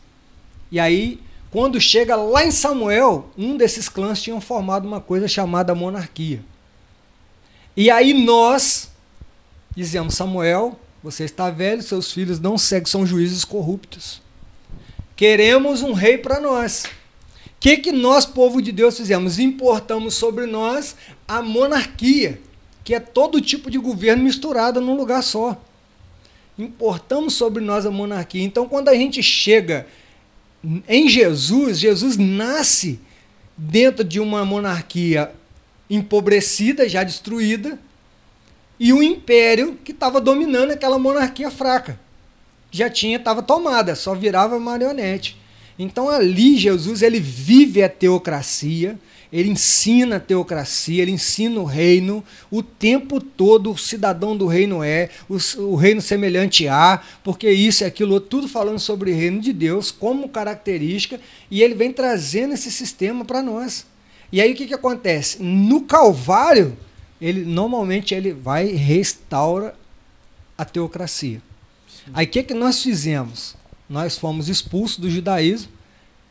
E 0.71 0.81
aí, 0.81 1.21
quando 1.51 1.81
chega 1.81 2.17
lá 2.17 2.47
em 2.47 2.51
Samuel, 2.51 3.31
um 3.37 3.57
desses 3.57 3.89
clãs 3.89 4.23
tinham 4.23 4.41
formado 4.41 4.89
uma 4.89 5.01
coisa 5.01 5.29
chamada 5.29 5.75
monarquia. 5.75 6.43
E 7.77 7.91
aí 7.91 8.15
nós 8.15 8.91
dizemos, 9.77 10.15
Samuel, 10.15 10.79
você 11.03 11.25
está 11.25 11.51
velho, 11.51 11.83
seus 11.83 12.11
filhos 12.11 12.39
não 12.39 12.57
seguem, 12.57 12.87
são 12.87 13.05
juízes 13.05 13.45
corruptos. 13.45 14.22
Queremos 15.17 15.83
um 15.83 15.93
rei 15.93 16.19
para 16.19 16.41
nós 16.41 16.85
que, 17.63 17.77
que 17.77 17.93
nós, 17.93 18.27
povo 18.27 18.61
de 18.61 18.73
Deus, 18.73 18.97
fizemos? 18.97 19.39
Importamos 19.39 20.15
sobre 20.15 20.47
nós 20.47 20.97
a 21.29 21.41
monarquia, 21.41 22.41
que 22.83 22.93
é 22.93 22.99
todo 22.99 23.41
tipo 23.41 23.71
de 23.71 23.79
governo 23.79 24.25
misturado 24.25 24.81
num 24.81 24.97
lugar 24.97 25.23
só. 25.23 25.57
Importamos 26.59 27.35
sobre 27.35 27.63
nós 27.63 27.87
a 27.87 27.91
monarquia. 27.93 28.43
Então, 28.43 28.67
quando 28.67 28.89
a 28.89 28.97
gente 28.97 29.23
chega 29.23 29.87
em 30.89 31.09
Jesus, 31.09 31.79
Jesus 31.79 32.17
nasce 32.17 32.99
dentro 33.57 34.03
de 34.03 34.19
uma 34.19 34.45
monarquia 34.45 35.31
empobrecida, 35.89 36.89
já 36.89 37.05
destruída, 37.05 37.79
e 38.77 38.93
um 38.93 39.01
império 39.01 39.79
que 39.85 39.93
estava 39.93 40.21
dominando 40.21 40.73
aquela 40.73 40.99
monarquia 40.99 41.49
fraca. 41.49 42.01
Já 42.73 42.90
tinha, 42.90 43.19
estava 43.19 43.43
tomada, 43.43 43.94
só 43.94 44.15
virava 44.15 44.59
marionete. 44.59 45.36
Então 45.78 46.09
ali 46.09 46.57
Jesus 46.57 47.03
ele 47.03 47.20
vive 47.20 47.82
a 47.82 47.89
teocracia, 47.89 48.99
ele 49.32 49.51
ensina 49.51 50.16
a 50.16 50.20
teocracia, 50.20 51.03
ele 51.03 51.11
ensina 51.11 51.61
o 51.61 51.65
reino, 51.65 52.24
o 52.51 52.62
tempo 52.62 53.20
todo 53.20 53.70
o 53.70 53.78
cidadão 53.78 54.36
do 54.36 54.47
reino 54.47 54.82
é, 54.82 55.11
o, 55.28 55.36
o 55.62 55.74
reino 55.74 56.01
semelhante 56.01 56.66
a, 56.69 57.03
porque 57.23 57.51
isso 57.51 57.85
e 57.85 57.86
aquilo, 57.86 58.20
tudo 58.20 58.49
falando 58.49 58.78
sobre 58.78 59.11
o 59.11 59.15
reino 59.15 59.40
de 59.40 59.53
Deus 59.53 59.90
como 59.90 60.28
característica, 60.28 61.20
e 61.51 61.62
ele 61.62 61.74
vem 61.74 61.93
trazendo 61.93 62.55
esse 62.55 62.70
sistema 62.70 63.24
para 63.24 63.43
nós. 63.43 63.86
E 64.31 64.40
aí 64.40 64.53
o 64.53 64.55
que, 64.55 64.66
que 64.66 64.74
acontece? 64.74 65.43
No 65.43 65.82
Calvário, 65.82 66.77
ele 67.20 67.44
normalmente 67.44 68.15
ele 68.15 68.32
vai 68.32 68.69
e 68.69 68.77
restaura 68.77 69.74
a 70.57 70.65
teocracia. 70.65 71.40
Aí 72.12 72.27
o 72.27 72.29
que, 72.29 72.43
que 72.43 72.55
nós 72.55 72.83
fizemos? 72.83 73.55
nós 73.93 74.16
fomos 74.16 74.49
expulsos 74.49 74.97
do 74.97 75.11
judaísmo, 75.11 75.70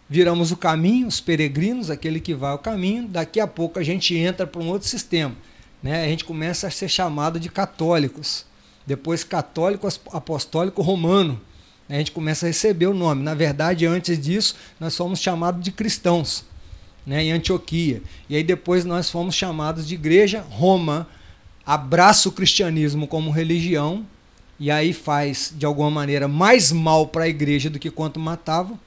viramos 0.09 0.51
o 0.51 0.57
caminho, 0.57 1.07
os 1.07 1.21
peregrinos, 1.21 1.91
aquele 1.91 2.19
que 2.19 2.33
vai 2.33 2.51
ao 2.51 2.57
caminho, 2.57 3.07
daqui 3.07 3.39
a 3.39 3.45
pouco 3.45 3.77
a 3.77 3.83
gente 3.83 4.15
entra 4.15 4.47
para 4.47 4.59
um 4.59 4.67
outro 4.67 4.87
sistema. 4.87 5.35
Né? 5.81 6.03
A 6.03 6.07
gente 6.07 6.25
começa 6.25 6.67
a 6.67 6.71
ser 6.71 6.89
chamado 6.89 7.39
de 7.39 7.49
católicos, 7.49 8.47
depois 8.85 9.23
católico 9.23 9.87
apostólico 10.11 10.81
romano. 10.81 11.39
A 11.87 11.93
gente 11.93 12.11
começa 12.11 12.45
a 12.45 12.49
receber 12.49 12.87
o 12.87 12.95
nome. 12.95 13.21
Na 13.21 13.35
verdade, 13.35 13.85
antes 13.85 14.19
disso, 14.19 14.55
nós 14.79 14.97
fomos 14.97 15.19
chamados 15.19 15.63
de 15.63 15.71
cristãos 15.71 16.43
né, 17.05 17.23
em 17.23 17.31
Antioquia. 17.31 18.01
E 18.27 18.35
aí 18.35 18.43
depois 18.43 18.85
nós 18.85 19.09
fomos 19.09 19.35
chamados 19.35 19.87
de 19.87 19.93
Igreja 19.93 20.41
Roma, 20.49 21.07
abraça 21.63 22.27
o 22.27 22.31
cristianismo 22.31 23.07
como 23.07 23.29
religião 23.29 24.05
e 24.61 24.69
aí 24.69 24.93
faz 24.93 25.51
de 25.57 25.65
alguma 25.65 25.89
maneira 25.89 26.27
mais 26.27 26.71
mal 26.71 27.07
para 27.07 27.23
a 27.23 27.27
igreja 27.27 27.67
do 27.67 27.79
que 27.79 27.89
quanto 27.89 28.19
matava. 28.19 28.79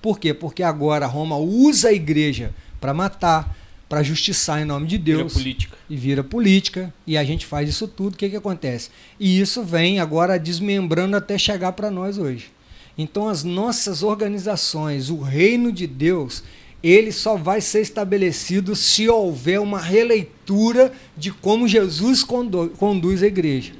Por 0.00 0.18
quê? 0.18 0.32
Porque 0.32 0.62
agora 0.62 1.04
Roma 1.04 1.36
usa 1.36 1.90
a 1.90 1.92
igreja 1.92 2.54
para 2.80 2.94
matar, 2.94 3.54
para 3.90 4.02
justiçar 4.02 4.62
em 4.62 4.64
nome 4.64 4.86
de 4.86 4.96
Deus. 4.96 5.34
Vira 5.34 5.44
política. 5.44 5.76
E 5.90 5.96
vira 5.96 6.24
política. 6.24 6.94
E 7.06 7.18
a 7.18 7.24
gente 7.24 7.44
faz 7.44 7.68
isso 7.68 7.86
tudo. 7.86 8.14
O 8.14 8.16
que, 8.16 8.30
que 8.30 8.36
acontece? 8.36 8.88
E 9.20 9.38
isso 9.38 9.62
vem 9.62 10.00
agora 10.00 10.38
desmembrando 10.38 11.14
até 11.14 11.36
chegar 11.36 11.72
para 11.72 11.90
nós 11.90 12.16
hoje. 12.16 12.50
Então, 12.96 13.28
as 13.28 13.44
nossas 13.44 14.02
organizações, 14.02 15.10
o 15.10 15.20
reino 15.20 15.70
de 15.70 15.86
Deus, 15.86 16.42
ele 16.82 17.12
só 17.12 17.36
vai 17.36 17.60
ser 17.60 17.82
estabelecido 17.82 18.74
se 18.74 19.06
houver 19.10 19.60
uma 19.60 19.78
releitura 19.78 20.90
de 21.14 21.30
como 21.30 21.68
Jesus 21.68 22.24
conduz 22.24 23.22
a 23.22 23.26
igreja. 23.26 23.74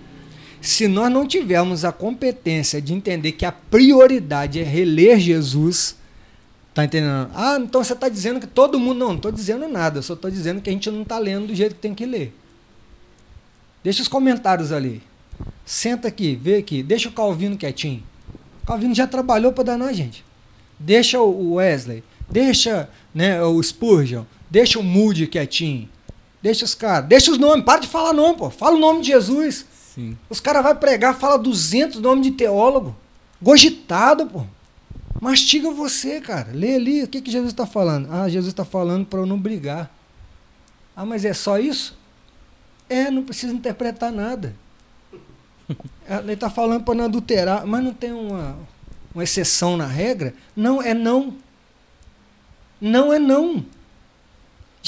Se 0.68 0.86
nós 0.86 1.10
não 1.10 1.26
tivermos 1.26 1.82
a 1.82 1.90
competência 1.90 2.78
de 2.82 2.92
entender 2.92 3.32
que 3.32 3.46
a 3.46 3.50
prioridade 3.50 4.60
é 4.60 4.62
reler 4.62 5.18
Jesus, 5.18 5.96
tá 6.74 6.84
entendendo? 6.84 7.30
Ah, 7.34 7.56
então 7.58 7.82
você 7.82 7.94
está 7.94 8.06
dizendo 8.06 8.38
que 8.38 8.46
todo 8.46 8.78
mundo. 8.78 8.98
Não, 8.98 9.08
não 9.08 9.16
estou 9.16 9.32
dizendo 9.32 9.66
nada, 9.66 10.02
só 10.02 10.12
estou 10.12 10.30
dizendo 10.30 10.60
que 10.60 10.68
a 10.68 10.72
gente 10.74 10.90
não 10.90 11.00
está 11.00 11.18
lendo 11.18 11.46
do 11.46 11.54
jeito 11.54 11.74
que 11.74 11.80
tem 11.80 11.94
que 11.94 12.04
ler. 12.04 12.34
Deixa 13.82 14.02
os 14.02 14.08
comentários 14.08 14.70
ali. 14.70 15.00
Senta 15.64 16.08
aqui, 16.08 16.36
vê 16.36 16.56
aqui, 16.56 16.82
deixa 16.82 17.08
o 17.08 17.12
Calvino 17.12 17.56
quietinho. 17.56 18.02
Calvino 18.66 18.94
já 18.94 19.06
trabalhou 19.06 19.54
para 19.54 19.64
danar 19.64 19.88
a 19.88 19.92
gente. 19.94 20.22
Deixa 20.78 21.18
o 21.18 21.54
Wesley, 21.54 22.04
deixa 22.28 22.90
né, 23.14 23.42
o 23.42 23.62
Spurgeon, 23.62 24.24
deixa 24.50 24.78
o 24.78 24.82
Moody 24.82 25.28
quietinho. 25.28 25.88
Deixa 26.42 26.66
os 26.66 26.74
caras, 26.74 27.08
deixa 27.08 27.30
os 27.30 27.38
nomes, 27.38 27.64
para 27.64 27.80
de 27.80 27.88
falar 27.88 28.12
nome, 28.12 28.36
pô. 28.36 28.50
Fala 28.50 28.76
o 28.76 28.78
nome 28.78 29.00
de 29.00 29.06
Jesus. 29.06 29.64
Sim. 29.98 30.16
Os 30.30 30.38
caras 30.38 30.62
vão 30.62 30.76
pregar, 30.76 31.18
fala 31.18 31.36
200 31.36 32.00
nomes 32.00 32.24
de 32.24 32.30
teólogo. 32.30 32.94
Gogitado, 33.42 34.28
pô. 34.28 34.46
Mastiga 35.20 35.72
você, 35.72 36.20
cara. 36.20 36.52
Lê 36.52 36.76
ali 36.76 37.02
o 37.02 37.08
que, 37.08 37.20
que 37.20 37.32
Jesus 37.32 37.50
está 37.52 37.66
falando. 37.66 38.08
Ah, 38.08 38.28
Jesus 38.28 38.52
está 38.52 38.64
falando 38.64 39.04
para 39.04 39.18
eu 39.18 39.26
não 39.26 39.36
brigar. 39.36 39.90
Ah, 40.94 41.04
mas 41.04 41.24
é 41.24 41.34
só 41.34 41.58
isso? 41.58 41.98
É, 42.88 43.10
não 43.10 43.24
precisa 43.24 43.52
interpretar 43.52 44.12
nada. 44.12 44.54
Ele 46.08 46.32
está 46.32 46.48
falando 46.48 46.84
para 46.84 46.94
não 46.94 47.06
adulterar, 47.06 47.66
mas 47.66 47.82
não 47.82 47.92
tem 47.92 48.12
uma, 48.12 48.56
uma 49.12 49.24
exceção 49.24 49.76
na 49.76 49.86
regra? 49.86 50.32
Não, 50.54 50.80
é 50.80 50.94
não. 50.94 51.34
Não 52.80 53.12
é 53.12 53.18
não. 53.18 53.64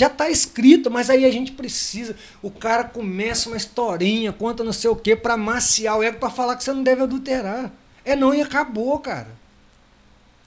Já 0.00 0.06
está 0.06 0.30
escrito, 0.30 0.90
mas 0.90 1.10
aí 1.10 1.26
a 1.26 1.30
gente 1.30 1.52
precisa. 1.52 2.16
O 2.40 2.50
cara 2.50 2.84
começa 2.84 3.50
uma 3.50 3.56
historinha, 3.58 4.32
conta 4.32 4.64
não 4.64 4.72
sei 4.72 4.88
o 4.88 4.96
que, 4.96 5.14
para 5.14 5.36
maciar 5.36 5.98
o 5.98 6.02
ego, 6.02 6.18
para 6.18 6.30
falar 6.30 6.56
que 6.56 6.64
você 6.64 6.72
não 6.72 6.82
deve 6.82 7.02
adulterar. 7.02 7.70
É 8.02 8.16
não 8.16 8.32
e 8.32 8.40
acabou, 8.40 8.98
cara. 8.98 9.28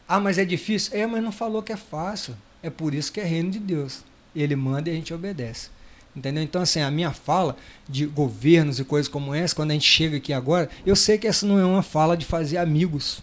Ah, 0.08 0.20
mas 0.20 0.40
é 0.40 0.44
difícil? 0.44 0.98
É, 0.98 1.06
mas 1.06 1.24
não 1.24 1.32
falou 1.32 1.62
que 1.62 1.72
é 1.72 1.78
fácil. 1.78 2.36
É 2.64 2.72
por 2.72 2.96
isso 2.96 3.14
que 3.14 3.20
é 3.20 3.24
reino 3.24 3.52
de 3.52 3.60
Deus. 3.60 4.04
Ele 4.36 4.56
manda 4.56 4.90
e 4.90 4.94
a 4.94 4.96
gente 4.96 5.14
obedece. 5.14 5.70
Entendeu? 6.16 6.42
Então, 6.42 6.60
assim, 6.60 6.82
a 6.82 6.90
minha 6.90 7.12
fala 7.12 7.56
de 7.88 8.08
governos 8.08 8.80
e 8.80 8.84
coisas 8.84 9.08
como 9.08 9.36
essa, 9.36 9.54
quando 9.54 9.70
a 9.70 9.76
gente 9.76 9.88
chega 9.88 10.18
aqui 10.18 10.34
agora, 10.34 10.68
eu 10.84 10.96
sei 10.96 11.20
que 11.20 11.28
essa 11.28 11.46
não 11.46 11.60
é 11.60 11.66
uma 11.66 11.84
fala 11.84 12.18
de 12.18 12.26
fazer 12.26 12.58
amigos. 12.58 13.22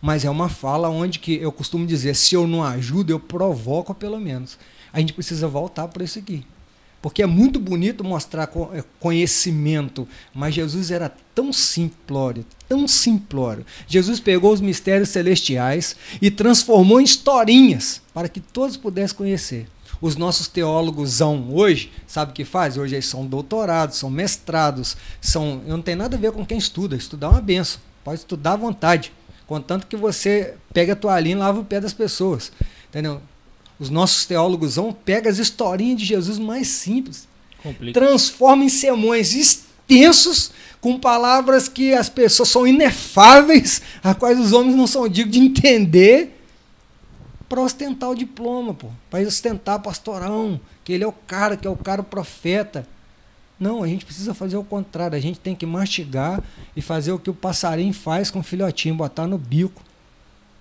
Mas 0.00 0.24
é 0.24 0.30
uma 0.30 0.48
fala 0.48 0.88
onde 0.88 1.18
que 1.18 1.34
eu 1.34 1.52
costumo 1.52 1.86
dizer, 1.86 2.16
se 2.16 2.34
eu 2.34 2.46
não 2.46 2.64
ajudo, 2.64 3.10
eu 3.10 3.20
provoco 3.20 3.94
pelo 3.94 4.18
menos. 4.18 4.56
A 4.92 5.00
gente 5.00 5.12
precisa 5.12 5.48
voltar 5.48 5.88
para 5.88 6.04
isso 6.04 6.18
aqui. 6.18 6.44
Porque 7.02 7.20
é 7.20 7.26
muito 7.26 7.58
bonito 7.58 8.04
mostrar 8.04 8.48
é, 8.72 8.84
conhecimento, 9.00 10.06
mas 10.32 10.54
Jesus 10.54 10.92
era 10.92 11.12
tão 11.34 11.52
simplório, 11.52 12.46
tão 12.68 12.86
simplório. 12.86 13.66
Jesus 13.88 14.20
pegou 14.20 14.52
os 14.52 14.60
mistérios 14.60 15.08
celestiais 15.08 15.96
e 16.20 16.30
transformou 16.30 17.00
em 17.00 17.04
historinhas 17.04 18.00
para 18.14 18.28
que 18.28 18.38
todos 18.38 18.76
pudessem 18.76 19.16
conhecer. 19.16 19.66
Os 20.00 20.14
nossos 20.16 20.46
teólogos 20.46 21.20
hoje, 21.20 21.90
sabe 22.06 22.30
o 22.30 22.34
que 22.34 22.44
faz? 22.44 22.76
Hoje 22.76 22.94
eles 22.94 23.06
são 23.06 23.26
doutorados, 23.26 23.98
são 23.98 24.10
mestrados, 24.10 24.96
são. 25.20 25.60
Não 25.66 25.82
tem 25.82 25.94
nada 25.94 26.16
a 26.16 26.20
ver 26.20 26.32
com 26.32 26.46
quem 26.46 26.58
estuda. 26.58 26.96
Estudar 26.96 27.28
é 27.28 27.30
uma 27.30 27.40
benção. 27.40 27.80
Pode 28.04 28.20
estudar 28.20 28.52
à 28.52 28.56
vontade. 28.56 29.12
Contanto 29.46 29.86
que 29.86 29.96
você 29.96 30.54
pega 30.72 30.92
a 30.94 30.96
toalhinha 30.96 31.36
e 31.36 31.38
lava 31.38 31.60
o 31.60 31.64
pé 31.64 31.80
das 31.80 31.92
pessoas. 31.92 32.50
Entendeu? 32.88 33.20
Os 33.78 33.90
nossos 33.90 34.26
teólogos 34.26 34.76
vão, 34.76 34.92
pega 34.92 35.28
as 35.28 35.38
historinhas 35.38 36.00
de 36.00 36.06
Jesus 36.06 36.38
mais 36.38 36.68
simples, 36.68 37.26
Complica. 37.62 37.98
transforma 37.98 38.64
em 38.64 38.68
sermões 38.68 39.34
extensos 39.34 40.52
com 40.80 40.98
palavras 40.98 41.68
que 41.68 41.92
as 41.92 42.08
pessoas 42.08 42.48
são 42.48 42.66
inefáveis, 42.66 43.82
a 44.02 44.14
quais 44.14 44.38
os 44.38 44.52
homens 44.52 44.76
não 44.76 44.86
são 44.86 45.08
dignos 45.08 45.32
de 45.32 45.40
entender 45.40 46.38
para 47.48 47.60
ostentar 47.60 48.08
o 48.10 48.14
diploma, 48.14 48.72
pô, 48.72 48.88
para 49.10 49.20
ostentar 49.26 49.82
pastorão, 49.82 50.58
que 50.82 50.92
ele 50.92 51.04
é 51.04 51.06
o 51.06 51.12
cara, 51.12 51.56
que 51.56 51.66
é 51.66 51.70
o 51.70 51.76
cara 51.76 52.00
o 52.00 52.04
profeta. 52.04 52.86
Não, 53.60 53.82
a 53.82 53.86
gente 53.86 54.04
precisa 54.04 54.32
fazer 54.32 54.56
o 54.56 54.64
contrário, 54.64 55.16
a 55.16 55.20
gente 55.20 55.38
tem 55.38 55.54
que 55.54 55.66
mastigar 55.66 56.42
e 56.74 56.80
fazer 56.80 57.12
o 57.12 57.18
que 57.18 57.30
o 57.30 57.34
passarinho 57.34 57.92
faz 57.92 58.30
com 58.30 58.40
o 58.40 58.42
filhotinho, 58.42 58.94
botar 58.94 59.26
no 59.26 59.36
bico, 59.36 59.82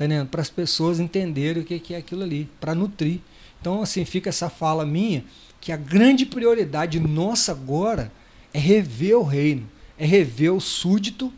tá 0.02 0.06
entendendo? 0.06 0.30
Para 0.30 0.42
as 0.42 0.50
pessoas 0.50 1.00
entenderem 1.00 1.62
o 1.62 1.66
que, 1.66 1.94
é 1.94 1.98
aquilo 1.98 2.24
ali, 2.24 2.50
para 2.60 2.74
nutrir. 2.74 3.20
Então, 3.60 3.82
assim, 3.84 4.04
fica 4.04 4.30
essa 4.30 4.50
fala 4.50 4.86
minha, 4.86 5.24
que 5.60 5.72
a 5.72 5.78
grande 5.78 6.26
prioridade 6.26 7.00
nossa 7.00 7.52
agora 7.52 8.12
é 8.52 8.58
rever 8.58 9.16
o 9.16 9.24
reino, 9.24 9.70
é 9.98 10.06
rever 10.06 10.52
o 10.52 10.60
súdito 10.60 11.32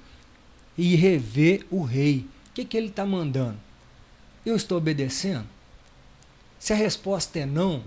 e 0.78 0.96
rever 0.96 1.66
o 1.70 1.84
rei. 1.84 2.26
O 2.50 2.54
que, 2.54 2.64
que 2.64 2.78
ele 2.78 2.88
está 2.88 3.06
mandando? 3.06 3.58
Eu 4.46 4.56
estou 4.56 4.78
obedecendo? 4.78 5.46
Se 6.58 6.72
a 6.72 6.76
resposta 6.76 7.40
é 7.40 7.46
não, 7.46 7.84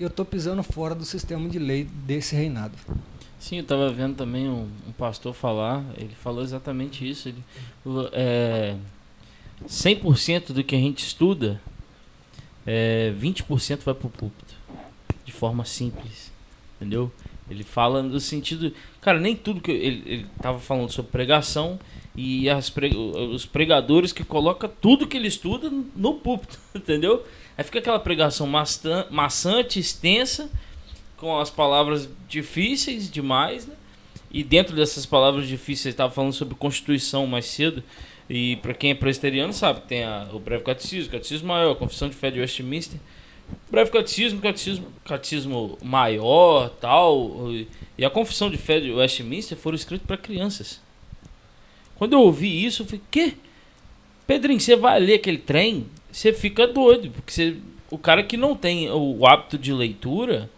eu 0.00 0.08
estou 0.08 0.24
pisando 0.24 0.62
fora 0.62 0.94
do 0.94 1.04
sistema 1.04 1.46
de 1.48 1.58
lei 1.58 1.84
desse 1.84 2.34
reinado. 2.34 2.74
Sim, 3.38 3.56
eu 3.56 3.62
estava 3.62 3.92
vendo 3.92 4.16
também 4.16 4.48
um, 4.48 4.66
um, 4.88 4.92
pastor 4.92 5.34
falar, 5.34 5.84
ele 5.98 6.14
falou 6.14 6.42
exatamente 6.42 7.08
isso. 7.08 7.28
Ele, 7.28 7.44
é, 8.12 8.76
100% 9.64 10.52
do 10.52 10.64
que 10.64 10.74
a 10.74 10.78
gente 10.78 11.04
estuda, 11.04 11.60
é, 12.66 13.12
20% 13.18 13.84
vai 13.84 13.94
para 13.94 14.06
o 14.06 14.10
púlpito, 14.10 14.54
de 15.24 15.32
forma 15.32 15.64
simples, 15.64 16.32
entendeu? 16.76 17.12
Ele 17.48 17.62
fala 17.62 18.02
no 18.02 18.18
sentido. 18.18 18.72
Cara, 19.00 19.20
nem 19.20 19.36
tudo 19.36 19.60
que. 19.60 19.70
Ele, 19.70 20.26
estava 20.36 20.58
falando 20.58 20.90
sobre 20.90 21.12
pregação 21.12 21.78
e 22.14 22.50
as 22.50 22.72
os 23.30 23.46
pregadores 23.46 24.12
que 24.12 24.24
colocam 24.24 24.70
tudo 24.80 25.06
que 25.06 25.16
ele 25.16 25.28
estuda 25.28 25.70
no 25.94 26.14
púlpito, 26.14 26.58
entendeu? 26.74 27.24
Aí 27.56 27.64
fica 27.64 27.78
aquela 27.78 28.00
pregação 28.00 28.46
maçante, 29.10 29.78
extensa, 29.78 30.50
com 31.16 31.38
as 31.38 31.50
palavras 31.50 32.08
difíceis 32.28 33.10
demais, 33.10 33.66
né? 33.66 33.74
E 34.30 34.42
dentro 34.42 34.74
dessas 34.74 35.06
palavras 35.06 35.46
difíceis, 35.46 35.94
estava 35.94 36.12
falando 36.12 36.32
sobre 36.32 36.54
Constituição 36.56 37.26
mais 37.26 37.46
cedo. 37.46 37.82
E 38.28 38.56
para 38.56 38.74
quem 38.74 38.90
é 38.90 38.94
presbiteriano 38.94 39.52
sabe, 39.52 39.82
tem 39.82 40.02
a, 40.04 40.28
o 40.32 40.38
breve 40.38 40.64
catecismo, 40.64 41.08
o 41.08 41.12
catecismo 41.12 41.48
maior, 41.48 41.72
a 41.72 41.76
confissão 41.76 42.08
de 42.08 42.14
fé 42.14 42.30
de 42.30 42.40
Westminster 42.40 42.98
breve 43.70 43.90
catecismo, 43.90 44.40
catecismo, 44.40 44.86
catecismo 45.04 45.78
maior, 45.82 46.70
tal, 46.80 47.50
e 47.96 48.04
a 48.04 48.10
confissão 48.10 48.50
de 48.50 48.56
fé 48.56 48.80
de 48.80 48.92
Westminster 48.92 49.56
foram 49.56 49.76
escritos 49.76 50.06
para 50.06 50.16
crianças. 50.16 50.80
Quando 51.96 52.12
eu 52.12 52.20
ouvi 52.20 52.64
isso, 52.64 52.82
eu 52.82 52.86
falei, 52.86 53.00
que? 53.10 53.34
Pedrinho, 54.26 54.60
você 54.60 54.76
vai 54.76 55.00
ler 55.00 55.14
aquele 55.14 55.38
trem, 55.38 55.86
você 56.10 56.32
fica 56.32 56.66
doido, 56.66 57.10
porque 57.10 57.32
você, 57.32 57.56
o 57.90 57.96
cara 57.96 58.22
que 58.22 58.36
não 58.36 58.54
tem 58.54 58.90
o 58.90 59.26
hábito 59.26 59.56
de 59.56 59.72
leitura, 59.72 60.50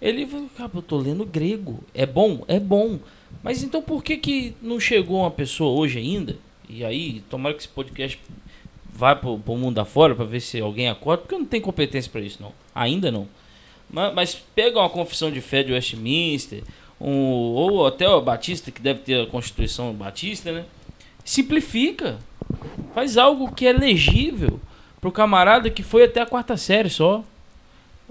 ele 0.00 0.26
fala, 0.54 0.70
eu 0.74 0.82
tô 0.82 0.98
lendo 0.98 1.24
grego. 1.24 1.82
É 1.94 2.04
bom? 2.04 2.44
É 2.46 2.60
bom. 2.60 2.98
Mas 3.42 3.62
então 3.62 3.82
por 3.82 4.04
que 4.04 4.16
que 4.16 4.54
não 4.62 4.78
chegou 4.78 5.20
uma 5.20 5.30
pessoa 5.30 5.78
hoje 5.78 5.98
ainda? 5.98 6.36
E 6.68 6.84
aí, 6.84 7.22
tomara 7.28 7.54
que 7.54 7.62
esse 7.62 7.68
podcast 7.68 8.18
vai 8.92 9.14
pro, 9.14 9.38
pro 9.38 9.56
mundo 9.56 9.78
afora 9.78 10.14
para 10.14 10.24
ver 10.24 10.40
se 10.40 10.60
alguém 10.60 10.88
acorda, 10.88 11.22
porque 11.22 11.34
eu 11.34 11.38
não 11.38 11.46
tenho 11.46 11.62
competência 11.62 12.10
para 12.10 12.20
isso, 12.20 12.42
não. 12.42 12.52
Ainda 12.74 13.10
não. 13.10 13.28
Mas, 13.90 14.14
mas, 14.14 14.34
pega 14.54 14.78
uma 14.78 14.90
confissão 14.90 15.30
de 15.30 15.40
fé 15.40 15.62
de 15.62 15.72
Westminster, 15.72 16.62
um, 17.00 17.10
ou 17.10 17.86
até 17.86 18.08
o 18.08 18.20
Batista, 18.20 18.70
que 18.70 18.80
deve 18.80 19.00
ter 19.00 19.20
a 19.20 19.26
Constituição 19.26 19.92
Batista, 19.92 20.50
né? 20.50 20.64
Simplifica. 21.24 22.18
Faz 22.94 23.16
algo 23.16 23.52
que 23.52 23.66
é 23.66 23.72
legível 23.72 24.60
pro 25.00 25.12
camarada 25.12 25.68
que 25.70 25.82
foi 25.82 26.04
até 26.04 26.20
a 26.20 26.26
quarta 26.26 26.56
série 26.56 26.88
só. 26.88 27.22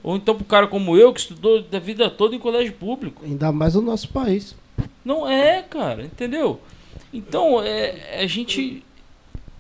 Ou 0.04 0.16
então 0.16 0.36
pro 0.36 0.46
cara 0.46 0.68
como 0.68 0.96
eu, 0.96 1.12
que 1.12 1.22
estudou 1.22 1.64
da 1.64 1.80
vida 1.80 2.10
toda 2.10 2.36
em 2.36 2.40
colégio 2.40 2.74
público. 2.74 3.24
Ainda 3.26 3.52
mais 3.52 3.74
no 3.74 3.82
nosso 3.82 4.10
país. 4.10 4.56
Não 5.04 5.28
é, 5.28 5.64
cara, 5.64 6.04
entendeu? 6.04 6.60
Então, 7.16 7.62
é, 7.64 8.20
a 8.22 8.28
gente 8.28 8.84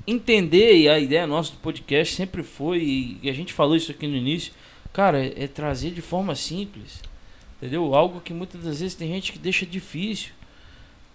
entender, 0.05 0.75
e 0.77 0.89
a 0.89 0.99
ideia 0.99 1.25
nossa 1.25 1.51
do 1.51 1.57
podcast 1.59 2.13
sempre 2.13 2.43
foi, 2.43 3.17
e 3.23 3.29
a 3.29 3.33
gente 3.33 3.53
falou 3.53 3.77
isso 3.77 3.91
aqui 3.91 4.05
no 4.07 4.15
início, 4.17 4.51
cara, 4.91 5.25
é, 5.25 5.45
é 5.45 5.47
trazer 5.47 5.91
de 5.91 6.01
forma 6.01 6.35
simples. 6.35 7.01
Entendeu? 7.57 7.95
Algo 7.95 8.19
que 8.19 8.33
muitas 8.33 8.61
das 8.61 8.81
vezes 8.81 8.93
tem 8.93 9.07
gente 9.07 9.31
que 9.31 9.39
deixa 9.39 9.65
difícil. 9.65 10.33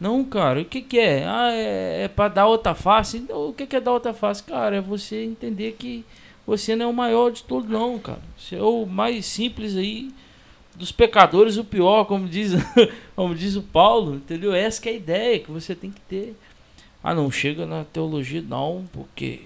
Não, 0.00 0.24
cara, 0.24 0.62
o 0.62 0.64
que, 0.64 0.80
que 0.80 0.98
é? 0.98 1.26
Ah, 1.26 1.52
é, 1.52 2.04
é 2.04 2.08
para 2.08 2.28
dar 2.28 2.46
outra 2.46 2.74
face? 2.74 3.18
Então, 3.18 3.50
o 3.50 3.52
que, 3.52 3.66
que 3.66 3.76
é 3.76 3.80
dar 3.80 3.92
outra 3.92 4.14
face? 4.14 4.42
Cara, 4.42 4.76
é 4.76 4.80
você 4.80 5.22
entender 5.22 5.76
que 5.78 6.06
você 6.46 6.74
não 6.74 6.86
é 6.86 6.88
o 6.88 6.94
maior 6.94 7.30
de 7.30 7.42
todos, 7.42 7.68
não, 7.68 7.98
cara. 7.98 8.22
Você 8.38 8.56
é 8.56 8.62
o 8.62 8.86
mais 8.86 9.26
simples 9.26 9.76
aí 9.76 10.10
dos 10.80 10.90
pecadores, 10.90 11.58
o 11.58 11.64
pior, 11.64 12.04
como 12.04 12.26
diz, 12.26 12.52
como 13.14 13.34
diz 13.34 13.54
o 13.54 13.62
Paulo, 13.62 14.16
entendeu? 14.16 14.52
Essa 14.52 14.88
é 14.88 14.92
a 14.92 14.96
ideia 14.96 15.38
que 15.38 15.50
você 15.50 15.74
tem 15.74 15.90
que 15.90 16.00
ter. 16.00 16.34
Ah, 17.04 17.14
não 17.14 17.30
chega 17.30 17.64
na 17.66 17.84
teologia, 17.84 18.42
não, 18.42 18.84
porque 18.92 19.42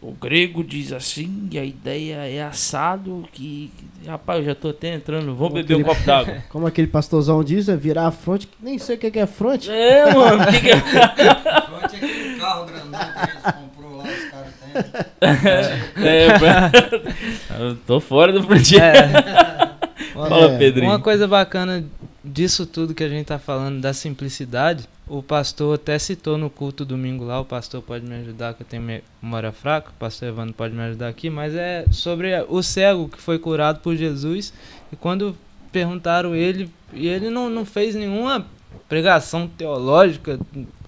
o 0.00 0.12
grego 0.12 0.62
diz 0.62 0.92
assim 0.92 1.48
e 1.50 1.58
a 1.58 1.64
ideia 1.64 2.16
é 2.26 2.42
assado 2.42 3.26
que. 3.32 3.70
Rapaz, 4.06 4.40
eu 4.40 4.44
já 4.44 4.54
tô 4.54 4.68
até 4.68 4.94
entrando. 4.94 5.34
Vamos 5.34 5.38
como 5.38 5.54
beber 5.54 5.74
aquele, 5.74 5.82
um 5.82 5.86
copo 5.86 6.02
d'água. 6.02 6.44
Como 6.50 6.66
aquele 6.66 6.88
pastorzão 6.88 7.42
diz, 7.42 7.68
é 7.68 7.76
virar 7.76 8.06
a 8.06 8.10
fronte. 8.10 8.48
Nem 8.60 8.78
sei 8.78 8.96
o 8.96 8.98
que 8.98 9.18
é 9.18 9.26
fronte. 9.26 9.70
É, 9.70 10.12
mano. 10.12 10.46
que 10.46 10.60
que 10.60 10.70
é... 10.70 10.76
fronte 10.80 11.94
é 11.94 11.96
aquele 11.96 12.38
carro 12.38 12.66
grandão 12.66 13.00
que 13.00 13.30
eles 13.30 13.42
comprou 13.42 13.96
lá, 13.96 14.04
os 14.04 14.24
caras 14.30 14.54
têm. 14.60 16.04
É, 16.04 17.60
eu 17.60 17.76
tô 17.86 17.98
fora 17.98 18.32
do 18.32 18.44
projeto. 18.44 19.16
É. 19.16 19.73
Fala, 20.14 20.56
Pedrinho. 20.56 20.90
Uma 20.90 21.00
coisa 21.00 21.26
bacana 21.26 21.84
disso 22.24 22.64
tudo 22.64 22.94
que 22.94 23.02
a 23.02 23.08
gente 23.08 23.26
tá 23.26 23.38
falando, 23.38 23.80
da 23.80 23.92
simplicidade, 23.92 24.88
o 25.06 25.22
pastor 25.22 25.74
até 25.74 25.98
citou 25.98 26.38
no 26.38 26.48
culto 26.48 26.84
domingo 26.84 27.24
lá, 27.24 27.40
o 27.40 27.44
pastor 27.44 27.82
pode 27.82 28.06
me 28.06 28.14
ajudar, 28.14 28.54
que 28.54 28.62
eu 28.62 28.66
tenho 28.66 29.02
memória 29.20 29.52
fraca, 29.52 29.90
o 29.90 29.94
pastor 29.94 30.28
Evandro 30.28 30.54
pode 30.54 30.72
me 30.72 30.82
ajudar 30.82 31.08
aqui, 31.08 31.28
mas 31.28 31.54
é 31.54 31.84
sobre 31.90 32.30
o 32.48 32.62
cego 32.62 33.08
que 33.08 33.20
foi 33.20 33.38
curado 33.38 33.80
por 33.80 33.94
Jesus. 33.96 34.52
E 34.92 34.96
quando 34.96 35.36
perguntaram 35.70 36.34
ele, 36.34 36.70
e 36.92 37.08
ele 37.08 37.28
não, 37.28 37.50
não 37.50 37.66
fez 37.66 37.94
nenhuma 37.94 38.46
pregação 38.88 39.48
teológica 39.48 40.38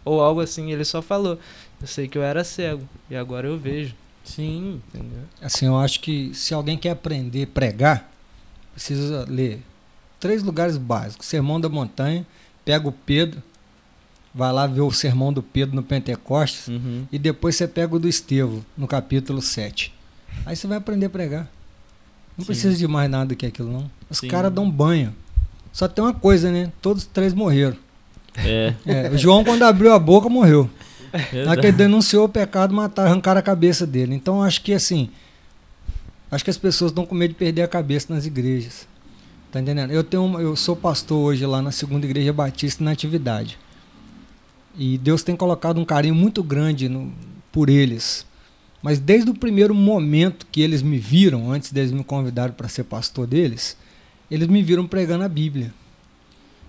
ou 0.05 0.21
algo 0.21 0.41
assim, 0.41 0.73
ele 0.73 0.85
só 0.85 1.03
falou: 1.03 1.39
Eu 1.81 1.87
sei 1.87 2.07
que 2.07 2.17
eu 2.17 2.23
era 2.23 2.45
cego 2.45 2.89
e 3.11 3.17
agora 3.17 3.49
eu 3.49 3.59
vejo. 3.59 3.95
Sim. 4.25 4.81
Entendeu? 4.89 5.23
Assim, 5.43 5.67
eu 5.67 5.77
acho 5.77 6.01
que 6.01 6.33
se 6.35 6.55
alguém 6.55 6.79
quer 6.79 6.91
aprender 6.91 7.45
a 7.45 7.47
pregar, 7.47 8.11
precisa 8.77 9.25
ler 9.27 9.63
três 10.21 10.43
lugares 10.43 10.77
básicos: 10.77 11.27
Sermão 11.27 11.61
da 11.61 11.69
Montanha, 11.69 12.27
pega 12.65 12.87
o 12.87 12.93
Pedro, 12.93 13.43
vai 14.35 14.53
lá 14.53 14.67
ver 14.67 14.83
o 14.83 14.93
sermão 14.93 15.33
do 15.33 15.43
Pedro 15.43 15.75
no 15.75 15.83
Pentecostes, 15.83 16.69
uhum. 16.69 17.07
e 17.11 17.19
depois 17.19 17.57
você 17.57 17.67
pega 17.67 17.97
o 17.97 17.99
do 17.99 18.07
Estevão, 18.07 18.65
no 18.77 18.87
capítulo 18.87 19.41
7. 19.41 19.93
Aí 20.45 20.55
você 20.55 20.67
vai 20.67 20.77
aprender 20.77 21.07
a 21.07 21.11
pregar. 21.11 21.49
Não 22.37 22.45
Sim. 22.45 22.47
precisa 22.47 22.77
de 22.77 22.87
mais 22.87 23.11
nada 23.11 23.35
que 23.35 23.47
aquilo, 23.47 23.73
não. 23.73 23.91
Os 24.11 24.21
caras 24.21 24.53
dão 24.53 24.71
banho. 24.71 25.15
Só 25.73 25.89
tem 25.89 26.05
uma 26.05 26.13
coisa, 26.13 26.51
né? 26.51 26.71
Todos 26.83 27.05
os 27.05 27.09
três 27.09 27.33
morreram. 27.33 27.77
É. 28.37 28.75
é. 28.85 29.09
O 29.09 29.17
João, 29.17 29.43
quando 29.43 29.63
abriu 29.63 29.93
a 29.95 29.99
boca, 29.99 30.29
morreu. 30.29 30.69
Na 31.47 31.57
que 31.57 31.69
ele 31.69 31.77
denunciou 31.77 32.27
o 32.27 32.29
pecado, 32.29 32.75
mataram, 32.75 33.11
arrancaram 33.11 33.39
a 33.39 33.43
cabeça 33.43 33.87
dele. 33.87 34.15
Então 34.15 34.43
acho 34.43 34.61
que 34.61 34.75
assim, 34.75 35.09
acho 36.37 36.45
que 36.45 36.51
as 36.51 36.59
pessoas 36.59 36.93
estão 36.93 37.05
com 37.05 37.15
medo 37.15 37.31
de 37.31 37.39
perder 37.39 37.63
a 37.63 37.69
cabeça 37.69 38.15
nas 38.15 38.27
igrejas. 38.27 38.87
Tá 39.51 39.61
entendendo? 39.61 39.91
Eu 39.91 40.05
tenho, 40.05 40.39
eu 40.39 40.55
sou 40.55 40.77
pastor 40.77 41.19
hoje 41.19 41.45
lá 41.45 41.61
na 41.61 41.73
segunda 41.73 42.07
igreja 42.07 42.33
batista 42.33 42.85
na 42.85 42.93
atividade. 42.93 43.59
E 44.79 44.99
Deus 44.99 45.23
tem 45.23 45.35
colocado 45.35 45.81
um 45.81 45.85
carinho 45.85 46.15
muito 46.15 46.43
grande 46.43 46.89
no, 46.89 47.13
por 47.51 47.69
eles. 47.69 48.27
Mas 48.83 49.01
desde 49.01 49.31
o 49.31 49.35
primeiro 49.35 49.75
momento 49.75 50.47
que 50.53 50.61
eles 50.61 50.83
me 50.83 50.99
viram, 50.99 51.51
antes 51.51 51.73
deles 51.73 51.91
me 51.91 52.05
convidarem 52.05 52.55
para 52.55 52.69
ser 52.69 52.85
pastor 52.85 53.27
deles, 53.27 53.77
eles 54.31 54.47
me 54.47 54.63
viram 54.63 54.87
pregando 54.87 55.25
a 55.25 55.29
Bíblia 55.29 55.73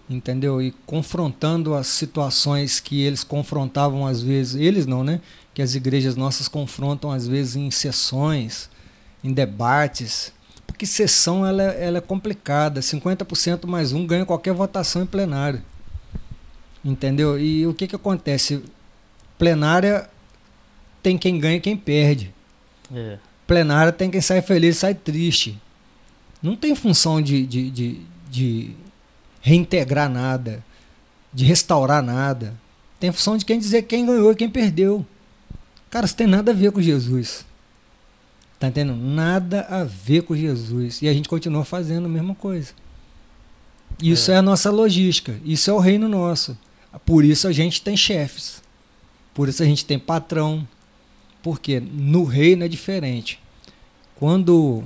entendeu? 0.09 0.61
E 0.61 0.71
confrontando 0.85 1.73
as 1.73 1.87
situações 1.87 2.79
que 2.79 3.01
eles 3.01 3.23
confrontavam 3.23 4.05
às 4.05 4.21
vezes, 4.21 4.55
eles 4.55 4.85
não, 4.85 5.03
né? 5.03 5.21
Que 5.53 5.61
as 5.61 5.75
igrejas 5.75 6.15
nossas 6.15 6.47
confrontam 6.47 7.11
às 7.11 7.27
vezes 7.27 7.55
em 7.55 7.69
sessões, 7.69 8.69
em 9.27 9.33
debates, 9.33 10.31
porque 10.65 10.85
sessão 10.85 11.45
ela, 11.45 11.61
é, 11.61 11.85
ela 11.85 11.97
é 11.97 12.01
complicada, 12.01 12.79
50% 12.79 13.65
mais 13.65 13.91
um 13.91 14.05
ganha 14.05 14.25
qualquer 14.25 14.53
votação 14.53 15.03
em 15.03 15.05
plenário, 15.05 15.61
entendeu? 16.83 17.39
E 17.39 17.67
o 17.67 17.73
que 17.73 17.87
que 17.87 17.95
acontece? 17.95 18.63
Plenária 19.37 20.09
tem 21.03 21.17
quem 21.17 21.39
ganha 21.39 21.57
e 21.57 21.61
quem 21.61 21.75
perde. 21.75 22.33
É. 22.93 23.17
Plenária 23.45 23.91
tem 23.91 24.09
quem 24.09 24.21
sai 24.21 24.41
feliz 24.41 24.77
e 24.77 24.79
sai 24.79 24.93
triste. 24.93 25.59
Não 26.41 26.55
tem 26.55 26.75
função 26.75 27.21
de, 27.21 27.45
de, 27.45 27.69
de, 27.69 28.01
de 28.29 28.71
reintegrar 29.41 30.09
nada, 30.09 30.63
de 31.33 31.43
restaurar 31.43 32.01
nada. 32.03 32.53
Tem 32.99 33.11
função 33.11 33.37
de 33.37 33.45
quem 33.45 33.59
dizer 33.59 33.83
quem 33.83 34.05
ganhou 34.05 34.31
e 34.31 34.35
quem 34.35 34.49
perdeu. 34.49 35.05
Cara, 35.89 36.05
isso 36.05 36.15
tem 36.15 36.27
nada 36.27 36.51
a 36.51 36.53
ver 36.53 36.71
com 36.71 36.81
Jesus. 36.81 37.46
Tá 38.59 38.67
entendendo? 38.67 38.95
Nada 38.95 39.61
a 39.69 39.83
ver 39.83 40.23
com 40.23 40.35
Jesus. 40.35 41.01
E 41.01 41.07
a 41.07 41.13
gente 41.13 41.29
continua 41.29 41.63
fazendo 41.63 42.05
a 42.05 42.09
mesma 42.09 42.33
coisa. 42.33 42.73
Isso 44.01 44.31
é. 44.31 44.35
é 44.35 44.37
a 44.37 44.41
nossa 44.41 44.71
logística. 44.71 45.39
Isso 45.45 45.69
é 45.69 45.73
o 45.73 45.79
reino 45.79 46.07
nosso. 46.09 46.57
Por 47.05 47.23
isso 47.23 47.47
a 47.47 47.51
gente 47.51 47.81
tem 47.81 47.95
chefes. 47.95 48.61
Por 49.33 49.47
isso 49.47 49.61
a 49.61 49.65
gente 49.65 49.85
tem 49.85 49.99
patrão. 49.99 50.67
Porque 51.43 51.79
no 51.79 52.23
reino 52.23 52.63
é 52.63 52.67
diferente. 52.67 53.39
Quando 54.15 54.83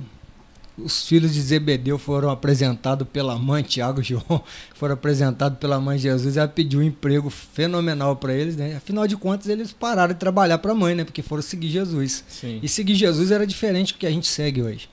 os 0.84 1.06
filhos 1.06 1.32
de 1.32 1.40
Zebedeu 1.40 1.98
foram 1.98 2.30
apresentados 2.30 3.06
pela 3.08 3.38
mãe, 3.38 3.62
Tiago 3.62 4.00
e 4.00 4.04
João, 4.04 4.42
foram 4.74 4.94
apresentados 4.94 5.58
pela 5.58 5.80
mãe 5.80 5.98
Jesus, 5.98 6.36
ela 6.36 6.48
pediu 6.48 6.80
um 6.80 6.82
emprego 6.82 7.30
fenomenal 7.30 8.16
para 8.16 8.34
eles, 8.34 8.56
né? 8.56 8.76
Afinal 8.76 9.06
de 9.06 9.16
contas, 9.16 9.48
eles 9.48 9.72
pararam 9.72 10.12
de 10.12 10.18
trabalhar 10.20 10.58
para 10.58 10.72
a 10.72 10.74
mãe, 10.74 10.94
né? 10.94 11.04
Porque 11.04 11.22
foram 11.22 11.42
seguir 11.42 11.68
Jesus. 11.68 12.24
Sim. 12.28 12.60
E 12.62 12.68
seguir 12.68 12.94
Jesus 12.94 13.30
era 13.30 13.46
diferente 13.46 13.92
do 13.92 13.98
que 13.98 14.06
a 14.06 14.10
gente 14.10 14.26
segue 14.26 14.62
hoje. 14.62 14.88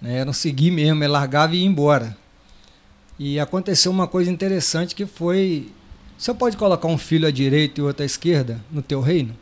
Né? 0.00 0.16
Era 0.16 0.24
não 0.26 0.32
seguir 0.32 0.70
mesmo, 0.70 1.02
é 1.02 1.08
largava 1.08 1.54
e 1.54 1.60
ir 1.60 1.64
embora. 1.64 2.16
E 3.18 3.38
aconteceu 3.40 3.90
uma 3.90 4.06
coisa 4.06 4.30
interessante 4.30 4.94
que 4.94 5.06
foi... 5.06 5.68
Você 6.18 6.32
pode 6.32 6.56
colocar 6.56 6.88
um 6.88 6.98
filho 6.98 7.26
à 7.26 7.30
direita 7.30 7.80
e 7.80 7.84
outro 7.84 8.02
à 8.02 8.06
esquerda 8.06 8.60
no 8.70 8.82
teu 8.82 9.00
reino? 9.00 9.36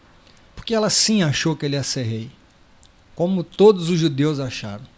Porque 0.55 0.75
ela 0.75 0.89
sim 0.89 1.23
achou 1.23 1.57
que 1.57 1.67
ele 1.67 1.77
ia 1.77 1.83
ser 1.83 2.03
rei. 2.03 2.31
Como 3.15 3.43
todos 3.43 3.91
os 3.91 3.99
judeus 3.99 4.41
acharam 4.41 4.92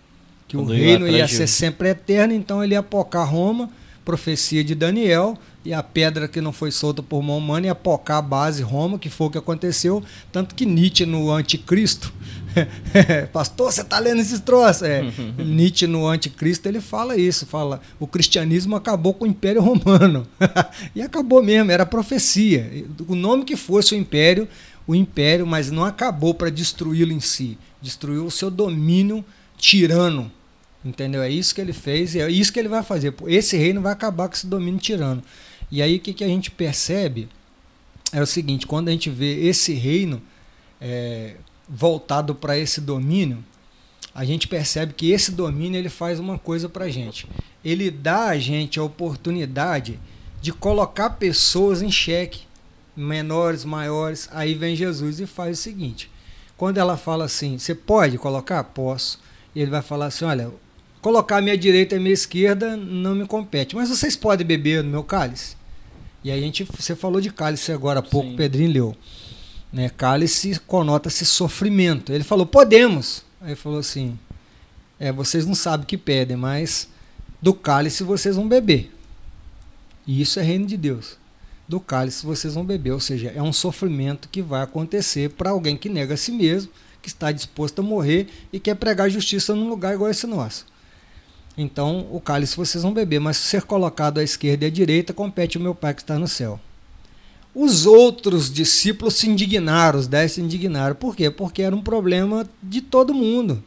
que 0.54 0.64
Quando 0.64 0.70
o 0.70 0.72
reino 0.72 1.08
ia 1.08 1.26
ser 1.26 1.46
sempre 1.46 1.88
eterno, 1.88 2.32
então 2.32 2.62
ele 2.62 2.74
ia 2.74 2.82
pocar 2.82 3.28
Roma, 3.28 3.68
profecia 4.04 4.62
de 4.62 4.74
Daniel, 4.74 5.36
e 5.64 5.72
a 5.72 5.82
pedra 5.82 6.28
que 6.28 6.40
não 6.40 6.52
foi 6.52 6.70
solta 6.70 7.02
por 7.02 7.22
mão 7.22 7.38
humana 7.38 7.66
ia 7.66 7.74
pocar 7.74 8.18
a 8.18 8.22
base 8.22 8.62
Roma, 8.62 8.98
que 8.98 9.08
foi 9.08 9.28
o 9.28 9.30
que 9.30 9.38
aconteceu, 9.38 10.02
tanto 10.30 10.54
que 10.54 10.66
Nietzsche 10.66 11.06
no 11.06 11.32
Anticristo, 11.32 12.12
pastor, 13.32 13.72
você 13.72 13.80
está 13.80 13.98
lendo 13.98 14.20
esses 14.20 14.40
troços? 14.40 14.82
É, 14.82 15.02
Nietzsche 15.42 15.86
no 15.86 16.06
Anticristo 16.06 16.68
ele 16.68 16.80
fala 16.80 17.16
isso, 17.16 17.46
fala 17.46 17.80
o 17.98 18.06
cristianismo 18.06 18.76
acabou 18.76 19.14
com 19.14 19.24
o 19.24 19.28
Império 19.28 19.62
Romano, 19.62 20.26
e 20.94 21.00
acabou 21.00 21.42
mesmo, 21.42 21.70
era 21.70 21.86
profecia, 21.86 22.86
o 23.08 23.14
nome 23.14 23.44
que 23.44 23.56
fosse 23.56 23.94
o 23.94 23.98
Império, 23.98 24.46
o 24.86 24.94
Império, 24.94 25.46
mas 25.46 25.70
não 25.70 25.84
acabou 25.84 26.34
para 26.34 26.50
destruí-lo 26.50 27.12
em 27.12 27.20
si, 27.20 27.56
destruiu 27.80 28.26
o 28.26 28.30
seu 28.30 28.50
domínio 28.50 29.24
tirano. 29.56 30.30
Entendeu? 30.84 31.22
É 31.22 31.30
isso 31.30 31.54
que 31.54 31.60
ele 31.60 31.72
fez 31.72 32.14
e 32.14 32.20
é 32.20 32.30
isso 32.30 32.52
que 32.52 32.58
ele 32.58 32.68
vai 32.68 32.82
fazer. 32.82 33.14
Esse 33.26 33.56
reino 33.56 33.80
vai 33.80 33.92
acabar 33.92 34.28
com 34.28 34.34
esse 34.34 34.46
domínio 34.46 34.78
tirano. 34.78 35.22
E 35.70 35.80
aí 35.80 35.96
o 35.96 36.00
que, 36.00 36.12
que 36.12 36.22
a 36.22 36.28
gente 36.28 36.50
percebe 36.50 37.28
é 38.12 38.20
o 38.20 38.26
seguinte: 38.26 38.66
quando 38.66 38.88
a 38.88 38.92
gente 38.92 39.08
vê 39.08 39.46
esse 39.46 39.72
reino 39.72 40.20
é, 40.80 41.36
voltado 41.68 42.34
para 42.34 42.58
esse 42.58 42.80
domínio, 42.80 43.42
a 44.14 44.24
gente 44.24 44.46
percebe 44.46 44.92
que 44.92 45.10
esse 45.10 45.32
domínio 45.32 45.78
ele 45.78 45.88
faz 45.88 46.20
uma 46.20 46.38
coisa 46.38 46.68
para 46.68 46.84
a 46.84 46.90
gente. 46.90 47.26
Ele 47.64 47.90
dá 47.90 48.26
a 48.26 48.38
gente 48.38 48.78
a 48.78 48.84
oportunidade 48.84 49.98
de 50.40 50.52
colocar 50.52 51.10
pessoas 51.10 51.80
em 51.80 51.90
xeque, 51.90 52.42
menores, 52.94 53.64
maiores. 53.64 54.28
Aí 54.30 54.54
vem 54.54 54.76
Jesus 54.76 55.18
e 55.18 55.26
faz 55.26 55.58
o 55.58 55.62
seguinte: 55.62 56.10
quando 56.56 56.76
ela 56.76 56.96
fala 56.96 57.24
assim, 57.24 57.58
você 57.58 57.74
pode 57.74 58.18
colocar? 58.18 58.62
Posso. 58.62 59.18
E 59.54 59.60
ele 59.60 59.70
vai 59.70 59.82
falar 59.82 60.06
assim: 60.06 60.26
olha, 60.26 60.52
colocar 61.04 61.36
a 61.36 61.42
minha 61.42 61.58
direita 61.58 61.94
e 61.94 61.98
a 61.98 62.00
minha 62.00 62.14
esquerda 62.14 62.78
não 62.78 63.14
me 63.14 63.26
compete. 63.26 63.76
Mas 63.76 63.90
vocês 63.90 64.16
podem 64.16 64.46
beber 64.46 64.82
no 64.82 64.88
meu 64.88 65.04
cálice? 65.04 65.54
E 66.24 66.30
aí 66.30 66.38
a 66.38 66.42
gente, 66.42 66.64
você 66.64 66.96
falou 66.96 67.20
de 67.20 67.30
cálice 67.30 67.70
agora 67.72 67.98
há 68.00 68.02
pouco, 68.02 68.30
Sim. 68.30 68.36
Pedrinho 68.36 68.72
leu. 68.72 68.96
Né? 69.70 69.90
Cálice 69.90 70.58
conota-se 70.66 71.26
sofrimento. 71.26 72.10
Ele 72.10 72.24
falou, 72.24 72.46
podemos. 72.46 73.22
Aí 73.38 73.48
ele 73.48 73.54
falou 73.56 73.80
assim, 73.80 74.18
é, 74.98 75.12
vocês 75.12 75.44
não 75.44 75.54
sabem 75.54 75.84
o 75.84 75.86
que 75.86 75.98
pedem, 75.98 76.38
mas 76.38 76.88
do 77.42 77.52
cálice 77.52 78.02
vocês 78.02 78.36
vão 78.36 78.48
beber. 78.48 78.90
E 80.06 80.22
isso 80.22 80.40
é 80.40 80.42
reino 80.42 80.64
de 80.64 80.78
Deus. 80.78 81.18
Do 81.68 81.80
cálice 81.80 82.24
vocês 82.24 82.54
vão 82.54 82.64
beber, 82.64 82.92
ou 82.92 83.00
seja, 83.00 83.30
é 83.36 83.42
um 83.42 83.52
sofrimento 83.52 84.26
que 84.30 84.40
vai 84.40 84.62
acontecer 84.62 85.28
para 85.28 85.50
alguém 85.50 85.76
que 85.76 85.90
nega 85.90 86.14
a 86.14 86.16
si 86.16 86.32
mesmo, 86.32 86.72
que 87.02 87.08
está 87.08 87.30
disposto 87.30 87.80
a 87.80 87.82
morrer 87.82 88.26
e 88.50 88.58
quer 88.58 88.74
pregar 88.74 89.10
justiça 89.10 89.54
num 89.54 89.68
lugar 89.68 89.92
igual 89.92 90.10
esse 90.10 90.26
nosso. 90.26 90.72
Então, 91.56 92.06
o 92.10 92.20
cálice 92.20 92.56
vocês 92.56 92.82
vão 92.82 92.92
beber, 92.92 93.20
mas 93.20 93.36
ser 93.36 93.62
colocado 93.62 94.18
à 94.18 94.22
esquerda 94.22 94.64
e 94.64 94.68
à 94.68 94.70
direita 94.70 95.12
compete 95.12 95.56
o 95.56 95.60
meu 95.60 95.74
Pai 95.74 95.94
que 95.94 96.00
está 96.02 96.18
no 96.18 96.26
céu. 96.26 96.58
Os 97.54 97.86
outros 97.86 98.52
discípulos 98.52 99.14
se 99.14 99.28
indignaram, 99.28 99.98
os 99.98 100.08
dez 100.08 100.32
se 100.32 100.40
indignaram. 100.40 100.96
Por 100.96 101.14
quê? 101.14 101.30
Porque 101.30 101.62
era 101.62 101.74
um 101.74 101.82
problema 101.82 102.48
de 102.60 102.80
todo 102.80 103.14
mundo. 103.14 103.62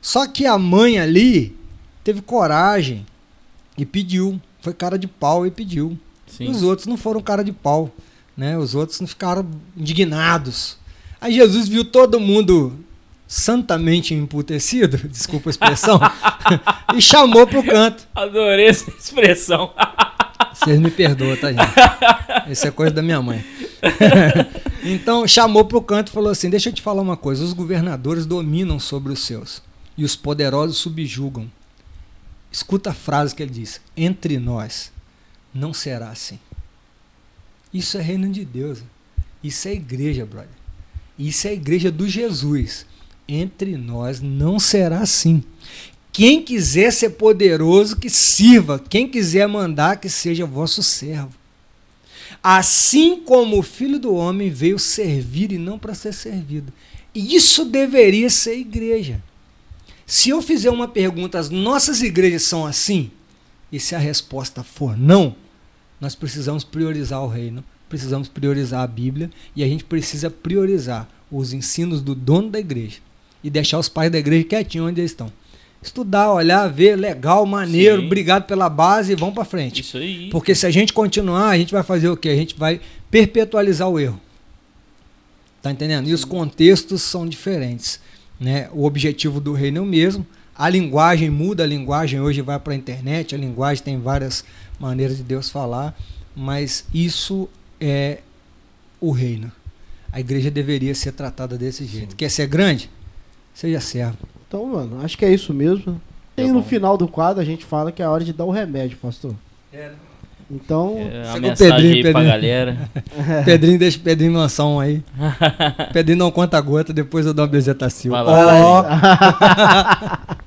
Só 0.00 0.26
que 0.26 0.46
a 0.46 0.56
mãe 0.56 0.98
ali 0.98 1.54
teve 2.02 2.22
coragem 2.22 3.04
e 3.76 3.84
pediu. 3.84 4.40
Foi 4.62 4.72
cara 4.72 4.98
de 4.98 5.06
pau 5.06 5.46
e 5.46 5.50
pediu. 5.50 5.98
Sim. 6.26 6.50
Os 6.50 6.62
outros 6.62 6.86
não 6.86 6.96
foram 6.96 7.20
cara 7.20 7.44
de 7.44 7.52
pau. 7.52 7.92
Né? 8.34 8.56
Os 8.56 8.74
outros 8.74 9.00
não 9.00 9.06
ficaram 9.06 9.46
indignados. 9.76 10.78
Aí 11.20 11.34
Jesus 11.34 11.68
viu 11.68 11.84
todo 11.84 12.18
mundo 12.18 12.78
santamente 13.26 14.14
emputecido, 14.14 14.96
desculpa 15.08 15.48
a 15.48 15.52
expressão, 15.52 16.00
e 16.94 17.00
chamou 17.00 17.46
pro 17.46 17.62
canto. 17.62 18.06
Adorei 18.14 18.66
essa 18.66 18.90
expressão. 18.90 19.72
Vocês 20.52 20.78
me 20.80 20.90
perdoam, 20.90 21.36
tá, 21.36 21.52
gente? 21.52 22.50
Isso 22.50 22.66
é 22.66 22.70
coisa 22.70 22.94
da 22.94 23.02
minha 23.02 23.20
mãe. 23.20 23.44
então 24.82 25.26
chamou 25.26 25.64
pro 25.64 25.82
canto 25.82 26.08
e 26.08 26.12
falou 26.12 26.30
assim: 26.30 26.48
Deixa 26.48 26.70
eu 26.70 26.72
te 26.72 26.80
falar 26.82 27.02
uma 27.02 27.16
coisa: 27.16 27.44
os 27.44 27.52
governadores 27.52 28.24
dominam 28.24 28.78
sobre 28.78 29.12
os 29.12 29.20
seus 29.20 29.62
e 29.96 30.04
os 30.04 30.16
poderosos 30.16 30.78
subjugam. 30.78 31.50
Escuta 32.50 32.90
a 32.90 32.94
frase 32.94 33.34
que 33.34 33.42
ele 33.42 33.52
disse: 33.52 33.80
Entre 33.96 34.38
nós 34.38 34.92
não 35.52 35.74
será 35.74 36.08
assim. 36.08 36.38
Isso 37.72 37.98
é 37.98 38.00
reino 38.00 38.30
de 38.30 38.44
Deus. 38.44 38.82
Isso 39.42 39.68
é 39.68 39.72
igreja, 39.72 40.24
brother. 40.24 40.48
Isso 41.18 41.46
é 41.46 41.50
a 41.50 41.54
igreja 41.54 41.90
do 41.90 42.08
Jesus. 42.08 42.86
Entre 43.28 43.76
nós 43.76 44.20
não 44.20 44.58
será 44.58 45.00
assim. 45.00 45.42
Quem 46.12 46.42
quiser 46.42 46.92
ser 46.92 47.10
poderoso, 47.10 47.96
que 47.96 48.08
sirva. 48.08 48.78
Quem 48.78 49.08
quiser 49.08 49.46
mandar, 49.46 49.96
que 49.96 50.08
seja 50.08 50.46
vosso 50.46 50.82
servo. 50.82 51.34
Assim 52.42 53.20
como 53.20 53.58
o 53.58 53.62
filho 53.62 53.98
do 53.98 54.14
homem 54.14 54.48
veio 54.48 54.78
servir 54.78 55.52
e 55.52 55.58
não 55.58 55.78
para 55.78 55.94
ser 55.94 56.14
servido. 56.14 56.72
Isso 57.14 57.64
deveria 57.64 58.30
ser 58.30 58.56
igreja. 58.56 59.22
Se 60.06 60.30
eu 60.30 60.40
fizer 60.40 60.70
uma 60.70 60.86
pergunta, 60.86 61.38
as 61.38 61.50
nossas 61.50 62.00
igrejas 62.00 62.44
são 62.44 62.64
assim? 62.64 63.10
E 63.72 63.80
se 63.80 63.94
a 63.94 63.98
resposta 63.98 64.62
for 64.62 64.96
não, 64.96 65.34
nós 66.00 66.14
precisamos 66.14 66.62
priorizar 66.62 67.22
o 67.22 67.28
reino, 67.28 67.64
precisamos 67.88 68.28
priorizar 68.28 68.82
a 68.82 68.86
Bíblia 68.86 69.30
e 69.56 69.64
a 69.64 69.66
gente 69.66 69.82
precisa 69.82 70.30
priorizar 70.30 71.08
os 71.30 71.52
ensinos 71.52 72.00
do 72.00 72.14
dono 72.14 72.48
da 72.48 72.60
igreja 72.60 73.05
e 73.46 73.50
deixar 73.50 73.78
os 73.78 73.88
pais 73.88 74.10
da 74.10 74.18
igreja 74.18 74.42
quietinhos 74.42 74.88
onde 74.88 75.00
eles 75.00 75.12
estão. 75.12 75.30
Estudar, 75.80 76.32
olhar, 76.32 76.66
ver, 76.66 76.96
legal, 76.96 77.46
maneiro, 77.46 78.00
Sim. 78.00 78.06
obrigado 78.06 78.44
pela 78.44 78.68
base 78.68 79.12
e 79.12 79.14
vamos 79.14 79.36
para 79.36 79.44
frente. 79.44 79.82
Isso 79.82 79.98
aí. 79.98 80.28
Porque 80.30 80.52
se 80.52 80.66
a 80.66 80.70
gente 80.70 80.92
continuar, 80.92 81.50
a 81.50 81.56
gente 81.56 81.72
vai 81.72 81.84
fazer 81.84 82.08
o 82.08 82.16
quê? 82.16 82.30
A 82.30 82.34
gente 82.34 82.56
vai 82.58 82.80
perpetualizar 83.08 83.88
o 83.88 84.00
erro. 84.00 84.20
Tá 85.62 85.70
entendendo? 85.70 86.08
E 86.08 86.12
os 86.12 86.24
contextos 86.24 87.02
são 87.02 87.24
diferentes. 87.24 88.00
Né? 88.40 88.68
O 88.72 88.84
objetivo 88.84 89.40
do 89.40 89.52
reino 89.52 89.78
é 89.78 89.80
o 89.80 89.86
mesmo. 89.86 90.26
A 90.58 90.68
linguagem 90.68 91.30
muda, 91.30 91.62
a 91.62 91.66
linguagem 91.66 92.20
hoje 92.20 92.40
vai 92.42 92.58
para 92.58 92.72
a 92.72 92.76
internet, 92.76 93.32
a 93.32 93.38
linguagem 93.38 93.84
tem 93.84 94.00
várias 94.00 94.44
maneiras 94.80 95.18
de 95.18 95.22
Deus 95.22 95.50
falar, 95.50 95.96
mas 96.34 96.84
isso 96.92 97.48
é 97.80 98.18
o 99.00 99.12
reino. 99.12 99.52
A 100.10 100.18
igreja 100.18 100.50
deveria 100.50 100.94
ser 100.96 101.12
tratada 101.12 101.56
desse 101.56 101.84
jeito. 101.84 102.10
Sim. 102.10 102.16
Quer 102.16 102.30
ser 102.30 102.48
grande? 102.48 102.90
Seja 103.56 103.80
servo. 103.80 104.18
Então, 104.46 104.66
mano, 104.66 105.00
acho 105.02 105.16
que 105.16 105.24
é 105.24 105.32
isso 105.32 105.54
mesmo. 105.54 105.98
E 106.36 106.42
é 106.42 106.46
no 106.52 106.62
final 106.62 106.98
do 106.98 107.08
quadro 107.08 107.40
a 107.40 107.44
gente 107.44 107.64
fala 107.64 107.90
que 107.90 108.02
é 108.02 108.04
a 108.04 108.10
hora 108.10 108.22
de 108.22 108.34
dar 108.34 108.44
o 108.44 108.50
remédio, 108.50 108.98
pastor. 108.98 109.34
É, 109.72 109.88
né? 109.88 109.94
Então, 110.50 110.98
é, 110.98 111.26
a 111.26 111.40
mensagem 111.40 111.56
Pedrinho, 111.56 111.94
aí 111.94 112.02
Pedrinho. 112.02 112.12
pra 112.12 112.22
galera. 112.22 112.90
Pedrinho, 113.46 113.78
deixa 113.78 113.96
o 113.96 114.02
Pedrinho 114.02 114.34
lançar 114.34 114.66
um 114.66 114.78
aí. 114.78 115.02
Pedrinho 115.90 116.18
não 116.18 116.30
conta 116.30 116.60
gota, 116.60 116.92
depois 116.92 117.24
eu 117.24 117.32
dou 117.32 117.46
uma 117.46 117.50
bezetacil. 117.50 118.12
Vai 118.12 118.22
lá. 118.22 118.60
Oh. 118.60 118.82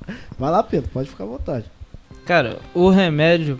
Vai 0.38 0.50
lá, 0.52 0.62
Pedro, 0.62 0.88
pode 0.92 1.08
ficar 1.08 1.24
à 1.24 1.26
vontade. 1.26 1.64
Cara, 2.24 2.58
o 2.72 2.90
remédio, 2.90 3.58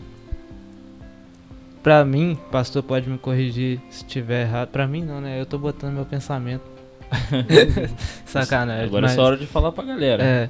pra 1.82 2.04
mim, 2.04 2.38
pastor 2.52 2.84
pode 2.84 3.10
me 3.10 3.18
corrigir 3.18 3.80
se 3.90 4.04
estiver 4.04 4.42
errado. 4.42 4.68
Pra 4.68 4.86
mim 4.86 5.02
não, 5.02 5.20
né? 5.20 5.40
Eu 5.40 5.44
tô 5.44 5.58
botando 5.58 5.94
meu 5.94 6.06
pensamento. 6.06 6.69
Sacanagem. 8.24 8.86
Agora 8.86 9.02
mas, 9.02 9.12
é 9.12 9.14
só 9.14 9.22
hora 9.22 9.36
de 9.36 9.46
falar 9.46 9.72
pra 9.72 9.84
galera. 9.84 10.22
É, 10.22 10.48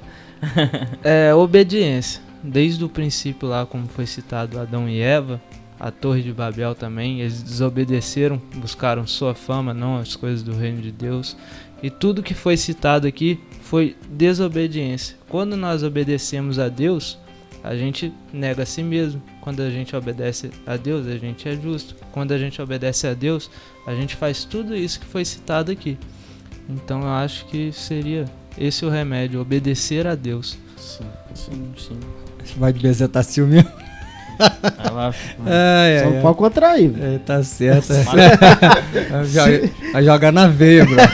é 1.29 1.33
obediência. 1.33 2.21
Desde 2.43 2.83
o 2.83 2.89
princípio 2.89 3.47
lá, 3.47 3.65
como 3.65 3.87
foi 3.87 4.05
citado 4.05 4.59
Adão 4.59 4.89
e 4.89 4.99
Eva, 4.99 5.39
a 5.79 5.91
Torre 5.91 6.21
de 6.21 6.31
Babel 6.31 6.75
também. 6.75 7.21
Eles 7.21 7.41
desobedeceram, 7.41 8.41
buscaram 8.55 9.05
sua 9.07 9.33
fama, 9.33 9.73
não 9.73 9.97
as 9.97 10.15
coisas 10.15 10.43
do 10.43 10.53
reino 10.53 10.81
de 10.81 10.91
Deus. 10.91 11.35
E 11.81 11.89
tudo 11.89 12.21
que 12.21 12.35
foi 12.35 12.55
citado 12.55 13.07
aqui 13.07 13.39
foi 13.61 13.95
desobediência. 14.09 15.17
Quando 15.27 15.57
nós 15.57 15.81
obedecemos 15.81 16.59
a 16.59 16.69
Deus, 16.69 17.17
a 17.63 17.75
gente 17.75 18.13
nega 18.31 18.63
a 18.63 18.65
si 18.65 18.83
mesmo. 18.83 19.21
Quando 19.41 19.61
a 19.61 19.69
gente 19.69 19.95
obedece 19.95 20.51
a 20.65 20.77
Deus, 20.77 21.07
a 21.07 21.17
gente 21.17 21.49
é 21.49 21.55
justo. 21.55 21.95
Quando 22.11 22.31
a 22.31 22.37
gente 22.37 22.61
obedece 22.61 23.07
a 23.07 23.13
Deus, 23.15 23.49
a 23.85 23.95
gente 23.95 24.15
faz 24.15 24.43
tudo 24.43 24.75
isso 24.75 24.99
que 24.99 25.05
foi 25.05 25.25
citado 25.25 25.71
aqui. 25.71 25.97
Então 26.69 27.01
eu 27.01 27.09
acho 27.09 27.45
que 27.45 27.71
seria 27.71 28.25
esse 28.57 28.85
o 28.85 28.89
remédio, 28.89 29.41
obedecer 29.41 30.07
a 30.07 30.15
Deus. 30.15 30.57
Sim, 30.77 31.05
sim, 31.33 31.71
sim. 31.77 31.99
Vai 32.57 32.73
de 32.73 32.79
bezetacil 32.79 33.47
mesmo? 33.47 33.71
Ela, 34.83 35.13
é, 35.45 36.01
Só 36.03 36.09
é, 36.09 36.21
pode 36.21 36.37
contrair. 36.37 36.93
É, 36.99 37.19
tá 37.19 37.43
certo. 37.43 37.93
vai 39.93 40.03
jogar 40.03 40.31
na 40.31 40.47
veia, 40.47 40.85
bro. 40.85 40.95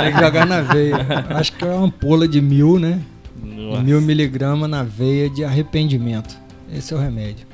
Tem 0.00 0.12
que 0.12 0.18
jogar 0.18 0.46
na 0.46 0.62
veia. 0.62 0.96
Acho 1.30 1.52
que 1.52 1.64
é 1.64 1.68
uma 1.68 1.86
ampola 1.86 2.26
de 2.26 2.40
mil, 2.40 2.78
né? 2.78 3.00
Nossa. 3.42 3.82
Mil 3.82 4.00
miligramas 4.00 4.70
na 4.70 4.82
veia 4.82 5.28
de 5.28 5.44
arrependimento. 5.44 6.36
Esse 6.72 6.94
é 6.94 6.96
o 6.96 7.00
remédio. 7.00 7.46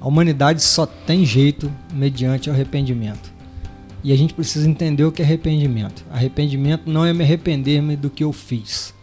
A 0.00 0.06
humanidade 0.06 0.62
só 0.62 0.84
tem 0.84 1.24
jeito 1.24 1.72
mediante 1.92 2.50
o 2.50 2.52
arrependimento. 2.52 3.32
E 4.04 4.12
a 4.12 4.16
gente 4.16 4.34
precisa 4.34 4.68
entender 4.68 5.04
o 5.04 5.10
que 5.10 5.22
é 5.22 5.24
arrependimento. 5.24 6.04
Arrependimento 6.12 6.88
não 6.88 7.04
é 7.04 7.12
me 7.12 7.24
arrepender-me 7.24 7.96
do 7.96 8.10
que 8.10 8.22
eu 8.22 8.32
fiz. 8.32 8.94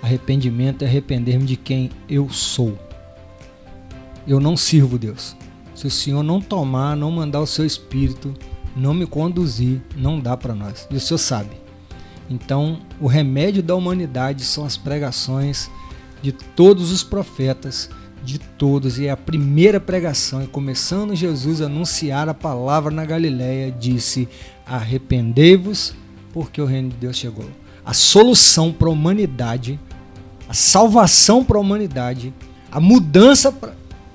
Arrependimento 0.00 0.82
é 0.82 0.86
arrepender-me 0.86 1.44
de 1.44 1.56
quem 1.56 1.90
eu 2.08 2.30
sou 2.30 2.78
eu 4.26 4.40
não 4.40 4.56
sirvo 4.56 4.98
Deus. 4.98 5.36
Se 5.74 5.86
o 5.86 5.90
Senhor 5.90 6.22
não 6.22 6.40
tomar, 6.40 6.96
não 6.96 7.10
mandar 7.10 7.40
o 7.40 7.46
seu 7.46 7.64
espírito, 7.64 8.34
não 8.76 8.94
me 8.94 9.06
conduzir, 9.06 9.80
não 9.96 10.20
dá 10.20 10.36
para 10.36 10.54
nós. 10.54 10.86
E 10.90 10.96
o 10.96 11.00
Senhor 11.00 11.18
sabe. 11.18 11.50
Então, 12.28 12.78
o 13.00 13.06
remédio 13.06 13.62
da 13.62 13.74
humanidade 13.74 14.44
são 14.44 14.64
as 14.64 14.76
pregações 14.76 15.70
de 16.22 16.30
todos 16.32 16.92
os 16.92 17.02
profetas, 17.02 17.90
de 18.22 18.38
todos. 18.38 18.98
E 18.98 19.08
a 19.08 19.16
primeira 19.16 19.80
pregação, 19.80 20.42
e 20.42 20.46
começando 20.46 21.14
Jesus 21.14 21.60
a 21.60 21.66
anunciar 21.66 22.28
a 22.28 22.34
palavra 22.34 22.90
na 22.90 23.04
Galiléia, 23.04 23.70
disse: 23.70 24.28
Arrependei-vos, 24.66 25.94
porque 26.32 26.60
o 26.60 26.66
reino 26.66 26.90
de 26.90 26.96
Deus 26.96 27.16
chegou. 27.16 27.48
A 27.84 27.92
solução 27.92 28.72
para 28.72 28.88
a 28.88 28.92
humanidade, 28.92 29.80
a 30.48 30.54
salvação 30.54 31.44
para 31.44 31.56
a 31.56 31.60
humanidade, 31.60 32.32
a 32.70 32.80
mudança 32.80 33.56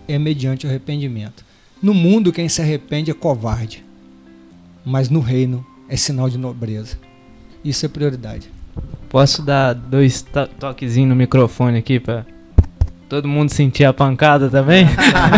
é 0.08 0.18
mediante 0.18 0.66
o 0.66 0.70
arrependimento. 0.70 1.44
No 1.82 1.94
mundo, 1.94 2.32
quem 2.32 2.48
se 2.48 2.62
arrepende 2.62 3.12
é 3.12 3.14
covarde, 3.14 3.84
mas 4.86 5.10
no 5.10 5.20
reino 5.20 5.66
é 5.90 5.98
sinal 5.98 6.30
de 6.30 6.38
nobreza. 6.38 6.98
Isso 7.64 7.86
é 7.86 7.90
prioridade. 7.90 8.50
Posso 9.10 9.42
dar 9.42 9.74
dois 9.74 10.22
to 10.22 10.48
toquezinhos 10.60 11.10
no 11.10 11.16
microfone 11.16 11.78
aqui 11.78 12.00
para 12.00 12.26
todo 13.08 13.28
mundo 13.28 13.52
sentir 13.52 13.86
a 13.86 13.94
pancada 13.94 14.50
também? 14.50 14.86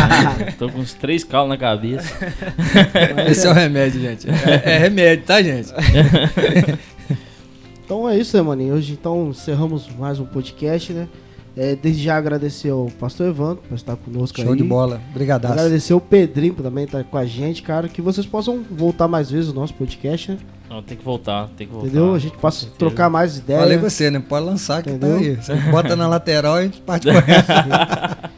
Tô 0.57 0.69
com 0.69 0.79
uns 0.79 0.93
três 0.93 1.23
calos 1.23 1.49
na 1.49 1.57
cabeça. 1.57 2.13
Esse 3.29 3.47
é 3.47 3.49
o 3.49 3.53
remédio, 3.53 4.01
gente. 4.01 4.27
É, 4.29 4.75
é 4.75 4.77
remédio, 4.77 5.25
tá, 5.25 5.41
gente? 5.41 5.69
então 7.83 8.07
é 8.07 8.17
isso, 8.17 8.35
né, 8.37 8.43
maninho? 8.43 8.75
Hoje 8.75 8.93
então 8.93 9.29
encerramos 9.29 9.89
mais 9.97 10.19
um 10.19 10.25
podcast, 10.25 10.93
né? 10.93 11.07
É, 11.55 11.75
desde 11.75 12.03
já 12.03 12.15
agradecer 12.15 12.69
ao 12.69 12.85
pastor 12.99 13.29
Evandro 13.29 13.63
por 13.67 13.73
estar 13.73 13.95
conosco 13.95 14.39
Show 14.39 14.51
aí. 14.51 14.57
de 14.57 14.63
bola. 14.63 15.01
Obrigadaço. 15.09 15.55
Agradecer 15.55 15.93
o 15.93 15.99
Pedrinho 15.99 16.53
por 16.53 16.61
também 16.61 16.83
estar 16.83 17.03
com 17.03 17.17
a 17.17 17.25
gente, 17.25 17.63
cara. 17.63 17.89
Que 17.89 17.99
vocês 17.99 18.27
possam 18.27 18.63
voltar 18.69 19.07
mais 19.07 19.31
vezes 19.31 19.47
no 19.47 19.61
nosso 19.61 19.73
podcast, 19.73 20.31
né? 20.31 20.37
Não, 20.69 20.81
tem 20.81 20.97
que 20.97 21.03
voltar, 21.03 21.49
tem 21.55 21.65
que 21.67 21.73
voltar. 21.73 21.87
Entendeu? 21.87 22.13
A 22.13 22.19
gente 22.19 22.37
possa 22.37 22.67
trocar 22.77 23.09
mais 23.09 23.37
ideias. 23.37 23.61
Falei 23.61 23.77
com 23.77 23.89
você, 23.89 24.11
né? 24.11 24.19
Pode 24.19 24.45
lançar 24.45 24.83
que 24.83 24.89
Entendeu? 24.89 25.17
tá 25.17 25.23
aí. 25.23 25.35
Você 25.35 25.55
bota 25.71 25.95
na 25.95 26.07
lateral 26.07 26.57
e 26.57 26.59
a 26.59 26.63
gente 26.63 26.81
parte 26.81 27.07
com 27.07 27.31
essa. 27.31 28.31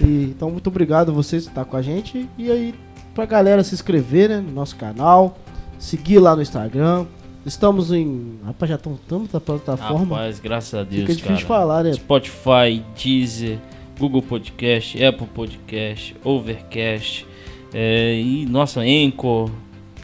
e, 0.00 0.24
então, 0.24 0.50
muito 0.50 0.68
obrigado 0.68 1.10
a 1.10 1.12
vocês 1.12 1.44
por 1.44 1.50
estar 1.50 1.64
com 1.64 1.76
a 1.76 1.82
gente. 1.82 2.28
E 2.38 2.50
aí, 2.50 2.74
pra 3.14 3.26
galera 3.26 3.62
se 3.62 3.74
inscrever 3.74 4.30
né, 4.30 4.40
no 4.40 4.52
nosso 4.52 4.76
canal, 4.76 5.36
seguir 5.78 6.18
lá 6.18 6.34
no 6.34 6.42
Instagram, 6.42 7.06
Estamos 7.46 7.92
em. 7.92 8.40
Rapaz, 8.44 8.68
já 8.68 8.74
estamos 8.74 8.98
tanta 9.06 9.40
plataforma. 9.40 10.16
Rapaz, 10.16 10.40
graças 10.40 10.74
a 10.74 10.82
Deus. 10.82 11.02
Fica 11.02 11.14
difícil 11.14 11.36
de 11.36 11.44
falar, 11.44 11.84
né? 11.84 11.92
Spotify, 11.92 12.82
Deezer, 13.00 13.60
Google 14.00 14.20
Podcast, 14.20 15.02
Apple 15.02 15.28
Podcast, 15.28 16.16
Overcast. 16.24 17.24
É, 17.72 18.20
e 18.20 18.44
nossa, 18.46 18.80
Anchor. 18.80 19.48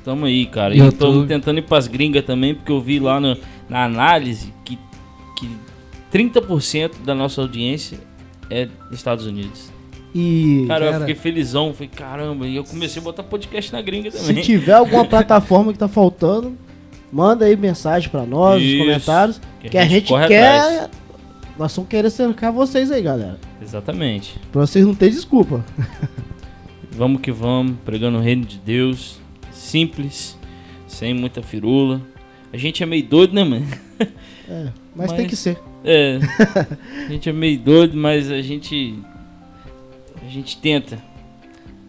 Tamo 0.05 0.27
aí, 0.27 0.47
cara. 0.47 0.75
E 0.75 0.79
eu 0.79 0.93
tô 0.93 1.25
tentando 1.27 1.59
ir 1.59 1.63
pras 1.63 1.87
gringas 1.87 2.25
também, 2.25 2.55
porque 2.55 2.73
eu 2.73 2.81
vi 2.81 2.99
lá 2.99 3.21
no, 3.21 3.37
na 3.69 3.85
análise 3.85 4.53
que, 4.65 4.79
que 5.37 5.49
30% 6.13 7.03
da 7.05 7.15
nossa 7.15 7.41
audiência 7.41 7.99
é 8.51 8.69
Estados 8.91 9.27
Unidos. 9.27 9.71
E, 10.15 10.65
cara, 10.69 10.85
cara, 10.85 10.97
eu 10.97 11.01
fiquei 11.01 11.15
felizão, 11.15 11.73
falei, 11.73 11.89
caramba, 11.89 12.47
e 12.47 12.57
eu 12.57 12.65
comecei 12.65 13.01
a 13.01 13.05
botar 13.05 13.23
podcast 13.23 13.73
na 13.73 13.81
gringa 13.81 14.11
também. 14.11 14.37
Se 14.37 14.43
tiver 14.43 14.75
alguma 14.75 15.05
plataforma 15.07 15.73
que 15.73 15.79
tá 15.79 15.89
faltando, 15.89 16.55
Manda 17.13 17.45
aí 17.45 17.55
mensagem 17.55 18.09
para 18.09 18.25
nós, 18.25 18.63
Isso, 18.63 18.79
nos 18.79 18.87
comentários. 18.87 19.41
Que, 19.61 19.69
que 19.69 19.77
a 19.77 19.85
gente, 19.85 20.15
a 20.15 20.21
gente 20.21 20.29
quer. 20.29 20.61
Atrás. 20.61 20.91
Nós 21.59 21.71
estamos 21.71 21.91
querendo 21.91 22.11
cercar 22.11 22.51
vocês 22.51 22.91
aí, 22.91 23.03
galera. 23.03 23.39
Exatamente. 23.61 24.41
Pra 24.51 24.63
vocês 24.63 24.87
não 24.87 24.95
terem 24.95 25.15
desculpa. 25.15 25.63
vamos 26.91 27.21
que 27.21 27.31
vamos, 27.31 27.77
pregando 27.85 28.17
o 28.17 28.21
reino 28.23 28.47
de 28.47 28.57
Deus. 28.57 29.21
Simples, 29.63 30.37
sem 30.89 31.15
muita 31.15 31.41
firula. 31.41 32.03
A 32.53 32.57
gente 32.57 32.83
é 32.83 32.87
meio 32.87 33.05
doido, 33.05 33.33
né, 33.33 33.45
mano? 33.45 33.67
É, 34.49 34.65
mas, 34.95 35.09
mas 35.09 35.13
tem 35.13 35.27
que 35.27 35.37
ser. 35.37 35.57
É. 35.85 36.19
a 37.07 37.13
gente 37.13 37.29
é 37.29 37.33
meio 37.33 37.59
doido, 37.59 37.97
mas 37.97 38.29
a 38.31 38.43
gente. 38.43 38.99
A 40.21 40.29
gente 40.29 40.59
tenta. 40.59 40.99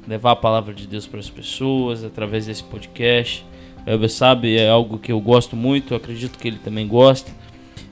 levar 0.08 0.32
a 0.32 0.36
palavra 0.36 0.72
de 0.74 0.86
Deus 0.86 1.08
para 1.08 1.20
as 1.20 1.32
pessoas 1.32 2.04
através 2.04 2.46
desse 2.46 2.64
podcast. 2.64 3.44
O 3.86 3.90
Elber 3.90 4.10
sabe, 4.10 4.56
é 4.56 4.70
algo 4.70 5.00
que 5.00 5.12
eu 5.12 5.20
gosto 5.20 5.56
muito, 5.56 5.94
eu 5.94 5.98
acredito 5.98 6.38
que 6.38 6.48
ele 6.48 6.60
também 6.60 6.88
gosta. 6.88 7.32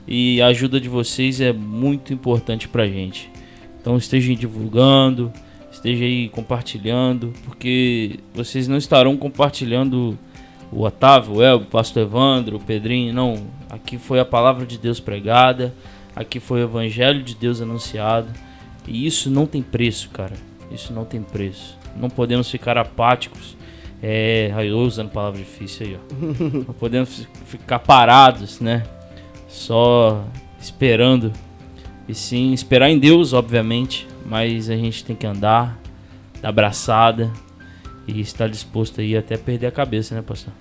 E 0.08 0.42
a 0.42 0.48
ajuda 0.48 0.80
de 0.80 0.88
vocês 0.88 1.42
é 1.42 1.52
muito 1.52 2.14
importante 2.14 2.68
pra 2.68 2.88
gente. 2.88 3.30
Então 3.82 3.98
estejam 3.98 4.36
divulgando, 4.36 5.34
esteja 5.82 6.06
aí 6.06 6.30
compartilhando, 6.30 7.34
porque 7.44 8.20
vocês 8.34 8.68
não 8.68 8.78
estarão 8.78 9.18
compartilhando 9.18 10.18
o 10.72 10.84
Otávio, 10.84 11.38
o 11.38 11.44
Elber, 11.44 11.68
o 11.68 11.72
Pastor 11.72 12.04
Evandro, 12.04 12.58
o 12.58 12.60
Pedrinho, 12.60 13.12
não. 13.14 13.48
Aqui 13.70 13.98
foi 13.98 14.20
a 14.20 14.26
palavra 14.26 14.66
de 14.66 14.78
Deus 14.78 15.00
pregada, 15.00 15.74
aqui 16.16 16.40
foi 16.40 16.62
o 16.62 16.64
Evangelho 16.66 17.24
de 17.24 17.34
Deus 17.34 17.62
anunciado. 17.62 18.30
E 18.88 19.06
isso 19.06 19.30
não 19.30 19.46
tem 19.46 19.62
preço, 19.62 20.10
cara. 20.10 20.36
Isso 20.72 20.94
não 20.94 21.04
tem 21.04 21.22
preço. 21.22 21.78
Não 21.96 22.10
podemos 22.10 22.50
ficar 22.50 22.78
apáticos. 22.78 23.58
É, 24.04 24.52
eu 24.64 24.80
usando 24.80 25.10
palavra 25.10 25.40
difícil 25.40 25.88
aí, 25.88 25.96
ó. 25.96 26.16
não 26.68 26.74
podemos 26.74 27.28
ficar 27.46 27.80
parados, 27.80 28.60
né? 28.60 28.84
Só 29.48 30.24
esperando. 30.60 31.32
E 32.08 32.14
sim, 32.14 32.54
esperar 32.54 32.90
em 32.90 33.00
Deus, 33.00 33.34
obviamente. 33.34 34.08
Mas 34.32 34.70
a 34.70 34.78
gente 34.78 35.04
tem 35.04 35.14
que 35.14 35.28
andar, 35.28 35.78
dar 36.42 36.48
abraçada 36.48 37.30
e 38.08 38.22
estar 38.22 38.48
disposto 38.48 39.02
aí 39.02 39.18
até 39.18 39.36
perder 39.36 39.68
a 39.68 39.72
cabeça, 39.72 40.16
né, 40.16 40.22
pastor? 40.22 40.54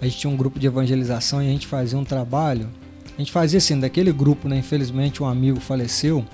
a 0.00 0.04
gente 0.04 0.16
tinha 0.16 0.32
um 0.32 0.36
grupo 0.36 0.60
de 0.60 0.68
evangelização 0.68 1.42
e 1.42 1.48
a 1.48 1.50
gente 1.50 1.66
fazia 1.66 1.98
um 1.98 2.04
trabalho. 2.04 2.68
A 3.16 3.20
gente 3.20 3.32
fazia 3.32 3.58
assim, 3.58 3.80
daquele 3.80 4.12
grupo, 4.12 4.48
né? 4.48 4.58
Infelizmente 4.58 5.20
um 5.20 5.26
amigo 5.26 5.58
faleceu. 5.58 6.24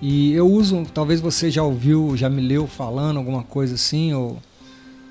E 0.00 0.32
eu 0.34 0.46
uso, 0.46 0.84
talvez 0.94 1.20
você 1.20 1.50
já 1.50 1.64
ouviu, 1.64 2.16
já 2.16 2.30
me 2.30 2.40
leu 2.40 2.68
falando 2.68 3.16
alguma 3.16 3.42
coisa 3.42 3.74
assim, 3.74 4.14
ou 4.14 4.38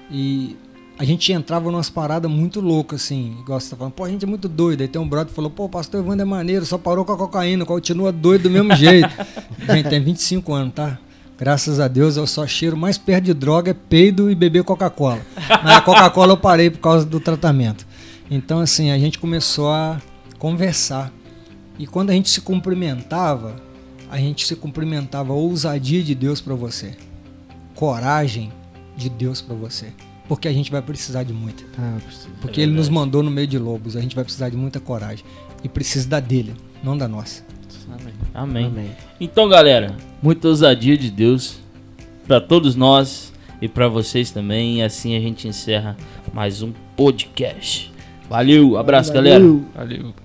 e 0.10 0.56
a 0.98 1.04
gente 1.04 1.32
entrava 1.34 1.70
numas 1.70 1.90
paradas 1.90 2.32
muito 2.32 2.62
loucas, 2.62 3.04
assim, 3.04 3.38
igual 3.42 3.60
você 3.60 3.70
tá 3.70 3.76
falando, 3.76 3.94
pô, 3.94 4.06
a 4.06 4.10
gente 4.10 4.24
é 4.24 4.28
muito 4.28 4.48
doido. 4.48 4.82
Aí 4.82 4.88
tem 4.88 5.02
um 5.02 5.08
brother 5.08 5.28
que 5.28 5.34
falou, 5.34 5.52
pô, 5.52 5.68
pastor 5.68 6.00
Evandro 6.00 6.22
é 6.22 6.26
maneiro, 6.26 6.66
só 6.66 6.78
parou 6.78 7.04
com 7.04 7.12
a 7.12 7.18
cocaína, 7.18 7.66
continua 7.66 8.12
doido 8.12 8.44
do 8.44 8.50
mesmo 8.50 8.74
jeito. 8.76 9.10
gente, 9.68 9.90
tem 9.90 10.02
25 10.02 10.54
anos, 10.54 10.74
tá? 10.74 10.98
Graças 11.38 11.82
a 11.82 11.90
Deus 11.90 12.16
eu 12.16 12.26
só 12.26 12.48
cheiro 12.48 12.78
mais 12.78 12.98
perto 12.98 13.26
de 13.26 13.34
droga 13.34 13.72
é 13.72 13.74
peido 13.74 14.32
e 14.32 14.36
beber 14.36 14.64
Coca-Cola. 14.64 15.20
Mas 15.64 15.78
a 15.78 15.82
Coca-Cola 15.82 16.32
eu 16.32 16.38
parei 16.38 16.70
por 16.70 16.80
causa 16.80 17.06
do 17.06 17.20
tratamento. 17.20 17.86
Então, 18.32 18.62
assim, 18.62 18.90
a 18.90 18.98
gente 18.98 19.20
começou 19.20 19.70
a 19.70 20.02
conversar. 20.40 21.12
E 21.78 21.86
quando 21.86 22.12
a 22.12 22.14
gente 22.14 22.30
se 22.30 22.40
cumprimentava, 22.40 23.58
a 24.10 24.18
gente 24.18 24.48
se 24.48 24.56
cumprimentava 24.56 25.34
ousadia 25.34 26.02
de 26.02 26.16
Deus 26.16 26.40
para 26.40 26.56
você. 26.56 26.96
Coragem 27.76 28.50
de 28.96 29.10
Deus 29.10 29.42
para 29.42 29.56
você. 29.56 29.88
Porque 30.28 30.48
a 30.48 30.54
gente 30.54 30.72
vai 30.72 30.82
precisar 30.82 31.24
de 31.24 31.34
muita. 31.34 31.64
Ah, 31.78 31.98
Porque 32.42 32.62
ele 32.62 32.72
nos 32.72 32.90
mandou 32.90 33.22
no 33.22 33.30
meio 33.30 33.48
de 33.48 33.60
lobos. 33.60 33.96
A 33.96 34.02
gente 34.02 34.16
vai 34.16 34.24
precisar 34.24 34.50
de 34.50 34.58
muita 34.58 34.80
coragem. 34.80 35.24
E 35.64 35.70
precisa 35.70 36.08
da 36.08 36.20
dele, 36.20 36.54
não 36.84 36.98
da 36.98 37.08
nossa. 37.08 37.44
Amém. 38.34 38.66
amém. 38.66 38.92
Então, 39.20 39.48
galera, 39.48 39.96
muita 40.22 40.48
ousadia 40.48 40.98
de 40.98 41.10
Deus 41.10 41.60
para 42.28 42.42
todos 42.42 42.76
nós 42.76 43.32
e 43.62 43.68
para 43.68 43.88
vocês 43.88 44.32
também. 44.32 44.80
E 44.80 44.84
assim 44.84 45.16
a 45.16 45.20
gente 45.20 45.48
encerra 45.48 45.96
mais 46.34 46.62
um 46.62 46.74
podcast. 46.96 47.92
Valeu, 48.30 48.78
abraço, 48.78 49.14
galera. 49.14 49.40
Valeu. 49.40 49.66
Valeu. 49.74 50.25